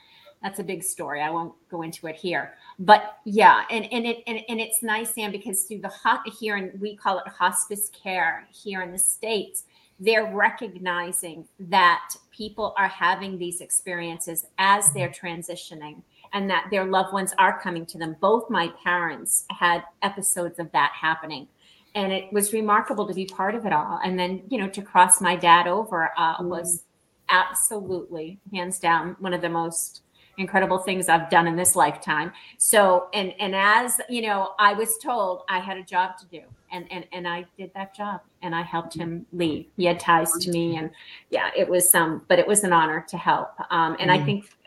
That's 0.41 0.57
a 0.59 0.63
big 0.63 0.83
story. 0.83 1.21
I 1.21 1.29
won't 1.29 1.53
go 1.69 1.83
into 1.83 2.07
it 2.07 2.15
here. 2.15 2.55
But 2.79 3.17
yeah, 3.25 3.63
and, 3.69 3.85
and 3.93 4.07
it 4.07 4.23
and, 4.25 4.39
and 4.49 4.59
it's 4.59 4.81
nice, 4.81 5.15
Ann, 5.17 5.31
because 5.31 5.63
through 5.65 5.81
the 5.81 5.89
hot 5.89 6.21
here 6.39 6.55
and 6.55 6.79
we 6.81 6.95
call 6.95 7.19
it 7.19 7.27
hospice 7.27 7.89
care 7.89 8.47
here 8.51 8.81
in 8.81 8.91
the 8.91 8.97
States, 8.97 9.65
they're 9.99 10.33
recognizing 10.33 11.47
that 11.59 12.15
people 12.31 12.73
are 12.75 12.87
having 12.87 13.37
these 13.37 13.61
experiences 13.61 14.47
as 14.57 14.91
they're 14.93 15.09
transitioning 15.09 16.01
and 16.33 16.49
that 16.49 16.67
their 16.71 16.85
loved 16.85 17.13
ones 17.13 17.33
are 17.37 17.59
coming 17.61 17.85
to 17.87 17.97
them. 17.97 18.15
Both 18.19 18.49
my 18.49 18.71
parents 18.83 19.45
had 19.49 19.83
episodes 20.01 20.59
of 20.59 20.71
that 20.71 20.91
happening 20.99 21.47
and 21.95 22.13
it 22.13 22.31
was 22.31 22.53
remarkable 22.53 23.07
to 23.07 23.13
be 23.13 23.25
part 23.25 23.55
of 23.55 23.65
it 23.65 23.73
all. 23.73 23.99
And 24.03 24.17
then, 24.17 24.43
you 24.49 24.57
know, 24.57 24.69
to 24.69 24.81
cross 24.81 25.21
my 25.21 25.35
dad 25.35 25.67
over 25.67 26.11
uh, 26.17 26.35
was 26.39 26.83
absolutely 27.29 28.39
hands 28.53 28.79
down 28.79 29.15
one 29.19 29.33
of 29.33 29.41
the 29.41 29.49
most 29.49 30.01
incredible 30.37 30.77
things 30.77 31.09
I've 31.09 31.29
done 31.29 31.47
in 31.47 31.55
this 31.55 31.75
lifetime. 31.75 32.31
So, 32.57 33.09
and 33.13 33.33
and 33.39 33.55
as 33.55 33.99
you 34.09 34.21
know, 34.21 34.53
I 34.59 34.73
was 34.73 34.97
told 34.97 35.43
I 35.49 35.59
had 35.59 35.77
a 35.77 35.83
job 35.83 36.17
to 36.19 36.25
do, 36.27 36.41
and 36.71 36.89
and 36.91 37.05
and 37.11 37.27
I 37.27 37.45
did 37.57 37.73
that 37.73 37.95
job, 37.95 38.21
and 38.41 38.55
I 38.55 38.61
helped 38.61 38.93
him 38.93 39.25
leave. 39.33 39.67
He 39.75 39.85
had 39.85 39.99
ties 39.99 40.31
to 40.31 40.51
me, 40.51 40.77
and 40.77 40.89
yeah, 41.29 41.51
it 41.55 41.67
was 41.69 41.93
um, 41.93 42.25
but 42.27 42.39
it 42.39 42.47
was 42.47 42.63
an 42.63 42.71
honor 42.73 43.05
to 43.09 43.17
help. 43.17 43.51
Um, 43.69 43.97
and 43.99 44.11
I 44.11 44.23
think 44.23 44.45
uh, 44.45 44.60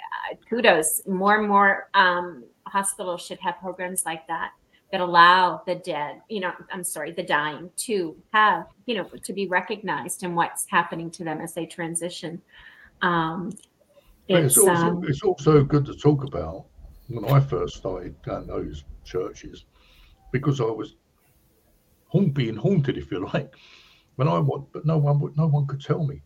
kudos. 0.49 1.07
More 1.07 1.39
and 1.39 1.49
more 1.49 1.89
um, 1.95 2.45
hospitals 2.67 3.25
should 3.25 3.39
have 3.41 3.59
programs 3.61 4.05
like 4.05 4.27
that 4.27 4.53
that 4.93 5.01
allow 5.01 5.63
the 5.67 5.75
dead, 5.77 6.23
you 6.29 6.41
know, 6.41 6.53
I'm 6.71 6.85
sorry, 6.85 7.13
the 7.13 7.23
dying 7.23 7.71
to 7.79 8.17
have, 8.33 8.67
you 8.87 8.95
know, 8.95 9.05
to 9.05 9.33
be 9.33 9.49
recognized 9.49 10.23
in 10.23 10.35
what's 10.35 10.67
happening 10.69 11.11
to 11.13 11.25
them 11.25 11.41
as 11.41 11.55
they 11.55 11.67
transition. 11.67 12.41
Um, 13.03 13.53
it's, 14.29 14.57
It's 14.57 14.59
also, 14.59 14.73
um, 14.73 15.05
it's 15.09 15.23
also 15.23 15.65
good 15.65 15.85
to 15.87 15.95
talk 15.95 16.25
about 16.25 16.67
when 17.09 17.25
I 17.25 17.41
first 17.41 17.77
started 17.77 18.15
going 18.23 18.47
to 18.47 18.53
those 18.53 18.85
churches 19.05 19.65
because 20.33 20.61
I 20.61 20.65
was 20.65 20.95
being 22.33 22.55
haunted, 22.55 22.97
if 22.97 23.11
you 23.11 23.27
like. 23.33 23.55
When 24.17 24.29
I 24.29 24.39
want, 24.39 24.73
but 24.73 24.87
no 24.87 24.97
one 24.97 25.19
would, 25.19 25.37
no 25.37 25.49
one 25.49 25.67
could 25.67 25.83
tell 25.83 26.07
me, 26.07 26.23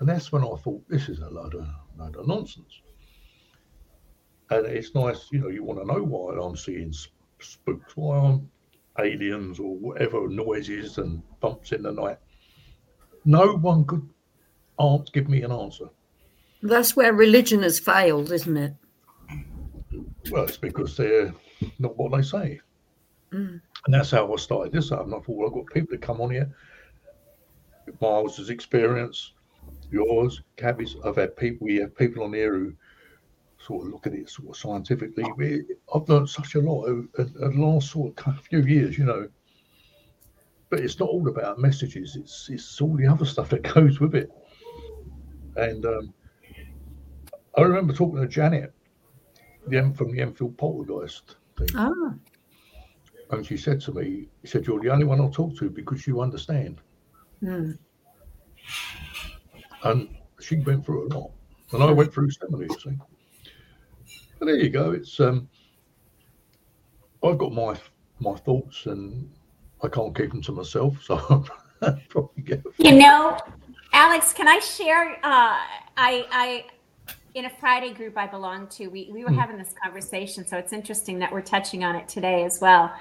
and 0.00 0.08
that's 0.08 0.32
when 0.32 0.42
I 0.42 0.56
thought 0.56 0.82
this 0.88 1.08
is 1.08 1.20
a 1.20 1.28
load 1.28 1.54
of 1.54 1.64
load 1.96 2.16
of 2.16 2.26
nonsense. 2.26 2.80
And 4.50 4.66
it's 4.66 4.94
nice, 4.94 5.28
you 5.30 5.40
know, 5.40 5.48
you 5.48 5.62
want 5.62 5.80
to 5.80 5.86
know 5.86 6.02
why 6.02 6.34
I'm 6.34 6.56
seeing 6.56 6.92
spooks, 7.38 7.96
why 7.96 8.18
I'm 8.18 8.50
aliens 8.98 9.60
or 9.60 9.76
whatever 9.76 10.28
noises 10.28 10.98
and 10.98 11.22
bumps 11.40 11.72
in 11.72 11.82
the 11.82 11.92
night. 11.92 12.18
No 13.24 13.54
one 13.54 13.84
could 13.84 14.08
answer, 14.80 15.10
give 15.12 15.28
me 15.28 15.42
an 15.42 15.52
answer. 15.52 15.86
That's 16.62 16.96
where 16.96 17.12
religion 17.12 17.62
has 17.62 17.78
failed, 17.78 18.32
isn't 18.32 18.56
it? 18.56 18.74
Well, 20.30 20.44
it's 20.44 20.56
because 20.56 20.96
they're 20.96 21.32
not 21.78 21.96
what 21.96 22.12
they 22.12 22.22
say. 22.22 22.60
Mm. 23.32 23.60
And 23.84 23.94
that's 23.94 24.10
how 24.10 24.32
I 24.32 24.36
started 24.36 24.72
this 24.72 24.90
up. 24.90 25.04
And 25.04 25.14
I 25.14 25.18
thought, 25.18 25.28
well, 25.28 25.48
I've 25.48 25.54
got 25.54 25.66
people 25.66 25.96
to 25.96 25.98
come 25.98 26.20
on 26.20 26.30
here. 26.30 26.50
Miles's 28.00 28.50
experience, 28.50 29.32
yours, 29.90 30.42
Cabby's. 30.56 30.96
I've 31.04 31.16
had 31.16 31.36
people, 31.36 31.66
we 31.66 31.76
have 31.76 31.96
people 31.96 32.24
on 32.24 32.32
here 32.32 32.54
who 32.54 32.74
sort 33.68 33.86
of 33.86 33.92
look 33.92 34.06
at 34.06 34.14
it 34.14 34.30
sort 34.30 34.48
of 34.48 34.56
scientifically. 34.56 35.24
We, 35.36 35.62
I've 35.94 36.08
learned 36.08 36.30
such 36.30 36.54
a 36.54 36.60
lot 36.60 36.86
over 36.86 37.06
the 37.14 37.52
last 37.54 37.90
sort 37.90 38.18
of 38.26 38.40
few 38.40 38.62
years, 38.62 38.96
you 38.96 39.04
know. 39.04 39.28
But 40.70 40.80
it's 40.80 40.98
not 40.98 41.10
all 41.10 41.28
about 41.28 41.58
messages, 41.58 42.16
it's, 42.16 42.48
it's 42.50 42.80
all 42.80 42.96
the 42.96 43.06
other 43.06 43.26
stuff 43.26 43.50
that 43.50 43.62
goes 43.74 44.00
with 44.00 44.14
it. 44.14 44.30
And 45.56 45.84
um, 45.84 46.14
I 47.56 47.62
remember 47.62 47.92
talking 47.92 48.20
to 48.20 48.26
Janet 48.26 48.72
the 49.66 49.92
from 49.94 50.12
the 50.12 50.20
Enfield 50.20 50.56
Poltergeist 50.56 51.36
thing, 51.58 51.68
Ah, 51.74 52.14
and 53.30 53.44
she 53.44 53.56
said 53.58 53.80
to 53.82 53.92
me, 53.92 54.28
"She 54.44 54.48
said 54.48 54.66
you're 54.66 54.80
the 54.80 54.90
only 54.90 55.04
one 55.04 55.20
I'll 55.20 55.30
talk 55.30 55.56
to 55.58 55.68
because 55.68 56.06
you 56.06 56.22
understand." 56.22 56.80
hmm. 57.40 57.72
And 59.84 60.08
she 60.40 60.56
went 60.60 60.86
through 60.86 61.08
a 61.08 61.14
lot, 61.14 61.32
and 61.72 61.82
I 61.82 61.90
went 61.90 62.14
through 62.14 62.30
seminary. 62.30 62.68
You 62.70 62.78
see, 62.78 62.98
and 64.40 64.48
there 64.48 64.56
you 64.56 64.70
go. 64.70 64.92
It's 64.92 65.18
um, 65.20 65.48
I've 67.24 67.38
got 67.38 67.52
my 67.52 67.76
my 68.20 68.34
thoughts, 68.36 68.86
and 68.86 69.30
I 69.82 69.88
can't 69.88 70.16
keep 70.16 70.30
them 70.30 70.42
to 70.42 70.52
myself, 70.52 71.02
so 71.02 71.44
I 71.82 71.92
probably 72.08 72.42
get. 72.42 72.62
You 72.78 72.92
know, 72.92 73.38
Alex, 73.92 74.32
can 74.32 74.48
I 74.48 74.58
share? 74.60 75.14
Uh, 75.24 75.58
I, 75.96 76.26
I, 76.30 76.66
in 77.34 77.46
a 77.46 77.50
Friday 77.50 77.92
group 77.92 78.16
I 78.16 78.26
belong 78.26 78.68
to, 78.68 78.88
we, 78.88 79.10
we 79.12 79.24
were 79.24 79.30
Hmm. 79.30 79.38
having 79.38 79.58
this 79.58 79.74
conversation. 79.82 80.46
So 80.46 80.56
it's 80.58 80.72
interesting 80.72 81.18
that 81.20 81.32
we're 81.32 81.42
touching 81.42 81.84
on 81.84 81.96
it 81.96 82.08
today 82.08 82.44
as 82.44 82.60
well. 82.60 82.92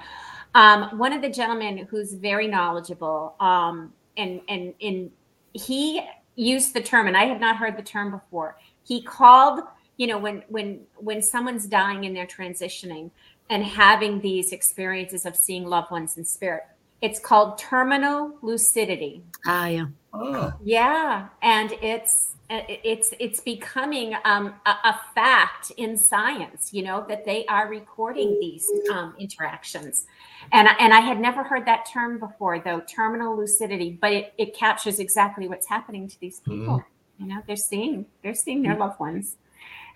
Um, 0.56 0.98
one 0.98 1.14
of 1.14 1.22
the 1.22 1.30
gentlemen 1.30 1.88
who's 1.90 2.14
very 2.14 2.48
knowledgeable, 2.48 3.36
um, 3.40 3.94
and, 4.18 4.42
and, 4.50 4.74
and 4.82 5.12
he 5.54 6.02
used 6.36 6.74
the 6.74 6.82
term, 6.82 7.08
and 7.08 7.16
I 7.16 7.26
had 7.26 7.40
not 7.40 7.58
heard 7.58 7.78
the 7.78 7.84
term 7.84 8.12
before. 8.12 8.58
He 8.84 9.04
called, 9.04 9.60
you 9.98 10.08
know, 10.08 10.18
when, 10.18 10.44
when, 10.48 10.82
when 10.96 11.22
someone's 11.22 11.66
dying 11.68 12.06
and 12.06 12.16
they're 12.16 12.28
transitioning 12.28 13.12
and 13.50 13.64
having 13.64 14.22
these 14.22 14.52
experiences 14.52 15.26
of 15.26 15.36
seeing 15.36 15.66
loved 15.66 15.92
ones 15.92 16.18
in 16.18 16.26
spirit, 16.26 16.64
it's 17.02 17.20
called 17.20 17.58
terminal 17.58 18.38
lucidity. 18.42 19.24
ah, 19.46 19.68
yeah. 19.68 19.86
Ah, 20.14 20.54
Yeah, 20.64 21.28
and 21.42 21.72
it's 21.82 22.34
uh, 22.50 22.62
it's 22.70 23.14
it's 23.20 23.42
becoming 23.42 24.16
um, 24.24 24.54
a, 24.66 24.70
a 24.86 25.00
fact 25.14 25.72
in 25.76 25.98
science. 25.98 26.74
You 26.74 26.84
know 26.84 27.06
that 27.10 27.26
they 27.26 27.46
are 27.48 27.68
recording 27.68 28.38
these 28.40 28.66
um, 28.92 29.14
interactions, 29.20 30.06
and 30.54 30.68
I- 30.70 30.76
and 30.80 30.94
I 30.94 31.02
had 31.02 31.20
never 31.20 31.44
heard 31.44 31.66
that 31.66 31.86
term 31.92 32.20
before, 32.20 32.60
though 32.60 32.80
terminal 32.88 33.36
lucidity. 33.36 33.98
But 34.02 34.14
it, 34.14 34.34
it 34.38 34.56
captures 34.56 35.00
exactly 35.00 35.48
what's 35.50 35.68
happening 35.68 36.08
to 36.08 36.20
these 36.22 36.40
people. 36.40 36.82
You 37.20 37.28
know, 37.28 37.42
they're 37.46 37.58
seeing 37.58 38.06
they're 38.24 38.34
seeing 38.34 38.64
their 38.64 38.78
loved 38.78 39.00
ones, 39.00 39.36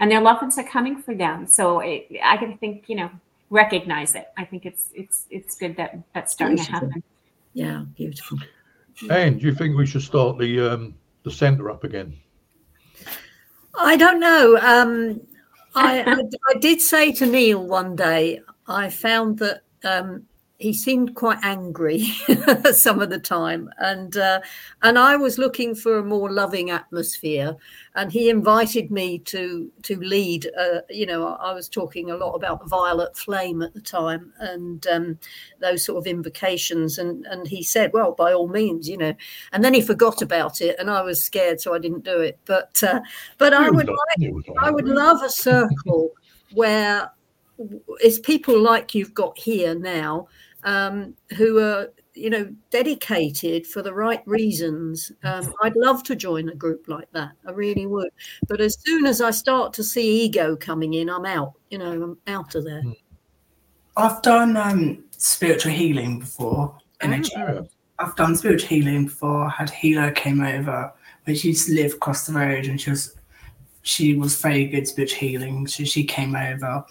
and 0.01 0.11
their 0.11 0.19
loved 0.19 0.41
ones 0.41 0.57
are 0.57 0.67
coming 0.67 0.97
for 0.97 1.13
them. 1.13 1.45
So 1.47 1.79
it, 1.79 2.07
I 2.23 2.35
can 2.35 2.57
think, 2.57 2.89
you 2.89 2.95
know, 2.95 3.09
recognize 3.51 4.15
it. 4.15 4.27
I 4.35 4.43
think 4.43 4.65
it's 4.65 4.89
it's 4.93 5.27
it's 5.29 5.55
good 5.55 5.77
that 5.77 5.97
that's 6.13 6.33
starting 6.33 6.57
to 6.57 6.71
happen. 6.71 7.03
Yeah, 7.53 7.85
beautiful. 7.95 8.39
and 9.09 9.39
do 9.39 9.45
you 9.45 9.53
think 9.53 9.77
we 9.77 9.85
should 9.85 10.01
start 10.01 10.39
the 10.39 10.59
um 10.59 10.95
the 11.23 11.31
centre 11.31 11.69
up 11.69 11.83
again? 11.83 12.17
I 13.77 13.95
don't 13.95 14.19
know. 14.19 14.57
Um, 14.57 15.21
I, 15.75 16.01
I, 16.01 16.23
I 16.49 16.59
did 16.59 16.81
say 16.81 17.13
to 17.13 17.25
Neil 17.25 17.65
one 17.65 17.95
day, 17.95 18.41
I 18.67 18.89
found 18.89 19.39
that 19.39 19.61
um, 19.85 20.23
he 20.61 20.73
seemed 20.73 21.15
quite 21.15 21.39
angry 21.41 22.03
some 22.71 23.01
of 23.01 23.09
the 23.09 23.19
time, 23.19 23.69
and 23.79 24.15
uh, 24.15 24.41
and 24.83 24.99
I 24.99 25.15
was 25.15 25.37
looking 25.37 25.73
for 25.73 25.97
a 25.97 26.03
more 26.03 26.31
loving 26.31 26.69
atmosphere. 26.69 27.55
And 27.95 28.11
he 28.11 28.29
invited 28.29 28.91
me 28.91 29.19
to 29.19 29.71
to 29.83 29.99
lead. 29.99 30.49
Uh, 30.57 30.81
you 30.89 31.05
know, 31.05 31.27
I 31.27 31.53
was 31.53 31.67
talking 31.67 32.11
a 32.11 32.15
lot 32.15 32.33
about 32.33 32.61
the 32.61 32.67
violet 32.67 33.17
flame 33.17 33.61
at 33.61 33.73
the 33.73 33.81
time, 33.81 34.31
and 34.39 34.85
um, 34.87 35.19
those 35.59 35.83
sort 35.83 35.97
of 35.97 36.07
invocations. 36.07 36.97
And 36.97 37.25
and 37.25 37.47
he 37.47 37.63
said, 37.63 37.91
well, 37.93 38.11
by 38.11 38.31
all 38.31 38.47
means, 38.47 38.87
you 38.87 38.97
know. 38.97 39.15
And 39.51 39.63
then 39.63 39.73
he 39.73 39.81
forgot 39.81 40.21
about 40.21 40.61
it, 40.61 40.75
and 40.79 40.89
I 40.89 41.01
was 41.01 41.21
scared, 41.21 41.59
so 41.59 41.73
I 41.73 41.79
didn't 41.79 42.05
do 42.05 42.19
it. 42.19 42.37
But 42.45 42.81
uh, 42.83 43.01
but 43.37 43.53
I 43.53 43.69
would 43.69 43.89
like 43.89 44.33
I 44.59 44.69
would 44.69 44.87
love 44.87 45.23
a 45.23 45.29
circle 45.29 46.11
where 46.53 47.11
it's 47.99 48.19
people 48.19 48.59
like 48.59 48.95
you've 48.95 49.13
got 49.13 49.37
here 49.37 49.75
now 49.75 50.27
um, 50.63 51.15
who 51.37 51.59
are, 51.59 51.89
you 52.13 52.29
know, 52.29 52.53
dedicated 52.69 53.65
for 53.65 53.81
the 53.81 53.93
right 53.93 54.21
reasons. 54.25 55.11
Um, 55.23 55.53
I'd 55.63 55.75
love 55.75 56.03
to 56.03 56.15
join 56.15 56.49
a 56.49 56.55
group 56.55 56.87
like 56.87 57.11
that. 57.13 57.31
I 57.47 57.51
really 57.51 57.85
would. 57.85 58.09
But 58.47 58.61
as 58.61 58.77
soon 58.81 59.05
as 59.05 59.21
I 59.21 59.31
start 59.31 59.73
to 59.73 59.83
see 59.83 60.25
ego 60.25 60.55
coming 60.55 60.93
in, 60.95 61.09
I'm 61.09 61.25
out. 61.25 61.53
You 61.69 61.77
know, 61.77 61.91
I'm 61.91 62.17
out 62.27 62.55
of 62.55 62.65
there. 62.65 62.83
I've 63.97 64.21
done 64.21 64.57
um, 64.57 65.03
spiritual 65.11 65.71
healing 65.71 66.19
before. 66.19 66.77
In 67.01 67.13
a 67.13 67.21
Oh. 67.37 67.67
I've 67.99 68.15
done 68.15 68.35
spiritual 68.35 68.69
healing 68.69 69.05
before. 69.05 69.45
I 69.45 69.49
had 69.49 69.69
healer 69.69 70.11
came 70.11 70.41
over, 70.41 70.91
when 71.25 71.35
she 71.35 71.49
used 71.49 71.67
to 71.67 71.73
live 71.73 71.93
across 71.93 72.25
the 72.25 72.33
road, 72.33 72.65
and 72.65 72.79
she 72.81 72.89
was 72.89 73.15
she 73.83 74.15
was 74.15 74.39
very 74.39 74.65
good 74.65 74.87
spiritual 74.87 75.19
healing. 75.19 75.67
So 75.67 75.83
she 75.83 76.03
came 76.03 76.35
over, 76.35 76.83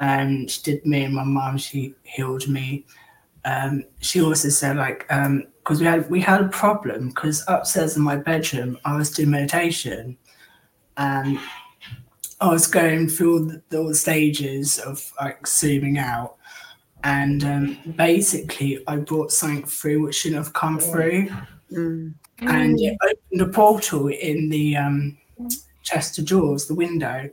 and 0.00 0.50
she 0.50 0.62
did 0.62 0.86
me 0.86 1.04
and 1.04 1.14
my 1.14 1.24
mum. 1.24 1.58
She 1.58 1.94
healed 2.04 2.48
me. 2.48 2.86
Um, 3.44 3.84
she 4.00 4.20
also 4.20 4.48
said 4.48 4.76
like 4.76 5.06
because 5.08 5.80
we 5.80 5.86
had 5.86 6.10
we 6.10 6.20
had 6.20 6.40
a 6.40 6.48
problem 6.48 7.08
because 7.08 7.44
upstairs 7.48 7.96
in 7.96 8.02
my 8.02 8.16
bedroom 8.16 8.78
I 8.84 8.96
was 8.96 9.10
doing 9.10 9.30
meditation, 9.30 10.16
and 10.96 11.38
I 12.40 12.48
was 12.48 12.66
going 12.66 13.08
through 13.08 13.62
all 13.72 13.88
the, 13.88 13.94
stages 13.94 14.78
of 14.78 15.12
like 15.20 15.46
zooming 15.46 15.98
out, 15.98 16.36
and 17.04 17.44
um, 17.44 17.78
basically 17.96 18.82
I 18.86 18.96
brought 18.96 19.32
something 19.32 19.64
through 19.64 20.02
which 20.02 20.16
shouldn't 20.16 20.44
have 20.44 20.52
come 20.52 20.78
through, 20.78 21.28
Mm. 21.72 22.14
and 22.38 22.80
it 22.80 22.96
opened 23.02 23.40
a 23.42 23.52
portal 23.52 24.08
in 24.08 24.48
the 24.48 24.76
um, 24.76 25.18
chest 25.82 26.18
of 26.18 26.24
drawers, 26.24 26.66
the 26.66 26.74
window, 26.74 27.28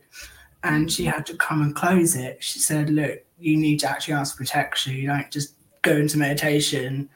and 0.66 0.92
she 0.92 1.06
had 1.06 1.26
to 1.28 1.36
come 1.38 1.62
and 1.62 1.76
close 1.76 2.16
it. 2.16 2.44
She 2.44 2.60
said, 2.60 2.90
"Look, 2.90 3.24
you 3.40 3.58
need 3.58 3.80
to 3.82 3.90
actually 3.90 4.16
ask 4.16 4.38
protection. 4.38 4.96
You 4.96 5.08
don't 5.08 5.32
just 5.32 5.56
go 5.82 5.96
into 5.96 6.18
meditation 6.18 7.10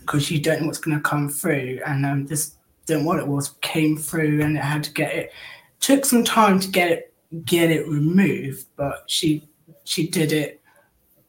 because 0.00 0.30
you 0.30 0.40
don't 0.40 0.60
know 0.60 0.66
what's 0.66 0.78
going 0.78 0.96
to 0.96 1.02
come 1.02 1.28
through." 1.28 1.80
And 1.86 2.04
um, 2.06 2.26
this 2.26 2.56
don't 2.86 3.02
know 3.02 3.06
what 3.06 3.20
it 3.20 3.26
was 3.26 3.50
came 3.60 3.96
through, 3.96 4.42
and 4.42 4.56
it 4.56 4.62
had 4.62 4.84
to 4.84 4.92
get 4.92 5.14
it. 5.14 5.32
Took 5.80 6.04
some 6.04 6.24
time 6.24 6.58
to 6.60 6.68
get 6.68 6.90
it 6.90 7.14
get 7.44 7.70
it 7.70 7.86
removed, 7.86 8.66
but 8.76 9.04
she 9.06 9.48
she 9.84 10.08
did 10.08 10.32
it 10.32 10.60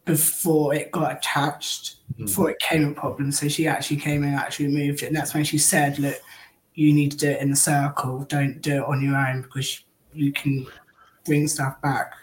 before 0.06 0.74
it 0.74 0.92
got 0.92 1.18
attached 1.18 1.98
Mm. 2.18 2.26
before 2.26 2.50
it 2.50 2.60
came 2.60 2.88
a 2.88 2.94
problem. 2.94 3.32
So 3.32 3.48
she 3.48 3.68
actually 3.68 3.98
came 3.98 4.24
and 4.24 4.36
actually 4.36 4.68
removed 4.68 5.04
it. 5.04 5.08
And 5.08 5.16
that's 5.16 5.34
when 5.34 5.44
she 5.44 5.58
said, 5.58 6.00
look, 6.00 6.20
you 6.74 6.94
need 6.94 7.12
to 7.12 7.18
do 7.18 7.30
it 7.30 7.42
in 7.42 7.52
a 7.52 7.56
circle. 7.56 8.26
Don't 8.26 8.62
do 8.62 8.78
it 8.78 8.84
on 8.84 9.02
your 9.02 9.16
own 9.16 9.42
because 9.42 9.84
you 10.14 10.32
can 10.32 10.68
bring 11.26 11.48
stuff 11.48 11.82
back. 11.82 12.14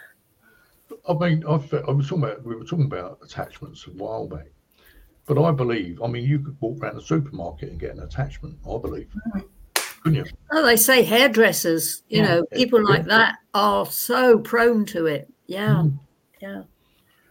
I 1.07 1.13
mean, 1.13 1.43
I, 1.47 1.57
fe- 1.57 1.83
I 1.87 1.91
was 1.91 2.07
talking 2.07 2.23
about 2.23 2.43
we 2.43 2.55
were 2.55 2.63
talking 2.63 2.85
about 2.85 3.19
attachments 3.23 3.85
a 3.87 3.91
while 3.91 4.27
back, 4.27 4.47
but 5.25 5.41
I 5.41 5.51
believe. 5.51 6.01
I 6.01 6.07
mean, 6.07 6.23
you 6.23 6.39
could 6.39 6.57
walk 6.59 6.81
around 6.81 6.95
the 6.95 7.01
supermarket 7.01 7.69
and 7.69 7.79
get 7.79 7.95
an 7.95 8.01
attachment. 8.03 8.57
I 8.69 8.77
believe, 8.77 9.09
couldn't 10.03 10.25
you? 10.25 10.25
Oh, 10.51 10.65
they 10.65 10.75
say 10.75 11.03
hairdressers, 11.03 12.03
you 12.09 12.21
Yeah. 12.21 12.27
know, 12.27 12.45
people 12.53 12.83
like 12.83 13.05
that 13.05 13.35
are 13.53 13.85
so 13.85 14.39
prone 14.39 14.85
to 14.87 15.05
it. 15.07 15.31
Yeah. 15.47 15.75
Mm. 15.83 15.99
Yeah. 16.41 16.63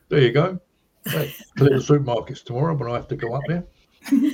There 0.08 0.20
you 0.20 0.32
go. 0.32 0.58
Hey, 1.06 1.32
clear 1.56 1.70
the 1.70 1.76
supermarkets 1.84 2.44
tomorrow 2.44 2.74
when 2.74 2.90
I 2.90 2.94
have 2.94 3.08
to 3.08 3.16
go 3.16 3.34
up 3.34 3.42
there. 3.48 3.64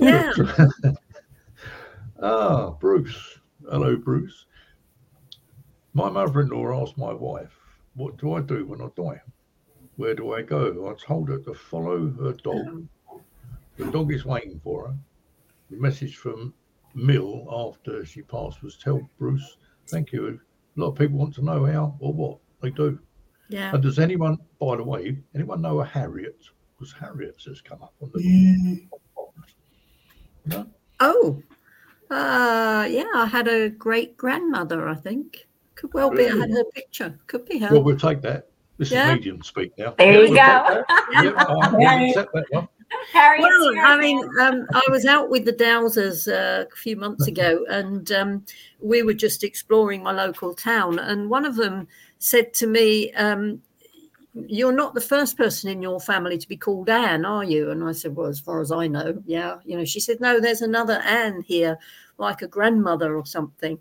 Yeah. 0.00 0.32
ah, 2.22 2.70
Bruce. 2.70 3.40
Hello, 3.68 3.96
Bruce. 3.96 4.46
My 5.98 6.10
mother-in-law 6.10 6.80
asked 6.80 6.96
my 6.96 7.12
wife, 7.12 7.58
"What 7.96 8.18
do 8.18 8.34
I 8.34 8.40
do 8.40 8.64
when 8.64 8.80
I 8.80 8.88
die? 8.96 9.20
Where 9.96 10.14
do 10.14 10.32
I 10.32 10.42
go?" 10.42 10.88
I 10.88 10.94
told 10.94 11.28
her 11.28 11.40
to 11.40 11.54
follow 11.54 12.08
her 12.10 12.34
dog. 12.34 12.86
The 13.76 13.90
dog 13.90 14.12
is 14.12 14.24
waiting 14.24 14.60
for 14.60 14.86
her. 14.86 14.96
The 15.70 15.76
message 15.76 16.16
from 16.16 16.54
Mill 16.94 17.48
after 17.50 18.04
she 18.04 18.22
passed 18.22 18.62
was, 18.62 18.78
"Tell 18.78 19.10
Bruce, 19.18 19.56
thank 19.88 20.12
you." 20.12 20.40
A 20.76 20.80
lot 20.80 20.90
of 20.90 20.98
people 20.98 21.18
want 21.18 21.34
to 21.34 21.44
know 21.44 21.64
how 21.64 21.96
or 21.98 22.12
what 22.12 22.38
they 22.60 22.70
do. 22.70 23.00
Yeah. 23.48 23.74
And 23.74 23.82
does 23.82 23.98
anyone, 23.98 24.38
by 24.60 24.76
the 24.76 24.84
way, 24.84 25.20
anyone 25.34 25.62
know 25.62 25.80
a 25.80 25.84
Harriet? 25.84 26.44
Because 26.78 26.92
Harriet 26.92 27.42
has 27.44 27.60
come 27.60 27.82
up 27.82 27.94
on 28.00 28.12
the 28.14 28.20
Mm. 28.22 28.88
no? 30.46 30.66
Oh, 31.00 31.42
uh, 32.08 32.86
yeah. 32.88 33.10
I 33.14 33.26
had 33.26 33.48
a 33.48 33.68
great 33.68 34.16
grandmother, 34.16 34.88
I 34.88 34.94
think. 34.94 35.47
Could 35.78 35.94
well 35.94 36.10
be. 36.10 36.26
I 36.28 36.36
had 36.36 36.50
her 36.50 36.64
picture. 36.74 37.18
Could 37.28 37.44
be 37.46 37.58
her. 37.58 37.68
Well, 37.70 37.82
we'll 37.82 37.96
take 37.96 38.20
that. 38.22 38.48
This 38.78 38.90
Yeah. 38.90 39.08
is 39.12 39.14
medium 39.18 39.42
speak 39.42 39.72
now. 39.78 39.94
There 39.96 40.06
Yeah, 40.06 40.12
you 40.12 40.18
we'll 40.18 40.28
go. 40.28 40.34
take 40.34 40.86
that. 40.86 41.24
Yeah, 41.24 41.32
I- 41.36 41.70
we'll 41.72 42.08
accept 42.10 42.32
that 42.34 42.44
one. 42.50 42.68
Harriet's 43.12 43.42
Well, 43.46 43.72
here 43.74 43.82
I 43.84 43.94
again. 43.96 44.00
mean, 44.00 44.28
um, 44.40 44.66
I 44.72 44.82
was 44.90 45.04
out 45.04 45.28
with 45.30 45.44
the 45.44 45.52
Dowsers 45.52 46.26
uh, 46.26 46.64
a 46.72 46.76
few 46.76 46.96
months 46.96 47.26
ago, 47.32 47.64
and 47.68 48.10
um, 48.12 48.44
we 48.80 49.02
were 49.02 49.14
just 49.14 49.44
exploring 49.44 50.02
my 50.02 50.12
local 50.12 50.54
town. 50.54 50.98
And 50.98 51.28
one 51.30 51.44
of 51.44 51.54
them 51.56 51.86
said 52.18 52.54
to 52.54 52.66
me, 52.66 53.12
um, 53.12 53.60
"You're 54.34 54.72
not 54.72 54.94
the 54.94 55.00
first 55.02 55.36
person 55.36 55.70
in 55.70 55.82
your 55.82 56.00
family 56.00 56.38
to 56.38 56.48
be 56.48 56.56
called 56.56 56.88
Ann, 56.88 57.24
are 57.26 57.44
you?" 57.44 57.70
And 57.70 57.84
I 57.84 57.92
said, 57.92 58.16
"Well, 58.16 58.26
as 58.28 58.40
far 58.40 58.60
as 58.60 58.72
I 58.72 58.86
know, 58.86 59.22
yeah." 59.26 59.58
You 59.64 59.76
know, 59.76 59.84
she 59.84 60.00
said, 60.00 60.20
"No, 60.20 60.40
there's 60.40 60.62
another 60.62 60.94
Ann 61.04 61.42
here, 61.42 61.78
like 62.16 62.42
a 62.42 62.48
grandmother 62.48 63.16
or 63.16 63.26
something." 63.26 63.78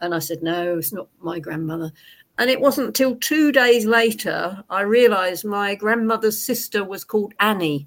And 0.00 0.14
I 0.14 0.18
said, 0.18 0.42
"No, 0.42 0.78
it's 0.78 0.92
not 0.92 1.08
my 1.20 1.38
grandmother." 1.38 1.92
And 2.38 2.48
it 2.48 2.60
wasn't 2.60 2.96
till 2.96 3.16
two 3.16 3.52
days 3.52 3.84
later 3.84 4.64
I 4.70 4.80
realised 4.82 5.44
my 5.44 5.74
grandmother's 5.74 6.40
sister 6.40 6.82
was 6.84 7.04
called 7.04 7.34
Annie 7.38 7.86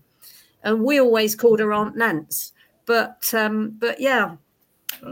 and 0.64 0.84
we 0.84 0.99
always 0.99 1.35
called 1.35 1.60
her 1.60 1.73
Aunt 1.73 1.95
Nance. 1.98 2.53
But 2.85 3.34
um, 3.34 3.72
but 3.80 3.99
yeah, 3.99 4.35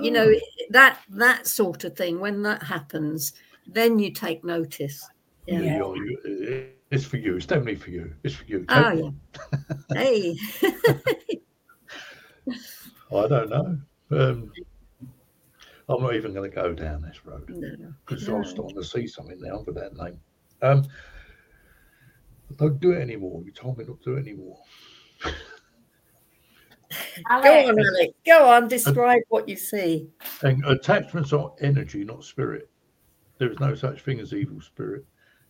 you 0.02 0.12
know 0.12 0.28
Oh. 0.30 0.40
that 0.70 1.00
that 1.10 1.48
sort 1.48 1.84
of 1.86 1.96
thing. 1.96 2.20
When 2.20 2.42
that 2.44 2.62
happens, 2.64 3.34
then 3.68 3.98
you 4.00 4.12
take 4.12 4.44
notice. 4.44 5.08
You- 5.48 5.64
Yeah. 5.64 6.66
it's 6.92 7.06
for 7.06 7.18
you. 7.18 7.36
It's 7.38 7.46
definitely 7.48 7.76
for 7.76 7.90
you. 7.90 8.14
It's 8.24 8.36
for 8.36 8.46
you. 8.46 8.66
Oh 8.70 8.92
yeah. 8.92 9.10
hey. 9.94 10.38
I 13.14 13.28
don't 13.28 13.50
know. 13.50 13.78
Um, 14.12 14.52
I'm 15.92 16.04
not 16.04 16.16
even 16.16 16.34
going 16.34 16.50
to 16.50 16.56
go 16.56 16.74
down 16.74 17.02
this 17.02 17.26
road 17.26 17.46
because 18.06 18.28
No. 18.28 18.38
I'm 18.38 18.46
starting 18.46 18.76
to 18.76 18.84
see 18.84 19.08
something 19.08 19.40
now 19.42 19.64
with 19.66 19.76
that 19.76 19.96
name. 19.96 20.20
Um, 20.62 20.86
don't 22.58 22.80
do 22.80 22.92
it 22.92 23.02
anymore. 23.02 23.42
You 23.46 23.52
told 23.52 23.78
me 23.78 23.86
not 23.86 24.02
to 24.02 24.12
do 24.12 24.18
it 24.18 24.22
anymore. 24.22 24.60
Alex, 27.30 27.44
Go 27.44 27.70
on, 27.70 27.80
Alec. 27.80 28.10
Go 28.26 28.50
on. 28.50 28.68
Describe 28.68 29.22
what 29.30 29.48
you 29.48 29.56
see. 29.56 30.10
And 30.42 30.64
attachments 30.66 31.34
are 31.34 31.54
energy, 31.62 32.04
not 32.04 32.24
spirit. 32.24 32.70
There 33.38 33.52
is 33.52 33.60
no 33.60 33.74
such 33.76 34.02
thing 34.02 34.20
as 34.20 34.34
evil 34.34 34.62
spirit. 34.62 35.06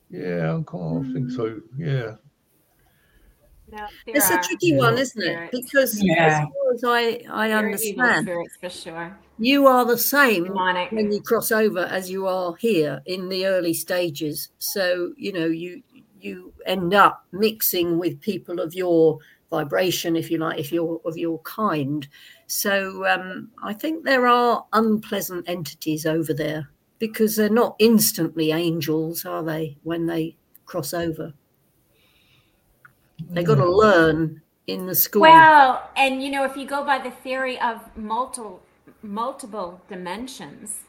Yeah, 0.10 0.58
I 0.58 0.64
kind 0.64 1.06
of 1.06 1.14
think 1.14 1.32
so. 1.32 1.60
Yeah. 1.78 2.16
No, 3.72 3.88
there 4.06 4.16
It's 4.18 4.30
a 4.30 4.34
are 4.36 4.44
tricky 4.44 4.76
one, 4.78 4.98
isn't 4.98 5.22
it? 5.24 5.52
Because 5.52 6.02
Yeah. 6.04 6.28
as 6.28 6.34
far 6.40 6.74
as 6.74 6.84
I, 6.84 7.22
I 7.32 7.48
There 7.48 7.58
understand, 7.58 8.24
spirits 8.26 8.58
for 8.60 8.70
sure. 8.70 9.18
you 9.38 9.68
are 9.68 9.86
the 9.86 9.98
same 9.98 10.46
Demonic. 10.46 10.92
when 10.92 11.12
you 11.12 11.22
cross 11.22 11.52
over 11.52 11.80
as 11.80 12.10
you 12.10 12.28
are 12.28 12.56
here 12.56 13.02
in 13.06 13.30
the 13.30 13.46
early 13.48 13.74
stages 13.74 14.50
so 14.60 15.14
you 15.18 15.32
know 15.34 15.46
you 15.48 15.82
you 16.20 16.54
end 16.68 16.94
up 16.94 17.26
mixing 17.32 17.98
with 17.98 18.22
people 18.22 18.60
of 18.60 18.76
your 18.76 19.18
vibration 19.50 20.16
if 20.16 20.30
you 20.30 20.38
like 20.38 20.60
if 20.60 20.72
you're 20.72 21.02
of 21.06 21.18
your 21.18 21.40
kind 21.40 22.08
so 22.48 23.06
um, 23.08 23.50
i 23.64 23.74
think 23.74 24.04
there 24.04 24.28
are 24.28 24.66
unpleasant 24.74 25.48
entities 25.50 26.06
over 26.06 26.34
there 26.34 26.70
because 27.00 27.36
they're 27.36 27.50
not 27.50 27.76
instantly 27.80 28.52
angels 28.52 29.26
are 29.26 29.44
they 29.44 29.76
when 29.84 30.06
they 30.06 30.36
cross 30.66 30.94
over 30.94 31.34
they 33.30 33.44
got 33.44 33.56
to 33.56 33.70
learn 33.70 34.42
in 34.68 34.86
the 34.86 34.96
school. 34.96 35.22
Well, 35.22 35.90
and 35.96 36.24
you 36.24 36.32
know, 36.32 36.44
if 36.46 36.56
you 36.56 36.66
go 36.66 36.84
by 36.84 37.00
the 37.00 37.12
theory 37.12 37.60
of 37.60 37.80
multiple 37.96 38.62
multiple 39.02 39.82
dimensions, 39.90 40.80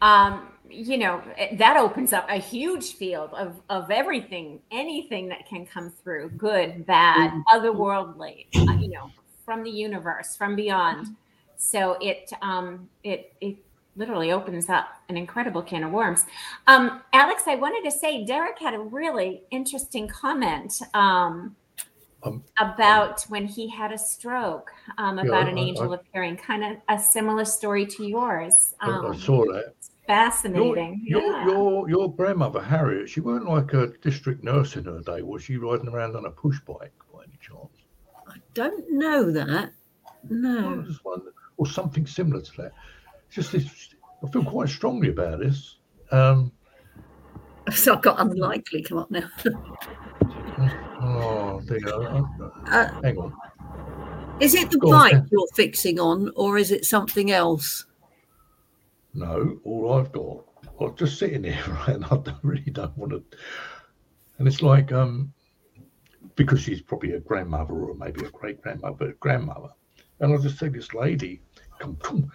um, 0.00 0.48
you 0.68 0.98
know, 0.98 1.22
that 1.58 1.76
opens 1.76 2.12
up 2.12 2.26
a 2.28 2.38
huge 2.38 2.94
field 2.94 3.30
of 3.34 3.60
of 3.68 3.90
everything, 3.90 4.60
anything 4.70 5.28
that 5.28 5.46
can 5.48 5.66
come 5.66 5.90
through, 5.90 6.30
good, 6.30 6.86
bad, 6.86 7.32
otherworldly, 7.52 8.46
uh, 8.56 8.72
you 8.72 8.88
know, 8.88 9.10
from 9.44 9.62
the 9.62 9.70
universe, 9.70 10.36
from 10.36 10.56
beyond. 10.56 11.08
So 11.56 11.96
it 12.00 12.32
um, 12.42 12.88
it 13.04 13.32
it 13.40 13.56
literally 13.96 14.32
opens 14.32 14.68
up 14.70 14.88
an 15.08 15.16
incredible 15.16 15.62
can 15.62 15.84
of 15.84 15.92
worms. 15.92 16.24
Um, 16.66 17.02
Alex, 17.12 17.44
I 17.46 17.56
wanted 17.56 17.88
to 17.88 17.96
say, 17.96 18.24
Derek 18.24 18.58
had 18.58 18.74
a 18.74 18.78
really 18.80 19.42
interesting 19.50 20.08
comment. 20.08 20.80
Um, 20.94 21.56
Um, 22.24 22.44
about 22.60 23.22
when 23.24 23.46
he 23.46 23.68
had 23.68 23.90
a 23.90 23.98
stroke, 23.98 24.70
um, 24.96 25.18
Yeah, 25.18 25.24
about 25.24 25.48
an 25.48 25.58
I- 25.58 25.62
angel 25.62 25.90
I- 25.92 25.96
appearing, 25.96 26.36
kind 26.36 26.62
of 26.62 26.76
a 26.88 26.96
similar 26.96 27.44
story 27.44 27.84
to 27.86 28.04
yours. 28.06 28.74
I- 28.80 28.90
Um, 28.92 29.06
I 29.12 29.16
saw 29.16 29.44
that. 29.52 29.74
fascinating. 30.06 31.02
your, 31.04 31.20
yeah. 31.20 31.46
your, 31.48 31.88
your 31.90 32.14
grandmother, 32.14 32.60
Harriet, 32.62 33.08
she 33.08 33.20
weren't 33.20 33.46
like 33.48 33.72
a 33.74 33.88
district 34.02 34.44
nurse 34.44 34.76
in 34.76 34.84
her 34.84 35.00
day, 35.00 35.22
was 35.22 35.42
she 35.42 35.56
riding 35.56 35.88
around 35.88 36.14
on 36.14 36.26
a 36.26 36.30
push 36.30 36.60
bike 36.60 36.92
by 37.12 37.24
any 37.24 37.38
chance? 37.40 37.76
i 38.28 38.36
don't 38.54 38.88
know 38.90 39.30
that 39.32 39.72
no 40.30 40.80
just 40.82 41.04
wonder, 41.04 41.32
or 41.56 41.66
something 41.66 42.06
similar 42.06 42.40
to 42.40 42.52
that. 42.56 42.72
Just 43.32 43.52
this, 43.52 43.94
I 44.22 44.28
feel 44.28 44.44
quite 44.44 44.68
strongly 44.68 45.08
about 45.08 45.40
this. 45.40 45.78
Um, 46.10 46.52
so 47.72 47.94
i've 47.94 48.02
got 48.02 48.20
unlikely 48.20 48.82
come 48.82 48.98
up 48.98 49.10
now 49.10 49.30
oh, 51.02 51.60
dear. 51.66 51.88
Uh, 51.88 52.22
Uh, 52.66 53.00
hang 53.02 53.18
on. 53.18 53.32
Is 54.40 54.54
it 54.54 54.70
the 54.70 54.78
Go 54.78 54.90
bike 54.90 55.12
yeah. 55.12 55.22
you're 55.30 55.46
fixing 55.54 56.00
on, 56.00 56.30
or 56.34 56.58
is 56.58 56.70
it 56.70 56.84
something 56.84 57.30
else? 57.30 57.86
No, 59.14 59.58
all 59.64 59.94
I've 59.94 60.12
got, 60.12 60.44
I'm 60.80 60.96
just 60.96 61.18
sitting 61.18 61.44
here, 61.44 61.62
right, 61.68 61.96
and 61.96 62.04
I 62.06 62.16
don't, 62.16 62.42
really 62.42 62.70
don't 62.70 62.96
want 62.96 63.12
to. 63.12 63.22
And 64.38 64.48
it's 64.48 64.62
like, 64.62 64.90
um, 64.90 65.32
because 66.34 66.60
she's 66.60 66.80
probably 66.80 67.12
a 67.12 67.20
grandmother 67.20 67.74
or 67.74 67.94
maybe 67.94 68.24
a 68.24 68.30
great 68.30 68.60
grandmother, 68.62 69.14
grandmother. 69.20 69.68
And 70.20 70.32
I 70.32 70.36
just 70.38 70.58
see 70.58 70.68
this 70.68 70.94
lady 70.94 71.40
come, 71.78 71.96
come, 71.96 72.30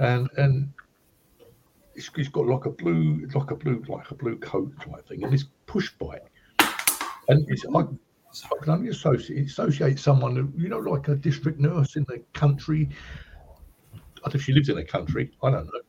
and 0.00 0.28
and 0.36 0.72
it's, 1.94 2.10
it's 2.16 2.28
got 2.28 2.46
like 2.46 2.66
a 2.66 2.70
blue, 2.70 3.28
like 3.34 3.50
a 3.50 3.56
blue, 3.56 3.84
like 3.88 4.10
a 4.10 4.14
blue 4.14 4.36
coat 4.38 4.72
type 4.80 5.06
thing, 5.08 5.22
and 5.22 5.32
this 5.32 5.44
push 5.66 5.90
bike, 5.92 6.30
and 7.28 7.48
it's 7.48 7.64
I, 7.74 7.80
I 7.80 8.64
can 8.64 8.72
only 8.72 8.88
associate 8.88 9.46
associate 9.46 9.98
someone, 9.98 10.34
who, 10.34 10.52
you 10.56 10.68
know, 10.68 10.78
like 10.78 11.06
a 11.08 11.14
district 11.14 11.60
nurse 11.60 11.94
in 11.96 12.04
the 12.08 12.22
country. 12.32 12.88
I 13.94 13.98
don't 14.24 14.34
know 14.34 14.38
if 14.38 14.42
she 14.42 14.52
lives 14.52 14.68
in 14.68 14.78
a 14.78 14.84
country. 14.84 15.30
I 15.42 15.50
don't 15.50 15.66
know 15.66 15.80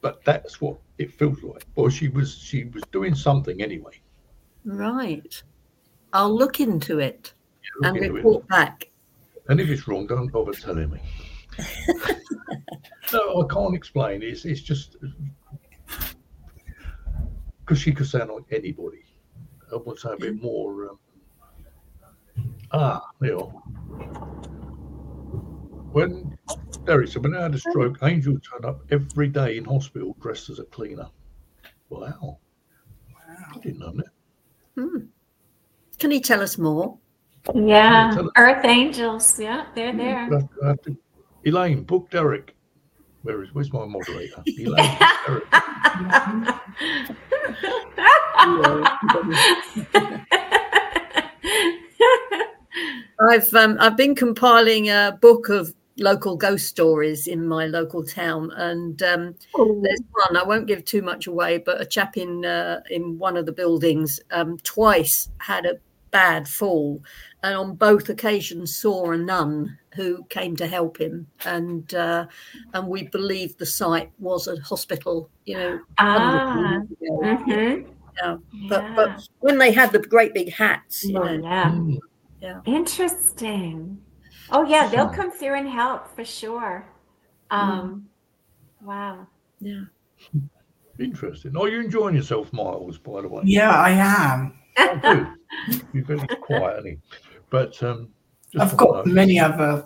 but 0.00 0.24
that's 0.24 0.60
what 0.60 0.78
it 0.98 1.12
feels 1.12 1.42
like. 1.42 1.66
Or 1.76 1.90
she 1.90 2.08
was 2.08 2.36
she 2.36 2.64
was 2.64 2.82
doing 2.92 3.14
something 3.14 3.62
anyway. 3.62 4.00
Right. 4.64 5.42
I'll 6.12 6.34
look 6.34 6.60
into 6.60 6.98
it 6.98 7.34
and 7.82 7.96
into 7.96 8.08
it. 8.08 8.12
report 8.12 8.48
back. 8.48 8.88
And 9.48 9.60
if 9.60 9.68
it's 9.68 9.88
wrong, 9.88 10.06
don't 10.06 10.28
bother 10.28 10.52
telling 10.52 10.90
me. 10.90 11.00
no, 13.12 13.42
I 13.42 13.46
can't 13.52 13.74
explain. 13.74 14.22
It's 14.22 14.44
it's 14.44 14.60
just 14.60 14.96
because 17.60 17.78
she 17.78 17.92
could 17.92 18.06
sound 18.06 18.30
like 18.30 18.44
anybody. 18.52 19.04
I 19.72 19.76
would 19.76 19.98
say 19.98 20.10
a 20.12 20.16
bit 20.16 20.40
more. 20.42 20.90
Um, 20.90 20.98
Ah, 22.70 23.02
there 23.18 23.30
you 23.30 23.38
are. 23.40 23.50
When 25.92 26.36
Derek 26.84 27.08
said, 27.08 27.22
when 27.24 27.34
I 27.34 27.42
had 27.42 27.54
a 27.54 27.58
stroke, 27.58 27.96
Angel 28.02 28.38
turned 28.40 28.66
up 28.66 28.82
every 28.90 29.28
day 29.28 29.56
in 29.56 29.64
hospital 29.64 30.14
dressed 30.20 30.50
as 30.50 30.58
a 30.58 30.64
cleaner. 30.64 31.08
Wow. 31.88 32.38
I 33.54 33.58
didn't 33.60 33.78
know 33.78 33.92
that. 33.96 35.08
Can 35.98 36.10
you 36.10 36.20
tell 36.20 36.42
us 36.42 36.58
more? 36.58 36.98
Yeah. 37.54 38.14
Earth 38.36 38.64
Angels. 38.66 39.40
Yeah, 39.40 39.66
they're 39.74 39.96
there. 39.96 40.18
I 40.18 40.20
have 40.20 40.28
to- 40.30 40.48
I 40.62 40.68
have 40.68 40.82
to- 40.82 40.96
Elaine, 41.48 41.82
book 41.82 42.10
Derek. 42.10 42.54
Where 43.22 43.42
is 43.42 43.54
where's 43.54 43.72
my 43.72 43.86
moderator? 43.86 44.42
Elaine, 44.58 44.98
book 44.98 45.16
Derek. 45.26 45.44
I've 53.30 53.52
um, 53.54 53.76
I've 53.80 53.96
been 53.96 54.14
compiling 54.14 54.90
a 54.90 55.18
book 55.20 55.48
of 55.48 55.74
local 55.96 56.36
ghost 56.36 56.66
stories 56.66 57.26
in 57.26 57.46
my 57.46 57.66
local 57.66 58.04
town, 58.04 58.50
and 58.52 59.02
um, 59.02 59.34
there's 59.56 60.02
one 60.10 60.36
I 60.36 60.44
won't 60.44 60.66
give 60.66 60.84
too 60.84 61.02
much 61.02 61.26
away, 61.26 61.58
but 61.58 61.80
a 61.80 61.86
chap 61.86 62.18
in 62.18 62.44
uh, 62.44 62.82
in 62.90 63.18
one 63.18 63.38
of 63.38 63.46
the 63.46 63.52
buildings 63.52 64.20
um, 64.30 64.58
twice 64.58 65.30
had 65.38 65.64
a 65.64 65.78
bad 66.10 66.48
fall, 66.48 67.02
and 67.42 67.54
on 67.54 67.74
both 67.76 68.08
occasions 68.08 68.76
saw 68.76 69.10
a 69.10 69.16
nun 69.16 69.78
who 69.94 70.24
came 70.24 70.56
to 70.56 70.66
help 70.66 70.98
him, 71.00 71.26
and 71.44 71.92
uh, 71.94 72.26
and 72.74 72.88
we 72.88 73.04
believe 73.04 73.56
the 73.56 73.66
site 73.66 74.10
was 74.18 74.46
a 74.48 74.56
hospital, 74.60 75.30
you 75.44 75.54
know. 75.56 75.80
ah, 75.98 76.48
hundreds 76.52 76.92
of 76.92 76.98
years 77.00 77.40
ago. 77.40 77.54
mhm. 77.54 77.86
Yeah, 78.22 78.36
But 78.68 78.84
but 78.96 79.28
when 79.40 79.58
they 79.58 79.70
had 79.72 79.92
the 79.92 80.00
great 80.00 80.34
big 80.34 80.52
hats, 80.52 81.04
you 81.04 81.18
Oh, 81.18 81.24
know, 81.24 81.40
yeah. 81.42 81.70
Mm. 81.70 81.98
Interesting. 82.66 83.98
Oh 84.50 84.64
yeah, 84.64 84.88
they'll 84.88 85.08
come 85.08 85.30
through 85.30 85.54
and 85.54 85.68
help 85.68 86.08
for 86.14 86.24
sure. 86.24 86.86
Um, 87.50 88.08
wow. 88.82 89.26
yeah. 89.60 89.84
Interesting. 90.98 91.56
Are 91.56 91.68
you 91.68 91.80
enjoying 91.80 92.16
yourself, 92.16 92.52
Miles, 92.52 92.98
by 92.98 93.22
the 93.22 93.28
way? 93.28 93.42
Yeah, 93.44 93.70
I 93.70 93.90
am. 93.90 94.57
Oh, 94.78 94.98
good. 95.02 95.82
You're 95.92 96.04
very 96.04 96.26
quiet, 96.40 96.78
Annie. 96.78 96.98
But 97.50 97.80
um, 97.82 98.08
just 98.52 98.64
I've 98.72 98.76
got 98.76 99.06
know- 99.06 99.12
many 99.12 99.38
other 99.40 99.84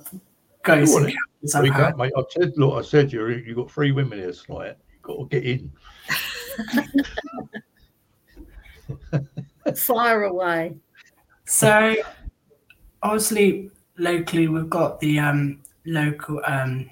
ghost 0.62 0.92
Go 0.92 0.98
on, 0.98 1.04
encounters 1.08 1.54
I've 1.54 1.62
We 1.62 1.70
had. 1.70 1.76
can't, 1.78 1.96
mate. 1.98 2.12
I 2.16 2.22
said, 2.30 2.52
look, 2.56 2.74
I 2.78 2.82
said 2.86 3.12
you 3.12 3.26
you 3.28 3.54
got 3.54 3.70
three 3.70 3.92
women 3.92 4.18
here 4.18 4.32
tonight. 4.32 4.76
You've 4.92 5.02
got 5.02 5.16
to 5.18 5.26
get 5.40 5.44
in. 5.44 5.72
Fire 9.76 10.24
away. 10.24 10.74
So, 11.44 11.96
obviously, 13.02 13.70
locally, 13.98 14.48
we've 14.48 14.70
got 14.70 15.00
the 15.00 15.18
um, 15.18 15.60
local, 15.86 16.40
um, 16.46 16.90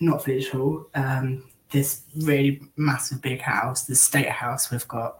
not 0.00 0.24
village 0.24 0.50
hall, 0.50 0.86
um, 0.94 1.44
this 1.70 2.02
really 2.24 2.62
massive 2.76 3.20
big 3.20 3.40
house, 3.40 3.84
the 3.84 3.94
state 3.94 4.28
house 4.28 4.70
we've 4.70 4.86
got. 4.88 5.18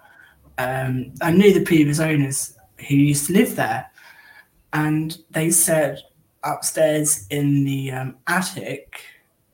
Um, 0.58 1.14
I 1.22 1.30
knew 1.30 1.54
the 1.54 1.64
previous 1.64 2.00
owners 2.00 2.54
who 2.88 2.96
used 2.96 3.28
to 3.28 3.32
live 3.32 3.56
there, 3.56 3.90
and 4.72 5.16
they 5.30 5.50
said 5.50 6.02
upstairs 6.44 7.26
in 7.30 7.64
the 7.64 7.92
um, 7.92 8.16
attic, 8.26 9.02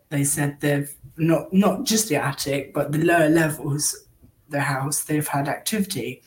they 0.08 0.24
said 0.24 0.60
they've 0.60 0.92
not 1.16 1.52
not 1.52 1.84
just 1.84 2.08
the 2.08 2.16
attic, 2.16 2.74
but 2.74 2.92
the 2.92 3.04
lower 3.04 3.28
levels, 3.28 4.06
the 4.48 4.60
house, 4.60 5.04
they've 5.04 5.28
had 5.28 5.48
activity. 5.48 6.22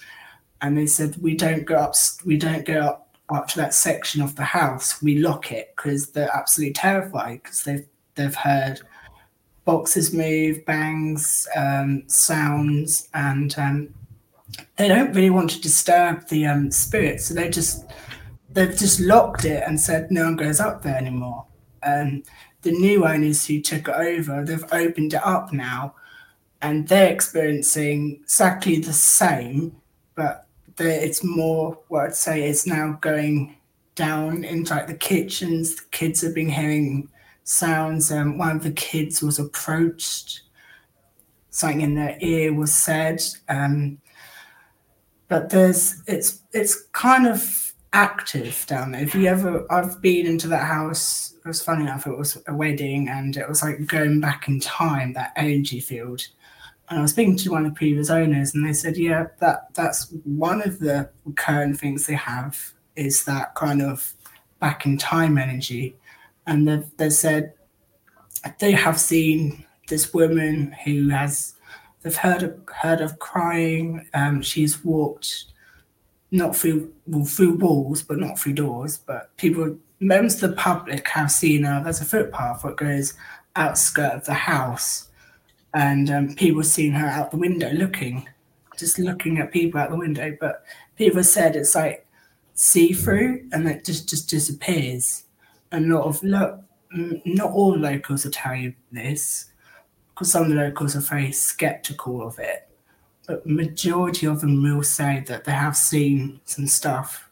And 0.62 0.78
they 0.78 0.88
said 0.88 1.18
we 1.22 1.36
don't 1.36 1.66
go 1.66 1.76
up 1.76 1.96
we 2.26 2.38
don't 2.38 2.66
go 2.66 2.80
up, 2.80 3.16
up 3.30 3.48
to 3.50 3.58
that 3.58 3.74
section 3.74 4.22
of 4.22 4.36
the 4.36 4.44
house. 4.44 5.02
We 5.02 5.20
lock 5.20 5.52
it 5.52 5.74
because 5.76 6.12
they're 6.12 6.36
absolutely 6.36 6.74
terrified 6.74 7.44
because 7.44 7.64
they've 7.64 7.88
they've 8.16 8.36
heard 8.36 8.82
boxes 9.66 10.14
move 10.14 10.66
bangs 10.66 11.48
um, 11.56 12.04
sounds 12.08 13.10
and 13.14 13.54
um, 13.58 13.94
they 14.78 14.88
don't 14.88 15.14
really 15.14 15.30
want 15.30 15.50
to 15.50 15.62
disturb 15.62 16.28
the 16.28 16.46
um, 16.46 16.72
spirit 16.72 17.22
so 17.22 17.34
they 17.34 17.50
just 17.50 17.86
they've 18.50 18.78
just 18.78 19.00
locked 19.00 19.46
it 19.46 19.64
and 19.68 19.80
said 19.80 20.10
no 20.12 20.26
one 20.26 20.36
goes 20.36 20.60
up 20.60 20.82
there 20.82 20.98
anymore 20.98 21.46
and 21.84 22.26
the 22.62 22.72
new 22.72 23.06
owners 23.06 23.46
who 23.46 23.62
took 23.62 23.88
it 23.88 23.96
over 23.96 24.44
they've 24.44 24.72
opened 24.72 25.14
it 25.14 25.26
up 25.26 25.54
now 25.54 25.94
and 26.62 26.88
they're 26.88 27.14
experiencing 27.14 28.20
exactly 28.24 28.80
the 28.80 28.94
same 28.94 29.76
but 30.16 30.48
it's 30.80 31.24
more 31.24 31.80
what 31.88 32.06
I'd 32.06 32.16
say 32.16 32.48
is 32.48 32.68
now 32.68 32.98
going 33.02 33.58
down 33.98 34.44
into 34.46 34.74
like 34.74 34.88
the 34.88 34.94
kitchens. 34.94 35.76
The 35.76 35.84
kids 35.92 36.22
have 36.22 36.34
been 36.34 36.50
hearing 36.50 37.10
sounds. 37.44 38.12
Um, 38.12 38.38
one 38.38 38.56
of 38.56 38.64
the 38.64 38.72
kids 38.72 39.22
was 39.22 39.40
approached. 39.40 40.44
Something 41.50 41.82
in 41.82 41.96
their 41.96 42.18
ear 42.22 42.54
was 42.54 42.74
said. 42.74 43.22
Um, 43.50 43.98
but 45.28 45.50
there's 45.50 46.02
it's 46.08 46.42
it's 46.54 46.84
kind 46.94 47.28
of 47.28 47.74
active 47.94 48.66
down 48.68 48.92
there. 48.92 49.02
If 49.02 49.16
you 49.16 49.28
ever, 49.28 49.66
I've 49.72 50.02
been 50.02 50.28
into 50.28 50.48
that 50.50 50.66
house. 50.66 51.34
It 51.44 51.48
was 51.48 51.62
funny 51.62 51.84
enough. 51.84 52.06
It 52.06 52.18
was 52.18 52.42
a 52.48 52.54
wedding, 52.54 53.08
and 53.10 53.38
it 53.38 53.48
was 53.48 53.64
like 53.64 53.86
going 53.88 54.20
back 54.20 54.48
in 54.48 54.60
time. 54.60 55.14
That 55.14 55.34
energy 55.36 55.80
field 55.80 56.28
and 56.90 57.00
I 57.00 57.02
was 57.02 57.12
speaking 57.12 57.36
to 57.38 57.52
one 57.52 57.66
of 57.66 57.74
the 57.74 57.78
previous 57.78 58.10
owners, 58.10 58.54
and 58.56 58.66
they 58.66 58.74
said, 58.74 58.98
"Yeah, 58.98 59.28
that 59.40 59.74
that's 59.74 60.14
one 60.24 60.62
of 60.62 60.80
the 60.80 61.10
current 61.36 61.80
things 61.80 62.06
they 62.06 62.16
have 62.16 62.74
is 62.96 63.26
that 63.26 63.56
kind 63.56 63.82
of 63.82 64.14
back 64.60 64.86
in 64.86 64.98
time 64.98 65.38
energy." 65.38 65.96
And 66.46 66.68
they 66.68 66.84
they 66.98 67.10
said 67.10 67.54
they 68.60 68.72
have 68.72 69.00
seen 69.00 69.66
this 69.90 70.14
woman 70.14 70.76
who 70.86 71.10
has 71.10 71.56
they've 72.08 72.18
heard 72.18 72.44
of, 72.44 72.58
heard 72.74 73.02
of 73.02 73.20
crying. 73.20 74.08
Um, 74.14 74.42
she's 74.42 74.84
walked 74.84 75.46
not 76.32 76.56
through 76.56 76.92
well, 77.06 77.26
through 77.26 77.56
walls, 77.56 78.02
but 78.02 78.18
not 78.18 78.40
through 78.40 78.54
doors. 78.54 78.98
But 78.98 79.36
people, 79.38 79.78
members 80.00 80.42
of 80.42 80.50
the 80.50 80.56
public, 80.56 81.08
have 81.10 81.32
seen 81.32 81.64
her. 81.64 81.82
There's 81.84 82.02
a 82.02 82.06
footpath 82.06 82.64
that 82.64 82.78
goes 82.78 83.14
outskirt 83.56 84.14
of 84.14 84.26
the 84.26 84.34
house 84.34 85.08
and 85.74 86.10
um, 86.10 86.36
people 86.36 86.64
seen 86.64 86.92
her 86.94 87.08
out 87.08 87.32
the 87.32 87.38
window 87.38 87.72
looking, 87.72 88.28
just 88.78 89.00
looking 89.00 89.38
at 89.40 89.52
people 89.52 89.80
out 89.80 89.90
the 89.90 89.98
window. 89.98 90.36
But 90.40 90.64
people 90.96 91.24
said 91.24 91.56
it's 91.56 91.76
like 91.76 92.06
see 92.54 92.94
through, 92.94 93.48
and 93.52 93.68
it 93.68 93.86
just 93.86 94.10
just 94.10 94.30
disappears. 94.30 95.26
A 95.72 95.80
lot 95.80 96.06
of 96.06 96.24
look, 96.24 96.62
not 96.92 97.52
all 97.52 97.78
locals 97.78 98.24
will 98.24 98.32
tell 98.32 98.56
you 98.56 98.74
this, 98.92 99.52
some 100.24 100.44
of 100.44 100.50
the 100.50 100.56
locals 100.56 100.96
are 100.96 101.02
very 101.02 101.32
skeptical 101.32 102.26
of 102.26 102.40
it. 102.40 102.68
But 103.28 103.46
majority 103.46 104.26
of 104.26 104.42
them 104.42 104.64
will 104.64 104.84
say 104.84 105.24
that 105.28 105.44
they 105.44 105.52
have 105.52 105.76
seen 105.76 106.40
some 106.46 106.66
stuff 106.68 107.30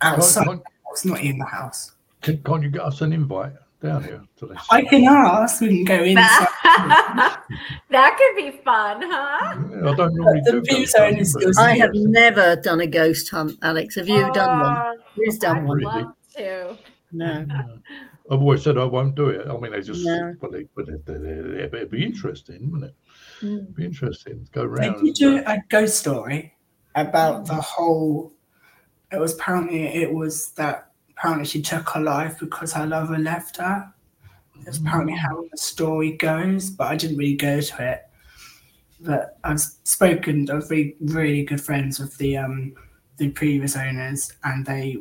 outside 0.00 0.44
Can't, 0.46 0.62
house, 0.86 1.04
not 1.04 1.20
in 1.20 1.38
the 1.38 1.44
house. 1.44 1.92
can't, 2.22 2.42
can't 2.44 2.62
you 2.62 2.70
get 2.70 2.82
us 2.82 3.00
an 3.02 3.12
invite 3.12 3.52
down 3.82 4.02
here 4.04 4.22
to 4.38 4.46
this? 4.46 4.58
I 4.70 4.82
can 4.82 5.04
ask. 5.04 5.60
We 5.60 5.68
can 5.68 5.84
go 5.84 6.02
inside. 6.02 6.48
that 7.90 8.16
could 8.16 8.36
be 8.36 8.50
fun, 8.64 9.02
huh? 9.02 9.56
Yeah, 9.70 9.90
I 9.90 9.94
don't 9.94 10.14
normally 10.14 10.40
The 10.44 10.52
do 10.52 10.62
ghost 10.62 10.96
only 10.98 11.16
hunting, 11.24 11.52
I 11.58 11.76
have 11.76 11.90
never 11.94 12.56
done 12.56 12.80
a 12.80 12.86
ghost 12.86 13.28
hunt, 13.30 13.58
Alex. 13.62 13.96
Have 13.96 14.08
you 14.08 14.32
done 14.32 14.60
one? 14.60 14.76
Oh, 14.76 14.96
Who's 15.16 15.38
done 15.38 15.58
I'd 15.58 15.64
one? 15.64 15.76
Really? 15.78 16.02
love 16.02 16.14
to. 16.36 16.78
No. 17.12 17.46
I've 18.30 18.40
always 18.40 18.62
said 18.62 18.78
I 18.78 18.84
won't 18.84 19.16
do 19.16 19.28
it. 19.28 19.48
I 19.48 19.56
mean, 19.58 19.72
they 19.72 19.80
just, 19.80 20.04
No. 20.04 20.34
but, 20.40 20.52
they, 20.52 20.64
but 20.76 20.88
it, 20.88 21.02
it, 21.08 21.74
it'd 21.74 21.90
be 21.90 22.04
interesting, 22.04 22.70
wouldn't 22.70 22.90
it? 22.92 23.44
Mm. 23.44 23.54
It'd 23.62 23.74
be 23.74 23.84
interesting 23.84 24.44
to 24.44 24.50
go 24.52 24.62
They 24.62 24.88
round. 24.88 25.04
did 25.04 25.14
do 25.14 25.38
a 25.44 25.58
ghost 25.68 25.98
story 25.98 26.54
about 26.94 27.46
the 27.46 27.54
whole. 27.54 28.32
It 29.12 29.18
was 29.18 29.34
apparently 29.34 29.86
it 29.86 30.12
was 30.12 30.52
that 30.52 30.92
apparently 31.10 31.44
she 31.46 31.60
took 31.60 31.88
her 31.90 32.00
life 32.00 32.38
because 32.38 32.72
her 32.74 32.86
lover 32.86 33.18
left 33.18 33.56
her. 33.56 33.92
That's 34.64 34.78
apparently 34.78 35.14
how 35.16 35.44
the 35.50 35.56
story 35.56 36.12
goes, 36.12 36.70
but 36.70 36.86
I 36.88 36.94
didn't 36.96 37.16
really 37.16 37.34
go 37.34 37.60
to 37.60 37.92
it. 37.92 38.02
But 39.00 39.38
I've 39.42 39.60
spoken. 39.60 40.48
I've 40.50 40.68
been 40.68 40.94
really 41.00 41.44
good 41.44 41.60
friends 41.60 41.98
with 41.98 42.16
the 42.18 42.36
um 42.36 42.74
the 43.16 43.30
previous 43.30 43.74
owners, 43.76 44.32
and 44.44 44.64
they 44.64 44.98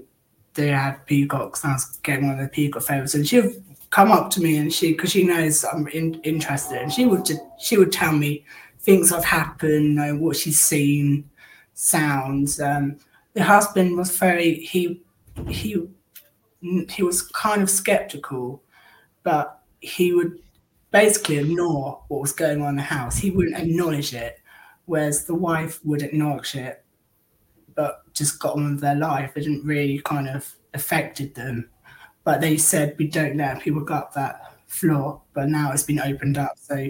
they 0.54 0.70
had 0.70 1.06
peacocks. 1.06 1.64
And 1.64 1.72
I 1.72 1.76
was 1.76 1.98
getting 2.04 2.28
one 2.28 2.40
of 2.40 2.44
the 2.44 2.50
peacock 2.50 2.84
feathers, 2.84 3.16
and 3.16 3.28
she 3.28 3.42
would 3.42 3.64
come 3.90 4.12
up 4.12 4.30
to 4.30 4.42
me 4.42 4.58
and 4.58 4.72
she 4.72 4.92
because 4.92 5.12
she 5.12 5.24
knows 5.24 5.64
I'm 5.64 5.88
in, 5.90 6.16
interested, 6.22 6.82
and 6.82 6.92
she 6.92 7.06
would 7.06 7.26
just 7.26 7.42
she 7.58 7.78
would 7.78 7.92
tell 7.92 8.14
me 8.14 8.46
things 8.80 9.10
have 9.10 9.26
happened, 9.26 9.86
you 9.86 9.94
know, 9.94 10.16
what 10.16 10.38
she's 10.38 10.60
seen, 10.60 11.30
sounds. 11.74 12.60
Um, 12.60 12.98
the 13.34 13.44
husband 13.44 13.98
was 13.98 14.16
very 14.18 14.56
he 14.56 15.02
he 15.48 15.88
he 16.90 17.04
was 17.04 17.22
kind 17.22 17.62
of 17.62 17.70
skeptical, 17.70 18.64
but 19.24 19.62
he 19.80 20.14
would 20.14 20.40
basically 20.92 21.38
ignore 21.38 22.04
what 22.08 22.22
was 22.22 22.34
going 22.34 22.62
on 22.62 22.70
in 22.70 22.76
the 22.78 22.82
house. 22.82 23.18
He 23.18 23.32
wouldn't 23.32 23.58
acknowledge 23.58 24.14
it, 24.14 24.40
whereas 24.86 25.26
the 25.26 25.36
wife 25.36 25.80
would 25.86 26.02
acknowledge 26.02 26.56
it, 26.56 26.84
but 27.76 28.02
just 28.14 28.40
got 28.40 28.56
on 28.56 28.72
with 28.72 28.82
their 28.82 28.96
life. 28.96 29.32
It 29.36 29.42
didn't 29.42 29.66
really 29.66 30.00
kind 30.00 30.28
of 30.28 30.50
affected 30.74 31.36
them. 31.36 31.70
But 32.24 32.42
they 32.42 32.58
said 32.58 32.96
we 32.98 33.08
don't 33.08 33.38
let 33.38 33.62
people 33.62 33.82
go 33.82 33.96
up 33.96 34.14
that 34.14 34.58
floor. 34.68 35.22
But 35.34 35.50
now 35.50 35.72
it's 35.72 35.84
been 35.84 36.00
opened 36.00 36.38
up, 36.38 36.54
so 36.58 36.88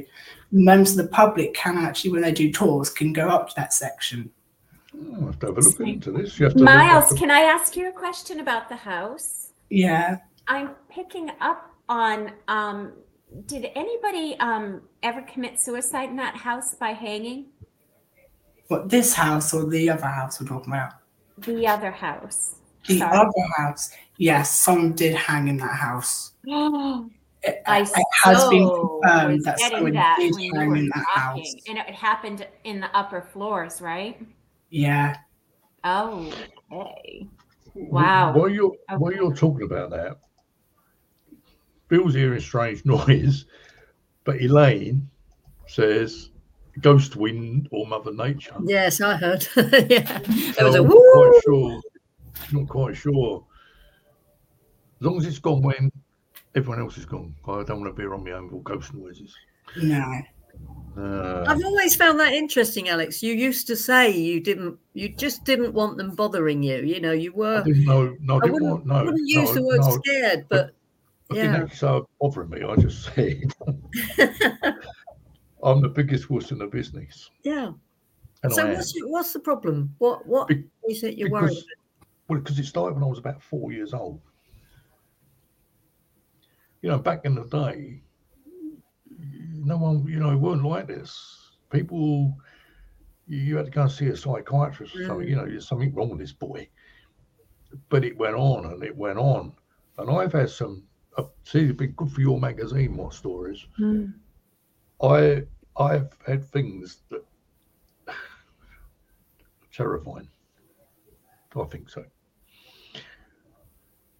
members 0.51 0.91
of 0.91 0.97
the 0.97 1.07
public 1.07 1.53
can 1.53 1.77
actually, 1.77 2.11
when 2.11 2.21
they 2.21 2.31
do 2.31 2.51
tours, 2.51 2.89
can 2.89 3.13
go 3.13 3.27
up 3.29 3.49
to 3.49 3.55
that 3.55 3.73
section. 3.73 4.31
Oh, 4.95 5.21
I 5.21 5.25
have 5.25 5.39
to 5.39 5.45
have 5.47 5.57
a 5.57 5.61
look 5.61 5.79
into 5.79 6.11
this. 6.11 6.39
You 6.39 6.45
have 6.45 6.55
to 6.55 6.63
Miles, 6.63 7.11
look 7.11 7.19
can 7.19 7.31
I 7.31 7.41
ask 7.41 7.75
you 7.75 7.89
a 7.89 7.91
question 7.91 8.39
about 8.39 8.69
the 8.69 8.75
house? 8.75 9.51
Yeah, 9.69 10.17
I'm 10.47 10.71
picking 10.89 11.31
up 11.41 11.71
on 11.87 12.31
um 12.47 12.93
did 13.45 13.69
anybody 13.75 14.35
um 14.39 14.81
ever 15.03 15.21
commit 15.21 15.59
suicide 15.59 16.09
in 16.09 16.15
that 16.17 16.35
house 16.35 16.73
by 16.73 16.89
hanging? 16.91 17.45
But 18.69 18.89
this 18.89 19.13
house 19.13 19.53
or 19.53 19.65
the 19.69 19.89
other 19.89 20.05
house 20.07 20.39
we're 20.39 20.47
talking 20.47 20.71
about. 20.71 20.93
The 21.39 21.67
other 21.67 21.91
house. 21.91 22.55
The 22.87 22.99
Sorry. 22.99 23.17
other 23.17 23.47
house, 23.57 23.91
yes, 24.17 24.57
someone 24.59 24.93
did 24.93 25.15
hang 25.15 25.47
in 25.47 25.57
that 25.57 25.75
house. 25.75 26.33
It, 26.45 27.61
I 27.67 27.81
it 27.81 28.05
has 28.23 28.47
been 28.49 28.65
so 28.67 28.99
confirmed 29.01 29.33
was 29.35 29.43
that 29.45 29.57
getting 29.57 29.77
someone 29.77 29.93
that 29.93 30.17
did 30.19 30.35
hang 30.55 30.69
were 30.69 30.75
in 30.75 30.85
that 30.95 31.05
talking, 31.15 31.43
house. 31.43 31.53
and 31.67 31.77
it 31.77 31.89
happened 31.89 32.47
in 32.63 32.79
the 32.79 32.95
upper 32.95 33.21
floors, 33.21 33.81
right? 33.81 34.21
Yeah, 34.69 35.17
Oh, 35.83 36.31
okay. 36.71 37.27
Wow. 37.73 38.33
While 38.33 38.49
you're 38.49 38.71
while 38.97 39.13
you're 39.13 39.33
talking 39.35 39.63
about 39.63 39.89
that, 39.91 40.17
Bill's 41.87 42.13
hearing 42.13 42.39
strange 42.41 42.83
noise, 42.85 43.45
but 44.25 44.41
Elaine 44.41 45.09
says 45.67 46.31
ghost 46.81 47.15
wind 47.15 47.67
or 47.71 47.87
Mother 47.87 48.13
Nature. 48.13 48.55
Yes, 48.65 49.01
I 49.01 49.15
heard. 49.15 49.47
yeah, 49.55 50.19
there 50.57 50.65
was 50.65 50.75
So 50.75 50.75
a 50.75 50.83
I'm 50.83 50.89
not 50.89 50.99
quite 51.13 51.41
sure. 51.43 51.81
Not 52.51 52.67
quite 52.67 52.97
sure. 52.97 53.45
As 54.99 55.05
long 55.05 55.17
as 55.17 55.25
it's 55.25 55.39
gone 55.39 55.61
when 55.61 55.91
everyone 56.55 56.79
else 56.81 56.97
is 56.97 57.05
gone. 57.05 57.35
I 57.47 57.63
don't 57.63 57.81
want 57.81 57.95
to 57.95 58.01
be 58.01 58.05
on 58.07 58.23
my 58.23 58.31
own 58.31 58.51
with 58.51 58.63
ghost 58.63 58.93
noises. 58.93 59.35
no. 59.81 60.21
Uh, 60.97 61.45
I've 61.47 61.63
always 61.63 61.95
found 61.95 62.19
that 62.19 62.33
interesting, 62.33 62.89
Alex. 62.89 63.23
You 63.23 63.33
used 63.33 63.67
to 63.67 63.77
say 63.77 64.09
you 64.09 64.41
didn't, 64.41 64.77
you 64.93 65.07
just 65.07 65.45
didn't 65.45 65.73
want 65.73 65.97
them 65.97 66.15
bothering 66.15 66.61
you. 66.63 66.77
You 66.79 66.99
know, 66.99 67.13
you 67.13 67.31
I 67.33 67.37
were. 67.37 67.63
didn't 67.63 67.85
know. 67.85 68.17
No, 68.19 68.33
I 68.33 68.37
I 68.37 68.39
didn't 68.41 68.53
wouldn't, 68.53 68.71
want. 68.71 68.85
No, 68.85 69.03
wouldn't 69.05 69.29
use 69.29 69.49
no, 69.49 69.53
the 69.55 69.63
word 69.63 69.79
no, 69.81 69.89
scared, 69.91 70.45
but 70.49 70.71
I 71.31 71.35
didn't 71.35 71.53
yeah. 71.53 71.61
actually 71.61 71.77
say 71.77 72.01
bothering 72.19 72.49
me. 72.49 72.63
I 72.63 72.75
just 72.75 73.03
said 73.03 73.53
I'm 75.63 75.81
the 75.81 75.89
biggest 75.89 76.29
wuss 76.29 76.51
in 76.51 76.59
the 76.59 76.67
business, 76.67 77.29
yeah. 77.43 77.71
and 78.43 78.53
So 78.53 78.67
I 78.67 78.73
what's 78.73 78.93
what's 79.03 79.33
the 79.33 79.39
problem? 79.39 79.93
What 79.97 80.25
what 80.25 80.47
Be- 80.47 80.65
is 80.87 81.03
it 81.03 81.17
you're 81.17 81.29
worried 81.29 81.49
because, 81.49 81.65
well, 82.27 82.39
because 82.39 82.59
it 82.59 82.65
started 82.65 82.95
when 82.95 83.03
I 83.03 83.07
was 83.07 83.19
about 83.19 83.41
four 83.41 83.71
years 83.71 83.93
old. 83.93 84.21
You 86.81 86.89
know, 86.89 86.97
back 86.97 87.25
in 87.25 87.35
the 87.35 87.43
day, 87.43 88.01
no 89.53 89.77
one, 89.77 90.05
you 90.07 90.19
know, 90.19 90.31
it 90.31 90.37
weren't 90.37 90.63
like 90.63 90.87
this. 90.87 91.51
People, 91.69 92.37
you 93.27 93.57
had 93.57 93.65
to 93.65 93.71
go 93.71 93.81
and 93.81 93.91
see 93.91 94.07
a 94.07 94.15
psychiatrist 94.15 94.95
or 94.95 95.05
something. 95.05 95.27
Mm. 95.27 95.29
You 95.29 95.35
know, 95.35 95.45
there's 95.45 95.67
something 95.67 95.93
wrong 95.93 96.09
with 96.09 96.19
this 96.19 96.31
boy. 96.31 96.67
But 97.89 98.05
it 98.05 98.17
went 98.17 98.35
on 98.35 98.65
and 98.65 98.81
it 98.83 98.95
went 98.95 99.19
on, 99.19 99.51
and 99.97 100.09
I've 100.09 100.33
had 100.33 100.49
some. 100.49 100.83
Uh, 101.17 101.25
see, 101.43 101.65
it's 101.65 101.77
been 101.77 101.91
good 101.91 102.11
for 102.11 102.21
your 102.21 102.39
magazine. 102.39 102.95
My 102.95 103.09
stories. 103.09 103.67
about? 103.77 104.13
I 105.01 105.43
I've 105.77 106.15
had 106.25 106.43
things 106.43 107.01
that 107.09 107.23
terrifying. 109.73 110.27
I 111.55 111.63
think 111.65 111.89
so. 111.89 112.05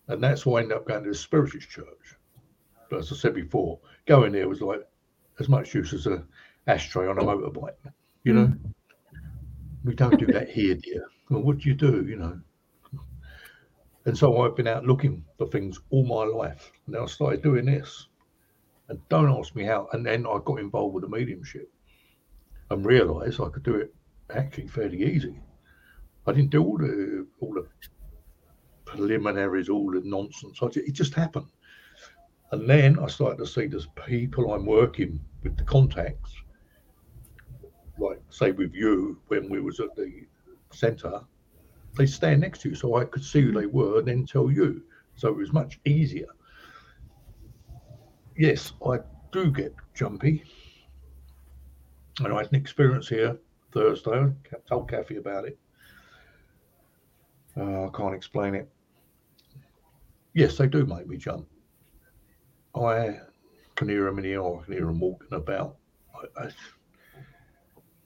And 0.08 0.24
that's 0.24 0.46
why 0.46 0.60
I 0.60 0.64
ended 0.64 0.78
up 0.78 0.88
going 0.88 1.04
to 1.04 1.10
the 1.10 1.16
Spiritist 1.16 1.70
Church. 1.70 2.16
But 2.90 3.00
as 3.00 3.12
I 3.12 3.16
said 3.16 3.36
before, 3.36 3.80
going 4.08 4.32
there 4.32 4.50
was 4.50 4.62
like 4.62 4.82
as 5.40 5.48
much 5.48 5.76
use 5.76 5.94
as 5.94 6.08
a 6.08 6.24
ashtray 6.68 7.08
on 7.08 7.20
a 7.20 7.22
motorbike. 7.22 7.76
You 8.24 8.34
know, 8.34 8.48
mm. 8.48 8.74
we 9.84 9.94
don't 9.94 10.18
do 10.18 10.26
that 10.28 10.50
here, 10.50 10.76
dear. 10.76 11.06
Well, 11.30 11.42
what 11.42 11.60
do 11.60 11.70
you 11.70 11.76
do? 11.76 12.06
You 12.08 12.18
know. 12.18 12.40
And 14.06 14.18
so 14.18 14.42
I've 14.42 14.56
been 14.56 14.68
out 14.68 14.86
looking 14.86 15.24
for 15.38 15.46
things 15.48 15.80
all 15.92 16.06
my 16.06 16.24
life. 16.24 16.72
And 16.86 16.96
then 16.96 17.04
I 17.04 17.06
started 17.06 17.44
doing 17.44 17.66
this. 17.66 18.08
And 18.90 19.00
don't 19.10 19.30
ask 19.30 19.56
me 19.56 19.64
how. 19.64 19.88
And 19.94 20.06
then 20.06 20.26
I 20.26 20.40
got 20.44 20.60
involved 20.60 20.96
with 20.96 21.04
the 21.04 21.10
mediumship 21.10 21.72
and 22.72 22.86
realised 22.86 23.40
I 23.40 23.50
could 23.50 23.64
do 23.64 23.76
it 23.76 23.94
actually 24.32 24.68
fairly 24.68 25.04
easy. 25.04 25.40
I 26.28 26.34
didn't 26.34 26.52
do 26.52 26.64
all 26.64 26.78
the 26.78 27.28
all 27.40 27.54
the 27.54 27.68
preliminaries, 28.86 29.70
all 29.70 29.92
the 29.92 30.02
nonsense. 30.04 30.60
I 30.62 30.68
ju- 30.68 30.84
it 30.86 30.94
just 30.94 31.14
happened. 31.14 31.48
And 32.52 32.68
then 32.68 32.98
I 33.00 33.08
started 33.08 33.38
to 33.38 33.46
see 33.46 33.68
there's 33.68 33.88
people 34.08 34.52
I'm 34.52 34.66
working 34.66 35.20
with 35.44 35.56
the 35.56 35.64
contacts, 35.64 36.34
like 38.00 38.20
say 38.30 38.52
with 38.52 38.74
you 38.74 39.22
when 39.28 39.50
we 39.50 39.62
was 39.62 39.80
at 39.80 39.96
the 39.96 40.26
centre, 40.72 41.22
they 41.96 42.08
stand 42.08 42.42
next 42.42 42.62
to 42.62 42.70
you, 42.70 42.76
so 42.76 42.96
I 42.96 43.06
could 43.06 43.24
see 43.24 43.42
who 43.42 43.52
they 43.52 43.68
were 43.68 44.00
and 44.00 44.08
then 44.08 44.26
tell 44.26 44.50
you. 44.52 44.84
So 45.16 45.28
it 45.28 45.36
was 45.36 45.54
much 45.54 45.80
easier. 45.86 46.28
Yes, 48.40 48.72
I 48.88 49.00
do 49.34 49.52
get 49.52 49.76
jumpy. 49.94 50.46
And 52.20 52.32
I 52.34 52.38
had 52.38 52.48
an 52.48 52.56
experience 52.56 53.10
here 53.10 53.38
Thursday. 53.74 54.12
I 54.18 54.58
told 54.66 54.90
Kathy 54.90 55.18
about 55.18 55.44
it. 55.46 55.60
Uh, 57.58 57.88
I 57.88 57.90
can't 57.94 58.16
explain 58.16 58.56
it. 58.56 58.72
Yes, 60.34 60.58
they 60.58 60.68
do 60.68 60.86
make 60.86 61.06
me 61.06 61.18
jump. 61.18 61.48
I 62.74 63.20
can 63.76 63.90
hear 63.90 64.06
them 64.06 64.20
in 64.20 64.24
the 64.24 64.32
air. 64.32 64.44
I 64.46 64.64
can 64.64 64.74
hear 64.74 64.86
them 64.86 65.02
walking 65.02 65.34
about. 65.34 65.76
I, 66.16 66.44
I, 66.46 66.50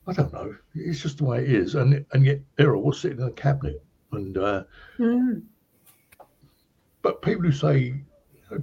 I 0.07 0.13
don't 0.13 0.33
know. 0.33 0.55
It's 0.73 1.03
just 1.03 1.19
the 1.19 1.25
way 1.25 1.43
it 1.43 1.51
is. 1.51 1.75
And 1.75 2.03
and 2.13 2.25
yet 2.25 2.39
there 2.57 2.75
I 2.75 2.79
was 2.79 2.99
sitting 2.99 3.19
in 3.19 3.27
a 3.27 3.31
cabinet. 3.31 3.83
And 4.11 4.35
uh, 4.37 4.63
Mm. 4.99 5.43
but 7.03 7.21
people 7.21 7.43
who 7.43 7.51
say 7.51 8.01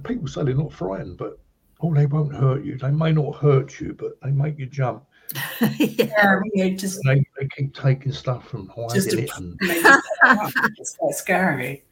people 0.03 0.27
say 0.27 0.43
they're 0.43 0.53
not 0.53 0.73
frightened, 0.73 1.17
but 1.17 1.40
oh, 1.83 1.93
they 1.93 2.05
won't 2.05 2.33
hurt 2.35 2.63
you. 2.63 2.77
They 2.77 2.91
may 2.91 3.11
not 3.11 3.35
hurt 3.35 3.79
you, 3.79 3.93
but 3.93 4.19
they 4.21 4.31
make 4.31 4.57
you 4.59 4.65
jump. 4.65 5.03
yeah. 5.61 5.69
Yeah, 5.79 6.39
you 6.53 6.71
know, 6.71 6.77
just 6.77 6.99
they, 7.05 7.23
they 7.39 7.47
keep 7.55 7.73
taking 7.75 8.11
stuff 8.11 8.47
from 8.49 8.67
hiding 8.69 8.89
Just 8.95 9.11
to- 9.11 9.23
it. 9.23 9.31
And 9.37 9.57
make 9.61 9.77
it 9.77 9.85
up. 10.23 10.51
it's 10.77 10.95
quite 10.97 11.15
scary. 11.15 11.83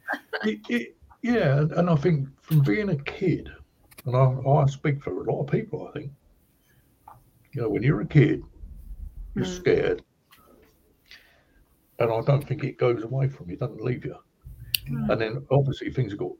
it, 0.44 0.58
it, 0.68 0.96
yeah, 1.22 1.58
and- 1.60 1.72
and 1.72 1.90
I 1.90 1.94
think 1.96 2.28
from 2.42 2.60
being 2.60 2.90
a 2.90 2.96
kid, 2.96 3.50
and 4.04 4.16
I, 4.16 4.24
I 4.48 4.66
speak 4.66 5.02
for 5.02 5.10
a 5.22 5.32
lot 5.32 5.42
of 5.42 5.50
people, 5.50 5.88
I 5.88 5.92
think, 5.98 6.12
you 7.52 7.62
know, 7.62 7.68
when 7.68 7.82
you're 7.82 8.00
a 8.02 8.06
kid, 8.06 8.42
you're 9.34 9.44
Mm. 9.44 9.56
scared. 9.56 10.02
And 11.98 12.10
I 12.10 12.20
don't 12.22 12.46
think 12.46 12.64
it 12.64 12.78
goes 12.78 13.02
away 13.02 13.28
from 13.28 13.50
you, 13.50 13.56
doesn't 13.56 13.82
leave 13.82 14.04
you. 14.04 14.16
Mm. 14.88 15.10
And 15.10 15.20
then 15.20 15.46
obviously 15.50 15.90
things 15.92 16.12
have 16.12 16.18
got 16.18 16.32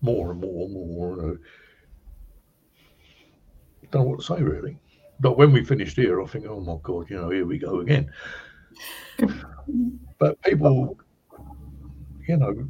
more 0.00 0.30
and 0.32 0.40
more 0.40 0.64
and 0.66 0.72
more. 0.74 1.12
And, 1.12 1.32
uh, 1.32 1.40
don't 3.92 4.02
know 4.04 4.08
what 4.08 4.20
to 4.20 4.26
say 4.26 4.42
really. 4.42 4.76
But 5.20 5.38
when 5.38 5.52
we 5.52 5.64
finished 5.64 5.96
here, 5.96 6.20
I 6.20 6.26
think, 6.26 6.46
oh 6.48 6.60
my 6.60 6.76
God, 6.82 7.08
you 7.08 7.16
know, 7.16 7.30
here 7.30 7.46
we 7.46 7.58
go 7.58 7.80
again. 7.80 8.10
but 10.18 10.40
people, 10.42 10.98
you 12.26 12.36
know, 12.38 12.66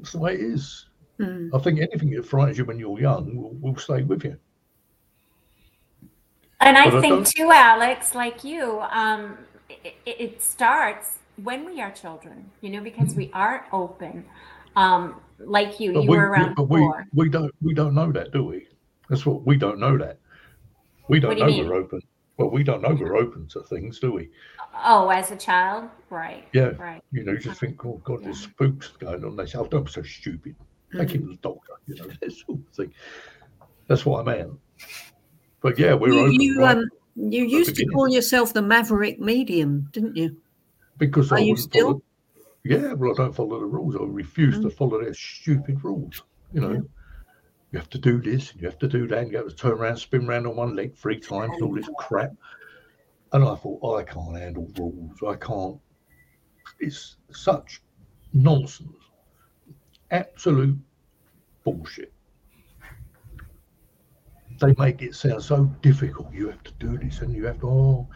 it's 0.00 0.12
the 0.12 0.18
way 0.18 0.34
it 0.34 0.40
is. 0.40 0.86
Mm. 1.20 1.50
I 1.54 1.58
think 1.60 1.78
anything 1.78 2.10
that 2.10 2.26
frightens 2.26 2.58
you 2.58 2.64
when 2.64 2.78
you're 2.78 2.98
young 2.98 3.36
will, 3.36 3.54
will 3.60 3.76
stay 3.76 4.02
with 4.02 4.24
you. 4.24 4.36
And 6.60 6.76
I 6.76 6.90
But 6.90 7.02
think 7.02 7.28
too, 7.28 7.52
Alex, 7.52 8.14
like 8.14 8.42
you, 8.42 8.80
um, 8.90 9.38
it, 9.68 9.94
it 10.06 10.42
starts 10.42 11.18
when 11.42 11.64
we 11.64 11.80
are 11.80 11.92
children, 11.92 12.50
you 12.62 12.70
know, 12.70 12.80
because 12.80 13.14
we 13.14 13.30
are 13.32 13.66
open. 13.72 14.24
Um, 14.74 15.20
like 15.38 15.78
you, 15.78 15.92
But 15.92 16.04
you 16.04 16.10
we, 16.10 16.16
were 16.16 16.30
around 16.30 16.54
but 16.56 16.68
we, 16.68 16.88
we 17.12 17.28
don't 17.28 17.52
we 17.62 17.74
don't 17.74 17.94
know 17.94 18.10
that, 18.12 18.32
do 18.32 18.44
we? 18.44 18.66
That's 19.08 19.26
what 19.26 19.46
we 19.46 19.56
don't 19.56 19.78
know 19.78 19.96
that. 19.98 20.18
We 21.08 21.20
don't 21.20 21.34
do 21.36 21.40
know 21.42 21.46
mean? 21.46 21.68
we're 21.68 21.74
open. 21.74 22.00
Well, 22.36 22.50
we 22.50 22.64
don't 22.64 22.82
know 22.82 22.94
we're 22.98 23.16
open 23.16 23.46
to 23.48 23.62
things, 23.62 24.00
do 24.00 24.10
we? 24.12 24.30
Oh, 24.84 25.08
as 25.08 25.30
a 25.30 25.36
child, 25.36 25.88
right? 26.10 26.48
Yeah. 26.52 26.70
right. 26.78 27.02
You 27.12 27.22
know, 27.24 27.32
you 27.32 27.38
just 27.38 27.60
think, 27.60 27.84
oh 27.84 28.00
God, 28.04 28.24
there's 28.24 28.40
spooks 28.40 28.88
going 28.98 29.24
on. 29.24 29.36
They 29.36 29.46
say, 29.46 29.58
oh, 29.58 29.66
don't 29.66 29.84
be 29.84 29.92
so 29.92 30.02
stupid. 30.02 30.56
Take 30.96 31.10
him 31.10 31.22
to 31.22 31.28
the 31.28 31.36
doctor. 31.36 31.72
You 31.86 31.94
know, 31.96 32.06
that 32.20 32.32
sort 32.32 32.58
of 32.58 32.68
thing. 32.74 32.92
That's 33.86 34.04
what 34.04 34.26
I 34.26 34.36
meant. 34.36 34.52
But 35.60 35.78
yeah, 35.78 35.94
we're 35.94 36.12
You, 36.12 36.20
open 36.20 36.40
you, 36.40 36.60
right? 36.60 36.76
um, 36.78 36.84
you 37.14 37.44
used 37.44 37.76
to 37.76 37.86
call 37.86 38.08
yourself 38.08 38.52
the 38.52 38.62
Maverick 38.62 39.20
Medium, 39.20 39.88
didn't 39.92 40.16
you? 40.16 40.36
because 40.96 41.32
are 41.32 41.38
I 41.38 41.40
you 41.40 41.56
still? 41.56 41.86
follow. 41.86 42.02
Yeah, 42.64 42.92
well, 42.94 43.10
I 43.12 43.14
don't 43.14 43.34
follow 43.34 43.60
the 43.60 43.66
rules. 43.66 43.94
I 43.96 44.04
refuse 44.04 44.58
to 44.60 44.68
Mm. 44.68 44.72
follow 44.74 45.00
their 45.02 45.12
stupid 45.14 45.84
rules. 45.84 46.22
You 46.52 46.60
know, 46.62 46.70
Yeah. 46.72 46.80
You 47.74 47.80
have 47.80 47.90
to 47.90 47.98
do 47.98 48.22
this 48.22 48.52
and 48.52 48.60
you 48.60 48.68
have 48.68 48.78
to 48.78 48.86
do 48.86 49.08
that, 49.08 49.18
and 49.18 49.32
you 49.32 49.36
have 49.36 49.48
to 49.48 49.54
turn 49.56 49.72
around, 49.72 49.96
spin 49.96 50.28
around 50.28 50.46
on 50.46 50.54
one 50.54 50.76
leg 50.76 50.94
three 50.94 51.18
times, 51.18 51.60
all 51.60 51.74
this 51.74 51.88
crap. 51.98 52.30
And 53.32 53.42
I 53.42 53.56
thought, 53.56 53.80
oh, 53.82 53.96
I 53.96 54.04
can't 54.04 54.36
handle 54.36 54.70
rules. 54.78 55.18
I 55.26 55.34
can't. 55.34 55.80
It's 56.78 57.16
such 57.32 57.82
nonsense. 58.32 58.92
absolute 60.12 60.78
bullshit. 61.64 62.12
They 64.60 64.72
make 64.78 65.02
it 65.02 65.16
sound 65.16 65.42
so 65.42 65.64
difficult. 65.82 66.32
You 66.32 66.50
have 66.50 66.62
to 66.62 66.72
do 66.78 66.96
this, 66.96 67.22
and 67.22 67.34
you 67.34 67.44
have 67.46 67.58
to 67.58 67.66
oh, 67.66 68.08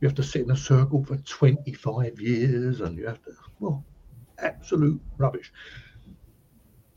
you 0.00 0.06
have 0.06 0.14
to 0.14 0.22
sit 0.22 0.42
in 0.42 0.52
a 0.52 0.56
circle 0.56 1.04
for 1.04 1.16
25 1.16 2.20
years, 2.20 2.82
and 2.82 2.96
you 2.96 3.08
have 3.08 3.20
to 3.24 3.32
well, 3.58 3.84
absolute 4.38 5.00
rubbish. 5.18 5.52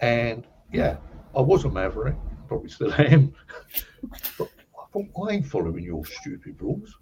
And 0.01 0.45
yeah, 0.71 0.97
I 1.35 1.41
was 1.41 1.65
a 1.65 1.69
maverick, 1.69 2.15
probably 2.47 2.69
still 2.69 2.93
am. 2.93 3.33
but 4.37 4.49
I 4.79 4.85
thought 4.91 5.29
I 5.29 5.33
ain't 5.33 5.45
following 5.45 5.83
your 5.83 6.05
stupid 6.05 6.61
rules. 6.61 6.97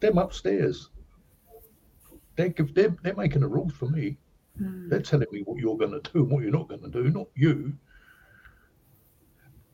Them 0.00 0.18
upstairs, 0.18 0.90
they're, 2.36 2.54
they're, 2.74 2.96
they're 3.02 3.16
making 3.16 3.40
the 3.40 3.48
rules 3.48 3.72
for 3.72 3.86
me. 3.86 4.18
Mm. 4.60 4.88
They're 4.90 5.00
telling 5.00 5.28
me 5.32 5.42
what 5.42 5.58
you're 5.58 5.78
going 5.78 5.98
to 6.00 6.12
do 6.12 6.20
and 6.20 6.30
what 6.30 6.42
you're 6.42 6.52
not 6.52 6.68
going 6.68 6.82
to 6.82 6.88
do, 6.88 7.10
not 7.10 7.28
you. 7.34 7.72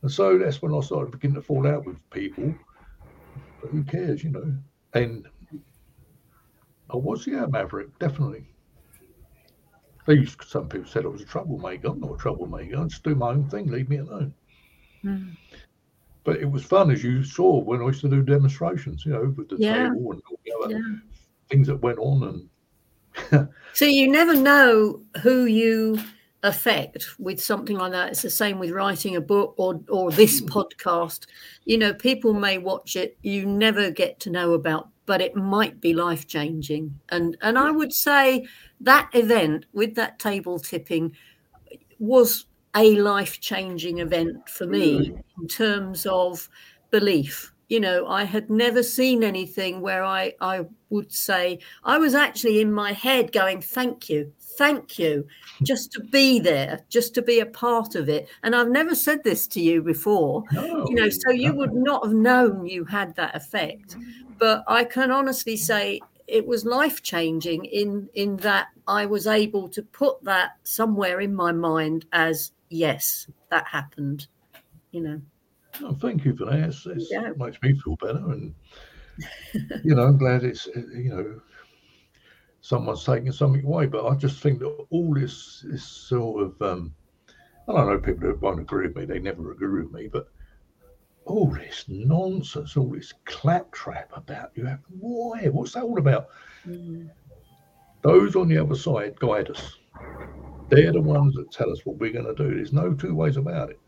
And 0.02 0.10
so 0.10 0.39
that's 0.39 0.62
when 0.62 0.74
I 0.74 0.81
started 0.81 1.10
beginning 1.10 1.36
to 1.36 1.43
fall 1.43 1.66
out 1.66 1.85
with 1.85 2.09
people. 2.10 2.55
But 3.60 3.70
who 3.70 3.82
cares, 3.82 4.24
you 4.24 4.31
know? 4.31 4.55
And 4.94 5.27
I 6.90 6.97
was, 6.97 7.27
yeah, 7.27 7.47
Maverick, 7.47 7.98
definitely. 7.98 8.47
Used, 10.15 10.43
some 10.45 10.69
people 10.69 10.89
said 10.89 11.05
I 11.05 11.09
was 11.09 11.23
a 11.23 11.27
troublemaker. 11.27 11.89
I'm 11.89 12.01
not 12.01 12.15
a 12.15 12.19
troublemaker. 12.19 12.78
I 12.78 12.85
just 12.85 13.03
do 13.05 13.15
my 13.15 13.31
own 13.31 13.49
thing. 13.49 13.70
Leave 13.70 13.89
me 13.89 13.99
alone. 13.99 14.35
Mm. 15.05 15.37
But 16.24 16.37
it 16.37 16.51
was 16.51 16.65
fun, 16.65 16.91
as 16.91 17.03
you 17.03 17.23
saw, 17.24 17.59
when 17.61 17.81
I 17.81 17.87
used 17.87 18.03
to 18.03 18.09
do 18.09 18.23
demonstrations, 18.23 19.05
you 19.07 19.12
know, 19.12 19.35
with 19.37 19.49
the 19.49 19.57
Yeah. 19.57 19.89
table 19.89 20.12
and 20.12 20.23
all 20.31 20.41
the 20.45 20.65
other 20.65 20.74
Yeah. 20.74 20.97
things 21.49 21.66
that 21.69 21.77
went 21.77 21.99
on. 21.99 22.49
And 23.15 23.49
So 23.74 23.85
you 23.85 24.11
never 24.11 24.35
know 24.35 25.03
who 25.23 25.45
you 25.47 25.99
affect 26.43 27.05
with 27.19 27.41
something 27.41 27.77
like 27.77 27.93
that. 27.93 28.11
It's 28.11 28.23
the 28.23 28.31
same 28.31 28.59
with 28.59 28.70
writing 28.70 29.16
a 29.16 29.20
book 29.20 29.55
or 29.59 29.81
or 29.89 30.11
this 30.11 30.41
podcast. 30.41 31.27
You 31.65 31.78
know, 31.78 31.95
people 31.95 32.32
may 32.32 32.59
watch 32.59 32.97
it, 32.97 33.16
you 33.23 33.47
never 33.47 33.91
get 33.91 34.20
to 34.20 34.31
know 34.31 34.55
about, 34.55 34.89
but 35.07 35.20
it 35.20 35.35
might 35.37 35.81
be 35.81 35.93
life 35.93 36.27
changing. 36.27 36.99
And 37.11 37.37
and 37.43 37.59
I 37.59 37.70
would 37.70 37.93
say 37.93 38.47
that 38.81 39.11
event 39.12 39.66
with 39.73 39.94
that 39.97 40.19
table 40.19 40.59
tipping 40.59 41.16
was 41.98 42.47
a 42.77 42.97
life 42.97 43.40
changing 43.40 43.98
event 43.98 44.48
for 44.48 44.66
me 44.66 45.15
in 45.40 45.48
terms 45.48 46.07
of 46.07 46.48
belief. 46.90 47.52
You 47.69 47.81
know, 47.81 48.07
I 48.09 48.24
had 48.24 48.51
never 48.51 48.82
seen 48.82 49.23
anything 49.23 49.81
where 49.81 50.02
I, 50.02 50.32
I 50.40 50.66
would 50.89 51.12
say, 51.12 51.61
I 51.85 51.98
was 51.98 52.15
actually 52.15 52.61
in 52.61 52.73
my 52.73 52.93
head 52.93 53.32
going, 53.32 53.61
thank 53.61 54.09
you, 54.09 54.32
thank 54.40 54.98
you, 54.98 55.27
just 55.62 55.93
to 55.93 56.01
be 56.01 56.40
there, 56.40 56.81
just 56.89 57.15
to 57.15 57.23
be 57.23 57.39
a 57.39 57.47
part 57.47 57.94
of 57.94 58.09
it. 58.09 58.28
And 58.43 58.57
I've 58.57 58.70
never 58.70 58.97
said 58.97 59.23
this 59.23 59.47
to 59.48 59.61
you 59.61 59.82
before, 59.82 60.43
no, 60.52 60.86
you 60.89 60.97
know, 60.97 61.09
so 61.09 61.31
you 61.31 61.52
would 61.55 61.73
not 61.73 62.05
have 62.05 62.15
known 62.15 62.66
you 62.66 62.85
had 62.85 63.15
that 63.16 63.36
effect. 63.36 63.97
But 64.39 64.65
I 64.66 64.85
can 64.85 65.12
honestly 65.12 65.57
say 65.57 66.01
it 66.31 66.47
was 66.47 66.65
life 66.65 67.02
changing 67.02 67.65
in 67.65 68.09
in 68.15 68.36
that 68.36 68.69
I 68.86 69.07
was 69.07 69.27
able 69.27 69.69
to 69.70 69.82
put 69.82 70.23
that 70.24 70.52
somewhere 70.62 71.20
in 71.20 71.35
my 71.35 71.52
mind 71.52 72.07
as 72.12 72.52
yes, 72.69 73.27
that 73.51 73.66
happened. 73.66 74.28
You 74.93 75.01
know. 75.02 75.20
Oh, 75.82 75.94
thank 75.94 76.24
you 76.24 76.35
for 76.36 76.47
that. 76.47 76.61
It's, 76.61 76.86
it's, 76.86 77.11
Yeah. 77.11 77.31
It 77.31 77.39
makes 77.39 77.61
me 77.62 77.78
feel 77.81 77.97
better, 77.97 78.31
and 78.32 78.55
you 79.85 79.94
know, 79.94 80.05
I'm 80.05 80.19
glad 80.19 80.44
it's 80.44 80.66
you 80.66 81.11
know 81.11 81.40
someone's 82.61 83.05
taking 83.05 83.32
something 83.32 83.65
away. 83.65 83.86
But 83.86 84.07
I 84.07 84.15
just 84.15 84.40
think 84.43 84.61
that 84.61 84.86
all 84.90 85.15
this 85.15 85.65
this 85.69 85.85
sort 85.85 86.44
of 86.44 86.62
um, 86.62 86.94
I 87.69 87.73
don't 87.73 87.89
know 87.89 87.98
people 87.98 88.28
that 88.28 88.40
won't 88.40 88.61
agree 88.61 88.86
with 88.86 88.97
me. 88.97 89.05
They 89.05 89.19
never 89.19 89.52
agree 89.52 89.82
with 89.82 89.93
me, 89.93 90.09
but 90.09 90.28
all 91.24 91.47
this 91.47 91.84
nonsense, 91.88 92.76
all 92.76 92.90
this 92.90 93.12
claptrap 93.24 94.10
about 94.16 94.51
you 94.55 94.64
have 94.64 94.80
why? 94.98 95.47
What's 95.47 95.72
that 95.72 95.84
all 95.84 95.98
about? 95.98 96.28
Mm. 96.66 97.10
Those 98.02 98.36
on 98.36 98.48
the 98.48 98.59
other 98.59 98.74
side 98.74 99.18
guide 99.20 99.51
us. 99.51 99.76
They're 100.68 100.92
the 100.92 101.01
ones 101.01 101.34
that 101.34 101.51
tell 101.51 101.70
us 101.70 101.84
what 101.84 101.98
we're 101.98 102.12
going 102.12 102.24
to 102.24 102.34
do. 102.34 102.55
There's 102.55 102.72
no 102.72 102.94
two 102.94 103.14
ways 103.14 103.36
about 103.36 103.70
it. 103.70 103.78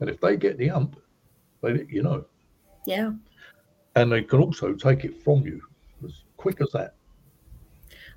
And 0.00 0.08
if 0.08 0.20
they 0.20 0.36
get 0.36 0.56
the 0.56 0.70
ump, 0.70 0.96
they 1.62 1.74
let 1.74 1.90
you 1.90 2.02
know. 2.02 2.24
Yeah. 2.86 3.12
And 3.96 4.12
they 4.12 4.22
can 4.22 4.40
also 4.40 4.74
take 4.74 5.04
it 5.04 5.22
from 5.22 5.42
you 5.42 5.60
as 6.04 6.22
quick 6.36 6.60
as 6.60 6.70
that. 6.72 6.94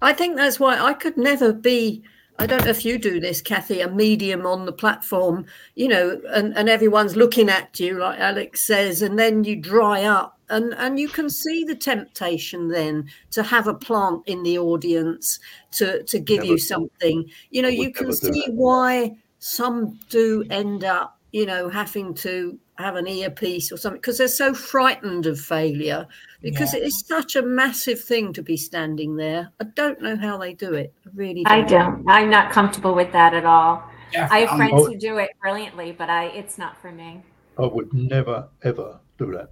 I 0.01 0.13
think 0.13 0.37
that's 0.37 0.59
why 0.59 0.79
I 0.79 0.93
could 0.93 1.17
never 1.17 1.51
be. 1.51 2.03
I 2.41 2.47
don't 2.47 2.63
know 2.65 2.71
if 2.71 2.83
you 2.83 2.97
do 2.97 3.19
this, 3.19 3.39
Kathy, 3.39 3.81
a 3.81 3.87
medium 3.87 4.47
on 4.47 4.65
the 4.65 4.71
platform, 4.71 5.45
you 5.75 5.87
know, 5.87 6.19
and, 6.29 6.57
and 6.57 6.69
everyone's 6.69 7.15
looking 7.15 7.49
at 7.49 7.79
you, 7.79 7.99
like 7.99 8.19
Alex 8.19 8.65
says, 8.65 9.03
and 9.03 9.19
then 9.19 9.43
you 9.43 9.55
dry 9.55 10.05
up. 10.05 10.39
And, 10.49 10.73
and 10.73 10.99
you 10.99 11.07
can 11.07 11.29
see 11.29 11.63
the 11.63 11.75
temptation 11.75 12.67
then 12.67 13.07
to 13.29 13.43
have 13.43 13.67
a 13.67 13.75
plant 13.75 14.23
in 14.25 14.41
the 14.41 14.57
audience 14.57 15.39
to, 15.73 16.01
to 16.01 16.17
give 16.17 16.43
you 16.43 16.57
something. 16.57 17.29
You 17.51 17.61
know, 17.61 17.69
you 17.69 17.93
can 17.93 18.11
see 18.11 18.45
why 18.47 19.17
some 19.37 19.99
do 20.09 20.43
end 20.49 20.83
up, 20.83 21.19
you 21.31 21.45
know, 21.45 21.69
having 21.69 22.13
to 22.15 22.57
have 22.75 22.95
an 22.95 23.07
earpiece 23.07 23.71
or 23.71 23.77
something 23.77 23.99
because 24.01 24.17
they're 24.17 24.27
so 24.27 24.53
frightened 24.53 25.25
of 25.27 25.39
failure 25.39 26.05
because 26.41 26.73
Yeah. 26.73 26.79
it 26.81 26.83
is 26.87 27.05
such 27.05 27.35
a 27.35 27.41
massive 27.41 28.01
thing 28.01 28.33
to 28.33 28.41
be 28.41 28.57
standing 28.57 29.15
there. 29.15 29.49
I 29.59 29.65
don't 29.75 30.01
know 30.01 30.15
how 30.17 30.37
they 30.37 30.53
do 30.53 30.73
it. 30.73 30.93
I 31.05 31.09
really 31.13 31.43
I 31.45 31.61
don't. 31.61 32.03
don't. 32.03 32.09
I'm 32.09 32.29
not 32.29 32.51
comfortable 32.51 32.95
with 32.95 33.11
that 33.13 33.33
at 33.33 33.45
all. 33.45 33.83
I 34.13 34.39
have 34.41 34.49
Um, 34.49 34.57
friends 34.57 34.87
who 34.87 34.97
do 34.97 35.17
it 35.19 35.29
brilliantly, 35.41 35.93
but 35.93 36.09
I 36.09 36.25
it's 36.25 36.57
not 36.57 36.75
for 36.81 36.91
me. 36.91 37.21
I 37.57 37.65
would 37.65 37.93
never, 37.93 38.49
ever 38.63 38.99
do 39.17 39.31
that. 39.33 39.51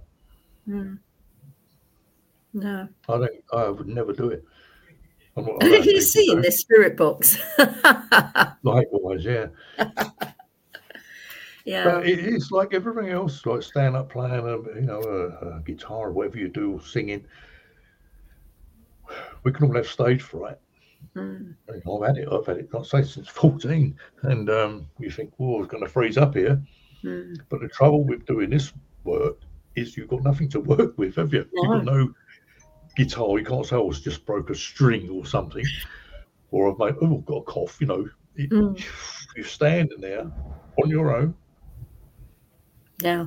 Hmm. 0.66 0.94
No. 2.52 2.88
I 3.08 3.16
don't, 3.18 3.30
I 3.52 3.68
would 3.68 3.86
never 3.88 4.12
do 4.12 4.28
it. 4.30 4.44
I'm 5.36 5.44
not 5.46 5.52
allowed 5.62 5.70
Did 5.70 5.84
you 5.86 5.92
people 5.92 6.00
see 6.02 6.26
to. 6.26 6.32
in 6.32 6.40
this 6.42 6.60
spirit 6.60 6.96
box? 6.96 7.38
Likewise, 8.64 9.24
yeah. 9.24 9.46
yeah. 11.70 11.84
But 11.84 12.08
it 12.08 12.18
is 12.18 12.50
like 12.50 12.74
everything 12.74 13.10
else, 13.10 13.46
like 13.46 13.62
stand 13.62 13.94
up 13.94 14.10
playing, 14.10 14.44
a, 14.46 14.56
you 14.74 14.86
know, 14.86 15.00
a, 15.00 15.58
a 15.58 15.60
guitar 15.60 16.08
or 16.08 16.12
whatever 16.12 16.36
you 16.38 16.48
do, 16.48 16.72
or 16.74 16.80
singing. 16.82 17.24
We 19.42 19.52
can 19.52 19.66
all 19.66 19.74
have 19.74 19.86
stage 19.86 20.20
fright. 20.22 20.58
Mm. 21.16 21.54
I've 21.68 22.06
had 22.06 22.18
it. 22.18 22.28
I've 22.30 22.44
had 22.46 22.58
it. 22.58 22.72
Not 22.72 22.86
say 22.86 23.02
since 23.02 23.26
fourteen, 23.28 23.96
and 24.22 24.50
um, 24.50 24.86
you 24.98 25.10
think, 25.10 25.32
"Oh, 25.40 25.62
it's 25.62 25.70
going 25.70 25.82
to 25.82 25.88
freeze 25.88 26.18
up 26.18 26.34
here." 26.34 26.62
Mm. 27.02 27.38
But 27.48 27.60
the 27.60 27.68
trouble 27.68 28.04
with 28.04 28.26
doing 28.26 28.50
this 28.50 28.72
work 29.04 29.38
is 29.76 29.96
you've 29.96 30.08
got 30.08 30.22
nothing 30.24 30.48
to 30.50 30.60
work 30.74 30.98
with, 30.98 31.16
have 31.16 31.32
you? 31.32 31.48
You've 31.52 31.68
got 31.68 31.84
no 31.84 32.12
guitar. 32.96 33.38
You 33.38 33.44
can't 33.44 33.64
say, 33.64 33.76
"Oh, 33.76 33.90
it's 33.90 34.00
just 34.00 34.26
broke 34.26 34.50
a 34.50 34.54
string 34.54 35.08
or 35.08 35.24
something," 35.24 35.64
or 36.50 36.70
I've 36.70 36.78
made, 36.78 36.96
"Oh, 37.00 37.18
I've 37.18 37.26
got 37.26 37.36
a 37.38 37.42
cough." 37.44 37.80
You 37.80 37.86
know, 37.86 38.08
it, 38.36 38.50
Mm. 38.50 38.84
you're 39.36 39.44
standing 39.46 40.00
there 40.00 40.30
on 40.82 40.90
your 40.90 41.16
own. 41.16 41.34
Yeah. 43.02 43.26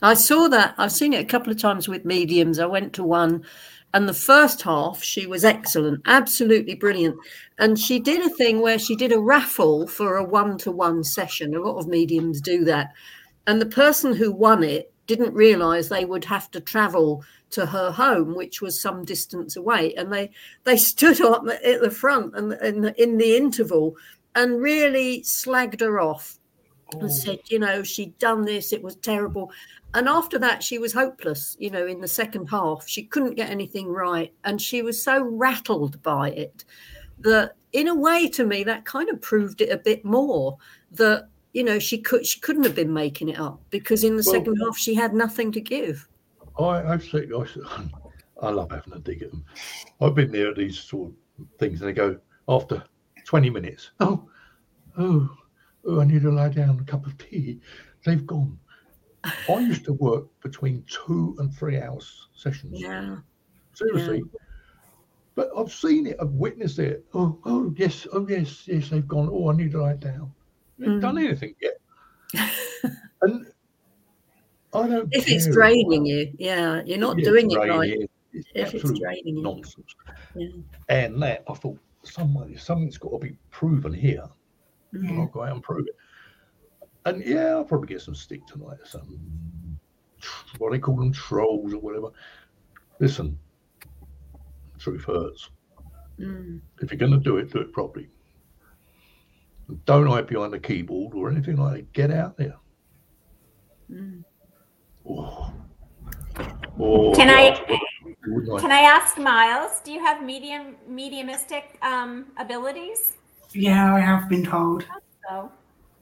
I 0.00 0.14
saw 0.14 0.48
that. 0.48 0.74
I've 0.78 0.92
seen 0.92 1.12
it 1.12 1.22
a 1.22 1.28
couple 1.28 1.52
of 1.52 1.60
times 1.60 1.88
with 1.88 2.04
mediums. 2.04 2.58
I 2.58 2.66
went 2.66 2.92
to 2.94 3.02
one, 3.02 3.44
and 3.94 4.08
the 4.08 4.14
first 4.14 4.62
half, 4.62 5.02
she 5.02 5.26
was 5.26 5.44
excellent, 5.44 6.02
absolutely 6.06 6.74
brilliant. 6.74 7.16
And 7.58 7.78
she 7.78 7.98
did 7.98 8.24
a 8.24 8.34
thing 8.34 8.60
where 8.60 8.78
she 8.78 8.94
did 8.94 9.12
a 9.12 9.20
raffle 9.20 9.86
for 9.86 10.16
a 10.16 10.24
one 10.24 10.58
to 10.58 10.70
one 10.70 11.02
session. 11.02 11.54
A 11.54 11.60
lot 11.60 11.78
of 11.78 11.88
mediums 11.88 12.40
do 12.40 12.64
that. 12.64 12.92
And 13.46 13.60
the 13.60 13.66
person 13.66 14.14
who 14.14 14.30
won 14.30 14.62
it 14.62 14.92
didn't 15.06 15.34
realize 15.34 15.88
they 15.88 16.04
would 16.04 16.24
have 16.26 16.50
to 16.50 16.60
travel 16.60 17.24
to 17.50 17.64
her 17.64 17.90
home, 17.90 18.34
which 18.34 18.60
was 18.60 18.80
some 18.80 19.04
distance 19.04 19.56
away. 19.56 19.94
And 19.94 20.12
they, 20.12 20.30
they 20.64 20.76
stood 20.92 21.20
up 21.22 21.44
at 21.48 21.80
the 21.80 21.90
front 21.90 22.36
and 22.36 22.52
the, 22.52 23.02
in 23.02 23.16
the 23.16 23.36
interval 23.36 23.96
and 24.34 24.60
really 24.60 25.22
slagged 25.22 25.80
her 25.80 25.98
off 25.98 26.37
Oh. 26.94 27.00
and 27.00 27.12
said, 27.12 27.40
you 27.46 27.58
know, 27.58 27.82
she'd 27.82 28.16
done 28.18 28.44
this, 28.44 28.72
it 28.72 28.82
was 28.82 28.96
terrible. 28.96 29.50
And 29.94 30.08
after 30.08 30.38
that, 30.38 30.62
she 30.62 30.78
was 30.78 30.92
hopeless, 30.92 31.56
you 31.58 31.70
know, 31.70 31.86
in 31.86 32.00
the 32.00 32.08
second 32.08 32.46
half. 32.46 32.86
She 32.86 33.04
couldn't 33.04 33.34
get 33.34 33.50
anything 33.50 33.88
right. 33.88 34.32
And 34.44 34.60
she 34.60 34.82
was 34.82 35.02
so 35.02 35.22
rattled 35.24 36.02
by 36.02 36.30
it 36.30 36.64
that, 37.20 37.56
in 37.72 37.88
a 37.88 37.94
way, 37.94 38.28
to 38.28 38.46
me, 38.46 38.64
that 38.64 38.84
kind 38.86 39.08
of 39.10 39.20
proved 39.20 39.60
it 39.60 39.70
a 39.70 39.78
bit 39.78 40.04
more 40.04 40.56
that, 40.92 41.28
you 41.52 41.62
know, 41.64 41.78
she 41.78 41.98
could 41.98 42.26
she 42.26 42.40
couldn't 42.40 42.64
have 42.64 42.74
been 42.74 42.92
making 42.92 43.28
it 43.28 43.38
up 43.38 43.60
because 43.70 44.04
in 44.04 44.16
the 44.16 44.22
Well- 44.24 44.34
second 44.34 44.56
half 44.56 44.76
she 44.76 44.94
had 44.94 45.12
nothing 45.14 45.52
to 45.52 45.60
give. 45.60 46.08
I, 46.58 46.92
I've. 46.92 47.14
I, 47.14 47.46
I 48.46 48.50
love 48.50 48.70
having 48.70 48.92
a 48.94 48.98
dig 48.98 49.22
at 49.22 49.30
them. 49.30 49.44
I've 50.00 50.14
been 50.14 50.30
there 50.30 50.50
at 50.50 50.56
these 50.56 50.78
sort 50.78 51.10
of 51.10 51.46
things, 51.58 51.80
and 51.80 51.88
they 51.88 51.92
go 51.92 52.18
after 52.48 52.82
20 53.24 53.50
minutes. 53.50 53.90
Oh, 54.00 54.28
oh, 54.96 55.28
oh! 55.88 56.00
I 56.00 56.04
need 56.04 56.22
to 56.22 56.30
lie 56.30 56.48
down. 56.48 56.78
A 56.78 56.84
cup 56.84 57.06
of 57.06 57.16
tea. 57.18 57.60
They've 58.04 58.26
gone. 58.26 58.58
I 59.24 59.58
used 59.58 59.84
to 59.86 59.92
work 59.94 60.26
between 60.42 60.84
two 60.88 61.36
and 61.38 61.52
three 61.52 61.80
hours 61.80 62.28
sessions. 62.34 62.80
Yeah. 62.80 63.16
Seriously. 63.74 64.22
But 65.34 65.50
I've 65.56 65.72
seen 65.72 66.06
it. 66.06 66.16
I've 66.20 66.30
witnessed 66.30 66.78
it. 66.78 67.04
Oh, 67.14 67.38
oh, 67.44 67.72
yes. 67.76 68.06
Oh, 68.12 68.26
yes. 68.28 68.66
Yes, 68.66 68.88
they've 68.90 69.06
gone. 69.06 69.28
Oh, 69.30 69.50
I 69.50 69.56
need 69.56 69.72
to 69.72 69.82
lie 69.82 69.94
down. 69.94 70.32
I 70.80 70.84
haven't 70.84 71.00
done 71.00 71.16
mm. 71.16 71.24
anything 71.24 71.54
yet. 71.60 71.74
and 73.22 73.46
I 74.72 74.86
don't. 74.86 75.08
If 75.12 75.28
it's 75.28 75.48
draining 75.48 76.06
you, 76.06 76.32
yeah, 76.38 76.82
you're 76.84 76.98
not 76.98 77.18
Yeah, 77.18 77.24
doing 77.24 77.50
it 77.50 77.56
right. 77.56 77.88
you. 77.88 78.08
It's 78.32 78.48
If 78.54 78.74
it's 78.74 78.98
draining 78.98 79.36
you. 79.36 79.42
nonsense. 79.42 79.94
Yeah. 80.34 80.48
And 80.88 81.22
that 81.22 81.44
I 81.48 81.54
thought, 81.54 81.78
some 82.04 82.34
way, 82.34 82.56
something's 82.56 82.98
got 82.98 83.12
to 83.12 83.18
be 83.18 83.36
proven 83.50 83.92
here. 83.92 84.24
Mm. 84.94 85.08
and 85.08 85.20
I'll 85.20 85.26
go 85.26 85.42
out 85.42 85.52
and 85.52 85.62
prove 85.62 85.86
it. 85.86 85.96
And 87.04 87.24
yeah, 87.24 87.48
I'll 87.50 87.64
probably 87.64 87.88
get 87.88 88.00
some 88.00 88.14
stick 88.14 88.46
tonight. 88.46 88.78
or 88.80 88.86
Some 88.86 89.18
what 90.58 90.72
they 90.72 90.78
call 90.78 90.96
them 90.96 91.12
trolls 91.12 91.72
or 91.72 91.78
whatever. 91.78 92.08
Listen, 93.00 93.38
truth 94.78 95.04
hurts. 95.04 95.50
Mm. 96.18 96.60
If 96.80 96.90
you're 96.90 96.98
going 96.98 97.12
to 97.12 97.18
do 97.18 97.36
it, 97.36 97.52
do 97.52 97.60
it 97.60 97.72
properly. 97.72 98.08
Don't 99.84 100.06
hide 100.06 100.26
behind 100.26 100.52
the 100.52 100.58
keyboard 100.58 101.14
or 101.14 101.30
anything 101.30 101.56
like 101.56 101.74
that. 101.74 101.92
Get 101.92 102.10
out 102.10 102.36
there. 102.36 102.56
Mm. 103.90 104.24
Oh. 105.08 105.52
Oh, 106.80 107.12
Can 107.14 107.28
I- 107.28 107.60
I? 107.68 107.80
Can 108.60 108.70
I 108.72 108.80
ask 108.80 109.18
Miles? 109.18 109.80
Do 109.84 109.92
you 109.92 110.00
have 110.00 110.22
medium 110.22 110.76
mediumistic 110.86 111.78
um, 111.82 112.26
abilities? 112.38 113.17
Yeah, 113.52 113.94
I 113.94 114.00
have 114.00 114.28
been 114.28 114.44
told. 114.44 114.84
So, 115.28 115.50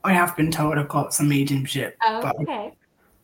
I 0.04 0.12
have 0.12 0.36
been 0.36 0.50
told 0.50 0.78
I've 0.78 0.88
got 0.88 1.14
some 1.14 1.28
mediumship, 1.28 1.96
oh, 2.04 2.22
but 2.22 2.36
okay. 2.40 2.72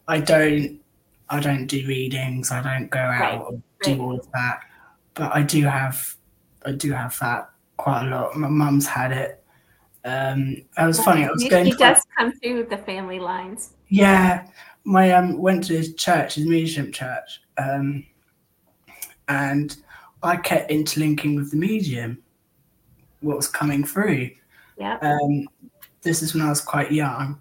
I 0.08 0.20
don't. 0.20 0.80
I 1.28 1.40
don't 1.40 1.66
do 1.66 1.86
readings. 1.86 2.50
I 2.50 2.62
don't 2.62 2.90
go 2.90 2.98
out 2.98 3.20
Right, 3.20 3.48
and 3.52 3.62
do 3.82 3.90
right. 3.92 4.00
all 4.00 4.18
of 4.18 4.30
that. 4.32 4.60
But 5.14 5.34
I 5.34 5.42
do 5.42 5.62
have. 5.64 6.14
I 6.64 6.72
do 6.72 6.92
have 6.92 7.18
that 7.20 7.50
quite 7.76 8.06
a 8.06 8.10
lot. 8.10 8.36
My 8.36 8.48
mum's 8.48 8.86
had 8.86 9.12
it. 9.12 9.42
Um, 10.04 10.56
it 10.78 10.86
was 10.86 11.00
funny. 11.00 11.24
I 11.24 11.30
was 11.30 11.42
He, 11.42 11.48
going. 11.48 11.66
he 11.66 11.72
to 11.72 11.78
does 11.78 12.02
come 12.18 12.32
through 12.32 12.64
the 12.64 12.76
family 12.78 13.20
lines. 13.20 13.74
Yeah, 13.88 14.46
my 14.84 15.12
um 15.12 15.38
went 15.38 15.64
to 15.64 15.76
his 15.76 15.94
church, 15.94 16.34
his 16.34 16.46
medium 16.46 16.90
church, 16.92 17.40
um, 17.58 18.04
and 19.28 19.76
I 20.22 20.36
kept 20.36 20.70
interlinking 20.70 21.36
with 21.36 21.50
the 21.50 21.56
medium, 21.56 22.18
what 23.22 23.36
was 23.36 23.48
coming 23.48 23.84
through. 23.84 24.30
Yeah. 24.78 24.98
Um, 25.00 25.48
this 26.02 26.22
is 26.22 26.34
when 26.34 26.42
I 26.42 26.48
was 26.48 26.60
quite 26.60 26.90
young, 26.92 27.40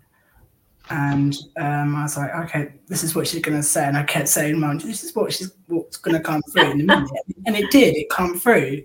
and 0.89 1.35
um, 1.57 1.95
I 1.95 2.03
was 2.03 2.17
like, 2.17 2.33
okay, 2.45 2.73
this 2.87 3.03
is 3.03 3.15
what 3.15 3.27
she's 3.27 3.41
gonna 3.41 3.63
say, 3.63 3.85
and 3.85 3.97
I 3.97 4.03
kept 4.03 4.27
saying, 4.27 4.59
"Mum, 4.59 4.77
this 4.79 5.03
is 5.03 5.15
what 5.15 5.33
she's 5.33 5.51
what's 5.67 5.97
gonna 5.97 6.19
come 6.19 6.41
through 6.51 6.71
in 6.71 6.81
a 6.81 6.83
minute," 6.83 7.09
and 7.45 7.55
it 7.55 7.71
did. 7.71 7.95
It 7.95 8.09
come 8.09 8.39
through, 8.39 8.83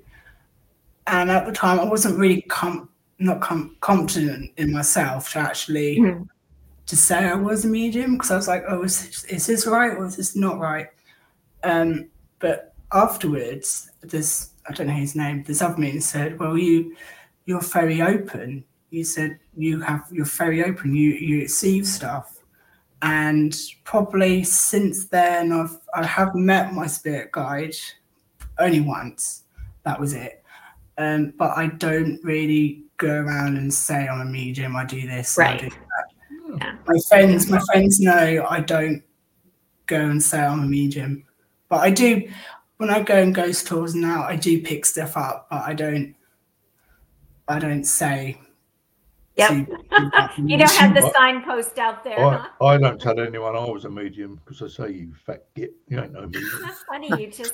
and 1.06 1.30
at 1.30 1.46
the 1.46 1.52
time, 1.52 1.78
I 1.80 1.84
wasn't 1.84 2.18
really 2.18 2.42
com- 2.42 2.88
not 3.18 3.40
com- 3.40 3.76
confident 3.80 4.52
in 4.56 4.72
myself 4.72 5.32
to 5.32 5.38
actually 5.40 5.98
Mhm. 5.98 6.28
to 6.86 6.96
say 6.96 7.24
I 7.24 7.34
was 7.34 7.64
a 7.64 7.68
medium 7.68 8.12
because 8.14 8.30
I 8.30 8.36
was 8.36 8.46
like, 8.48 8.64
oh, 8.68 8.82
is 8.82 9.04
this, 9.04 9.24
is 9.24 9.46
this 9.46 9.66
right 9.66 9.96
or 9.96 10.06
is 10.06 10.16
this 10.16 10.36
not 10.36 10.58
right? 10.58 10.86
Um, 11.64 12.08
but 12.38 12.74
afterwards, 12.92 13.90
this 14.02 14.50
I 14.68 14.72
don't 14.72 14.88
know 14.88 14.92
his 14.94 15.14
name. 15.14 15.42
This 15.44 15.62
other 15.62 15.78
meeting 15.78 16.00
said, 16.00 16.38
well, 16.38 16.56
you 16.56 16.96
you're 17.44 17.60
very 17.60 18.02
open. 18.02 18.64
You 18.90 19.04
said 19.04 19.38
you 19.56 19.80
have 19.80 20.06
you're 20.10 20.24
very 20.24 20.64
open. 20.64 20.94
You 20.94 21.10
you 21.10 21.38
receive 21.38 21.86
stuff, 21.86 22.40
and 23.02 23.56
probably 23.84 24.42
since 24.44 25.06
then 25.06 25.52
I've 25.52 25.78
I 25.94 26.04
have 26.04 26.34
met 26.34 26.72
my 26.72 26.86
spirit 26.86 27.32
guide 27.32 27.74
only 28.58 28.80
once. 28.80 29.44
That 29.84 30.00
was 30.00 30.14
it. 30.14 30.42
Um, 30.98 31.34
but 31.36 31.56
I 31.56 31.66
don't 31.66 32.18
really 32.24 32.82
go 32.96 33.20
around 33.20 33.56
and 33.56 33.72
say 33.72 34.08
I'm 34.08 34.20
a 34.20 34.24
medium. 34.24 34.74
I 34.76 34.84
do 34.84 35.06
this. 35.06 35.36
Right. 35.36 35.60
do 35.60 35.70
my 36.58 36.98
friends 37.08 37.48
my 37.48 37.60
friends 37.70 38.00
know 38.00 38.46
I 38.48 38.60
don't 38.60 39.02
go 39.86 40.00
and 40.00 40.22
say 40.22 40.40
I'm 40.40 40.60
a 40.60 40.66
medium. 40.66 41.24
But 41.68 41.80
I 41.80 41.90
do 41.90 42.28
when 42.78 42.90
I 42.90 43.02
go 43.02 43.20
on 43.20 43.32
ghost 43.32 43.66
tours 43.66 43.94
now 43.94 44.24
I 44.24 44.36
do 44.36 44.62
pick 44.62 44.84
stuff 44.86 45.16
up, 45.16 45.48
but 45.50 45.62
I 45.62 45.74
don't 45.74 46.14
I 47.48 47.58
don't 47.58 47.84
say 47.84 48.38
Yep. 49.36 49.48
to 49.50 49.54
people 49.76 50.10
that 50.12 50.32
You 50.38 50.56
don't 50.56 50.70
have 50.72 50.94
the 50.94 51.10
signpost 51.14 51.78
out 51.78 52.02
there, 52.02 52.18
huh? 52.18 52.48
I, 52.60 52.64
I 52.64 52.78
don't 52.78 53.00
tell 53.00 53.20
anyone 53.20 53.54
I 53.54 53.64
was 53.64 53.84
a 53.84 53.90
medium 53.90 54.40
because 54.44 54.62
I 54.62 54.68
say 54.68 54.92
you 54.92 55.12
fat 55.26 55.44
git, 55.54 55.74
you 55.88 56.00
ain't 56.00 56.12
no 56.12 56.26
medium. 56.26 56.48
That's 56.62 56.82
funny. 56.84 57.08
You 57.20 57.30
just 57.30 57.52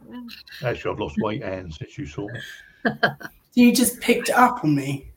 Actually, 0.64 0.92
I've 0.92 1.00
lost 1.00 1.16
weight 1.18 1.42
and 1.42 1.72
since 1.72 1.98
you 1.98 2.06
saw 2.06 2.26
me. 2.28 2.40
you 3.54 3.74
just 3.74 4.00
picked 4.00 4.30
up 4.30 4.64
on 4.64 4.74
me. 4.74 5.12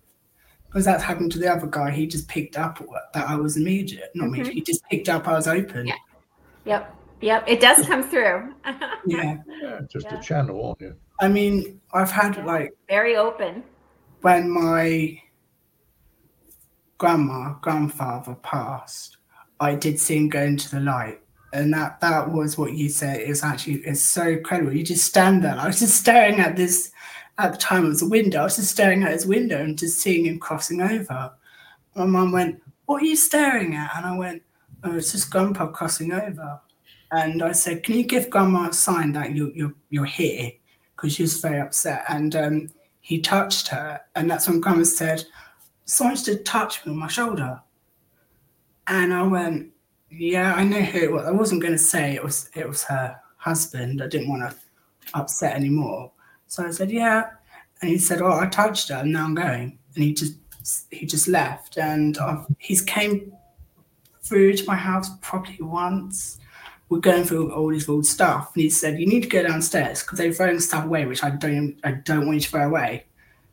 Because 0.67 0.85
that 0.85 1.01
happened 1.01 1.33
to 1.33 1.39
the 1.39 1.51
other 1.51 1.67
guy. 1.67 1.91
He 1.91 2.07
just 2.07 2.29
picked 2.29 2.57
up 2.57 2.81
that 3.13 3.29
I 3.29 3.35
was 3.35 3.57
a 3.57 3.59
medium. 3.59 4.03
Not 4.13 4.25
mm-hmm. 4.25 4.31
medium. 4.31 4.55
He 4.55 4.61
just 4.61 4.83
picked 4.89 5.09
up 5.09 5.27
I 5.27 5.33
was 5.33 5.47
open. 5.47 5.87
Yeah. 5.87 5.95
Yep. 6.63 6.95
Yep. 7.21 7.43
It 7.47 7.59
does 7.61 7.85
come 7.87 8.03
through. 8.03 8.53
yeah. 9.05 9.37
Yeah, 9.61 9.81
just 9.91 10.05
Yeah. 10.07 10.19
a 10.19 10.21
channel, 10.21 10.65
aren't 10.65 10.81
you? 10.81 10.95
I 11.19 11.27
mean, 11.27 11.79
I've 11.93 12.11
had 12.11 12.43
like 12.45 12.71
Very 12.89 13.15
open. 13.15 13.63
when 14.21 14.49
my 14.49 15.19
grandma, 16.97 17.53
grandfather 17.61 18.35
passed, 18.35 19.17
I 19.59 19.75
did 19.75 19.99
see 19.99 20.17
him 20.17 20.29
go 20.29 20.41
into 20.41 20.69
the 20.71 20.79
light. 20.79 21.19
And 21.53 21.73
that 21.73 21.99
that 21.99 22.31
was 22.31 22.57
what 22.57 22.73
you 22.73 22.87
said 22.89 23.19
is 23.21 23.43
actually 23.43 23.75
it's 23.85 24.01
so 24.01 24.29
incredible. 24.29 24.73
You 24.73 24.83
just 24.83 25.05
stand 25.05 25.43
there. 25.43 25.55
I 25.57 25.67
was 25.67 25.79
just 25.79 25.97
staring 25.99 26.39
at 26.39 26.55
this 26.55 26.91
at 27.37 27.51
the 27.51 27.57
time 27.57 27.85
it 27.85 27.89
was 27.89 28.01
a 28.01 28.07
window. 28.09 28.39
I 28.39 28.43
was 28.45 28.55
just 28.55 28.71
staring 28.71 29.03
at 29.03 29.11
his 29.11 29.25
window 29.27 29.61
and 29.61 29.77
just 29.77 29.99
seeing 29.99 30.25
him 30.25 30.39
crossing 30.39 30.81
over. 30.81 31.33
My 31.95 32.05
mum 32.05 32.31
went, 32.31 32.61
What 32.85 33.01
are 33.03 33.05
you 33.05 33.17
staring 33.17 33.75
at? 33.75 33.91
And 33.97 34.05
I 34.05 34.17
went, 34.17 34.41
Oh, 34.83 34.95
it's 34.95 35.11
just 35.11 35.29
grandpa 35.29 35.67
crossing 35.67 36.13
over. 36.13 36.61
And 37.11 37.43
I 37.43 37.51
said, 37.51 37.83
Can 37.83 37.95
you 37.95 38.03
give 38.03 38.29
grandma 38.29 38.69
a 38.69 38.73
sign 38.73 39.11
that 39.13 39.35
you 39.35 39.51
you're 39.53 39.73
you're 39.89 40.05
here? 40.05 40.51
Because 40.95 41.13
she 41.13 41.23
was 41.23 41.39
very 41.41 41.59
upset. 41.59 42.05
And 42.07 42.35
um 42.35 42.69
he 43.01 43.19
touched 43.19 43.67
her, 43.69 43.99
and 44.15 44.29
that's 44.29 44.47
when 44.47 44.61
Grandma 44.61 44.83
said, 44.83 45.25
Someone 45.85 46.15
did 46.23 46.45
touch 46.45 46.85
me 46.85 46.91
on 46.91 46.99
my 46.99 47.07
shoulder. 47.07 47.59
And 48.87 49.13
I 49.13 49.23
went, 49.23 49.71
Yeah, 50.09 50.53
I 50.53 50.63
know 50.63 50.81
who 50.81 50.99
it 50.99 51.11
was. 51.11 51.25
I 51.25 51.31
wasn't 51.31 51.63
gonna 51.63 51.77
say 51.77 52.13
it 52.15 52.23
was 52.23 52.49
it 52.55 52.67
was 52.67 52.83
her 52.83 53.19
husband. 53.37 54.01
I 54.01 54.07
didn't 54.07 54.29
want 54.29 54.49
to 54.49 54.57
upset 55.13 55.55
anymore. 55.55 56.11
So 56.47 56.65
I 56.65 56.71
said, 56.71 56.91
Yeah. 56.91 57.31
And 57.81 57.89
he 57.89 57.97
said, 57.97 58.21
Oh, 58.21 58.39
I 58.39 58.45
touched 58.45 58.89
her, 58.89 58.95
and 58.95 59.11
now 59.11 59.25
I'm 59.25 59.35
going. 59.35 59.79
And 59.95 60.03
he 60.03 60.13
just 60.13 60.37
he 60.91 61.05
just 61.05 61.27
left. 61.27 61.77
And 61.77 62.17
I've, 62.19 62.45
he's 62.59 62.81
came 62.81 63.33
through 64.21 64.53
to 64.53 64.65
my 64.65 64.75
house 64.75 65.09
probably 65.21 65.57
once. 65.59 66.39
We're 66.91 66.99
going 66.99 67.23
through 67.23 67.53
all 67.53 67.69
this 67.69 67.87
old 67.87 68.05
stuff, 68.05 68.51
and 68.53 68.63
he 68.63 68.69
said, 68.69 68.99
"You 68.99 69.07
need 69.07 69.23
to 69.23 69.29
go 69.29 69.43
downstairs 69.43 70.01
because 70.01 70.17
they're 70.17 70.33
throwing 70.33 70.59
stuff 70.59 70.83
away, 70.83 71.05
which 71.05 71.23
I 71.23 71.29
don't, 71.29 71.77
I 71.85 71.93
don't 71.93 72.25
want 72.25 72.35
you 72.35 72.41
to 72.41 72.49
throw 72.49 72.67
away." 72.67 73.05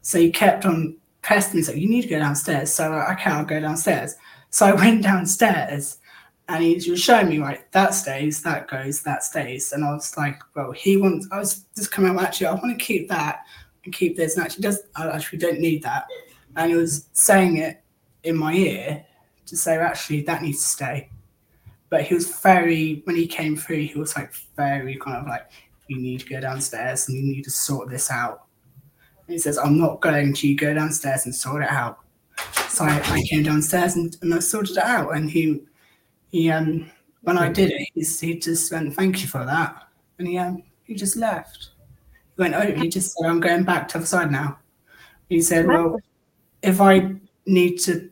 So 0.03 0.19
he 0.19 0.33
kept 0.33 0.67
on 0.67 0.97
pressing 1.23 1.61
me, 1.61 1.63
so 1.63 1.71
you 1.71 1.89
need 1.89 2.03
to 2.03 2.09
go 2.09 2.19
downstairs. 2.19 2.75
So 2.75 2.93
I 2.93 3.13
okay, 3.13 3.31
I'll 3.31 3.45
go 3.45 3.61
downstairs. 3.61 4.17
So 4.51 4.67
I 4.67 4.73
went 4.83 5.05
downstairs, 5.05 5.99
and 6.49 6.65
he 6.65 6.91
was 6.91 7.01
showing 7.01 7.29
me 7.29 7.39
right 7.39 7.71
that 7.71 7.95
stays, 7.95 8.43
that 8.43 8.67
goes, 8.67 9.03
that 9.05 9.23
stays, 9.23 9.71
and 9.73 9.85
I 9.85 9.93
was 9.93 10.17
like, 10.17 10.41
"Well, 10.57 10.73
he 10.73 10.97
wants." 10.97 11.29
I 11.31 11.39
was 11.39 11.65
just 11.77 11.93
coming 11.93 12.11
out. 12.11 12.21
Actually, 12.21 12.49
I 12.49 12.55
want 12.55 12.77
to 12.77 12.85
keep 12.85 13.09
that 13.09 13.45
and 13.85 13.95
keep 13.95 14.17
this, 14.17 14.37
and 14.37 14.45
actually, 14.45 14.63
does 14.63 14.81
I 14.97 15.09
actually 15.11 15.39
don't 15.39 15.61
need 15.61 15.85
that. 15.85 16.09
And 16.57 16.73
he 16.73 16.77
was 16.77 17.07
saying 17.13 17.59
it 17.59 17.85
in 18.25 18.37
my 18.37 18.53
ear 18.53 19.07
to 19.47 19.57
say, 19.57 19.77
actually, 19.77 20.23
that 20.23 20.43
needs 20.43 20.61
to 20.61 20.67
stay 20.67 21.09
but 21.91 22.03
he 22.03 22.15
was 22.15 22.41
very 22.41 23.03
when 23.05 23.17
he 23.17 23.27
came 23.27 23.57
through 23.57 23.83
he 23.83 23.99
was 23.99 24.17
like 24.17 24.33
very 24.57 24.97
kind 24.97 25.17
of 25.17 25.27
like 25.27 25.51
you 25.89 25.99
need 25.99 26.21
to 26.21 26.27
go 26.27 26.41
downstairs 26.41 27.09
and 27.09 27.17
you 27.17 27.23
need 27.23 27.43
to 27.43 27.51
sort 27.51 27.89
this 27.89 28.11
out. 28.11 28.45
And 29.27 29.35
he 29.35 29.39
says 29.39 29.59
i'm 29.59 29.79
not 29.79 30.01
going 30.01 30.35
to 30.35 30.49
You 30.49 30.57
go 30.57 30.75
downstairs 30.75 31.25
and 31.25 31.35
sort 31.35 31.63
it 31.63 31.71
out. 31.71 32.01
So 32.69 32.85
i, 32.85 33.01
I 33.05 33.23
came 33.23 33.43
downstairs 33.43 33.97
and, 33.97 34.17
and 34.23 34.35
i 34.35 34.39
sorted 34.39 34.77
it 34.77 34.85
out 34.85 35.15
and 35.15 35.31
he 35.31 35.63
he 36.31 36.51
um 36.51 36.91
when 37.23 37.39
i 37.39 37.49
did 37.49 37.71
it 37.71 37.89
he, 37.95 38.03
he 38.03 38.39
just 38.39 38.71
went 38.71 38.95
thank 38.95 39.23
you 39.23 39.29
for 39.29 39.45
that. 39.45 39.89
And 40.19 40.29
he 40.29 40.39
um 40.39 40.63
he 40.85 40.95
just 40.95 41.17
left. 41.17 41.71
He 42.37 42.43
went 42.43 42.55
oh 42.55 42.73
he 42.73 42.89
just 42.89 43.15
said 43.15 43.29
i'm 43.29 43.41
going 43.41 43.65
back 43.65 43.89
to 43.89 43.99
the 43.99 44.07
side 44.07 44.31
now. 44.31 44.59
He 45.29 45.41
said 45.41 45.67
well 45.67 45.99
if 46.63 46.81
i 46.81 47.15
need 47.47 47.79
to 47.79 48.11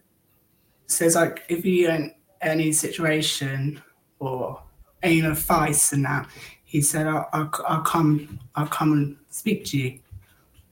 says 0.86 1.14
like 1.14 1.42
if 1.48 1.64
you 1.66 1.86
don't 1.88 2.15
any 2.42 2.72
situation 2.72 3.82
or 4.18 4.62
any 5.02 5.20
advice 5.20 5.92
and 5.92 6.04
that 6.04 6.28
he 6.64 6.80
said 6.80 7.06
I'll, 7.06 7.28
I'll, 7.32 7.50
I'll 7.68 7.82
come 7.82 8.38
i'll 8.54 8.66
come 8.66 8.92
and 8.92 9.16
speak 9.30 9.64
to 9.66 9.78
you 9.78 9.98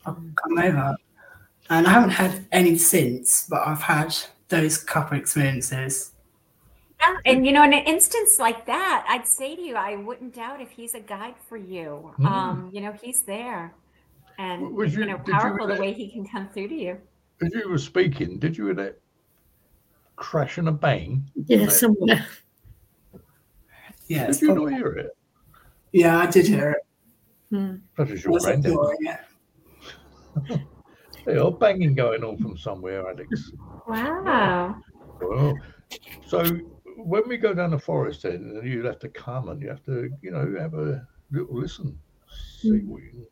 i'll 0.07 0.15
come 0.15 0.59
over 0.59 0.97
and 1.71 1.87
i 1.87 1.91
haven't 1.91 2.11
had 2.11 2.47
any 2.53 2.77
since 2.79 3.47
but 3.49 3.67
i've 3.67 3.83
had 3.83 4.15
those 4.49 4.79
couple 4.79 5.17
experiences 5.19 6.13
Yeah, 7.01 7.17
and 7.27 7.47
you 7.47 7.53
know, 7.53 7.65
in 7.65 7.73
an 7.73 7.85
instance 7.87 8.39
like 8.39 8.65
that, 8.67 9.05
I'd 9.09 9.27
say 9.27 9.57
to 9.57 9.61
you, 9.63 9.75
I 9.75 9.97
wouldn't 9.97 10.35
doubt 10.35 10.61
if 10.61 10.71
he's 10.71 10.95
a 10.95 11.01
guide 11.01 11.35
for 11.49 11.57
you. 11.59 12.15
Mm. 12.19 12.27
Um, 12.27 12.71
you 12.73 12.81
know, 12.81 12.93
he's 12.93 13.23
there, 13.23 13.75
and 14.39 14.75
Was 14.75 14.95
you, 14.95 15.01
you- 15.01 15.07
know, 15.11 15.19
did 15.19 15.27
you 15.29 15.35
powerful 15.35 15.67
the 15.67 15.75
way 15.75 15.93
he 15.93 16.09
can 16.09 16.25
come 16.27 16.49
through 16.49 16.69
to 16.69 16.75
you. 16.75 16.99
As 17.43 17.53
you 17.53 17.69
were 17.69 17.79
speaking, 17.79 18.39
did 18.39 18.57
you 18.57 18.67
hear 18.67 18.75
that 18.75 19.01
crash 20.17 20.59
and 20.59 20.69
a 20.69 20.73
bang. 20.73 21.29
Yeah, 21.47 21.69
somewhere. 21.69 22.27
Yeah, 24.07 24.21
Did 24.27 24.31
it's 24.31 24.43
you 24.43 24.49
probably- 24.49 24.73
not 24.73 24.79
hear 24.79 24.93
it? 24.93 25.17
yeah, 25.93 26.19
I 26.19 26.27
did 26.27 26.47
hear 26.47 26.71
it. 26.73 26.83
Hmm. 27.51 27.77
That 27.97 28.11
is 28.11 28.21
I 28.21 28.23
your 28.25 28.33
was 28.33 28.45
granddad. 28.45 28.73
ignoring 28.73 28.99
it. 29.07 30.61
Banging 31.61 31.95
going 31.95 32.23
on 32.25 32.37
from 32.39 32.57
somewhere, 32.59 33.09
Alex. 33.09 33.53
Wow. 33.89 34.77
Well, 35.21 35.59
so 36.27 36.45
when 36.97 37.23
we 37.29 37.37
go 37.39 37.55
down 37.55 37.71
the 37.71 37.79
forest, 37.79 38.23
then 38.23 38.61
you'd 38.65 38.85
have 38.85 38.99
to 39.01 39.09
come 39.09 39.49
and 39.49 39.61
you 39.63 39.69
have 39.69 39.83
to, 39.85 40.11
you 40.23 40.31
know, 40.31 40.55
have 40.59 40.75
a 40.75 41.07
little 41.31 41.57
listen, 41.59 41.99
see 42.61 42.81
Hmm. 42.81 42.89
what 42.91 43.03
you 43.03 43.11
can 43.11 43.27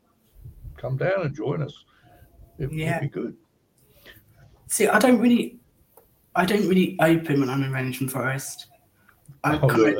come 0.76 0.96
down 0.96 1.22
and 1.22 1.34
join 1.34 1.62
us. 1.62 1.84
It, 2.58 2.72
Yeah. 2.72 2.94
would 3.00 3.02
be 3.02 3.08
good. 3.08 3.36
See, 4.68 4.86
I 4.88 4.98
don't 4.98 5.20
really, 5.20 5.58
I 6.34 6.44
don't 6.46 6.66
really 6.68 6.96
open 7.00 7.40
when 7.40 7.50
I'm 7.50 7.62
in 7.62 7.72
Rendlesham 7.72 8.08
Forest. 8.08 8.66
I 9.44 9.56
Oh, 9.58 9.68
kind, 9.68 9.82
look, 9.82 9.96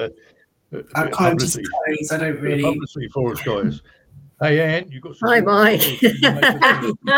uh, 0.72 0.76
uh, 0.76 0.82
I 0.94 1.04
bit 1.04 1.12
of 1.12 1.18
kind 1.18 1.32
of 1.34 1.38
just 1.40 1.56
close. 1.56 2.12
I 2.12 2.18
don't 2.18 2.40
really. 2.40 2.62
publicity 2.62 3.09
for 3.09 3.32
us 3.32 3.42
guys. 3.42 3.82
Hey, 4.40 4.60
Ann, 4.60 4.90
you 4.90 5.00
got 5.00 5.16
some 5.16 5.28
Hi, 5.28 5.40
Mike. 5.40 5.80
stories 5.80 6.02
you 6.02 6.20
can 6.20 6.34
make 6.34 6.44
us 6.44 6.80
do. 6.80 6.96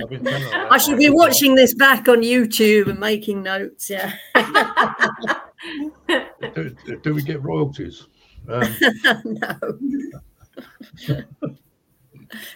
I've 0.00 0.08
been 0.08 0.24
telling 0.24 0.42
her 0.42 0.50
that. 0.50 0.72
I 0.72 0.78
should 0.78 0.98
be 0.98 1.10
watching 1.10 1.54
this 1.56 1.74
back 1.74 2.08
on 2.08 2.18
YouTube 2.18 2.88
and 2.88 2.98
making 3.00 3.42
notes. 3.42 3.90
Yeah. 3.90 4.14
Do, 6.54 6.76
do 7.02 7.14
we 7.14 7.22
get 7.22 7.42
royalties? 7.42 8.06
Um, 8.48 8.76
no. 9.24 9.58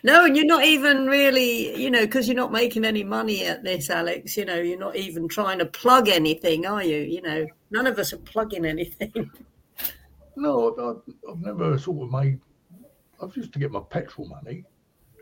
no, 0.03 0.25
and 0.25 0.37
you're 0.37 0.47
not 0.47 0.65
even 0.65 1.07
really, 1.07 1.77
you 1.81 1.91
know, 1.91 2.03
because 2.03 2.27
you're 2.29 2.37
not 2.37 2.53
making 2.53 2.85
any 2.85 3.05
money 3.05 3.45
at 3.45 3.63
this, 3.65 3.91
Alex. 3.91 4.37
You 4.37 4.45
know, 4.45 4.57
you're 4.57 4.79
not 4.79 4.97
even 4.97 5.29
trying 5.29 5.59
to 5.59 5.67
plug 5.67 6.09
anything, 6.09 6.67
are 6.67 6.83
you? 6.83 6.99
You 6.99 7.23
know, 7.23 7.47
none 7.71 7.87
of 7.87 7.99
us 7.99 8.13
are 8.13 8.19
plugging 8.19 8.65
anything. 8.65 9.31
no, 10.37 10.75
I've, 11.09 11.15
I've 11.31 11.41
never 11.41 11.79
sort 11.79 12.05
of 12.07 12.13
made. 12.13 12.41
I've 13.23 13.37
used 13.37 13.53
to 13.53 13.59
get 13.59 13.73
my 13.73 13.81
petrol 13.81 14.29
money. 14.29 14.65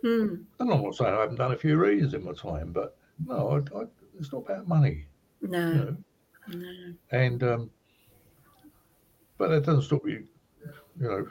Hmm. 0.03 0.35
And 0.61 0.73
I'm 0.73 0.83
not 0.83 0.95
saying 0.95 1.15
I 1.15 1.21
haven't 1.21 1.37
done 1.37 1.53
a 1.53 1.57
few 1.57 1.77
readings 1.77 2.15
in 2.15 2.25
my 2.25 2.33
time, 2.33 2.73
but 2.73 2.97
no, 3.27 3.63
I, 3.75 3.79
I, 3.79 3.85
it's 4.19 4.33
not 4.33 4.45
about 4.45 4.69
money. 4.69 5.07
You 5.41 5.49
No, 5.49 5.73
know? 5.73 5.97
no. 6.49 6.95
And 7.11 7.43
um, 7.43 7.71
but 9.39 9.49
that 9.49 9.65
doesn't 9.65 9.83
stop 9.83 10.07
you, 10.07 10.27
you 11.01 11.09
know, 11.09 11.27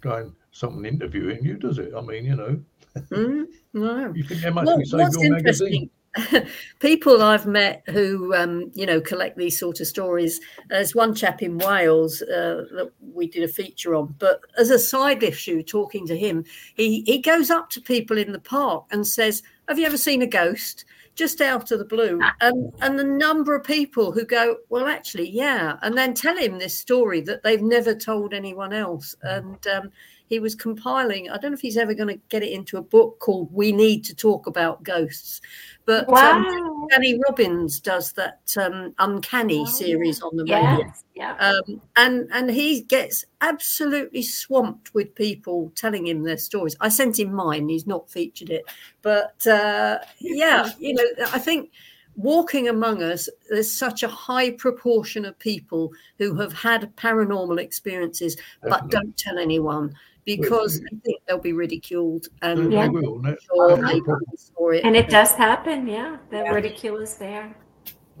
going 0.00 0.34
someone 0.52 0.86
interviewing 0.86 1.44
you, 1.44 1.54
does 1.56 1.78
it? 1.78 1.92
I 1.96 2.00
mean, 2.00 2.24
you 2.24 2.36
know, 2.36 2.60
Hmm? 3.08 3.44
no. 3.72 4.12
you 4.14 4.22
think 4.22 4.42
how 4.42 4.50
much 4.50 4.66
Well, 4.66 4.76
we 4.78 4.84
save 4.84 5.08
your 5.18 5.32
magazine? 5.32 5.90
people 6.78 7.22
I've 7.22 7.46
met 7.46 7.82
who, 7.88 8.34
um, 8.34 8.70
you 8.74 8.84
know, 8.84 9.00
collect 9.00 9.38
these 9.38 9.58
sort 9.58 9.80
of 9.80 9.86
stories. 9.86 10.40
There's 10.68 10.94
one 10.94 11.14
chap 11.14 11.40
in 11.42 11.56
Wales 11.56 12.20
uh, 12.20 12.66
that 12.72 12.92
we 13.14 13.28
did 13.28 13.44
a 13.44 13.48
feature 13.48 13.94
on, 13.94 14.14
but 14.18 14.40
as 14.58 14.68
a 14.68 14.78
side 14.78 15.22
issue, 15.22 15.62
talking 15.62 16.06
to 16.06 16.16
him, 16.18 16.44
he 16.74 17.00
he 17.06 17.18
goes 17.18 17.50
up 17.50 17.70
to 17.70 17.80
people 17.80 18.18
in 18.18 18.32
the 18.32 18.40
park 18.40 18.84
and 18.90 19.06
says, 19.06 19.42
"Have 19.68 19.78
you 19.78 19.86
ever 19.86 19.96
seen 19.96 20.20
a 20.20 20.26
ghost?" 20.26 20.84
Just 21.14 21.40
out 21.40 21.70
of 21.70 21.78
the 21.78 21.84
blue, 21.86 22.20
and 22.42 22.72
and 22.82 22.98
the 22.98 23.04
number 23.04 23.54
of 23.54 23.64
people 23.64 24.12
who 24.12 24.26
go, 24.26 24.56
"Well, 24.68 24.88
actually, 24.88 25.30
yeah," 25.30 25.78
and 25.80 25.96
then 25.96 26.12
tell 26.12 26.36
him 26.36 26.58
this 26.58 26.78
story 26.78 27.22
that 27.22 27.42
they've 27.42 27.62
never 27.62 27.94
told 27.94 28.34
anyone 28.34 28.74
else, 28.74 29.16
and 29.22 29.66
um, 29.66 29.90
he 30.32 30.38
was 30.38 30.54
compiling. 30.54 31.28
I 31.28 31.36
don't 31.36 31.50
know 31.50 31.56
if 31.56 31.60
he's 31.60 31.76
ever 31.76 31.92
going 31.92 32.08
to 32.08 32.18
get 32.30 32.42
it 32.42 32.52
into 32.52 32.78
a 32.78 32.82
book 32.82 33.18
called 33.18 33.52
"We 33.52 33.70
Need 33.70 34.02
to 34.04 34.14
Talk 34.14 34.46
About 34.46 34.82
Ghosts," 34.82 35.42
but 35.84 36.08
um, 36.08 36.86
Danny 36.88 37.20
Robins 37.28 37.78
does 37.80 38.12
that 38.14 38.40
um, 38.56 38.94
Uncanny 38.98 39.58
Oh, 39.60 39.66
series 39.66 40.22
on 40.22 40.34
the 40.38 40.44
radio, 40.44 40.78
Yes. 40.78 41.04
Yeah. 41.14 41.36
um, 41.36 41.82
and 41.96 42.30
and 42.32 42.50
he 42.50 42.80
gets 42.80 43.26
absolutely 43.42 44.22
swamped 44.22 44.94
with 44.94 45.14
people 45.14 45.70
telling 45.74 46.06
him 46.06 46.22
their 46.22 46.38
stories. 46.38 46.76
I 46.80 46.88
sent 46.88 47.18
him 47.18 47.34
mine; 47.34 47.68
he's 47.68 47.86
not 47.86 48.08
featured 48.08 48.48
it, 48.48 48.64
but 49.02 49.46
uh, 49.46 49.98
yeah, 50.18 50.70
you 50.78 50.94
know, 50.94 51.04
I 51.30 51.38
think 51.40 51.72
walking 52.16 52.68
among 52.68 53.02
us, 53.02 53.28
there's 53.50 53.70
such 53.70 54.02
a 54.02 54.08
high 54.08 54.50
proportion 54.52 55.26
of 55.26 55.38
people 55.38 55.92
who 56.18 56.34
have 56.36 56.52
had 56.54 56.94
paranormal 56.96 57.58
experiences 57.58 58.36
but 58.62 58.88
don't 58.90 59.16
tell 59.16 59.38
anyone 59.38 59.94
because 60.24 60.80
they 60.80 60.96
think 61.04 61.22
they'll 61.26 61.38
be 61.38 61.52
ridiculed 61.52 62.26
They, 62.40 62.52
and 62.52 62.72
they 62.72 62.76
Yeah. 62.76 62.88
will. 62.88 63.16
and 63.16 63.24
that- 63.24 63.38
or 63.50 63.68
that's 63.76 63.80
the 63.80 64.20
they 64.28 64.36
for 64.56 64.74
it. 64.74 64.84
And 64.84 64.94
it 64.96 65.08
does 65.08 65.32
happen. 65.32 65.86
Yeah. 65.86 66.18
The 66.30 66.36
Yeah. 66.38 66.52
ridicule 66.52 66.98
is 66.98 67.16
there. 67.16 67.54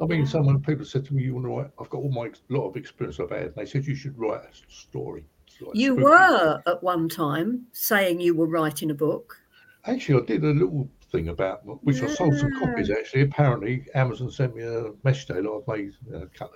I 0.00 0.06
mean, 0.06 0.26
someone 0.26 0.60
people 0.62 0.84
said 0.84 1.04
to 1.06 1.14
me, 1.14 1.22
"You 1.22 1.34
want 1.34 1.46
to 1.46 1.50
write?" 1.50 1.70
I've 1.78 1.88
got 1.90 1.98
all 1.98 2.10
my 2.10 2.30
lot 2.48 2.68
of 2.68 2.76
experience 2.76 3.20
I've 3.20 3.30
had. 3.30 3.42
And 3.42 3.54
they 3.54 3.66
said 3.66 3.84
you 3.86 3.94
should 3.94 4.18
write 4.18 4.40
a 4.42 4.48
story. 4.72 5.24
Like 5.60 5.76
You 5.76 5.92
spooky. 5.92 6.02
were 6.04 6.62
at 6.66 6.82
one 6.82 7.08
time 7.08 7.66
saying 7.72 8.20
you 8.20 8.34
were 8.34 8.46
writing 8.46 8.90
a 8.90 8.94
book. 8.94 9.36
Actually, 9.84 10.22
I 10.22 10.26
did 10.26 10.44
a 10.44 10.48
little 10.48 10.88
thing 11.12 11.28
about 11.28 11.60
which 11.84 12.02
I 12.02 12.06
sold 12.06 12.34
some 12.36 12.52
copies. 12.58 12.90
Actually, 12.90 13.22
apparently 13.22 13.86
Amazon 13.94 14.30
sent 14.30 14.56
me 14.56 14.62
a 14.62 14.92
message 15.04 15.26
saying 15.28 15.46
I've 15.46 15.68
made 15.68 15.92
a 16.12 16.22
uh, 16.22 16.26
cut 16.34 16.50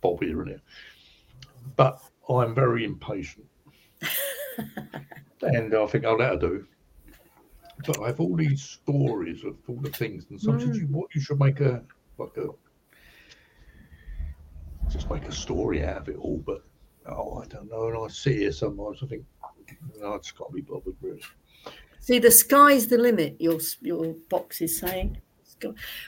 bob 0.00 0.22
here 0.22 0.42
and 0.42 0.50
there, 0.50 0.60
but 1.76 2.00
I'm 2.28 2.54
very 2.54 2.84
impatient, 2.84 3.46
and 5.42 5.74
I 5.74 5.86
think, 5.86 6.04
oh, 6.04 6.16
that'll 6.16 6.38
do. 6.38 6.66
But 7.86 8.00
I 8.00 8.08
have 8.08 8.20
all 8.20 8.36
these 8.36 8.62
stories 8.62 9.44
of 9.44 9.56
all 9.68 9.80
the 9.80 9.90
things, 9.90 10.26
and 10.30 10.40
some 10.40 10.60
said 10.60 10.76
you 10.76 10.86
mm. 10.86 10.90
what 10.90 11.14
you 11.14 11.20
should 11.20 11.40
make 11.40 11.60
a 11.60 11.82
like 12.18 12.36
a 12.36 12.48
just 14.88 15.10
make 15.10 15.24
a 15.24 15.32
story 15.32 15.84
out 15.84 16.02
of 16.02 16.08
it 16.08 16.16
all. 16.16 16.42
But 16.46 16.62
oh, 17.06 17.42
I 17.42 17.46
don't 17.46 17.70
know. 17.70 17.88
And 17.88 17.96
I 17.96 18.08
see 18.08 18.38
here 18.38 18.52
sometimes. 18.52 18.98
I 19.02 19.06
think 19.06 19.24
no, 19.98 20.14
I 20.14 20.18
just 20.18 20.38
can't 20.38 20.52
be 20.52 20.60
bothered 20.60 20.94
really. 21.00 21.22
See, 21.98 22.18
the 22.18 22.30
sky's 22.30 22.86
the 22.86 22.98
limit. 22.98 23.36
Your 23.40 23.58
your 23.80 24.14
box 24.28 24.60
is 24.60 24.78
saying, 24.78 25.20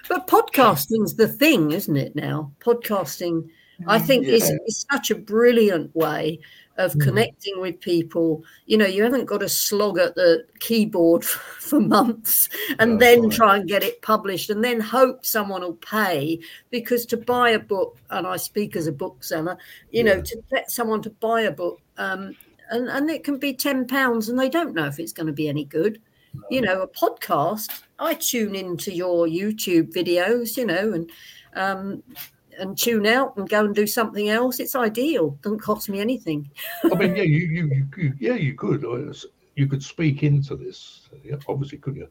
but 0.09 0.27
podcasting's 0.27 1.15
the 1.15 1.29
thing, 1.29 1.73
isn't 1.73 1.97
it? 1.97 2.15
Now, 2.17 2.53
podcasting, 2.61 3.49
I 3.87 3.99
mm, 3.99 4.07
think, 4.07 4.27
is, 4.27 4.51
is 4.67 4.87
such 4.91 5.11
a 5.11 5.15
brilliant 5.15 5.95
way 5.95 6.41
of 6.77 6.93
Mhm. 6.95 7.01
connecting 7.03 7.61
with 7.61 7.81
people. 7.81 8.43
You 8.67 8.79
know, 8.79 8.87
you 8.87 9.03
haven't 9.03 9.27
got 9.27 9.39
to 9.39 9.49
slog 9.49 9.99
at 9.99 10.15
the 10.15 10.45
keyboard 10.61 11.25
for 11.61 11.81
months 11.81 12.49
and 12.79 12.93
No, 12.93 12.99
then 12.99 13.23
right. 13.23 13.33
try 13.33 13.57
and 13.57 13.69
get 13.69 13.83
it 13.83 14.03
published 14.03 14.51
and 14.51 14.63
then 14.65 14.81
hope 14.81 15.25
someone 15.25 15.63
will 15.63 15.75
pay. 15.75 16.41
Because 16.71 17.07
to 17.07 17.17
buy 17.17 17.51
a 17.51 17.59
book, 17.59 17.99
and 18.11 18.27
I 18.27 18.37
speak 18.37 18.77
as 18.77 18.87
a 18.87 18.93
bookseller, 18.93 19.57
you 19.91 20.03
know, 20.05 20.21
to 20.21 20.43
get 20.51 20.71
someone 20.71 21.03
to 21.03 21.11
buy 21.11 21.43
a 21.43 21.53
book. 21.53 21.81
Um, 21.97 22.35
and, 22.71 22.89
and 22.89 23.11
it 23.11 23.25
can 23.25 23.39
be 23.39 23.53
10 23.53 23.87
pounds 23.87 24.29
and 24.29 24.39
they 24.39 24.49
don't 24.49 24.75
know 24.75 24.87
if 24.87 24.99
it's 24.99 25.13
going 25.13 25.27
to 25.27 25.33
be 25.33 25.49
any 25.49 25.65
good 25.65 26.01
you 26.51 26.61
know 26.61 26.83
a 26.83 26.89
podcast 26.89 27.83
i 27.99 28.13
tune 28.15 28.55
into 28.57 28.93
your 28.93 29.27
youtube 29.27 29.93
videos 29.93 30.57
you 30.57 30.65
know 30.67 30.93
and 30.93 31.11
um 31.55 32.03
and 32.59 32.77
tune 32.79 33.07
out 33.07 33.37
and 33.37 33.49
go 33.49 33.65
and 33.65 33.75
do 33.75 33.87
something 33.87 34.29
else 34.29 34.61
it's 34.61 34.75
ideal 34.75 35.31
doesn't 35.43 35.59
cost 35.61 35.89
me 35.89 36.01
anything 36.01 36.49
I 36.85 36.95
mean, 36.97 37.17
yeah, 37.17 37.23
you, 37.23 37.47
you, 37.47 37.67
you, 37.69 37.87
could- 37.91 38.17
yeah, 38.21 38.35
you 38.35 38.55
could, 38.55 38.85
uh, 38.85 39.13
you 39.57 39.67
could 39.67 39.83
speak 39.83 40.23
into 40.23 40.57
this. 40.57 41.09
Yeah, 41.23 41.37
obviously, 41.49 41.79
couldn't 41.79 42.01
you? 42.01 42.09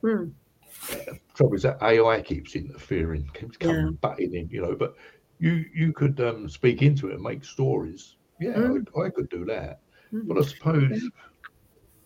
Hmm. 0.00 1.10
Trouble 1.34 1.54
is 1.54 1.62
that 1.62 1.82
AI 1.82 2.22
keeps 2.22 2.54
interfering, 2.56 3.28
keeps 3.34 3.56
Yeah. 3.60 3.66
coming 3.68 3.92
butting 3.94 4.34
in, 4.34 4.48
you 4.50 4.62
know. 4.62 4.74
But 4.74 4.94
you, 5.38 5.64
you 5.74 5.92
could 5.92 6.18
um, 6.20 6.48
speak 6.48 6.82
into 6.82 7.08
it 7.10 7.14
and 7.14 7.22
make 7.22 7.44
stories. 7.44 8.16
Yeah, 8.40 8.52
Hmm. 8.54 8.78
I, 8.96 9.06
I 9.06 9.10
could 9.10 9.28
do 9.28 9.44
that. 9.46 9.80
Hmm. 10.10 10.20
But 10.26 10.38
I 10.38 10.42
suppose, 10.46 11.02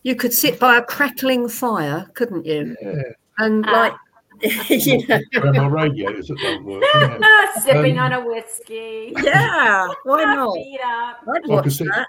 you 0.03 0.15
could 0.15 0.33
sit 0.33 0.59
by 0.59 0.77
a 0.77 0.81
crackling 0.83 1.47
fire 1.47 2.09
couldn't 2.15 2.45
you 2.45 2.75
yeah, 2.81 3.01
and 3.37 3.63
Ah. 3.67 3.71
like 3.71 3.93
you 4.43 5.07
know 5.07 5.19
when 5.41 5.55
my 5.55 5.67
radiators 5.67 6.27
that 6.27 6.37
don't 6.41 6.63
work. 6.65 6.83
Yeah. 6.93 7.45
Sipping 7.61 7.99
Um, 7.99 8.05
on 8.05 8.13
a 8.13 8.25
whiskey. 8.25 9.13
yeah 9.23 9.87
why 10.03 10.23
not 10.23 10.53
Feet 10.55 10.79
up. 10.83 11.19
i'd 11.35 11.43
I 11.45 11.47
watch 11.53 11.63
could 11.65 11.73
sit, 11.73 11.87
that 11.87 12.07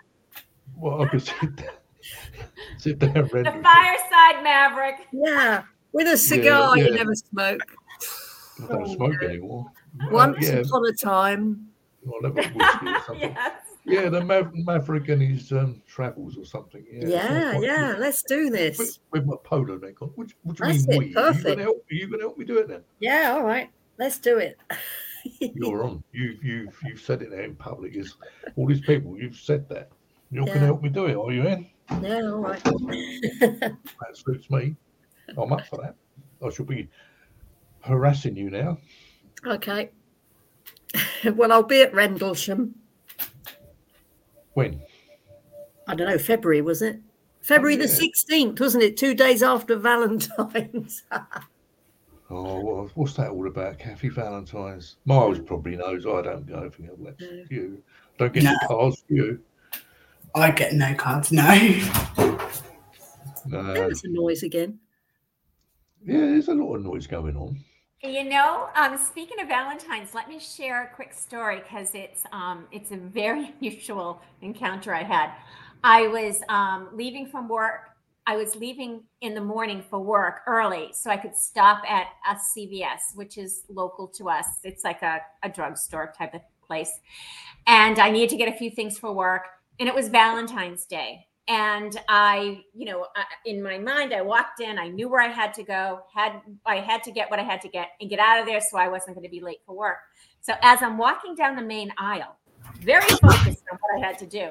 well, 0.77 1.03
I 1.03 1.09
could 1.09 1.23
sit 1.23 1.57
there, 1.57 1.73
sit 2.79 2.99
there 3.01 3.11
and. 3.17 3.47
The 3.47 3.53
fireside 3.63 4.43
maverick. 4.43 5.07
yeah 5.13 5.63
with 5.93 6.09
a 6.09 6.17
cigar 6.17 6.77
you 6.79 6.85
yeah. 6.89 6.97
never 6.97 7.15
smoke 7.15 7.61
I 8.63 8.67
don't 8.73 8.87
smoke 8.89 9.23
anymore. 9.23 9.67
Uh, 10.01 10.07
once 10.11 10.37
yeah, 10.49 10.57
upon 10.59 10.87
a 10.87 10.93
time 10.93 11.69
I'll 12.07 12.23
have 12.23 12.37
a 12.39 12.43
whiskey 12.43 12.87
or 12.89 13.01
something. 13.07 13.31
yes. 13.37 13.62
Yeah, 13.85 14.09
the 14.09 14.25
Mav- 14.25 14.55
Maverick 14.55 15.09
and 15.09 15.21
his 15.21 15.51
um, 15.53 15.83
travels 15.89 16.37
or 16.37 16.45
something. 16.45 16.85
Yeah, 16.91 17.09
yeah 17.09 17.53
sounds 17.53 17.65
yeah, 17.65 17.97
let's 17.99 18.23
do 18.23 18.49
good. 18.51 18.79
With, 18.79 18.79
this 18.79 19.01
with 19.11 19.25
my 19.27 19.35
polo 19.43 19.77
neck 19.77 20.01
on. 20.03 20.09
What, 20.15 20.29
what 20.45 20.57
do 20.57 20.67
you 20.67 20.73
That's 20.73 20.87
mean 20.87 20.97
it, 20.97 20.99
we? 20.99 21.05
Are 21.05 21.09
you 21.09 21.15
going 21.15 21.35
perfect. 21.35 21.61
help? 21.61 21.77
Are 21.91 21.95
you 21.95 22.11
to 22.11 22.19
help 22.19 22.39
me 22.39 22.45
do 22.45 22.59
it 22.59 22.69
then? 22.69 22.83
yeah 23.01 23.33
all 23.33 23.43
right 23.43 23.71
let's 23.99 24.19
do 24.19 24.39
it 24.39 24.59
You're 25.41 25.85
on. 25.85 26.03
You've 26.13 26.43
you've 26.43 26.79
you've 26.85 27.01
said 27.01 27.23
it 27.23 27.31
there 27.31 27.43
in 27.43 27.55
public. 27.55 27.95
Is 27.95 28.17
all 28.57 28.67
these 28.67 28.81
people? 28.81 29.17
You've 29.17 29.37
said 29.37 29.69
that. 29.69 29.91
You're 30.31 30.47
gonna 30.47 30.61
help 30.61 30.83
me 30.83 30.89
do 30.89 31.07
it, 31.07 31.17
are 31.17 31.33
you? 31.33 31.47
In 31.47 31.69
yeah 32.01 32.23
all 32.23 32.39
right 32.39 32.63
that 32.65 33.77
suits 34.15 34.51
me. 34.51 34.77
I'm 35.37 35.53
up 35.53 35.67
for 35.67 35.77
that. 35.83 35.95
I 36.45 36.51
shall 36.51 36.67
be 36.67 36.89
harassing 37.81 38.37
you 38.37 38.51
now. 38.51 38.79
Okay. 39.47 39.91
well, 41.35 41.53
I'll 41.53 41.63
be 41.63 41.83
at 41.83 41.95
Rendlesham. 41.95 42.75
When? 44.55 44.81
I 45.87 45.95
don't 45.95 46.09
know, 46.09 46.19
February, 46.19 46.63
was 46.63 46.83
it? 46.83 47.01
February 47.41 47.77
the 47.77 47.89
yeah. 47.89 48.09
16th, 48.45 48.61
wasn't 48.61 48.85
it? 48.85 48.97
Two 48.97 49.15
days 49.15 49.43
after 49.43 49.77
Valentine's. 49.79 51.03
Oh, 52.31 52.89
what's 52.95 53.15
that 53.15 53.31
all 53.31 53.47
about, 53.47 53.79
Kathy 53.79 54.09
Valentine's? 54.09 54.97
Miles 55.05 55.39
mm. 55.39 55.47
probably 55.47 55.77
knows. 55.77 56.07
I 56.07 56.23
don't 56.23 56.47
go 56.47 56.71
for 56.71 56.83
you. 56.83 56.97
That's 57.03 57.21
No. 57.21 57.45
you. 57.51 57.83
Don't 58.19 58.33
get 58.33 58.45
No. 58.45 58.53
the 58.61 58.67
cards 58.69 59.05
for 59.07 59.15
you. 59.15 59.41
I 60.35 60.51
get 60.51 60.73
no 60.73 60.95
cards. 60.95 61.33
No. 61.33 61.43
No. 63.45 63.75
There's 63.75 64.05
a 64.05 64.09
noise 64.09 64.45
again. 64.45 64.79
Yeah, 66.07 66.19
there's 66.19 66.47
a 66.47 66.55
lot 66.55 66.77
of 66.77 66.85
noise 66.85 67.09
going 67.09 67.37
on. 67.37 67.59
You 68.05 68.25
know, 68.25 68.69
um, 68.75 68.99
speaking 68.99 69.41
of 69.41 69.47
Valentine's, 69.47 70.13
let 70.13 70.29
me 70.29 70.41
share 70.41 70.83
a 70.83 70.89
quick 70.89 71.15
story 71.15 71.61
because 71.61 71.95
it's 71.95 72.25
um, 72.33 72.67
it's 72.73 72.91
a 72.91 72.97
very 72.97 73.55
unusual 73.61 74.21
encounter 74.41 74.93
I 74.93 75.05
had. 75.05 75.31
I 75.85 76.09
was 76.09 76.43
um, 76.49 76.89
leaving 76.93 77.27
from 77.27 77.49
work. 77.49 77.91
I 78.27 78.37
was 78.37 78.57
leaving 78.57 79.05
in 79.21 79.35
the 79.35 79.41
morning 79.41 79.85
for 79.89 80.01
work 80.01 80.41
early 80.49 80.91
so 80.93 81.11
I 81.11 81.17
could 81.17 81.37
stop 81.37 81.85
at 81.89 82.09
a 82.29 82.35
CVS, 82.35 83.15
which 83.15 83.39
is 83.39 83.63
local 83.69 84.09
to 84.19 84.29
us. 84.29 84.47
It's 84.65 84.83
like 84.83 85.03
a, 85.03 85.21
a 85.45 85.49
drugstore 85.49 86.13
type 86.19 86.35
of 86.35 86.41
place. 86.67 86.91
And 87.69 88.01
I 88.01 88.11
needed 88.11 88.31
to 88.31 88.37
get 88.37 88.49
a 88.49 88.57
few 88.57 88.71
things 88.71 88.99
for 88.99 89.13
work. 89.13 89.43
And 89.79 89.89
it 89.89 89.95
was 89.95 90.09
Valentine's 90.09 90.87
Day. 90.87 91.27
And 91.49 91.99
I, 92.09 92.63
you 92.73 92.85
know, 92.87 93.03
uh, 93.17 93.25
in 93.47 93.63
my 93.63 93.77
mind, 93.77 94.15
I 94.15 94.23
walked 94.23 94.61
in, 94.61 94.79
I 94.79 94.89
knew 94.89 95.09
where 95.09 95.21
I 95.21 95.29
had 95.29 95.53
to 95.55 95.65
go, 95.65 96.01
had 96.15 96.41
I 96.65 96.77
had 96.77 97.03
to 97.05 97.11
get 97.11 97.31
what 97.31 97.41
I 97.41 97.43
had 97.43 97.61
to 97.63 97.69
get 97.69 97.89
and 98.01 98.09
get 98.09 98.21
out 98.21 98.39
of 98.41 98.47
there 98.47 98.61
so 98.61 98.79
I 98.79 98.89
wasn't 98.89 99.17
going 99.17 99.25
to 99.25 99.31
be 99.31 99.41
late 99.41 99.59
for 99.67 99.75
work. 99.75 99.99
So 100.41 100.55
as 100.63 100.83
I'm 100.83 100.99
walking 100.99 101.35
down 101.35 101.57
the 101.57 101.63
main 101.63 101.93
aisle, 101.99 102.37
very 102.81 103.09
focused 103.09 103.65
on 103.73 103.79
what 103.81 103.99
I 103.99 104.07
had 104.07 104.19
to 104.19 104.27
do, 104.27 104.51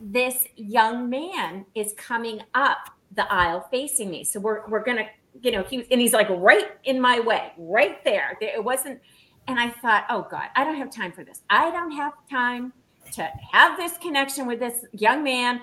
this 0.00 0.46
young 0.56 1.10
man 1.10 1.66
is 1.74 1.94
coming 1.96 2.42
up 2.54 2.78
the 3.16 3.30
aisle 3.32 3.66
facing 3.70 4.08
me. 4.10 4.22
So 4.22 4.38
we're 4.38 4.66
we're 4.68 4.84
gonna, 4.84 5.06
you 5.42 5.50
know, 5.50 5.64
he 5.64 5.84
and 5.90 6.00
he's 6.00 6.12
like 6.12 6.28
right 6.30 6.68
in 6.84 7.00
my 7.00 7.18
way, 7.18 7.52
right. 7.58 8.02
There- 8.04 8.36
It 8.40 8.62
wasn't, 8.62 9.00
and 9.48 9.58
I 9.58 9.70
thought, 9.70 10.04
oh 10.08 10.28
God, 10.30 10.48
I 10.54 10.62
don't 10.62 10.76
have 10.76 10.90
time 10.90 11.10
for 11.10 11.24
this. 11.24 11.42
I 11.50 11.72
don't 11.72 11.90
have 11.90 12.12
time 12.30 12.72
to 13.12 13.28
have 13.50 13.76
this 13.76 13.98
connection 13.98 14.46
with 14.46 14.60
this 14.60 14.84
young 14.92 15.24
man. 15.24 15.60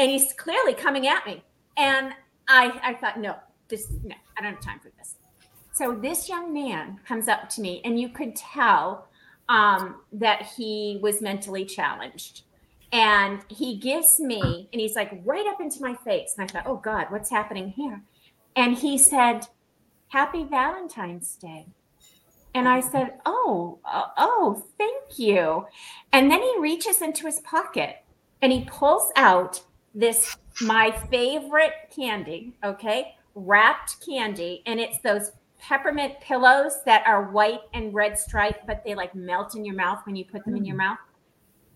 And 0.00 0.10
he's 0.10 0.32
clearly 0.32 0.74
coming 0.74 1.06
at 1.06 1.24
me. 1.26 1.44
And 1.76 2.12
I 2.48 2.80
I 2.82 2.94
thought, 2.94 3.20
no, 3.20 3.36
this 3.68 3.92
no, 4.02 4.16
I 4.36 4.42
don't 4.42 4.54
have 4.54 4.62
time 4.62 4.80
for 4.80 4.90
this. 4.98 5.16
So 5.72 5.94
this 5.94 6.28
young 6.28 6.52
man 6.52 6.98
comes 7.06 7.28
up 7.28 7.48
to 7.50 7.60
me, 7.60 7.80
and 7.84 8.00
you 8.00 8.08
could 8.08 8.34
tell 8.34 9.08
um, 9.48 9.96
that 10.12 10.42
he 10.56 10.98
was 11.02 11.20
mentally 11.20 11.64
challenged. 11.64 12.42
And 12.92 13.44
he 13.48 13.76
gives 13.76 14.18
me, 14.18 14.68
and 14.72 14.80
he's 14.80 14.96
like 14.96 15.20
right 15.24 15.46
up 15.46 15.60
into 15.60 15.80
my 15.80 15.94
face. 15.94 16.34
And 16.36 16.48
I 16.48 16.52
thought, 16.52 16.66
oh 16.66 16.76
God, 16.76 17.06
what's 17.10 17.30
happening 17.30 17.68
here? 17.68 18.02
And 18.56 18.76
he 18.76 18.98
said, 18.98 19.46
Happy 20.08 20.44
Valentine's 20.44 21.36
Day. 21.36 21.66
And 22.52 22.68
I 22.68 22.80
said, 22.80 23.20
Oh, 23.24 23.78
uh, 23.84 24.06
oh, 24.18 24.64
thank 24.76 25.18
you. 25.18 25.66
And 26.12 26.30
then 26.30 26.42
he 26.42 26.58
reaches 26.58 27.00
into 27.00 27.26
his 27.26 27.40
pocket 27.40 27.96
and 28.42 28.50
he 28.50 28.64
pulls 28.64 29.12
out 29.14 29.62
this, 29.94 30.36
my 30.60 30.90
favorite 31.10 31.72
candy, 31.94 32.54
okay, 32.64 33.14
wrapped 33.34 34.04
candy. 34.04 34.62
And 34.66 34.80
it's 34.80 34.98
those 34.98 35.32
peppermint 35.58 36.20
pillows 36.20 36.82
that 36.86 37.06
are 37.06 37.30
white 37.30 37.60
and 37.74 37.94
red 37.94 38.18
striped, 38.18 38.66
but 38.66 38.82
they 38.84 38.94
like 38.94 39.14
melt 39.14 39.54
in 39.54 39.64
your 39.64 39.74
mouth 39.74 40.00
when 40.04 40.16
you 40.16 40.24
put 40.24 40.44
them 40.44 40.56
in 40.56 40.64
your 40.64 40.74
mm. 40.74 40.78
mouth. 40.78 40.98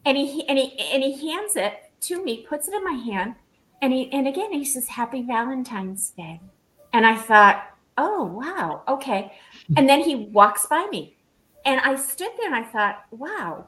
And 0.07 0.16
he 0.16 0.47
and 0.49 0.59
he 0.59 0.78
and 0.93 1.03
he 1.03 1.31
hands 1.31 1.57
it 1.57 1.91
to 2.03 2.23
me, 2.23 2.45
puts 2.49 2.69
it 2.69 2.74
in 2.74 2.85
my 2.85 2.93
hand, 2.93 3.36
and 3.81 3.93
he 3.93 4.12
and 4.12 4.28
again 4.28 4.53
he 4.53 4.65
says, 4.65 4.89
Happy 4.89 5.23
Valentine's 5.23 6.11
Day. 6.11 6.41
And 6.93 7.07
I 7.07 7.16
thought, 7.16 7.65
oh 7.97 8.24
wow, 8.24 8.82
okay. 8.89 9.32
Hmm. 9.69 9.74
And 9.78 9.89
then 9.89 10.01
he 10.01 10.15
walks 10.15 10.66
by 10.66 10.86
me. 10.91 11.16
And 11.65 11.81
I 11.81 11.97
stood 11.97 12.28
there 12.36 12.47
and 12.47 12.55
I 12.55 12.62
thought, 12.62 13.05
wow. 13.11 13.66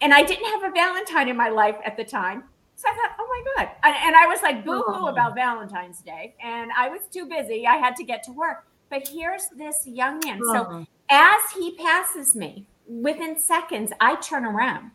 And 0.00 0.14
I 0.14 0.22
didn't 0.22 0.50
have 0.52 0.70
a 0.70 0.74
Valentine 0.74 1.28
in 1.28 1.36
my 1.36 1.48
life 1.48 1.76
at 1.84 1.96
the 1.96 2.04
time. 2.04 2.44
So 2.84 2.90
I 2.90 2.96
thought, 2.96 3.16
oh 3.18 3.28
my 3.28 3.64
God. 3.64 3.72
And, 3.82 3.96
and 3.96 4.16
I 4.16 4.26
was 4.26 4.42
like 4.42 4.64
boo 4.64 4.82
hoo 4.82 5.06
about 5.06 5.34
Valentine's 5.34 6.00
Day. 6.00 6.34
And 6.42 6.70
I 6.76 6.88
was 6.88 7.02
too 7.10 7.26
busy. 7.26 7.66
I 7.66 7.76
had 7.76 7.96
to 7.96 8.04
get 8.04 8.22
to 8.24 8.32
work. 8.32 8.66
But 8.90 9.08
here's 9.08 9.48
this 9.56 9.86
young 9.86 10.20
man. 10.24 10.40
So 10.44 10.86
as 11.10 11.50
he 11.56 11.76
passes 11.76 12.34
me, 12.34 12.66
within 12.86 13.38
seconds, 13.38 13.92
I 14.00 14.16
turn 14.16 14.44
around. 14.44 14.90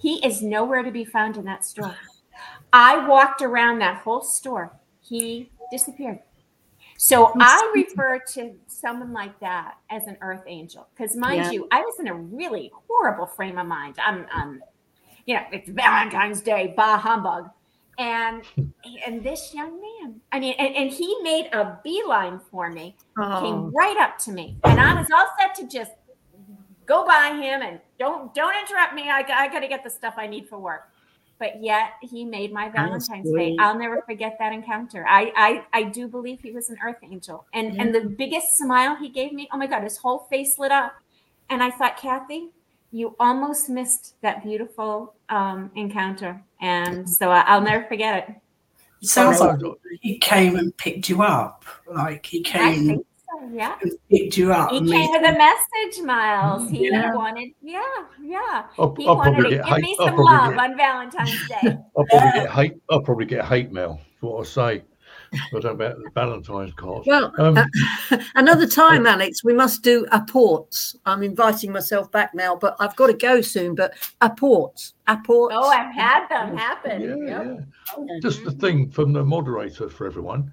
He 0.00 0.24
is 0.24 0.42
nowhere 0.42 0.82
to 0.82 0.90
be 0.90 1.04
found 1.04 1.36
in 1.36 1.44
that 1.46 1.64
store. 1.64 1.96
I 2.72 3.06
walked 3.08 3.42
around 3.42 3.80
that 3.80 4.02
whole 4.02 4.22
store. 4.22 4.72
He 5.00 5.50
disappeared. 5.72 6.20
So 6.96 7.32
I 7.40 7.72
refer 7.74 8.20
to 8.34 8.54
someone 8.66 9.12
like 9.12 9.38
that 9.40 9.78
as 9.90 10.06
an 10.06 10.16
earth 10.20 10.42
angel. 10.46 10.88
Because 10.94 11.16
mind 11.16 11.44
Yeah. 11.44 11.50
you, 11.52 11.68
I 11.70 11.80
was 11.80 11.98
in 12.00 12.08
a 12.08 12.14
really 12.14 12.72
horrible 12.88 13.26
frame 13.26 13.58
of 13.58 13.66
mind. 13.66 13.96
I'm, 14.04 14.26
I'm 14.32 14.60
you 15.28 15.34
know, 15.34 15.42
it's 15.52 15.68
Valentine's 15.68 16.40
Day, 16.40 16.72
bah 16.74 16.96
humbug. 16.96 17.50
And 17.98 18.42
and 19.06 19.22
this 19.22 19.52
young 19.52 19.78
man, 19.80 20.20
I 20.32 20.40
mean, 20.40 20.54
and, 20.58 20.74
and 20.74 20.90
he 20.90 21.18
made 21.22 21.50
a 21.52 21.78
beeline 21.84 22.40
for 22.50 22.70
me 22.70 22.96
oh. 23.18 23.40
came 23.40 23.70
right 23.76 23.96
up 23.98 24.18
to 24.20 24.32
me. 24.32 24.56
And 24.64 24.80
i 24.80 24.94
was 24.94 25.08
all 25.12 25.26
set 25.38 25.54
to 25.56 25.68
just 25.68 25.92
go 26.86 27.04
by 27.04 27.32
him 27.32 27.60
and 27.60 27.78
don't 27.98 28.32
don't 28.34 28.54
interrupt 28.56 28.94
me. 28.94 29.10
I, 29.10 29.18
I 29.18 29.48
got 29.48 29.60
to 29.60 29.68
get 29.68 29.84
the 29.84 29.90
stuff 29.90 30.14
i 30.16 30.26
need 30.26 30.48
for 30.48 30.58
work. 30.58 30.88
But 31.38 31.62
yet 31.62 31.92
he 32.00 32.24
made 32.24 32.52
my 32.52 32.68
valentine's 32.70 33.30
day. 33.30 33.56
i'll 33.60 33.78
never 33.78 34.02
forget 34.06 34.36
that 34.38 34.52
encounter. 34.52 35.04
I 35.06 35.32
i, 35.36 35.80
I 35.80 35.82
do 35.82 36.08
believe 36.08 36.40
he 36.40 36.52
was 36.52 36.70
an 36.70 36.78
earth 36.82 37.02
angel. 37.02 37.44
And 37.52 37.78
and 37.78 37.94
the 37.94 38.08
biggest 38.16 38.46
smile 38.56 38.96
he 38.96 39.10
gave 39.10 39.32
me 39.34 39.46
oh 39.52 39.58
my 39.58 39.66
god 39.66 39.82
his 39.82 39.98
whole 39.98 40.20
face 40.30 40.56
lit 40.56 40.72
up. 40.72 40.94
And 41.50 41.62
i 41.62 41.70
thought 41.70 41.98
kathy 41.98 42.50
you 42.90 43.14
almost 43.20 43.68
missed 43.68 44.14
that 44.22 44.42
beautiful 44.42 45.14
um, 45.28 45.70
encounter 45.76 46.40
and 46.60 47.08
so 47.08 47.30
I, 47.30 47.40
i'll 47.46 47.60
never 47.60 47.84
forget 47.84 48.28
it 48.28 48.34
It 49.02 49.08
sounds 49.08 49.40
like 49.40 49.58
he 50.00 50.18
came 50.18 50.56
and 50.56 50.76
picked 50.76 51.08
you 51.08 51.22
up. 51.22 51.64
Like 51.86 52.24
he 52.26 52.40
i 52.40 52.42
came 52.48 52.86
think 52.86 53.06
so 53.30 53.48
yeah 53.52 53.76
and 53.82 53.92
picked 54.10 54.36
you 54.38 54.52
up. 54.52 54.70
He 54.70 54.78
came 54.80 55.10
with 55.10 55.22
a 55.22 55.36
message, 55.36 56.04
Miles. 56.04 56.68
He 56.70 56.88
Yeah. 56.88 57.14
wanted, 57.14 57.50
yeah, 57.62 57.82
yeah. 58.22 58.64
I'll, 58.78 58.94
He 58.96 59.06
I'll 59.06 59.16
wanted 59.16 59.44
to 59.44 59.50
give 59.50 59.64
hate. 59.66 59.82
me 59.82 59.94
some 59.98 60.16
love 60.16 60.50
get, 60.54 60.58
on 60.60 60.76
Valentine's 60.76 61.48
Day. 61.48 61.76
I'll 61.96 62.06
probably 62.06 62.32
get 62.32 62.50
hate. 62.50 62.74
I'll 62.90 63.02
probably 63.02 63.26
get 63.26 63.44
hate 63.44 63.70
mail. 63.70 64.00
is 64.16 64.22
What 64.22 64.40
I 64.40 64.44
say. 64.44 64.84
I 65.34 65.58
don't 65.60 65.66
about 65.74 65.96
the 65.98 66.10
Valentine's 66.14 66.72
cards. 66.74 67.06
Well, 67.06 67.32
Um, 67.38 67.56
uh, 67.58 67.64
another 68.34 68.66
time, 68.82 69.06
Alex, 69.06 69.44
we 69.44 69.52
must 69.54 69.82
do 69.82 70.06
apports. 70.12 70.96
I'm 71.06 71.22
inviting 71.22 71.72
myself 71.72 72.10
back 72.10 72.34
now, 72.34 72.56
but 72.56 72.76
I've 72.80 72.96
got 72.96 73.08
to 73.08 73.14
go 73.14 73.40
soon. 73.40 73.74
But 73.74 73.94
apports, 74.20 74.94
apports. 75.06 75.54
Oh, 75.56 75.68
I've 75.68 75.94
had 75.94 76.28
them 76.28 76.56
happen. 76.56 77.00
yeah, 77.02 77.42
Yep. 77.42 77.58
yeah. 77.98 78.18
Just 78.22 78.44
the 78.44 78.52
thing 78.52 78.90
from 78.90 79.12
the 79.12 79.24
moderator 79.24 79.88
for 79.88 80.06
everyone. 80.06 80.52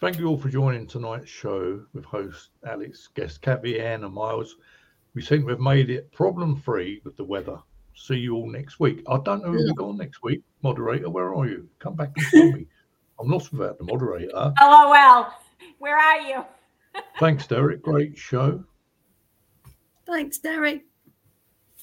Thank 0.00 0.18
you 0.18 0.26
all 0.26 0.36
for 0.38 0.48
joining 0.48 0.86
tonight's 0.86 1.30
show 1.30 1.80
with 1.94 2.04
host 2.04 2.50
Alex, 2.66 3.08
guest 3.14 3.40
Kathy, 3.40 3.80
Ann, 3.80 4.02
and 4.04 4.12
Miles. 4.12 4.56
We 5.14 5.22
think 5.22 5.46
we've 5.46 5.60
made 5.60 5.90
it 5.90 6.10
problem 6.12 6.56
free 6.56 7.00
with 7.04 7.16
the 7.16 7.24
weather. 7.24 7.58
See 7.94 8.16
you 8.16 8.34
all 8.34 8.50
next 8.50 8.80
week. 8.80 9.02
I 9.06 9.18
don't 9.22 9.42
know 9.44 9.52
who 9.52 9.58
we 9.64 9.74
got 9.74 9.96
next 9.96 10.22
week. 10.22 10.40
Moderator, 10.62 11.10
where 11.10 11.34
are 11.34 11.46
you? 11.46 11.68
Come 11.78 11.94
back 11.94 12.10
and 12.16 12.26
tell 12.26 12.50
me. 12.52 12.66
I'm 13.20 13.28
not 13.28 13.50
without 13.52 13.78
the 13.78 13.84
moderator. 13.84 14.52
LOL. 14.60 15.26
Where 15.78 15.96
are 15.96 16.20
you? 16.20 16.44
Thanks, 17.20 17.46
Derek. 17.46 17.82
Great 17.82 18.16
show. 18.18 18.64
Thanks, 20.06 20.38
Derek. 20.38 20.84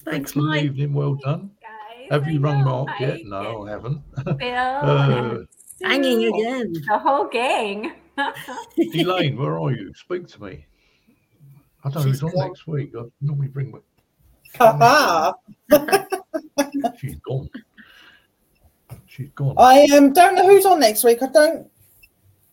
Thanks, 0.04 0.32
Excellent 0.32 0.50
Mike. 0.50 0.64
evening. 0.64 0.94
Well 0.94 1.16
done. 1.16 1.52
Guys, 1.62 2.08
Have 2.12 2.26
I 2.26 2.30
you 2.32 2.40
rung 2.40 2.60
know, 2.60 2.86
Mark 2.86 3.00
yet? 3.00 3.20
No, 3.26 3.66
I 3.68 3.72
haven't. 3.72 4.02
and 4.18 4.38
Bill 4.38 4.48
Uh, 4.56 5.38
Hanging 5.82 6.20
Sue, 6.22 6.36
again. 6.36 6.74
The 6.88 7.00
whole 7.00 7.28
gang. 7.28 7.94
Elaine, 8.78 9.38
where 9.38 9.58
are 9.60 9.72
you? 9.72 9.94
Speak 9.96 10.28
to 10.28 10.44
me. 10.44 10.66
I 11.84 11.90
don't 11.90 12.04
know 12.06 12.12
She's 12.12 12.20
who's 12.20 12.34
on 12.36 12.48
next 12.48 12.68
week. 12.68 12.92
I 12.98 13.04
normally 13.22 13.48
bring. 13.48 13.74
Ha 14.58 15.34
She's 16.98 17.16
gone. 17.18 17.50
She's 19.20 19.30
gone. 19.32 19.54
I 19.58 19.86
um, 19.98 20.14
don't 20.14 20.36
know 20.36 20.48
who's 20.48 20.66
on 20.66 20.80
next 20.80 21.04
week. 21.04 21.22
I 21.22 21.28
don't 21.28 21.70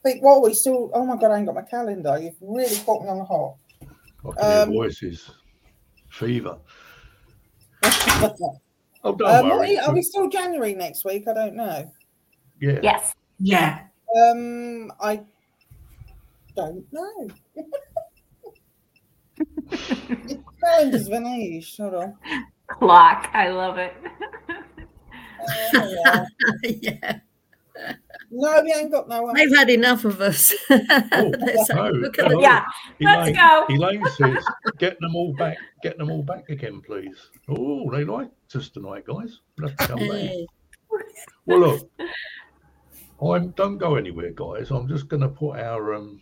think. 0.02 0.20
What 0.20 0.38
are 0.38 0.42
we 0.42 0.52
still? 0.52 0.90
Oh 0.94 1.06
my 1.06 1.16
god, 1.16 1.30
I 1.30 1.36
ain't 1.36 1.46
got 1.46 1.54
my 1.54 1.62
calendar. 1.62 2.18
You've 2.20 2.34
really 2.40 2.76
caught 2.78 3.04
me 3.04 3.08
on 3.08 3.18
the 3.18 3.24
hop. 3.24 3.56
I 4.42 4.62
um, 4.62 4.72
voices. 4.72 5.30
Fever. 6.10 6.58
um, 7.84 7.90
Oh, 9.04 9.14
don't 9.14 9.28
are, 9.28 9.44
worry. 9.44 9.68
we, 9.68 9.78
are 9.78 9.94
we 9.94 10.02
still 10.02 10.28
January 10.28 10.74
next 10.74 11.04
week? 11.04 11.28
I 11.28 11.34
don't 11.34 11.54
know. 11.54 11.88
Yeah. 12.60 12.80
yes. 12.82 13.14
Yeah. 13.38 13.82
Um, 14.18 14.90
I 15.00 15.22
don't 16.56 16.84
know. 16.92 17.28
It's 19.68 20.42
Calendar's 20.64 21.08
Vanish. 21.08 21.76
Hold 21.76 21.94
on. 21.94 22.14
Clock. 22.68 23.30
I 23.34 23.50
love 23.50 23.78
it. 23.78 23.92
Oh, 25.74 26.26
yeah. 26.62 26.74
yeah, 26.82 27.18
No, 28.30 28.62
we 28.62 28.72
ain't 28.72 28.90
got 28.90 29.08
no 29.08 29.22
one. 29.22 29.34
they've 29.34 29.54
had 29.54 29.70
enough 29.70 30.04
of 30.04 30.20
us. 30.20 30.52
They're 30.68 30.84
saying, 30.88 31.66
no, 31.74 31.90
Look 31.90 32.18
at 32.18 32.30
no. 32.30 32.40
Yeah. 32.40 32.64
Let's 33.00 33.36
go. 33.36 33.66
Elaine 33.70 34.04
says, 34.16 34.44
"Get 34.78 34.98
them 35.00 35.14
all 35.14 35.34
back. 35.34 35.58
Get 35.82 35.98
them 35.98 36.10
all 36.10 36.22
back 36.22 36.48
again, 36.48 36.80
please." 36.80 37.30
Oh, 37.48 37.90
they 37.90 38.04
like 38.04 38.30
us 38.54 38.68
tonight, 38.70 39.04
guys. 39.06 39.40
We'll 39.58 39.68
have 39.68 39.76
to 39.78 39.86
come 39.86 39.98
back. 39.98 40.08
Yeah. 40.10 40.44
Well, 41.46 41.60
look, 41.60 41.90
I'm 43.20 43.50
don't 43.50 43.78
go 43.78 43.96
anywhere, 43.96 44.32
guys. 44.32 44.70
I'm 44.70 44.88
just 44.88 45.08
going 45.08 45.22
to 45.22 45.28
put 45.28 45.58
our 45.58 45.94
um 45.94 46.20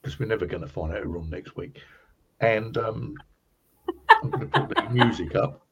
because 0.00 0.18
we're 0.18 0.26
never 0.26 0.46
going 0.46 0.62
to 0.62 0.68
find 0.68 0.92
out 0.92 1.02
who 1.02 1.18
on 1.18 1.30
next 1.30 1.56
week, 1.56 1.80
and 2.40 2.76
um 2.78 3.14
I'm 4.22 4.30
going 4.30 4.50
to 4.50 4.66
put 4.66 4.76
the 4.76 4.90
music 4.90 5.34
up. 5.34 5.63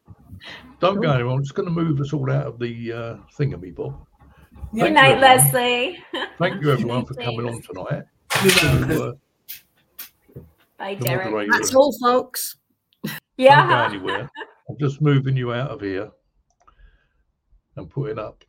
Don't 0.81 1.01
go 1.01 1.11
anywhere. 1.13 1.35
I'm 1.35 1.43
just 1.43 1.55
going 1.55 1.67
to 1.69 1.73
move 1.75 2.01
us 2.01 2.13
all 2.13 2.31
out 2.31 2.47
of 2.47 2.59
the 2.59 2.93
uh, 2.93 3.17
thingamy, 3.39 3.75
Bob. 3.75 4.05
Good 4.75 4.81
Thank 4.81 4.95
night, 4.95 5.17
everyone. 5.17 5.21
Leslie. 5.21 6.05
Thank 6.39 6.63
you, 6.63 6.73
everyone, 6.73 7.05
for 7.05 7.15
coming 7.15 7.47
on 7.47 7.63
tonight. 7.63 8.05
To, 8.31 9.05
uh, 9.05 10.41
Bye, 10.79 10.95
Derek. 10.95 11.49
That's 11.51 11.75
all, 11.75 11.95
folks. 12.03 12.57
Don't 13.05 13.15
go 13.17 13.21
Yeah. 13.37 13.89
anywhere. 13.89 14.31
I'm 14.69 14.79
just 14.79 15.01
moving 15.01 15.37
you 15.37 15.53
out 15.53 15.71
of 15.71 15.81
here 15.81 16.11
and 17.77 17.91
putting 17.91 18.19
up 18.19 18.45